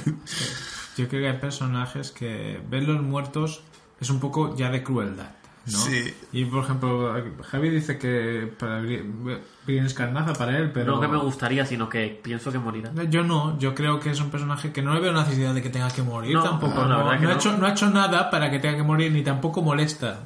Yo 0.96 1.08
creo 1.08 1.22
que 1.22 1.28
hay 1.28 1.38
personajes 1.38 2.10
que 2.10 2.60
ven 2.68 2.86
los 2.86 3.02
muertos 3.02 3.62
es 4.00 4.10
un 4.10 4.20
poco 4.20 4.56
ya 4.56 4.70
de 4.70 4.82
crueldad. 4.82 5.30
¿no? 5.66 5.76
Sí. 5.78 6.12
Y 6.32 6.46
por 6.46 6.64
ejemplo, 6.64 7.14
Javi 7.42 7.68
dice 7.68 7.98
que 7.98 8.50
para 8.58 8.80
Brienne 8.80 9.86
es 9.86 9.94
carnaza 9.94 10.32
para 10.32 10.56
él, 10.58 10.70
pero. 10.72 10.94
No 10.94 11.00
que 11.00 11.06
me 11.08 11.18
gustaría, 11.18 11.64
sino 11.66 11.88
que 11.88 12.18
pienso 12.22 12.50
que 12.50 12.58
morirá. 12.58 12.90
Yo 13.08 13.22
no, 13.22 13.58
yo 13.58 13.74
creo 13.74 14.00
que 14.00 14.10
es 14.10 14.20
un 14.20 14.30
personaje 14.30 14.72
que 14.72 14.82
no 14.82 14.94
le 14.94 15.00
veo 15.00 15.12
necesidad 15.12 15.54
de 15.54 15.62
que 15.62 15.68
tenga 15.70 15.90
que 15.90 16.02
morir 16.02 16.34
No, 16.34 16.42
tampoco. 16.42 16.82
no, 16.82 16.88
la 16.88 16.96
No, 16.96 17.04
verdad 17.04 17.18
que 17.20 17.24
no 17.26 17.30
ha 17.30 17.34
hecho, 17.34 17.56
no 17.58 17.66
ha 17.66 17.70
hecho 17.70 17.90
nada 17.90 18.30
para 18.30 18.50
que 18.50 18.58
tenga 18.58 18.76
que 18.78 18.82
morir, 18.82 19.12
ni 19.12 19.22
tampoco 19.22 19.60
molesta. 19.62 20.20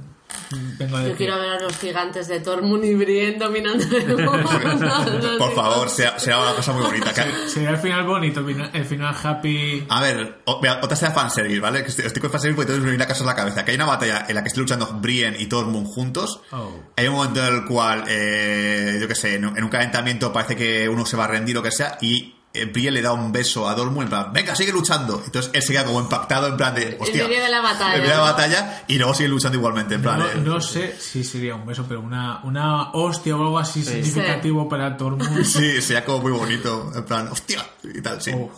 Vengo 0.78 0.96
a 0.96 1.02
Yo 1.08 1.16
quiero 1.16 1.38
ver 1.38 1.50
a 1.52 1.60
los 1.60 1.76
gigantes 1.78 2.28
de 2.28 2.40
Tormund 2.40 2.84
y 2.84 2.94
Brienne 2.94 3.38
dominando 3.38 3.84
el 3.96 4.06
mundo. 4.08 4.32
Por 5.38 5.54
favor, 5.54 5.88
sea, 5.88 6.18
sea 6.18 6.40
una 6.40 6.52
cosa 6.54 6.72
muy 6.72 6.84
bonita. 6.84 7.12
Sería 7.48 7.70
el 7.70 7.78
final 7.78 8.04
bonito, 8.04 8.40
el 8.72 8.84
final- 8.84 9.16
happy. 9.22 9.86
A 9.88 10.00
ver, 10.00 10.38
o- 10.44 10.60
mira, 10.60 10.80
otra 10.82 10.96
sea 10.96 11.10
fanservice, 11.10 11.60
¿vale? 11.60 11.82
Que 11.82 11.88
estoy, 11.90 12.06
estoy 12.06 12.20
con 12.20 12.30
fanservice 12.30 12.56
porque 12.56 12.72
entonces 12.72 12.84
me 12.84 12.90
viene 12.90 13.04
a 13.04 13.08
casa 13.08 13.20
en 13.20 13.26
la 13.26 13.34
cabeza. 13.34 13.64
Que 13.64 13.72
hay 13.72 13.76
una 13.76 13.86
batalla 13.86 14.26
en 14.28 14.34
la 14.34 14.42
que 14.42 14.48
están 14.48 14.62
luchando 14.62 14.86
Brienne 15.00 15.36
y 15.40 15.46
Tormund 15.46 15.86
juntos. 15.86 16.40
Oh. 16.52 16.72
Hay 16.96 17.08
un 17.08 17.14
momento 17.14 17.46
en 17.46 17.54
el 17.54 17.64
cual, 17.64 18.04
eh, 18.08 18.98
yo 19.00 19.08
qué 19.08 19.14
sé, 19.14 19.34
en 19.36 19.46
un, 19.46 19.56
en 19.56 19.64
un 19.64 19.70
calentamiento 19.70 20.32
parece 20.32 20.56
que 20.56 20.88
uno 20.88 21.04
se 21.06 21.16
va 21.16 21.24
a 21.24 21.28
rendir 21.28 21.56
o 21.58 21.62
que 21.62 21.70
sea, 21.72 21.98
y 22.00 22.33
eh, 22.54 22.66
Brienne 22.66 22.92
le 22.92 23.02
da 23.02 23.12
un 23.12 23.32
beso 23.32 23.68
a 23.68 23.74
Tormund 23.74 24.04
en 24.04 24.08
plan, 24.08 24.32
venga, 24.32 24.54
sigue 24.54 24.70
luchando. 24.70 25.20
Entonces 25.24 25.50
él 25.52 25.60
se 25.60 25.72
queda 25.72 25.84
como 25.84 26.00
impactado 26.00 26.46
en 26.46 26.56
plan 26.56 26.72
de, 26.72 26.96
hostia. 27.00 27.26
medio 27.26 27.42
de 27.42 27.48
la 27.50 27.60
batalla, 27.60 27.94
En 27.96 28.00
medio 28.00 28.12
de 28.12 28.16
la 28.16 28.22
batalla, 28.22 28.84
y 28.86 28.96
luego 28.96 29.12
sigue 29.12 29.28
luchando 29.28 29.58
igualmente, 29.58 29.94
en 29.96 30.02
plan. 30.02 30.20
No, 30.20 30.26
eh, 30.28 30.34
no 30.36 30.60
sé 30.60 30.96
si 30.98 31.24
sería 31.24 31.56
un 31.56 31.66
beso, 31.66 31.84
pero 31.88 32.00
una, 32.00 32.40
una 32.44 32.92
hostia 32.92 33.36
o 33.36 33.42
algo 33.42 33.58
así 33.58 33.84
significativo 33.84 34.68
para 34.68 34.96
Tormund. 34.96 35.44
Sí, 35.44 35.82
sería 35.82 36.04
como 36.04 36.20
muy 36.20 36.32
bonito, 36.32 36.92
en 36.94 37.04
plan, 37.04 37.28
hostia, 37.28 37.66
y 37.82 38.00
tal, 38.00 38.22
sí. 38.22 38.30
Oh. 38.34 38.50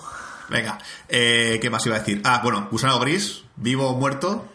Venga, 0.49 0.78
eh, 1.09 1.59
¿qué 1.61 1.70
más 1.70 1.84
iba 1.86 1.97
a 1.97 2.01
decir? 2.01 2.20
Ah, 2.24 2.40
bueno, 2.42 2.68
Gusano 2.70 3.01
Gris, 3.01 3.42
vivo 3.57 3.88
o 3.88 3.97
muerto. 3.97 4.47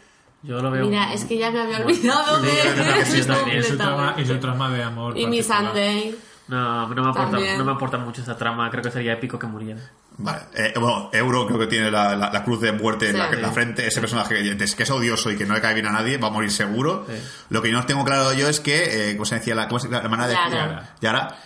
Yo 0.43 0.61
lo 0.61 0.71
veo. 0.71 0.85
Mira, 0.85 1.13
es 1.13 1.25
que 1.25 1.37
ya 1.37 1.51
me 1.51 1.61
había 1.61 1.79
olvidado 1.79 2.39
Sí, 2.39 2.47
de 2.47 3.05
sí. 3.05 3.19
Y 3.19 4.25
su 4.25 4.39
trama, 4.39 4.69
de 4.69 4.83
amor. 4.83 5.17
Y 5.17 5.27
mi. 5.27 5.43
Sunday. 5.43 6.15
No, 6.51 6.87
no 6.89 7.03
me, 7.03 7.09
aporta, 7.09 7.37
no 7.57 7.63
me 7.65 7.71
aporta 7.71 7.97
mucho 7.97 8.19
esta 8.21 8.35
trama. 8.37 8.69
Creo 8.69 8.83
que 8.83 8.91
sería 8.91 9.13
épico 9.13 9.39
que 9.39 9.47
muriera. 9.47 9.79
Vale, 10.17 10.41
eh, 10.53 10.73
bueno, 10.77 11.09
Euro 11.13 11.47
creo 11.47 11.57
que 11.57 11.67
tiene 11.67 11.89
la, 11.89 12.13
la- 12.17 12.29
la 12.29 12.43
cruz 12.43 12.59
de 12.59 12.73
muerte 12.73 13.09
en, 13.09 13.17
la, 13.17 13.29
Sí. 13.29 13.35
en 13.35 13.41
la 13.41 13.51
frente. 13.51 13.87
Ese 13.87 14.01
personaje 14.01 14.35
que, 14.43 14.57
que 14.57 14.83
es 14.83 14.89
odioso 14.91 15.31
y 15.31 15.37
que 15.37 15.45
no 15.45 15.53
le 15.53 15.61
cae 15.61 15.73
bien 15.73 15.85
a 15.87 15.91
nadie 15.93 16.17
va 16.17 16.27
a 16.27 16.31
morir 16.31 16.51
seguro. 16.51 17.05
Sí. 17.07 17.13
Lo 17.49 17.61
que 17.61 17.71
no 17.71 17.85
tengo 17.85 18.03
claro 18.03 18.33
yo 18.33 18.49
es 18.49 18.59
que, 18.59 19.11
eh, 19.11 19.15
¿cómo 19.15 19.25
se 19.25 19.35
decía? 19.35 19.55
La, 19.55 19.69
¿cómo 19.69 19.79
se- 19.79 19.87
la 19.87 19.99
hermana 19.99 20.27
de 20.27 20.33
Yara. 20.33 20.95
Yara, 20.99 21.37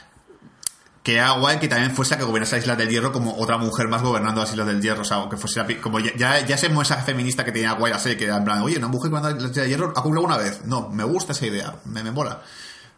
que 1.04 1.18
era 1.18 1.34
guay 1.34 1.60
que 1.60 1.68
también 1.68 1.92
fuese 1.96 2.16
la 2.16 2.18
que 2.18 2.24
gobernase 2.26 2.56
las 2.56 2.64
Islas 2.64 2.78
del 2.80 2.90
Hierro 2.90 3.12
como 3.12 3.38
otra 3.38 3.60
mujer 3.60 3.88
más 3.88 4.02
gobernando 4.02 4.42
las 4.42 4.50
Islas 4.50 4.66
del 4.66 4.82
Hierro. 4.82 5.04
O 5.04 5.06
sea, 5.06 5.28
que 5.30 5.38
fuese 5.38 5.60
la 5.60 5.68
como 5.80 6.00
ya, 6.00 6.12
ya, 6.18 6.40
ya 6.40 6.56
ese 6.56 6.68
mensaje 6.70 7.04
feminista 7.04 7.46
que 7.46 7.52
tenía 7.52 7.74
guay 7.74 7.94
la 7.94 8.00
serie, 8.00 8.18
que 8.18 8.26
era 8.26 8.38
en 8.38 8.44
plan, 8.44 8.60
oye, 8.64 8.78
una 8.80 8.88
mujer 8.88 9.12
gobernando 9.12 9.36
las 9.40 9.52
Islas 9.52 9.56
del 9.56 9.68
Hierro 9.70 9.94
ha 9.96 10.00
ocurrido 10.00 10.22
alguna 10.26 10.38
vez. 10.38 10.66
No, 10.66 10.90
me 10.90 11.04
gusta 11.04 11.34
esa 11.34 11.46
idea, 11.46 11.76
me, 11.86 12.02
me 12.02 12.10
mola. 12.10 12.42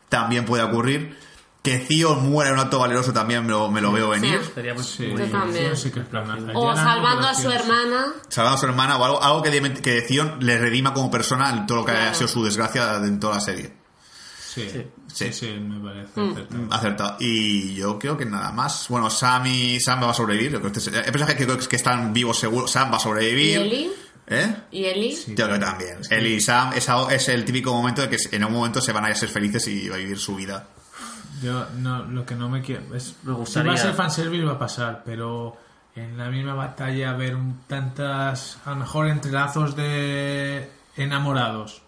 También 0.08 0.46
puede 0.46 0.64
ocurrir. 0.64 1.28
Que 1.64 1.80
Theon 1.80 2.30
muera 2.30 2.50
en 2.52 2.56
un 2.56 2.62
acto 2.62 2.80
valeroso 2.80 3.12
también 3.12 3.44
me 3.46 3.50
lo, 3.52 3.70
me 3.70 3.82
lo 3.82 3.92
veo 3.92 4.10
venir. 4.10 4.40
Sí. 4.42 4.52
Sería 4.56 4.74
muy, 4.74 4.84
Sí, 4.84 5.08
muy- 5.08 5.22
Yo 5.24 5.28
también. 5.30 5.76
sí 5.76 5.92
que 5.92 6.00
es 6.00 6.06
planazo. 6.06 6.46
O 6.54 6.74
salvando 6.76 7.28
a 7.28 7.34
su 7.36 7.52
hermana. 7.52 8.14
salvando 8.30 8.58
a 8.58 8.60
su 8.60 8.66
hermana 8.68 8.98
o 8.98 9.04
algo, 9.04 9.22
algo 9.24 9.42
que, 9.44 10.02
Theon 10.08 10.38
le 10.40 10.58
redima 10.58 10.94
como 10.94 11.12
persona 11.12 11.50
en 11.50 11.68
todo 11.68 11.80
lo 11.80 11.86
que 11.86 11.92
Claro. 11.92 12.12
ha 12.12 12.14
sido 12.14 12.28
su 12.30 12.44
desgracia 12.46 12.96
en 12.98 13.20
toda 13.20 13.36
la 13.36 13.42
serie. 13.42 13.74
Sí, 14.40 14.68
Sí. 14.72 14.88
sí, 15.14 15.34
sí, 15.34 15.48
me 15.60 15.80
parece 15.88 16.20
Mm. 16.20 16.32
acertado. 16.32 16.68
Acertado. 16.74 17.18
Y 17.20 17.76
yo 17.76 18.00
creo 18.00 18.18
que 18.18 18.26
nada 18.26 18.52
más. 18.52 18.86
Bueno, 18.90 19.10
Sam 19.10 19.46
y 19.48 19.80
Sam 19.82 20.02
va 20.04 20.12
a 20.12 20.14
sobrevivir. 20.14 20.54
Yo 20.54 20.60
creo 20.62 20.72
que 20.72 20.80
este- 20.80 20.98
Hay 20.98 21.12
personajes 21.12 21.68
que 21.68 21.76
están 21.76 22.14
vivos 22.14 22.40
seguro. 22.40 22.68
Sam 22.68 22.92
va 22.92 22.96
a 22.96 23.00
¿Y 23.00 23.04
sobrevivir. 23.04 23.58
Eli? 23.58 23.92
¿Eh? 24.30 24.56
¿Y 24.72 24.86
Eli? 24.86 25.16
Sí. 25.16 25.36
Yo 25.36 25.46
creo 25.46 25.60
que 25.60 25.66
también. 25.66 25.98
Él 26.10 26.28
y 26.28 26.42
Sam 26.42 26.72
es, 26.74 26.90
algo- 26.90 27.10
es 27.12 27.28
el 27.30 27.46
típico 27.46 27.72
momento 27.74 28.02
de 28.02 28.10
que 28.10 28.18
en 28.32 28.44
un 28.46 28.52
momento 28.54 28.82
se 28.82 28.92
van 28.94 29.06
a 29.06 29.14
ser 29.16 29.30
felices 29.30 29.68
y 29.68 29.90
va 29.90 29.96
a 29.96 30.00
vivir 30.00 30.18
su 30.18 30.36
vida. 30.36 30.68
Yo 31.42 31.66
no, 31.78 32.04
lo 32.06 32.26
que 32.26 32.36
no 32.36 32.50
me 32.50 32.62
quiero 32.62 32.96
es 32.96 33.16
Me 33.24 33.32
si 33.34 33.38
gustaría- 33.38 33.72
va 33.72 33.76
a 33.76 33.82
ser 33.82 33.94
fanservice 33.94 34.44
va 34.46 34.54
a 34.54 34.60
pasar, 34.60 35.04
pero 35.06 35.56
en 35.96 36.18
la 36.18 36.30
misma 36.30 36.54
batalla 36.54 37.14
ver 37.14 37.36
un- 37.36 37.62
tantas 37.68 38.60
a 38.66 38.72
lo 38.72 38.78
mejor 38.78 39.08
entrelazos 39.08 39.76
de 39.76 40.70
enamorados. 40.96 41.82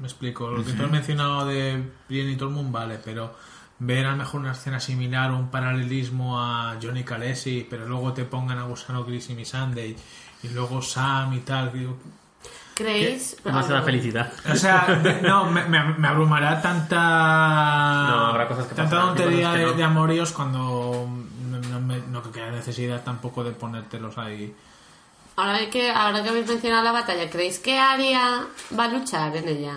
Me 0.00 0.06
explico, 0.06 0.48
lo 0.50 0.64
que 0.64 0.72
tú 0.72 0.84
has 0.84 0.90
mencionado 0.90 1.46
de 1.46 1.82
Brienne 2.08 2.32
y 2.32 2.36
Tormund 2.36 2.72
vale, 2.72 2.98
pero 3.04 3.34
ver 3.78 4.06
a 4.06 4.12
lo 4.12 4.16
mejor 4.18 4.40
una 4.40 4.52
escena 4.52 4.80
similar 4.80 5.30
o 5.32 5.38
un 5.38 5.48
paralelismo 5.50 6.40
a 6.40 6.76
Johnny 6.80 7.04
Calesi, 7.04 7.66
pero 7.68 7.86
luego 7.86 8.12
te 8.12 8.24
pongan 8.24 8.58
a 8.58 8.64
Gusano 8.64 9.04
Gris 9.04 9.30
y 9.30 9.34
Missandei 9.34 9.96
y 10.42 10.48
luego 10.48 10.80
Sam 10.82 11.34
y 11.34 11.40
tal, 11.40 11.72
digo, 11.72 11.98
¿Creéis? 12.82 13.36
Demasiada 13.44 13.80
Ah, 13.80 13.82
felicidad. 13.84 14.32
o 14.50 14.56
sea, 14.56 14.86
de- 15.02 15.22
no, 15.22 15.46
me, 15.46 15.64
me- 15.66 15.94
me 15.94 16.08
abrumará 16.08 16.60
tanta. 16.60 16.96
No, 18.10 18.26
habrá 18.26 18.48
cosas 18.48 18.66
que 18.66 18.74
Tanta 18.74 19.00
tontería 19.00 19.52
de, 19.52 19.66
no. 19.66 19.72
de 19.72 19.84
amoríos 19.84 20.32
cuando 20.32 21.06
no, 21.50 21.58
no, 21.58 21.80
me- 21.80 22.00
no 22.10 22.20
creo 22.22 22.32
que 22.32 22.42
haya 22.42 22.52
necesidad 22.52 23.02
tampoco 23.04 23.44
de 23.44 23.52
ponértelos 23.52 24.18
ahí. 24.18 24.54
Ahora 25.36 25.70
que, 25.70 25.90
ahora 25.90 26.22
que 26.22 26.28
habéis 26.28 26.46
mencionado 26.46 26.84
la 26.84 26.92
batalla, 26.92 27.30
¿creéis 27.30 27.58
que 27.58 27.78
Aria 27.78 28.44
va 28.78 28.84
a 28.84 28.88
luchar 28.88 29.34
en 29.36 29.48
ella? 29.48 29.74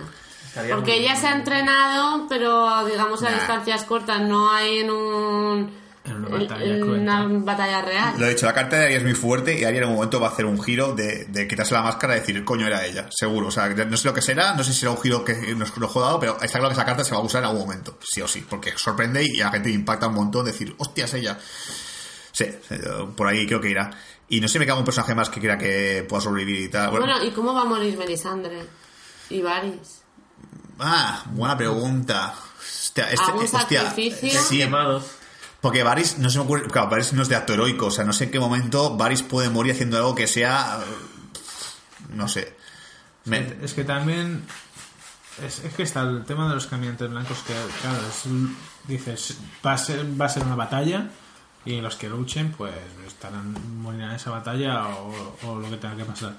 Estaría 0.48 0.74
Porque 0.74 0.94
ella 0.96 1.12
bien. 1.12 1.16
se 1.16 1.26
ha 1.28 1.34
entrenado, 1.34 2.26
pero 2.28 2.84
digamos 2.86 3.22
a 3.22 3.30
Nah. 3.30 3.36
distancias 3.36 3.84
cortas, 3.84 4.20
no 4.20 4.50
hay 4.50 4.80
en 4.80 4.90
un 4.90 5.70
En 6.06 6.16
una 6.16 6.28
batalla 6.28 7.78
una 7.78 7.82
real. 7.82 8.14
Lo 8.18 8.26
he 8.26 8.30
dicho, 8.30 8.46
la 8.46 8.54
carta 8.54 8.76
de 8.76 8.84
Arya 8.86 8.96
es 8.98 9.02
muy 9.02 9.14
fuerte 9.14 9.58
y 9.58 9.64
Arya 9.64 9.78
en 9.82 9.88
un 9.88 9.94
momento 9.94 10.20
va 10.20 10.28
a 10.28 10.30
hacer 10.30 10.44
un 10.46 10.62
giro 10.62 10.94
de, 10.94 11.24
de 11.26 11.48
quitarse 11.48 11.74
la 11.74 11.82
máscara 11.82 12.16
y 12.16 12.20
decir, 12.20 12.44
coño, 12.44 12.66
era 12.66 12.84
ella, 12.84 13.06
seguro. 13.10 13.48
O 13.48 13.50
sea, 13.50 13.68
no 13.68 13.96
sé 13.96 14.08
lo 14.08 14.14
que 14.14 14.22
será, 14.22 14.54
no 14.54 14.62
sé 14.64 14.72
si 14.72 14.80
será 14.80 14.92
un 14.92 15.00
giro 15.00 15.24
que 15.24 15.54
nos 15.54 15.76
lo 15.76 15.90
he 15.90 16.00
dado, 16.00 16.20
pero 16.20 16.32
está 16.40 16.58
claro 16.58 16.68
que 16.68 16.74
esa 16.74 16.84
carta 16.84 17.04
se 17.04 17.12
va 17.12 17.18
a 17.18 17.22
usar 17.22 17.42
en 17.42 17.48
algún 17.50 17.62
momento, 17.62 17.98
sí 18.02 18.20
o 18.20 18.28
sí, 18.28 18.44
porque 18.48 18.72
sorprende 18.76 19.24
y 19.24 19.40
a 19.40 19.46
la 19.46 19.52
gente 19.52 19.70
impacta 19.70 20.06
un 20.08 20.14
montón 20.14 20.44
decir, 20.46 20.74
hostia, 20.78 21.04
es 21.06 21.14
ella. 21.14 21.38
Sí, 22.32 22.44
eh, 22.44 22.60
por 23.16 23.26
ahí 23.28 23.46
creo 23.46 23.60
que 23.60 23.70
irá. 23.70 23.90
Y 24.28 24.40
no 24.40 24.48
sé 24.48 24.54
si 24.54 24.58
me 24.58 24.66
queda 24.66 24.74
un 24.74 24.84
personaje 24.84 25.14
más 25.14 25.30
que 25.30 25.40
quiera 25.40 25.56
que 25.56 26.04
pueda 26.08 26.20
sobrevivir 26.20 26.62
y 26.62 26.68
tal. 26.68 26.90
Bueno, 26.90 27.06
Bueno, 27.06 27.24
¿y 27.24 27.30
cómo 27.30 27.54
va 27.54 27.62
a 27.62 27.64
morir 27.64 27.96
Melisandre? 27.96 28.64
Y 29.30 29.40
Varys. 29.40 30.02
ah, 30.78 31.24
buena 31.30 31.56
pregunta. 31.56 32.34
Hostia, 32.58 33.10
este, 33.10 33.24
¿Algún 33.24 33.44
hostia, 33.44 33.82
sacrificio? 33.82 34.40
sí, 34.42 34.58
Quemados. 34.58 35.04
Porque 35.66 35.82
Varys, 35.82 36.18
no 36.18 36.30
se 36.30 36.38
me 36.38 36.44
ocurre, 36.44 36.68
claro, 36.68 36.88
Varys 36.88 37.12
no 37.12 37.22
es 37.22 37.28
de 37.28 37.34
acto 37.34 37.52
heroico, 37.54 37.86
o 37.86 37.90
sea, 37.90 38.04
no 38.04 38.12
sé 38.12 38.24
en 38.24 38.30
qué 38.30 38.38
momento 38.38 38.96
Varys 38.96 39.24
puede 39.24 39.50
morir 39.50 39.72
haciendo 39.72 39.96
algo 39.96 40.14
que 40.14 40.28
sea, 40.28 40.78
no 42.10 42.28
sé. 42.28 42.54
Es 43.60 43.74
que 43.74 43.82
también. 43.82 44.44
Es, 45.44 45.64
es 45.64 45.74
que 45.74 45.82
está 45.82 46.02
el 46.02 46.24
tema 46.24 46.48
de 46.48 46.54
los 46.54 46.66
caminantes 46.68 47.10
blancos 47.10 47.38
que, 47.44 47.52
claro, 47.82 47.98
es- 48.08 48.28
dices, 48.86 49.38
va 49.66 49.72
a, 49.72 49.78
ser, 49.78 50.06
va 50.18 50.26
a 50.26 50.28
ser 50.28 50.44
una 50.44 50.54
batalla 50.54 51.08
y 51.64 51.80
los 51.80 51.96
que 51.96 52.08
luchen, 52.08 52.52
pues 52.56 52.72
estarán 53.04 53.52
morirán 53.82 54.10
en 54.10 54.16
esa 54.16 54.30
batalla 54.30 54.86
o, 54.86 55.36
o 55.46 55.58
lo 55.58 55.68
que 55.68 55.78
tenga 55.78 55.96
que 55.96 56.04
pasar. 56.04 56.36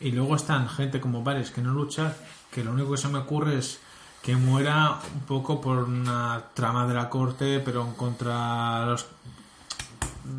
Y 0.00 0.10
luego 0.12 0.36
están 0.36 0.68
gente 0.68 1.00
como 1.00 1.22
Varys 1.22 1.50
que 1.50 1.62
no 1.62 1.72
lucha, 1.72 2.14
que 2.52 2.62
lo 2.62 2.72
único 2.72 2.92
que 2.92 2.98
se 2.98 3.08
me 3.08 3.18
ocurre 3.20 3.56
es 3.58 3.78
que 4.24 4.34
muera 4.36 4.98
un 5.14 5.20
poco 5.20 5.60
por 5.60 5.78
una 5.84 6.42
trama 6.54 6.86
de 6.86 6.94
la 6.94 7.10
corte, 7.10 7.60
pero 7.60 7.94
contra 7.96 8.86
los 8.86 9.06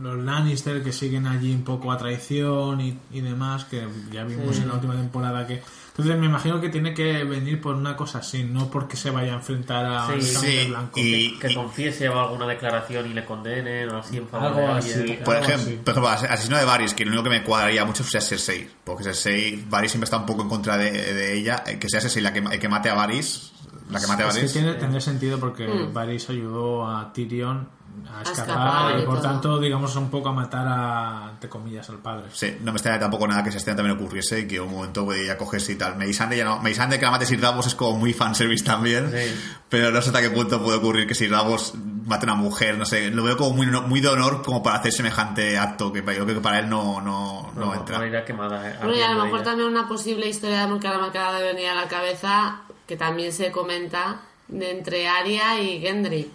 los 0.01 0.17
Lannister 0.17 0.81
que 0.83 0.91
siguen 0.91 1.27
allí 1.27 1.53
un 1.53 1.63
poco 1.63 1.91
a 1.91 1.97
traición 1.99 2.81
y, 2.81 2.97
y 3.11 3.21
demás, 3.21 3.65
que 3.65 3.87
ya 4.11 4.23
vimos 4.23 4.57
en 4.57 4.67
la 4.69 4.73
última 4.73 4.95
temporada 4.95 5.45
que... 5.45 5.61
Entonces 5.89 6.17
me 6.19 6.25
imagino 6.25 6.59
que 6.59 6.69
tiene 6.69 6.93
que 6.95 7.23
venir 7.23 7.61
por 7.61 7.75
una 7.75 7.95
cosa 7.95 8.17
así, 8.17 8.43
no 8.43 8.69
porque 8.71 8.97
se 8.97 9.11
vaya 9.11 9.33
a 9.33 9.35
enfrentar 9.35 9.85
a 9.85 10.07
Sí, 10.07 10.21
sí, 10.23 10.65
blanco. 10.69 10.99
y- 10.99 11.37
Que 11.37 11.53
confiese 11.53 12.09
o 12.09 12.19
alguna 12.19 12.47
declaración 12.47 13.05
y 13.11 13.13
le 13.13 13.23
condenen 13.23 13.87
o 13.91 13.99
así 13.99 14.17
en 14.17 14.27
favor 14.27 14.47
Algo 14.47 14.59
de 14.61 14.67
así. 14.79 14.93
alguien. 14.93 15.23
por, 15.23 15.35
algo 15.35 15.47
ejemplo, 15.49 15.67
así. 15.71 15.79
por 15.83 15.91
ejemplo, 15.91 16.09
as- 16.09 16.23
asesino 16.23 16.57
de 16.57 16.65
Varys, 16.65 16.93
que 16.95 17.05
lo 17.05 17.11
único 17.11 17.23
que 17.25 17.29
me 17.29 17.43
cuadraría 17.43 17.85
mucho 17.85 18.01
es 18.03 18.27
Cersei, 18.27 18.67
porque 18.83 19.03
Cersei, 19.03 19.63
Varys 19.69 19.91
siempre 19.91 20.05
está 20.05 20.17
un 20.17 20.25
poco 20.25 20.41
en 20.41 20.49
contra 20.49 20.77
de, 20.77 20.91
de 20.91 21.37
ella, 21.37 21.63
eh, 21.67 21.77
que 21.77 21.87
sea 21.89 22.01
Cersei 22.01 22.23
la 22.23 22.33
que, 22.33 22.39
el 22.39 22.59
que 22.59 22.67
mate 22.67 22.89
a 22.89 22.95
Varys, 22.95 23.51
la 23.89 23.99
que 23.99 24.07
mate 24.07 24.23
a 24.23 24.27
Es 24.27 24.33
que 24.35 24.39
Varys. 24.41 24.53
tiene, 24.53 24.73
tendría 24.75 25.01
sentido 25.01 25.39
porque 25.39 25.67
Mm. 25.67 25.93
Varys 25.93 26.29
ayudó 26.29 26.87
a 26.87 27.11
Tyrion 27.13 27.67
a 28.13 28.21
escapar, 28.23 28.47
escapar 28.49 28.99
y 28.99 29.03
y 29.03 29.05
por 29.05 29.15
todo. 29.21 29.23
tanto, 29.23 29.59
digamos, 29.59 29.95
un 29.95 30.09
poco 30.09 30.27
a 30.29 30.33
matar 30.33 30.67
a, 30.67 31.29
entre 31.31 31.47
comillas, 31.49 31.89
al 31.89 31.99
padre. 31.99 32.25
Sí, 32.33 32.57
no 32.59 32.73
me 32.73 32.77
extraña 32.77 32.99
tampoco 32.99 33.25
nada 33.25 33.41
que 33.41 33.49
esa 33.49 33.57
escena 33.57 33.77
también 33.77 33.95
ocurriese 33.97 34.41
y 34.41 34.47
que 34.47 34.59
un 34.59 34.69
momento 34.71 35.05
puede 35.05 35.25
ya 35.25 35.37
cogerse 35.37 35.71
y 35.71 35.75
tal. 35.75 35.95
Melisandre 35.95 36.37
ya 36.37 36.43
no. 36.43 36.59
Melisandre 36.59 36.99
que 36.99 37.05
la 37.05 37.11
mate 37.11 37.25
Sir 37.25 37.39
Davos 37.39 37.67
es 37.67 37.75
como 37.75 37.97
muy 37.97 38.11
fanservice 38.11 38.65
también. 38.65 39.09
Sí. 39.11 39.33
Pero 39.69 39.91
no 39.91 40.01
sé 40.01 40.09
hasta 40.09 40.21
qué 40.21 40.29
punto 40.29 40.61
puede 40.61 40.77
ocurrir 40.77 41.07
que 41.07 41.15
Sir 41.15 41.31
Davos 41.31 41.73
mate 42.05 42.25
a 42.25 42.33
una 42.33 42.41
mujer, 42.41 42.77
no 42.77 42.85
sé. 42.85 43.09
Lo 43.11 43.23
veo 43.23 43.37
como 43.37 43.53
muy, 43.55 43.65
muy 43.67 44.01
de 44.01 44.09
honor 44.09 44.41
como 44.43 44.61
para 44.61 44.77
hacer 44.79 44.91
semejante 44.91 45.57
acto 45.57 45.93
que 45.93 45.99
yo 45.99 46.03
creo 46.25 46.25
que 46.25 46.41
para 46.41 46.59
él 46.59 46.67
no, 46.69 46.99
no, 47.01 47.51
no, 47.55 47.65
No, 47.67 47.73
entra. 47.75 48.25
quemada. 48.25 48.69
eh, 48.71 48.75
Bueno, 48.81 48.95
y 48.97 49.01
a 49.01 49.11
lo 49.13 49.23
mejor 49.23 49.39
ella. 49.39 49.43
también 49.51 49.69
una 49.69 49.87
posible 49.87 50.27
historia 50.27 50.57
de 50.57 50.63
amor 50.63 50.81
que 50.81 50.87
ahora 50.87 50.99
me 50.99 51.07
acaba 51.07 51.39
de 51.39 51.45
venir 51.53 51.69
a 51.69 51.75
la 51.75 51.87
cabeza, 51.87 52.59
que 52.87 52.97
también 52.97 53.31
se 53.33 53.51
comenta, 53.51 54.21
de 54.47 54.71
entre 54.71 55.07
Aria 55.07 55.59
y 55.61 55.79
Gendry. 55.81 56.31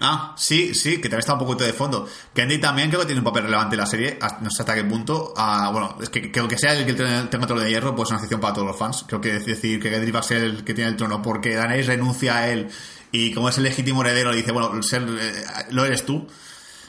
Ah, 0.00 0.34
sí, 0.36 0.74
sí, 0.74 0.96
que 0.96 1.02
también 1.02 1.20
está 1.20 1.34
un 1.34 1.38
poquito 1.40 1.64
de 1.64 1.72
fondo. 1.72 2.08
Gendry 2.34 2.58
también 2.58 2.88
creo 2.88 3.00
que 3.00 3.06
tiene 3.06 3.20
un 3.20 3.24
papel 3.24 3.44
relevante 3.44 3.74
en 3.76 3.80
la 3.80 3.86
serie, 3.86 4.18
no 4.40 4.50
sé 4.50 4.62
hasta 4.62 4.74
qué 4.74 4.84
punto. 4.84 5.32
Ah, 5.36 5.68
bueno, 5.72 5.96
es 6.00 6.08
que 6.08 6.32
creo 6.32 6.48
que 6.48 6.58
sea 6.58 6.72
el 6.74 6.86
que 6.86 6.94
tenga 6.94 7.28
tenga 7.30 7.46
trono 7.46 7.62
de 7.62 7.70
hierro, 7.70 7.94
pues 7.94 8.06
es 8.08 8.10
una 8.10 8.16
excepción 8.18 8.40
para 8.40 8.54
todos 8.54 8.66
los 8.68 8.76
fans. 8.78 9.04
Creo 9.06 9.20
que 9.20 9.32
decir 9.38 9.80
que 9.80 9.90
Gendry 9.90 10.10
va 10.10 10.20
a 10.20 10.24
ser 10.24 10.42
el 10.42 10.64
que 10.64 10.74
tiene 10.74 10.90
el 10.90 10.96
trono 10.96 11.20
porque 11.22 11.54
Daenerys 11.54 11.86
renuncia 11.86 12.36
a 12.38 12.48
él 12.48 12.68
y 13.12 13.32
como 13.34 13.48
es 13.50 13.58
el 13.58 13.64
legítimo 13.64 14.00
heredero 14.02 14.32
dice, 14.32 14.50
bueno, 14.52 14.82
ser, 14.82 15.02
eh, 15.02 15.44
lo 15.70 15.84
eres 15.84 16.04
tú. 16.06 16.26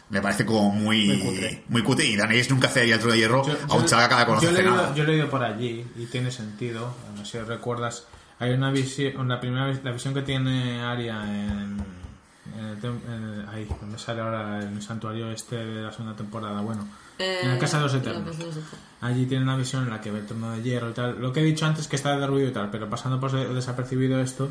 Me 0.10 0.22
parece 0.22 0.46
como 0.46 0.70
muy, 0.72 1.08
Muy 1.08 1.20
cutre. 1.20 1.64
muy 1.70 1.84
cutre. 1.84 2.06
Y 2.06 2.16
Daenerys 2.16 2.50
nunca 2.52 2.68
cedería 2.70 2.96
el 2.96 3.00
trono 3.00 3.14
de 3.14 3.20
hierro 3.20 3.46
Yo- 3.46 3.54
a 3.70 3.76
un 3.76 3.82
yo- 3.84 3.88
chaval 3.88 4.08
que 4.08 4.16
acaba 4.16 4.20
de 4.22 4.26
yo 4.26 4.48
conocer 4.48 5.04
he 5.04 5.08
leído 5.08 5.30
por 5.30 5.44
allí 5.44 5.86
y 5.98 6.06
tiene 6.06 6.32
sentido. 6.32 6.94
No 7.18 7.26
sé 7.26 7.40
si 7.40 7.46
recuerdas. 7.46 8.06
Hay 8.44 8.54
una 8.54 8.72
visión, 8.72 9.28
la 9.28 9.40
primera 9.40 9.68
la 9.84 9.92
visión 9.92 10.14
que 10.14 10.22
tiene 10.22 10.82
Arya 10.82 11.24
en, 11.24 11.78
en 12.58 12.66
el, 12.66 12.86
en 12.86 13.24
el- 13.24 13.50
ahí, 13.50 13.68
donde 13.80 13.98
sale 13.98 14.22
ahora 14.22 14.62
en 14.64 14.76
el 14.76 14.82
santuario 14.82 15.32
este 15.32 15.56
de 15.56 15.82
la 15.84 15.92
segunda 15.92 16.16
temporada. 16.16 16.62
Bueno, 16.62 16.88
en 17.20 17.50
la 17.50 17.58
casa 17.60 17.78
de 17.78 17.84
los 17.84 17.94
Eh, 17.94 17.98
la 18.04 18.04
Casa 18.26 18.38
de 18.40 18.46
los 18.46 18.58
Eternos. 18.58 18.78
Allí 19.02 19.26
tiene 19.26 19.44
una 19.44 19.56
visión 19.56 19.84
en 19.84 19.90
la 19.92 20.02
que 20.02 20.12
ve 20.12 20.20
el 20.20 20.26
trono 20.26 20.52
de 20.52 20.62
hierro 20.62 20.90
y 20.90 20.94
tal. 20.94 21.20
Lo 21.22 21.32
que 21.32 21.40
he 21.40 21.44
dicho 21.44 21.66
antes 21.66 21.88
que 21.88 21.96
está 21.96 22.18
de 22.18 22.28
ruido 22.28 22.50
y 22.50 22.52
tal, 22.52 22.70
pero 22.70 22.90
pasando 22.90 23.20
por 23.20 23.32
de- 23.32 23.54
desapercibido 23.54 24.20
esto, 24.20 24.50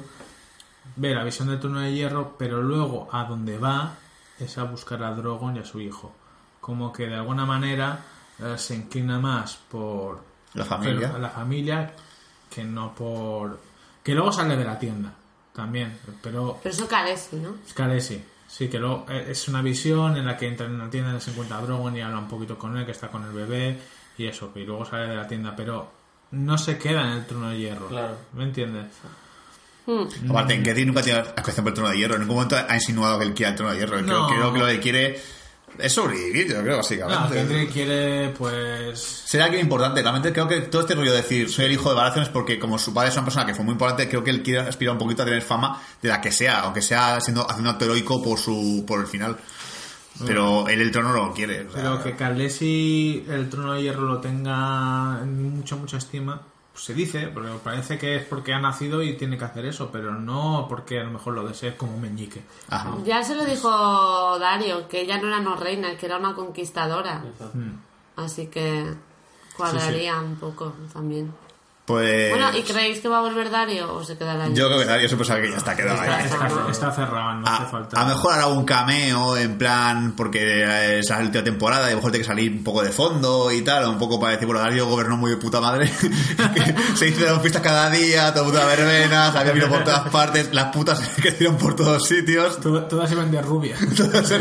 ve 0.97 1.15
la 1.15 1.25
visión 1.25 1.49
del 1.49 1.61
trono 1.61 1.81
de 1.81 1.93
hierro, 1.93 2.37
pero 2.39 2.63
luego 2.63 3.09
a 3.13 3.25
donde 3.25 3.59
va 3.59 3.95
es 4.39 4.57
a 4.59 4.65
buscar 4.65 5.03
a 5.03 5.15
Drogon 5.15 5.57
y 5.57 5.59
a 5.61 5.65
su 5.65 5.81
hijo. 5.81 6.15
Como 6.61 6.93
que 6.93 7.07
de 7.09 7.15
alguna 7.17 7.45
manera 7.45 7.99
eh, 8.39 8.55
se 8.57 8.75
inclina 8.75 9.19
más 9.19 9.57
por 9.71 10.21
La 10.55 10.65
familia. 10.65 11.13
la 11.19 11.29
familia 11.29 11.93
que 12.49 12.65
no 12.65 12.95
por 12.95 13.59
que 14.03 14.15
luego 14.15 14.33
sale 14.33 14.57
de 14.57 14.65
la 14.65 14.79
tienda 14.79 15.13
también, 15.55 15.99
pero 16.23 16.59
Pero 16.63 16.75
eso 16.75 16.89
Khaleesi, 16.89 17.37
¿no? 17.37 17.55
Khaleesi. 17.75 18.23
Sí, 18.49 18.69
que 18.69 18.79
luego 18.79 19.07
eh, 19.09 19.27
es 19.31 19.49
una 19.49 19.63
visión 19.63 20.17
en 20.17 20.27
la 20.27 20.37
que 20.37 20.47
entra 20.49 20.67
en 20.67 20.79
la 20.79 20.91
tienda, 20.91 21.19
se 21.21 21.31
encuentra 21.31 21.59
a 21.59 21.63
Drogon 21.63 21.97
y 21.97 22.03
habla 22.03 22.19
un 22.19 22.29
poquito 22.29 22.59
con 22.59 22.77
él, 22.77 22.85
que 22.85 22.93
está 22.93 23.09
con 23.09 23.25
el 23.25 23.33
bebé 23.33 23.79
y 24.19 24.27
eso, 24.27 24.53
y 24.55 24.61
luego 24.65 24.85
sale 24.85 25.09
de 25.09 25.17
la 25.17 25.27
tienda, 25.27 25.55
pero 25.57 25.91
no 26.33 26.59
se 26.59 26.77
queda 26.79 27.03
en 27.03 27.09
el 27.19 27.27
trono 27.27 27.49
de 27.51 27.59
hierro. 27.59 27.89
Claro. 27.89 28.17
¿Me 28.35 28.45
entiendes? 28.45 28.87
Aparte, 30.31 30.55
en 30.55 30.65
Gendry 30.65 30.85
nunca 30.87 31.03
tiene 31.03 31.19
atracción 31.21 31.65
por 31.65 31.71
el 31.71 31.75
trono 31.75 31.91
de 31.91 31.97
hierro. 31.99 32.15
En 32.15 32.21
ningún 32.21 32.37
momento 32.37 32.57
ha 32.57 32.75
insinuado 32.75 33.19
que 33.19 33.25
él 33.25 33.35
quiera 33.35 33.51
el 33.51 33.57
trono 33.57 33.73
de 33.73 33.79
hierro. 33.79 33.99
Creo, 33.99 34.07
No. 34.07 34.29
creo 34.29 34.53
que 34.53 34.59
lo 34.61 34.67
que 34.67 34.81
quiere 34.81 35.21
es 35.79 35.93
sobrevivir, 35.93 36.49
yo 36.49 36.61
creo, 36.61 36.73
No, 36.73 36.77
básicamente. 36.79 37.35
Gendry 37.35 37.67
quiere, 37.69 38.29
pues. 38.31 38.99
Ser 39.01 39.43
alguien 39.43 39.63
importante. 39.63 40.03
Realmente 40.03 40.33
creo 40.33 40.49
que 40.49 40.61
todo 40.63 40.83
este 40.83 40.95
rollo 40.95 41.11
de 41.13 41.19
decir 41.19 41.51
soy 41.51 41.67
el 41.67 41.73
hijo 41.73 41.89
de 41.89 41.95
Baratheon 41.97 42.25
es 42.25 42.29
porque 42.29 42.59
como 42.59 42.79
su 42.79 42.93
padre 42.93 43.09
es 43.09 43.15
una 43.17 43.25
persona 43.25 43.47
que 43.47 43.55
fue 43.55 43.65
muy 43.65 43.73
importante, 43.73 44.09
creo 44.09 44.23
que 44.23 44.31
él 44.31 44.43
quiere 44.43 44.61
aspirar 44.61 44.93
un 44.93 44.99
poquito 44.99 45.23
a 45.23 45.25
tener 45.25 45.43
fama 45.43 45.81
de 46.01 46.09
la 46.09 46.21
que 46.21 46.31
sea, 46.33 46.61
aunque 46.61 46.83
sea 46.83 47.21
siendo 47.21 47.49
haciendo 47.49 47.71
acto 47.71 47.85
heroico 47.85 48.23
por 48.23 48.39
su 48.39 48.85
por 48.87 49.01
el 49.01 49.07
final. 49.07 49.37
Pero 50.27 50.69
él 50.69 50.81
el 50.81 50.91
trono 50.93 51.13
no 51.13 51.27
lo 51.27 51.33
quiere. 51.33 51.67
o 51.67 51.73
sea, 51.73 51.83
Pero 51.83 52.03
que 52.03 52.15
Khaleesi 52.15 53.25
el 53.29 53.49
trono 53.49 53.73
de 53.73 53.83
hierro 53.83 54.03
lo 54.03 54.21
tenga 54.21 55.19
en 55.23 55.57
mucha, 55.57 55.75
mucha 55.77 55.97
estima, 55.97 56.41
pues 56.73 56.85
se 56.85 56.95
dice, 56.95 57.31
pero 57.35 57.59
parece 57.59 57.99
que 57.99 58.17
es 58.17 58.25
porque 58.25 58.55
ha 58.55 58.59
nacido 58.59 59.03
y 59.03 59.17
tiene 59.17 59.37
que 59.37 59.45
hacer 59.45 59.67
eso, 59.67 59.91
pero 59.93 60.15
no 60.15 60.67
porque 60.69 60.99
a 60.99 61.05
lo 61.05 61.11
mejor 61.11 61.35
lo 61.35 61.47
desee 61.47 61.77
como 61.77 61.95
un 61.95 62.01
meñique. 62.01 62.43
Ajá. 62.71 62.97
Ya 63.05 63.23
se 63.23 63.35
lo 63.35 63.45
dijo 63.45 64.39
Dario, 64.39 64.89
que 64.89 65.03
ella 65.03 65.19
no 65.19 65.29
era 65.29 65.41
no 65.41 65.55
reina, 65.55 65.97
que 65.97 66.07
era 66.07 66.17
una 66.17 66.35
conquistadora. 66.35 67.23
Así 68.17 68.47
que 68.47 68.95
cuadraría 69.57 70.19
un 70.21 70.37
poco 70.37 70.73
también. 70.93 71.33
Pues 71.85 72.31
Bueno, 72.31 72.57
¿y 72.57 72.63
creéis 72.63 73.01
que 73.01 73.09
va 73.09 73.19
a 73.19 73.23
volver 73.23 73.51
Dario 73.51 73.93
o 73.93 74.05
se 74.05 74.17
quedará 74.17 74.45
ahí? 74.45 74.55
yo 74.55 74.67
creo 74.69 74.79
que 74.79 74.85
Dario 74.85 75.09
siempre 75.09 75.27
sabe 75.27 75.43
que 75.43 75.51
ya 75.51 75.57
está 75.57 75.75
quedado 75.75 76.01
Está, 76.01 76.17
ahí. 76.17 76.25
está- 76.27 76.71
está 76.71 76.93
cerrado, 76.93 77.35
no 77.41 77.47
hace 77.49 77.63
A, 77.65 77.67
falta. 77.67 78.01
a 78.01 78.03
lo 78.09 78.15
mejor 78.15 78.33
hará 78.35 78.47
un 78.47 78.65
cameo 78.65 79.37
en 79.37 79.59
plan 79.59 80.15
porque 80.17 80.99
es 81.01 81.11
la 81.11 81.19
última 81.19 81.43
temporada 81.43 81.87
y 81.87 81.87
a 81.89 81.91
lo 81.91 81.97
mejor 81.97 82.13
tiene 82.13 82.23
que 82.25 82.29
salir 82.29 82.53
un 82.53 82.63
poco 82.63 82.83
de 82.85 82.91
fondo 82.93 83.51
y 83.51 83.63
tal, 83.63 83.89
un 83.89 83.99
poco 83.99 84.21
para 84.21 84.35
decir, 84.35 84.47
bueno, 84.47 84.63
Dario 84.63 84.87
gobernó 84.87 85.17
muy 85.17 85.33
de 85.33 85.39
puta 85.39 85.61
madre, 85.61 85.91
que 86.55 86.75
se 86.97 87.09
hicieron 87.09 87.41
fiestas 87.41 87.63
cada 87.63 87.91
día, 87.91 88.31
todo 88.33 88.45
el 88.45 88.51
mundo 88.53 88.63
a 88.63 88.67
verbenas, 88.67 89.35
había 89.35 89.53
vino 89.53 89.69
por 89.69 89.83
todas 89.83 90.09
partes, 90.09 90.55
las 90.55 90.67
putas 90.67 91.01
se 91.17 91.21
crecieron 91.21 91.57
por 91.59 91.75
todos 91.75 92.07
sitios, 92.07 92.61
Todas, 92.61 92.87
todas 92.89 93.11
iban 93.11 93.29
de 93.33 93.43
rubia. 93.43 93.77
se, 93.95 94.25
se 94.25 94.39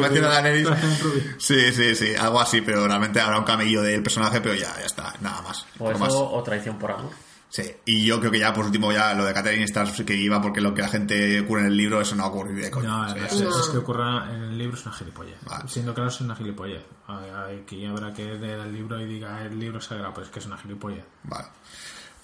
menciona 0.00 0.28
a 0.28 0.32
Daenerys. 0.42 0.64
Todas 0.64 0.78
eran 0.82 0.98
rubia. 1.00 1.36
Sí, 1.38 1.72
sí, 1.72 1.94
sí, 1.94 2.16
algo 2.16 2.40
así, 2.40 2.62
pero 2.62 2.84
realmente 2.88 3.20
habrá 3.20 3.38
un 3.38 3.44
camello 3.44 3.80
del 3.80 4.02
personaje, 4.02 4.40
pero 4.40 4.56
ya, 4.56 4.74
ya 4.76 4.86
está, 4.86 5.14
nada 5.20 5.40
más. 5.42 5.64
O 5.78 5.88
eso, 5.88 5.98
más. 6.00 6.12
o 6.12 6.42
traición 6.42 6.79
por 6.80 6.92
amor. 6.92 7.12
Sí, 7.50 7.64
y 7.84 8.06
yo 8.06 8.20
creo 8.20 8.30
que 8.30 8.38
ya 8.38 8.54
por 8.54 8.64
último 8.64 8.92
ya 8.92 9.12
lo 9.12 9.24
de 9.24 9.34
Catherine 9.34 9.64
Stars 9.64 10.04
que 10.06 10.14
iba 10.14 10.40
porque 10.40 10.60
lo 10.60 10.72
que 10.72 10.82
la 10.82 10.88
gente 10.88 11.40
ocurre 11.40 11.62
en 11.62 11.66
el 11.66 11.76
libro 11.76 12.00
eso 12.00 12.14
no 12.14 12.24
ocurrir 12.26 12.62
de 12.62 12.70
coño. 12.70 12.88
No, 12.88 13.08
Sí, 13.12 13.18
es, 13.24 13.56
es 13.56 13.68
que 13.72 13.78
ocurra 13.78 14.32
en 14.32 14.42
el 14.44 14.56
libro 14.56 14.76
es 14.76 14.86
una 14.86 14.94
gilipollez. 14.94 15.36
Vale. 15.44 15.68
Siendo 15.68 15.92
claro, 15.92 16.10
es 16.10 16.20
una 16.20 16.36
gilipollez. 16.36 16.84
Aquí 17.08 17.84
habrá 17.86 18.12
que 18.12 18.24
leer 18.34 18.60
el 18.60 18.72
libro 18.72 19.00
y 19.00 19.06
diga 19.06 19.42
el 19.42 19.58
libro 19.58 19.78
es 19.78 19.84
sagrado, 19.84 20.14
pues 20.14 20.28
es 20.28 20.32
que 20.32 20.38
es 20.38 20.46
una 20.46 20.58
gilipollez. 20.58 21.04
Vale. 21.24 21.48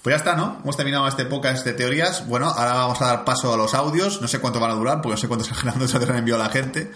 Pues 0.00 0.12
ya 0.12 0.18
está, 0.18 0.36
¿no? 0.36 0.60
Hemos 0.62 0.76
terminado 0.76 1.08
este 1.08 1.24
podcast 1.24 1.66
de 1.66 1.72
teorías. 1.72 2.24
Bueno, 2.28 2.46
ahora 2.46 2.74
vamos 2.74 3.02
a 3.02 3.06
dar 3.06 3.24
paso 3.24 3.52
a 3.52 3.56
los 3.56 3.74
audios. 3.74 4.22
No 4.22 4.28
sé 4.28 4.38
cuánto 4.38 4.60
van 4.60 4.70
a 4.70 4.74
durar, 4.74 5.00
porque 5.02 5.14
no 5.14 5.16
sé 5.16 5.26
cuántos 5.26 5.48
se 5.90 5.96
han 5.96 6.16
enviado 6.16 6.40
a 6.40 6.46
la 6.46 6.52
gente. 6.52 6.92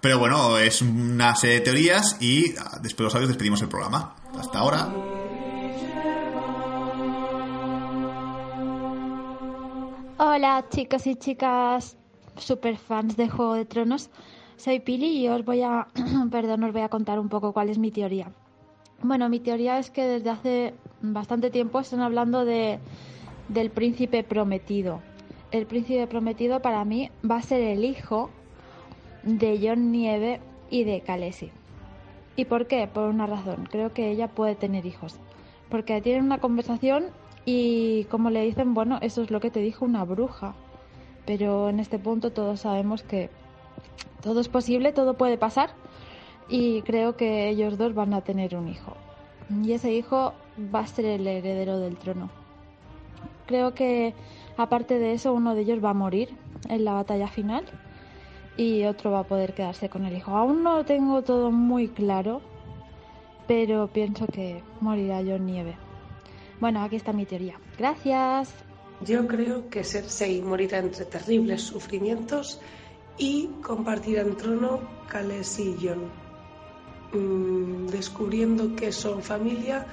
Pero 0.00 0.18
bueno, 0.18 0.56
es 0.56 0.80
una 0.80 1.36
serie 1.36 1.56
de 1.56 1.60
teorías 1.60 2.16
y 2.20 2.56
ah, 2.56 2.78
después 2.80 2.96
de 2.96 3.04
los 3.04 3.14
audios 3.14 3.28
despedimos 3.28 3.60
el 3.60 3.68
programa. 3.68 4.16
Hasta 4.38 4.60
ahora. 4.60 4.88
Hola 10.16 10.64
chicos 10.70 11.08
y 11.08 11.16
chicas 11.16 11.96
super 12.36 12.76
fans 12.76 13.16
de 13.16 13.28
Juego 13.28 13.54
de 13.54 13.64
Tronos. 13.64 14.10
Soy 14.54 14.78
Pili 14.78 15.08
y 15.08 15.26
os 15.28 15.44
voy 15.44 15.62
a, 15.62 15.88
perdón, 16.30 16.62
os 16.62 16.72
voy 16.72 16.82
a 16.82 16.88
contar 16.88 17.18
un 17.18 17.28
poco 17.28 17.52
cuál 17.52 17.68
es 17.68 17.78
mi 17.78 17.90
teoría. 17.90 18.30
Bueno, 19.02 19.28
mi 19.28 19.40
teoría 19.40 19.76
es 19.76 19.90
que 19.90 20.04
desde 20.04 20.30
hace 20.30 20.74
bastante 21.02 21.50
tiempo 21.50 21.80
están 21.80 22.00
hablando 22.00 22.44
de, 22.44 22.78
del 23.48 23.70
príncipe 23.70 24.22
prometido. 24.22 25.00
El 25.50 25.66
príncipe 25.66 26.06
prometido 26.06 26.62
para 26.62 26.84
mí 26.84 27.10
va 27.28 27.38
a 27.38 27.42
ser 27.42 27.62
el 27.62 27.84
hijo 27.84 28.30
de 29.24 29.58
John 29.60 29.90
Nieve 29.90 30.40
y 30.70 30.84
de 30.84 31.00
Khaleesi. 31.00 31.50
¿Y 32.36 32.44
por 32.44 32.68
qué? 32.68 32.86
Por 32.86 33.08
una 33.08 33.26
razón. 33.26 33.66
Creo 33.68 33.92
que 33.92 34.12
ella 34.12 34.28
puede 34.28 34.54
tener 34.54 34.86
hijos. 34.86 35.18
Porque 35.70 36.00
tienen 36.00 36.22
una 36.24 36.38
conversación 36.38 37.06
y 37.44 38.04
como 38.04 38.30
le 38.30 38.42
dicen, 38.42 38.74
bueno, 38.74 38.98
eso 39.02 39.22
es 39.22 39.30
lo 39.30 39.40
que 39.40 39.50
te 39.50 39.60
dijo 39.60 39.84
una 39.84 40.04
bruja. 40.04 40.54
Pero 41.26 41.68
en 41.68 41.80
este 41.80 41.98
punto 41.98 42.32
todos 42.32 42.60
sabemos 42.60 43.02
que 43.02 43.30
todo 44.22 44.40
es 44.40 44.48
posible, 44.48 44.92
todo 44.92 45.14
puede 45.14 45.38
pasar. 45.38 45.70
Y 46.48 46.82
creo 46.82 47.16
que 47.16 47.48
ellos 47.48 47.78
dos 47.78 47.94
van 47.94 48.14
a 48.14 48.22
tener 48.22 48.56
un 48.56 48.68
hijo. 48.68 48.94
Y 49.62 49.72
ese 49.72 49.92
hijo 49.92 50.32
va 50.74 50.80
a 50.80 50.86
ser 50.86 51.04
el 51.06 51.26
heredero 51.26 51.78
del 51.78 51.96
trono. 51.96 52.30
Creo 53.46 53.74
que 53.74 54.14
aparte 54.56 54.98
de 54.98 55.12
eso, 55.12 55.32
uno 55.32 55.54
de 55.54 55.62
ellos 55.62 55.84
va 55.84 55.90
a 55.90 55.94
morir 55.94 56.30
en 56.68 56.84
la 56.84 56.94
batalla 56.94 57.28
final 57.28 57.64
y 58.56 58.84
otro 58.84 59.10
va 59.10 59.20
a 59.20 59.24
poder 59.24 59.54
quedarse 59.54 59.88
con 59.88 60.04
el 60.04 60.16
hijo. 60.16 60.30
Aún 60.34 60.62
no 60.62 60.76
lo 60.76 60.84
tengo 60.84 61.22
todo 61.22 61.50
muy 61.50 61.88
claro, 61.88 62.40
pero 63.46 63.88
pienso 63.88 64.26
que 64.26 64.62
morirá 64.80 65.18
John 65.18 65.46
Nieve. 65.46 65.76
Bueno, 66.60 66.82
aquí 66.82 66.96
está 66.96 67.12
mi 67.12 67.26
teoría. 67.26 67.58
Gracias. 67.78 68.52
Yo 69.00 69.26
creo 69.26 69.68
que 69.68 69.84
Cersei 69.84 70.40
morirá 70.40 70.78
entre 70.78 71.04
terribles 71.04 71.62
sufrimientos 71.62 72.60
y 73.18 73.48
compartirá 73.62 74.22
el 74.22 74.36
trono 74.36 74.80
Khaleesi 75.08 75.76
y 75.78 75.86
Jon, 75.86 76.10
mm, 77.12 77.86
descubriendo 77.88 78.74
que 78.76 78.92
son 78.92 79.22
familia 79.22 79.86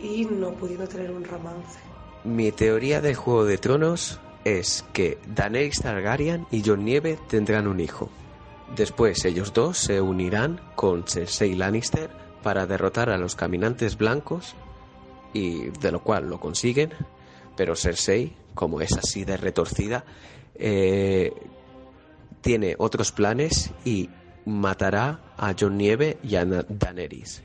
y 0.00 0.26
no 0.26 0.52
pudiendo 0.52 0.86
tener 0.86 1.10
un 1.10 1.24
romance. 1.24 1.78
Mi 2.24 2.52
teoría 2.52 3.00
de 3.00 3.14
Juego 3.14 3.44
de 3.44 3.58
Tronos 3.58 4.20
es 4.44 4.84
que 4.92 5.18
Daenerys 5.34 5.80
Targaryen 5.80 6.46
y 6.50 6.62
Jon 6.64 6.84
Nieve 6.84 7.18
tendrán 7.28 7.66
un 7.66 7.80
hijo. 7.80 8.08
Después 8.74 9.24
ellos 9.24 9.52
dos 9.52 9.78
se 9.78 10.00
unirán 10.00 10.60
con 10.74 11.04
Cersei 11.04 11.54
Lannister 11.54 12.10
para 12.42 12.66
derrotar 12.66 13.10
a 13.10 13.18
los 13.18 13.36
caminantes 13.36 13.96
blancos 13.96 14.54
y 15.32 15.70
de 15.80 15.92
lo 15.92 16.02
cual 16.02 16.28
lo 16.28 16.40
consiguen, 16.40 16.90
pero 17.56 17.76
Cersei, 17.76 18.34
como 18.54 18.80
es 18.80 18.96
así 18.96 19.24
de 19.24 19.36
retorcida, 19.36 20.04
eh, 20.54 21.32
tiene 22.40 22.74
otros 22.78 23.12
planes 23.12 23.70
y 23.84 24.08
matará 24.44 25.20
a 25.36 25.54
Jon 25.58 25.76
Nieve 25.76 26.18
y 26.22 26.36
a 26.36 26.44
Daenerys. 26.44 27.42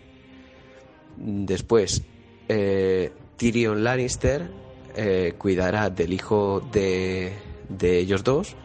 Después, 1.18 2.04
eh, 2.48 3.12
Tyrion 3.38 3.84
Lannister 3.84 4.50
eh, 4.96 5.34
cuidará 5.38 5.90
del 5.90 6.14
hijo 6.14 6.62
de, 6.72 7.34
de 7.70 8.00
ellos 8.00 8.24
dos 8.24 8.56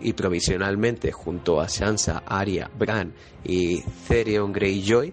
y 0.00 0.12
provisionalmente 0.12 1.12
junto 1.12 1.60
a 1.60 1.68
Sansa, 1.68 2.22
Arya, 2.26 2.70
Bran 2.78 3.12
y 3.44 3.82
Therion 4.06 4.52
Greyjoy 4.52 5.12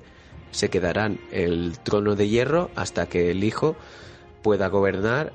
se 0.55 0.69
quedarán 0.69 1.19
el 1.31 1.79
trono 1.79 2.15
de 2.15 2.29
hierro 2.29 2.69
hasta 2.75 3.07
que 3.07 3.29
el 3.29 3.43
hijo 3.43 3.75
pueda 4.41 4.69
gobernar 4.69 5.33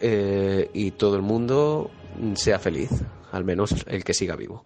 eh, 0.00 0.68
y 0.72 0.90
todo 0.90 1.14
el 1.14 1.22
mundo 1.22 1.90
sea 2.34 2.58
feliz, 2.58 2.90
al 3.30 3.44
menos 3.44 3.86
el 3.86 4.02
que 4.02 4.12
siga 4.12 4.34
vivo. 4.34 4.64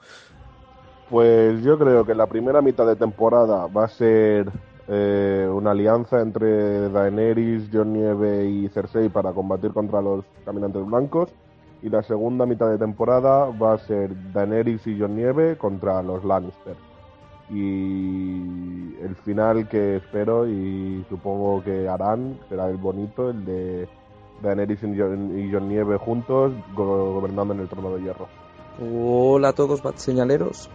Pues 1.11 1.63
yo 1.63 1.79
creo 1.79 2.07
que 2.07 2.15
la 2.15 2.27
primera 2.27 2.63
mitad 2.63 2.87
de 2.87 2.97
temporada 2.97 3.67
va 3.67 3.85
a 3.85 3.89
ser 3.89 4.51
eh, 4.89 5.47
una 5.53 5.73
alianza 5.73 6.23
entre 6.23 6.89
Daenerys, 6.89 7.69
Jon 7.71 7.93
Nieve 7.93 8.47
y 8.47 8.69
Cersei 8.71 9.11
para 9.11 9.33
combatir 9.33 9.73
contra 9.73 10.01
los 10.01 10.25
caminantes 10.47 10.87
blancos. 10.87 11.29
Y 11.83 11.91
la 11.91 12.03
segunda 12.03 12.47
mitad 12.47 12.71
de 12.71 12.79
temporada 12.79 13.51
va 13.51 13.75
a 13.75 13.79
ser 13.79 14.11
Daenerys 14.33 14.87
y 14.87 14.99
Jon 14.99 15.17
Nieve 15.17 15.59
contra 15.59 16.03
los 16.03 16.25
Lannister. 16.25 16.94
Y 17.51 18.95
el 19.03 19.15
final 19.25 19.69
que 19.69 19.97
espero 19.97 20.49
y 20.49 21.05
supongo 21.09 21.63
que 21.63 21.89
harán 21.89 22.39
será 22.49 22.69
el 22.71 22.77
bonito, 22.79 23.31
el 23.31 23.45
de 23.45 23.89
Daenerys 24.43 24.83
y 24.83 25.51
Jon 25.53 25.69
Nieve 25.69 25.99
juntos 25.99 26.53
go- 26.75 27.15
gobernando 27.15 27.55
en 27.55 27.61
el 27.61 27.69
trono 27.69 27.95
de 27.95 28.03
hierro. 28.03 28.29
Hola 28.81 29.49
a 29.49 29.53
todos, 29.53 29.83
señaleros. 29.97 30.71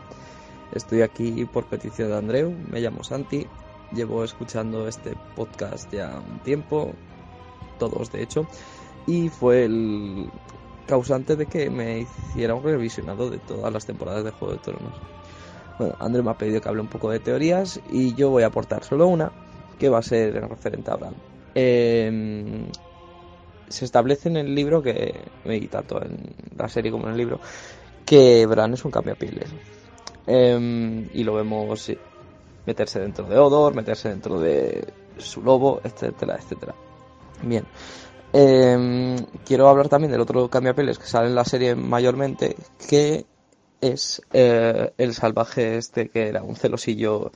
Estoy 0.73 1.01
aquí 1.01 1.45
por 1.45 1.65
petición 1.65 2.09
de 2.09 2.17
Andreu. 2.17 2.53
Me 2.71 2.79
llamo 2.79 3.03
Santi. 3.03 3.47
Llevo 3.91 4.23
escuchando 4.23 4.87
este 4.87 5.15
podcast 5.35 5.91
ya 5.91 6.21
un 6.31 6.39
tiempo, 6.39 6.91
todos 7.79 8.11
de 8.11 8.21
hecho, 8.21 8.45
y 9.07 9.29
fue 9.29 9.63
el 9.65 10.29
causante 10.85 11.35
de 11.35 11.47
que 11.47 11.71
me 11.71 12.01
hiciera 12.01 12.53
un 12.53 12.63
revisionado 12.63 13.31
de 13.31 13.39
todas 13.39 13.73
las 13.73 13.87
temporadas 13.87 14.23
de 14.23 14.31
Juego 14.31 14.53
de 14.53 14.59
Tronos. 14.59 14.93
Bueno, 15.79 15.95
Andreu 15.99 16.23
me 16.23 16.31
ha 16.31 16.37
pedido 16.37 16.59
que 16.59 16.67
hable 16.67 16.81
un 16.81 16.89
poco 16.89 17.09
de 17.09 17.19
teorías 17.19 17.79
y 17.89 18.13
yo 18.13 18.29
voy 18.29 18.43
a 18.43 18.47
aportar 18.47 18.83
solo 18.83 19.07
una, 19.07 19.31
que 19.79 19.87
va 19.87 19.99
a 19.99 20.03
ser 20.03 20.33
referente 20.33 20.91
a 20.91 20.95
Bran. 20.95 21.15
Em, 21.55 22.65
se 23.69 23.85
establece 23.85 24.27
en 24.27 24.35
el 24.35 24.53
libro 24.53 24.83
que, 24.83 25.15
y 25.45 25.67
tanto 25.67 26.03
en 26.03 26.35
la 26.57 26.67
serie 26.67 26.91
como 26.91 27.05
en 27.05 27.11
el 27.11 27.17
libro, 27.17 27.39
que 28.05 28.45
Bran 28.45 28.73
es 28.73 28.83
un 28.83 28.91
cambiapieles. 28.91 29.49
Em, 30.27 31.07
y 31.13 31.23
lo 31.23 31.35
vemos 31.35 31.89
meterse 32.65 32.99
dentro 32.99 33.25
de 33.25 33.37
Odor, 33.37 33.73
meterse 33.73 34.09
dentro 34.09 34.37
de 34.39 34.85
su 35.17 35.41
lobo, 35.41 35.79
etcétera, 35.81 36.35
etcétera. 36.35 36.75
Bien. 37.41 37.63
Em, 38.33 39.15
quiero 39.45 39.69
hablar 39.69 39.87
también 39.87 40.11
del 40.11 40.21
otro 40.21 40.49
cambiapeles 40.49 40.99
que 40.99 41.05
sale 41.05 41.29
en 41.29 41.35
la 41.35 41.45
serie 41.45 41.73
mayormente, 41.75 42.57
que 42.89 43.25
es 43.81 44.21
eh, 44.33 44.91
el 44.97 45.13
salvaje 45.13 45.77
este 45.77 46.09
que 46.09 46.27
era 46.27 46.43
un 46.43 46.55
celosillo 46.55 47.31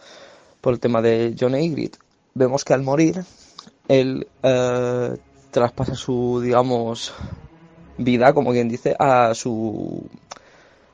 por 0.61 0.73
el 0.73 0.79
tema 0.79 1.01
de 1.01 1.35
John 1.39 1.55
Ygritte. 1.55 1.99
Vemos 2.33 2.63
que 2.63 2.73
al 2.73 2.81
morir, 2.81 3.23
él 3.87 4.27
eh, 4.41 5.17
traspasa 5.51 5.95
su, 5.95 6.41
digamos, 6.41 7.13
vida, 7.97 8.33
como 8.33 8.51
quien 8.51 8.69
dice, 8.69 8.95
a 8.97 9.33
su 9.33 10.09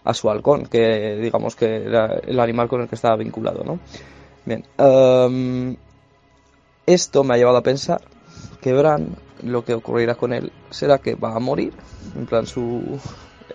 a 0.03 0.13
su 0.13 0.29
halcón, 0.29 0.65
que 0.65 1.17
digamos 1.17 1.55
que 1.55 1.83
era 1.85 2.15
el 2.25 2.39
animal 2.39 2.67
con 2.67 2.81
el 2.81 2.87
que 2.87 2.95
estaba 2.95 3.15
vinculado, 3.15 3.63
¿no? 3.63 3.79
Bien, 4.45 4.65
em, 4.77 5.75
esto 6.85 7.23
me 7.23 7.35
ha 7.35 7.37
llevado 7.37 7.57
a 7.57 7.63
pensar 7.63 8.01
que 8.61 8.73
Bran, 8.73 9.15
lo 9.43 9.63
que 9.63 9.73
ocurrirá 9.73 10.15
con 10.15 10.33
él 10.33 10.51
será 10.69 10.97
que 10.97 11.15
va 11.15 11.35
a 11.35 11.39
morir, 11.39 11.73
en 12.15 12.25
plan 12.25 12.47
su, 12.47 12.99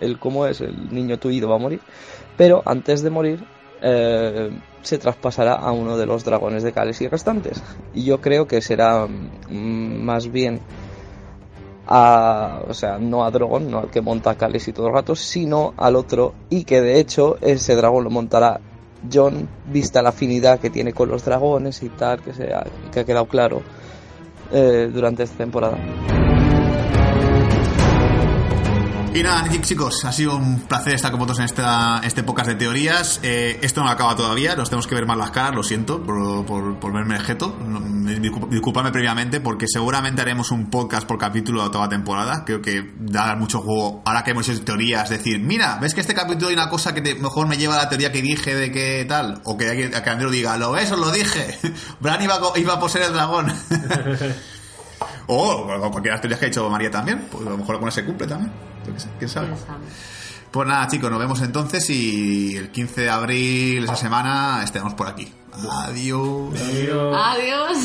el 0.01 0.19
cómo 0.19 0.45
es 0.45 0.61
el 0.61 0.93
niño 0.93 1.17
tuido 1.17 1.49
va 1.49 1.55
a 1.55 1.59
morir, 1.59 1.81
pero 2.37 2.61
antes 2.65 3.01
de 3.01 3.09
morir 3.09 3.43
eh, 3.81 4.51
se 4.81 4.97
traspasará 4.97 5.55
a 5.55 5.71
uno 5.71 5.97
de 5.97 6.05
los 6.05 6.23
dragones 6.23 6.63
de 6.63 6.71
Khaleesi 6.71 7.07
restantes 7.07 7.61
y 7.93 8.03
yo 8.03 8.21
creo 8.21 8.47
que 8.47 8.61
será 8.61 9.07
mm, 9.07 10.03
más 10.03 10.31
bien 10.31 10.61
a, 11.87 12.61
o 12.67 12.73
sea, 12.73 12.97
no 12.97 13.23
a 13.23 13.31
Drogon, 13.31 13.69
no 13.69 13.79
al 13.79 13.91
que 13.91 14.01
monta 14.01 14.35
Khaleesi 14.35 14.73
todo 14.73 14.87
el 14.87 14.93
rato, 14.93 15.15
sino 15.15 15.73
al 15.77 15.95
otro 15.95 16.33
y 16.49 16.63
que 16.63 16.81
de 16.81 16.99
hecho 16.99 17.37
ese 17.41 17.75
dragón 17.75 18.03
lo 18.03 18.09
montará 18.09 18.59
John, 19.11 19.47
vista 19.71 20.01
la 20.01 20.09
afinidad 20.09 20.59
que 20.59 20.69
tiene 20.69 20.93
con 20.93 21.09
los 21.09 21.23
dragones 21.23 21.83
y 21.83 21.89
tal, 21.89 22.21
que, 22.21 22.33
se 22.33 22.53
ha, 22.53 22.65
que 22.91 23.01
ha 23.01 23.05
quedado 23.05 23.27
claro 23.27 23.61
eh, 24.51 24.89
durante 24.91 25.23
esta 25.23 25.37
temporada. 25.37 25.77
Y 29.15 29.23
nada, 29.23 29.47
chicos, 29.61 30.03
ha 30.03 30.11
sido 30.11 30.35
un 30.35 30.59
placer 30.59 30.93
estar 30.93 31.09
con 31.09 31.21
vosotros 31.21 31.39
en 31.39 31.45
esta, 31.45 32.01
este 32.03 32.21
podcast 32.23 32.49
de 32.49 32.55
teorías. 32.55 33.21
Eh, 33.23 33.57
esto 33.61 33.81
no 33.81 33.89
acaba 33.89 34.13
todavía, 34.13 34.57
nos 34.57 34.67
tenemos 34.69 34.87
que 34.87 34.95
ver 34.95 35.05
más 35.05 35.15
las 35.17 35.31
caras, 35.31 35.55
lo 35.55 35.63
siento 35.63 36.03
por, 36.03 36.45
por, 36.45 36.77
por 36.81 36.91
verme 36.91 37.15
el 37.15 37.21
jeto. 37.21 37.57
Disculpadme 38.49 38.91
previamente 38.91 39.39
porque 39.39 39.67
seguramente 39.69 40.21
haremos 40.21 40.51
un 40.51 40.69
podcast 40.69 41.07
por 41.07 41.17
capítulo 41.17 41.63
de 41.63 41.69
toda 41.69 41.87
temporada. 41.87 42.43
Creo 42.45 42.61
que 42.61 42.91
da 42.99 43.35
mucho 43.37 43.61
juego, 43.61 44.01
ahora 44.05 44.25
que 44.25 44.31
hemos 44.31 44.49
hecho 44.49 44.61
teorías, 44.65 45.09
decir, 45.09 45.39
mira, 45.39 45.77
ves 45.81 45.93
que 45.93 46.01
este 46.01 46.13
capítulo 46.13 46.49
hay 46.49 46.55
una 46.55 46.67
cosa 46.67 46.93
que 46.93 46.99
te- 46.99 47.15
mejor 47.15 47.47
me 47.47 47.55
lleva 47.55 47.75
a 47.75 47.83
la 47.83 47.87
teoría 47.89 48.11
que 48.11 48.21
dije 48.21 48.53
de 48.53 48.69
que 48.69 49.05
tal, 49.07 49.39
o 49.45 49.55
que, 49.55 49.91
que 49.91 50.09
Andrew 50.09 50.29
diga, 50.29 50.57
lo 50.57 50.73
ves, 50.73 50.91
os 50.91 50.99
lo 50.99 51.09
dije, 51.11 51.57
Bran 52.01 52.21
iba, 52.21 52.37
iba 52.57 52.73
a 52.73 52.79
poseer 52.81 53.05
el 53.05 53.13
dragón. 53.13 53.47
o 55.27 55.65
cualquiera 55.65 56.01
de 56.01 56.09
las 56.09 56.21
teorías 56.21 56.39
que 56.39 56.45
ha 56.45 56.49
hecho 56.49 56.69
María 56.69 56.91
también, 56.91 57.27
pues 57.31 57.45
a 57.45 57.49
lo 57.49 57.57
mejor 57.57 57.75
alguna 57.75 57.91
se 57.91 58.05
cumple 58.05 58.27
también. 58.27 58.51
¿Quién 59.17 59.29
sabe? 59.29 59.49
Pues 60.51 60.67
nada, 60.67 60.87
chicos, 60.87 61.09
nos 61.11 61.19
vemos 61.19 61.41
entonces 61.41 61.89
y 61.89 62.55
el 62.55 62.71
15 62.71 63.01
de 63.01 63.09
abril, 63.09 63.83
esa 63.83 63.95
semana, 63.95 64.61
estaremos 64.63 64.93
por 64.93 65.07
aquí. 65.07 65.31
Adiós. 65.51 66.53
Adiós. 67.13 67.77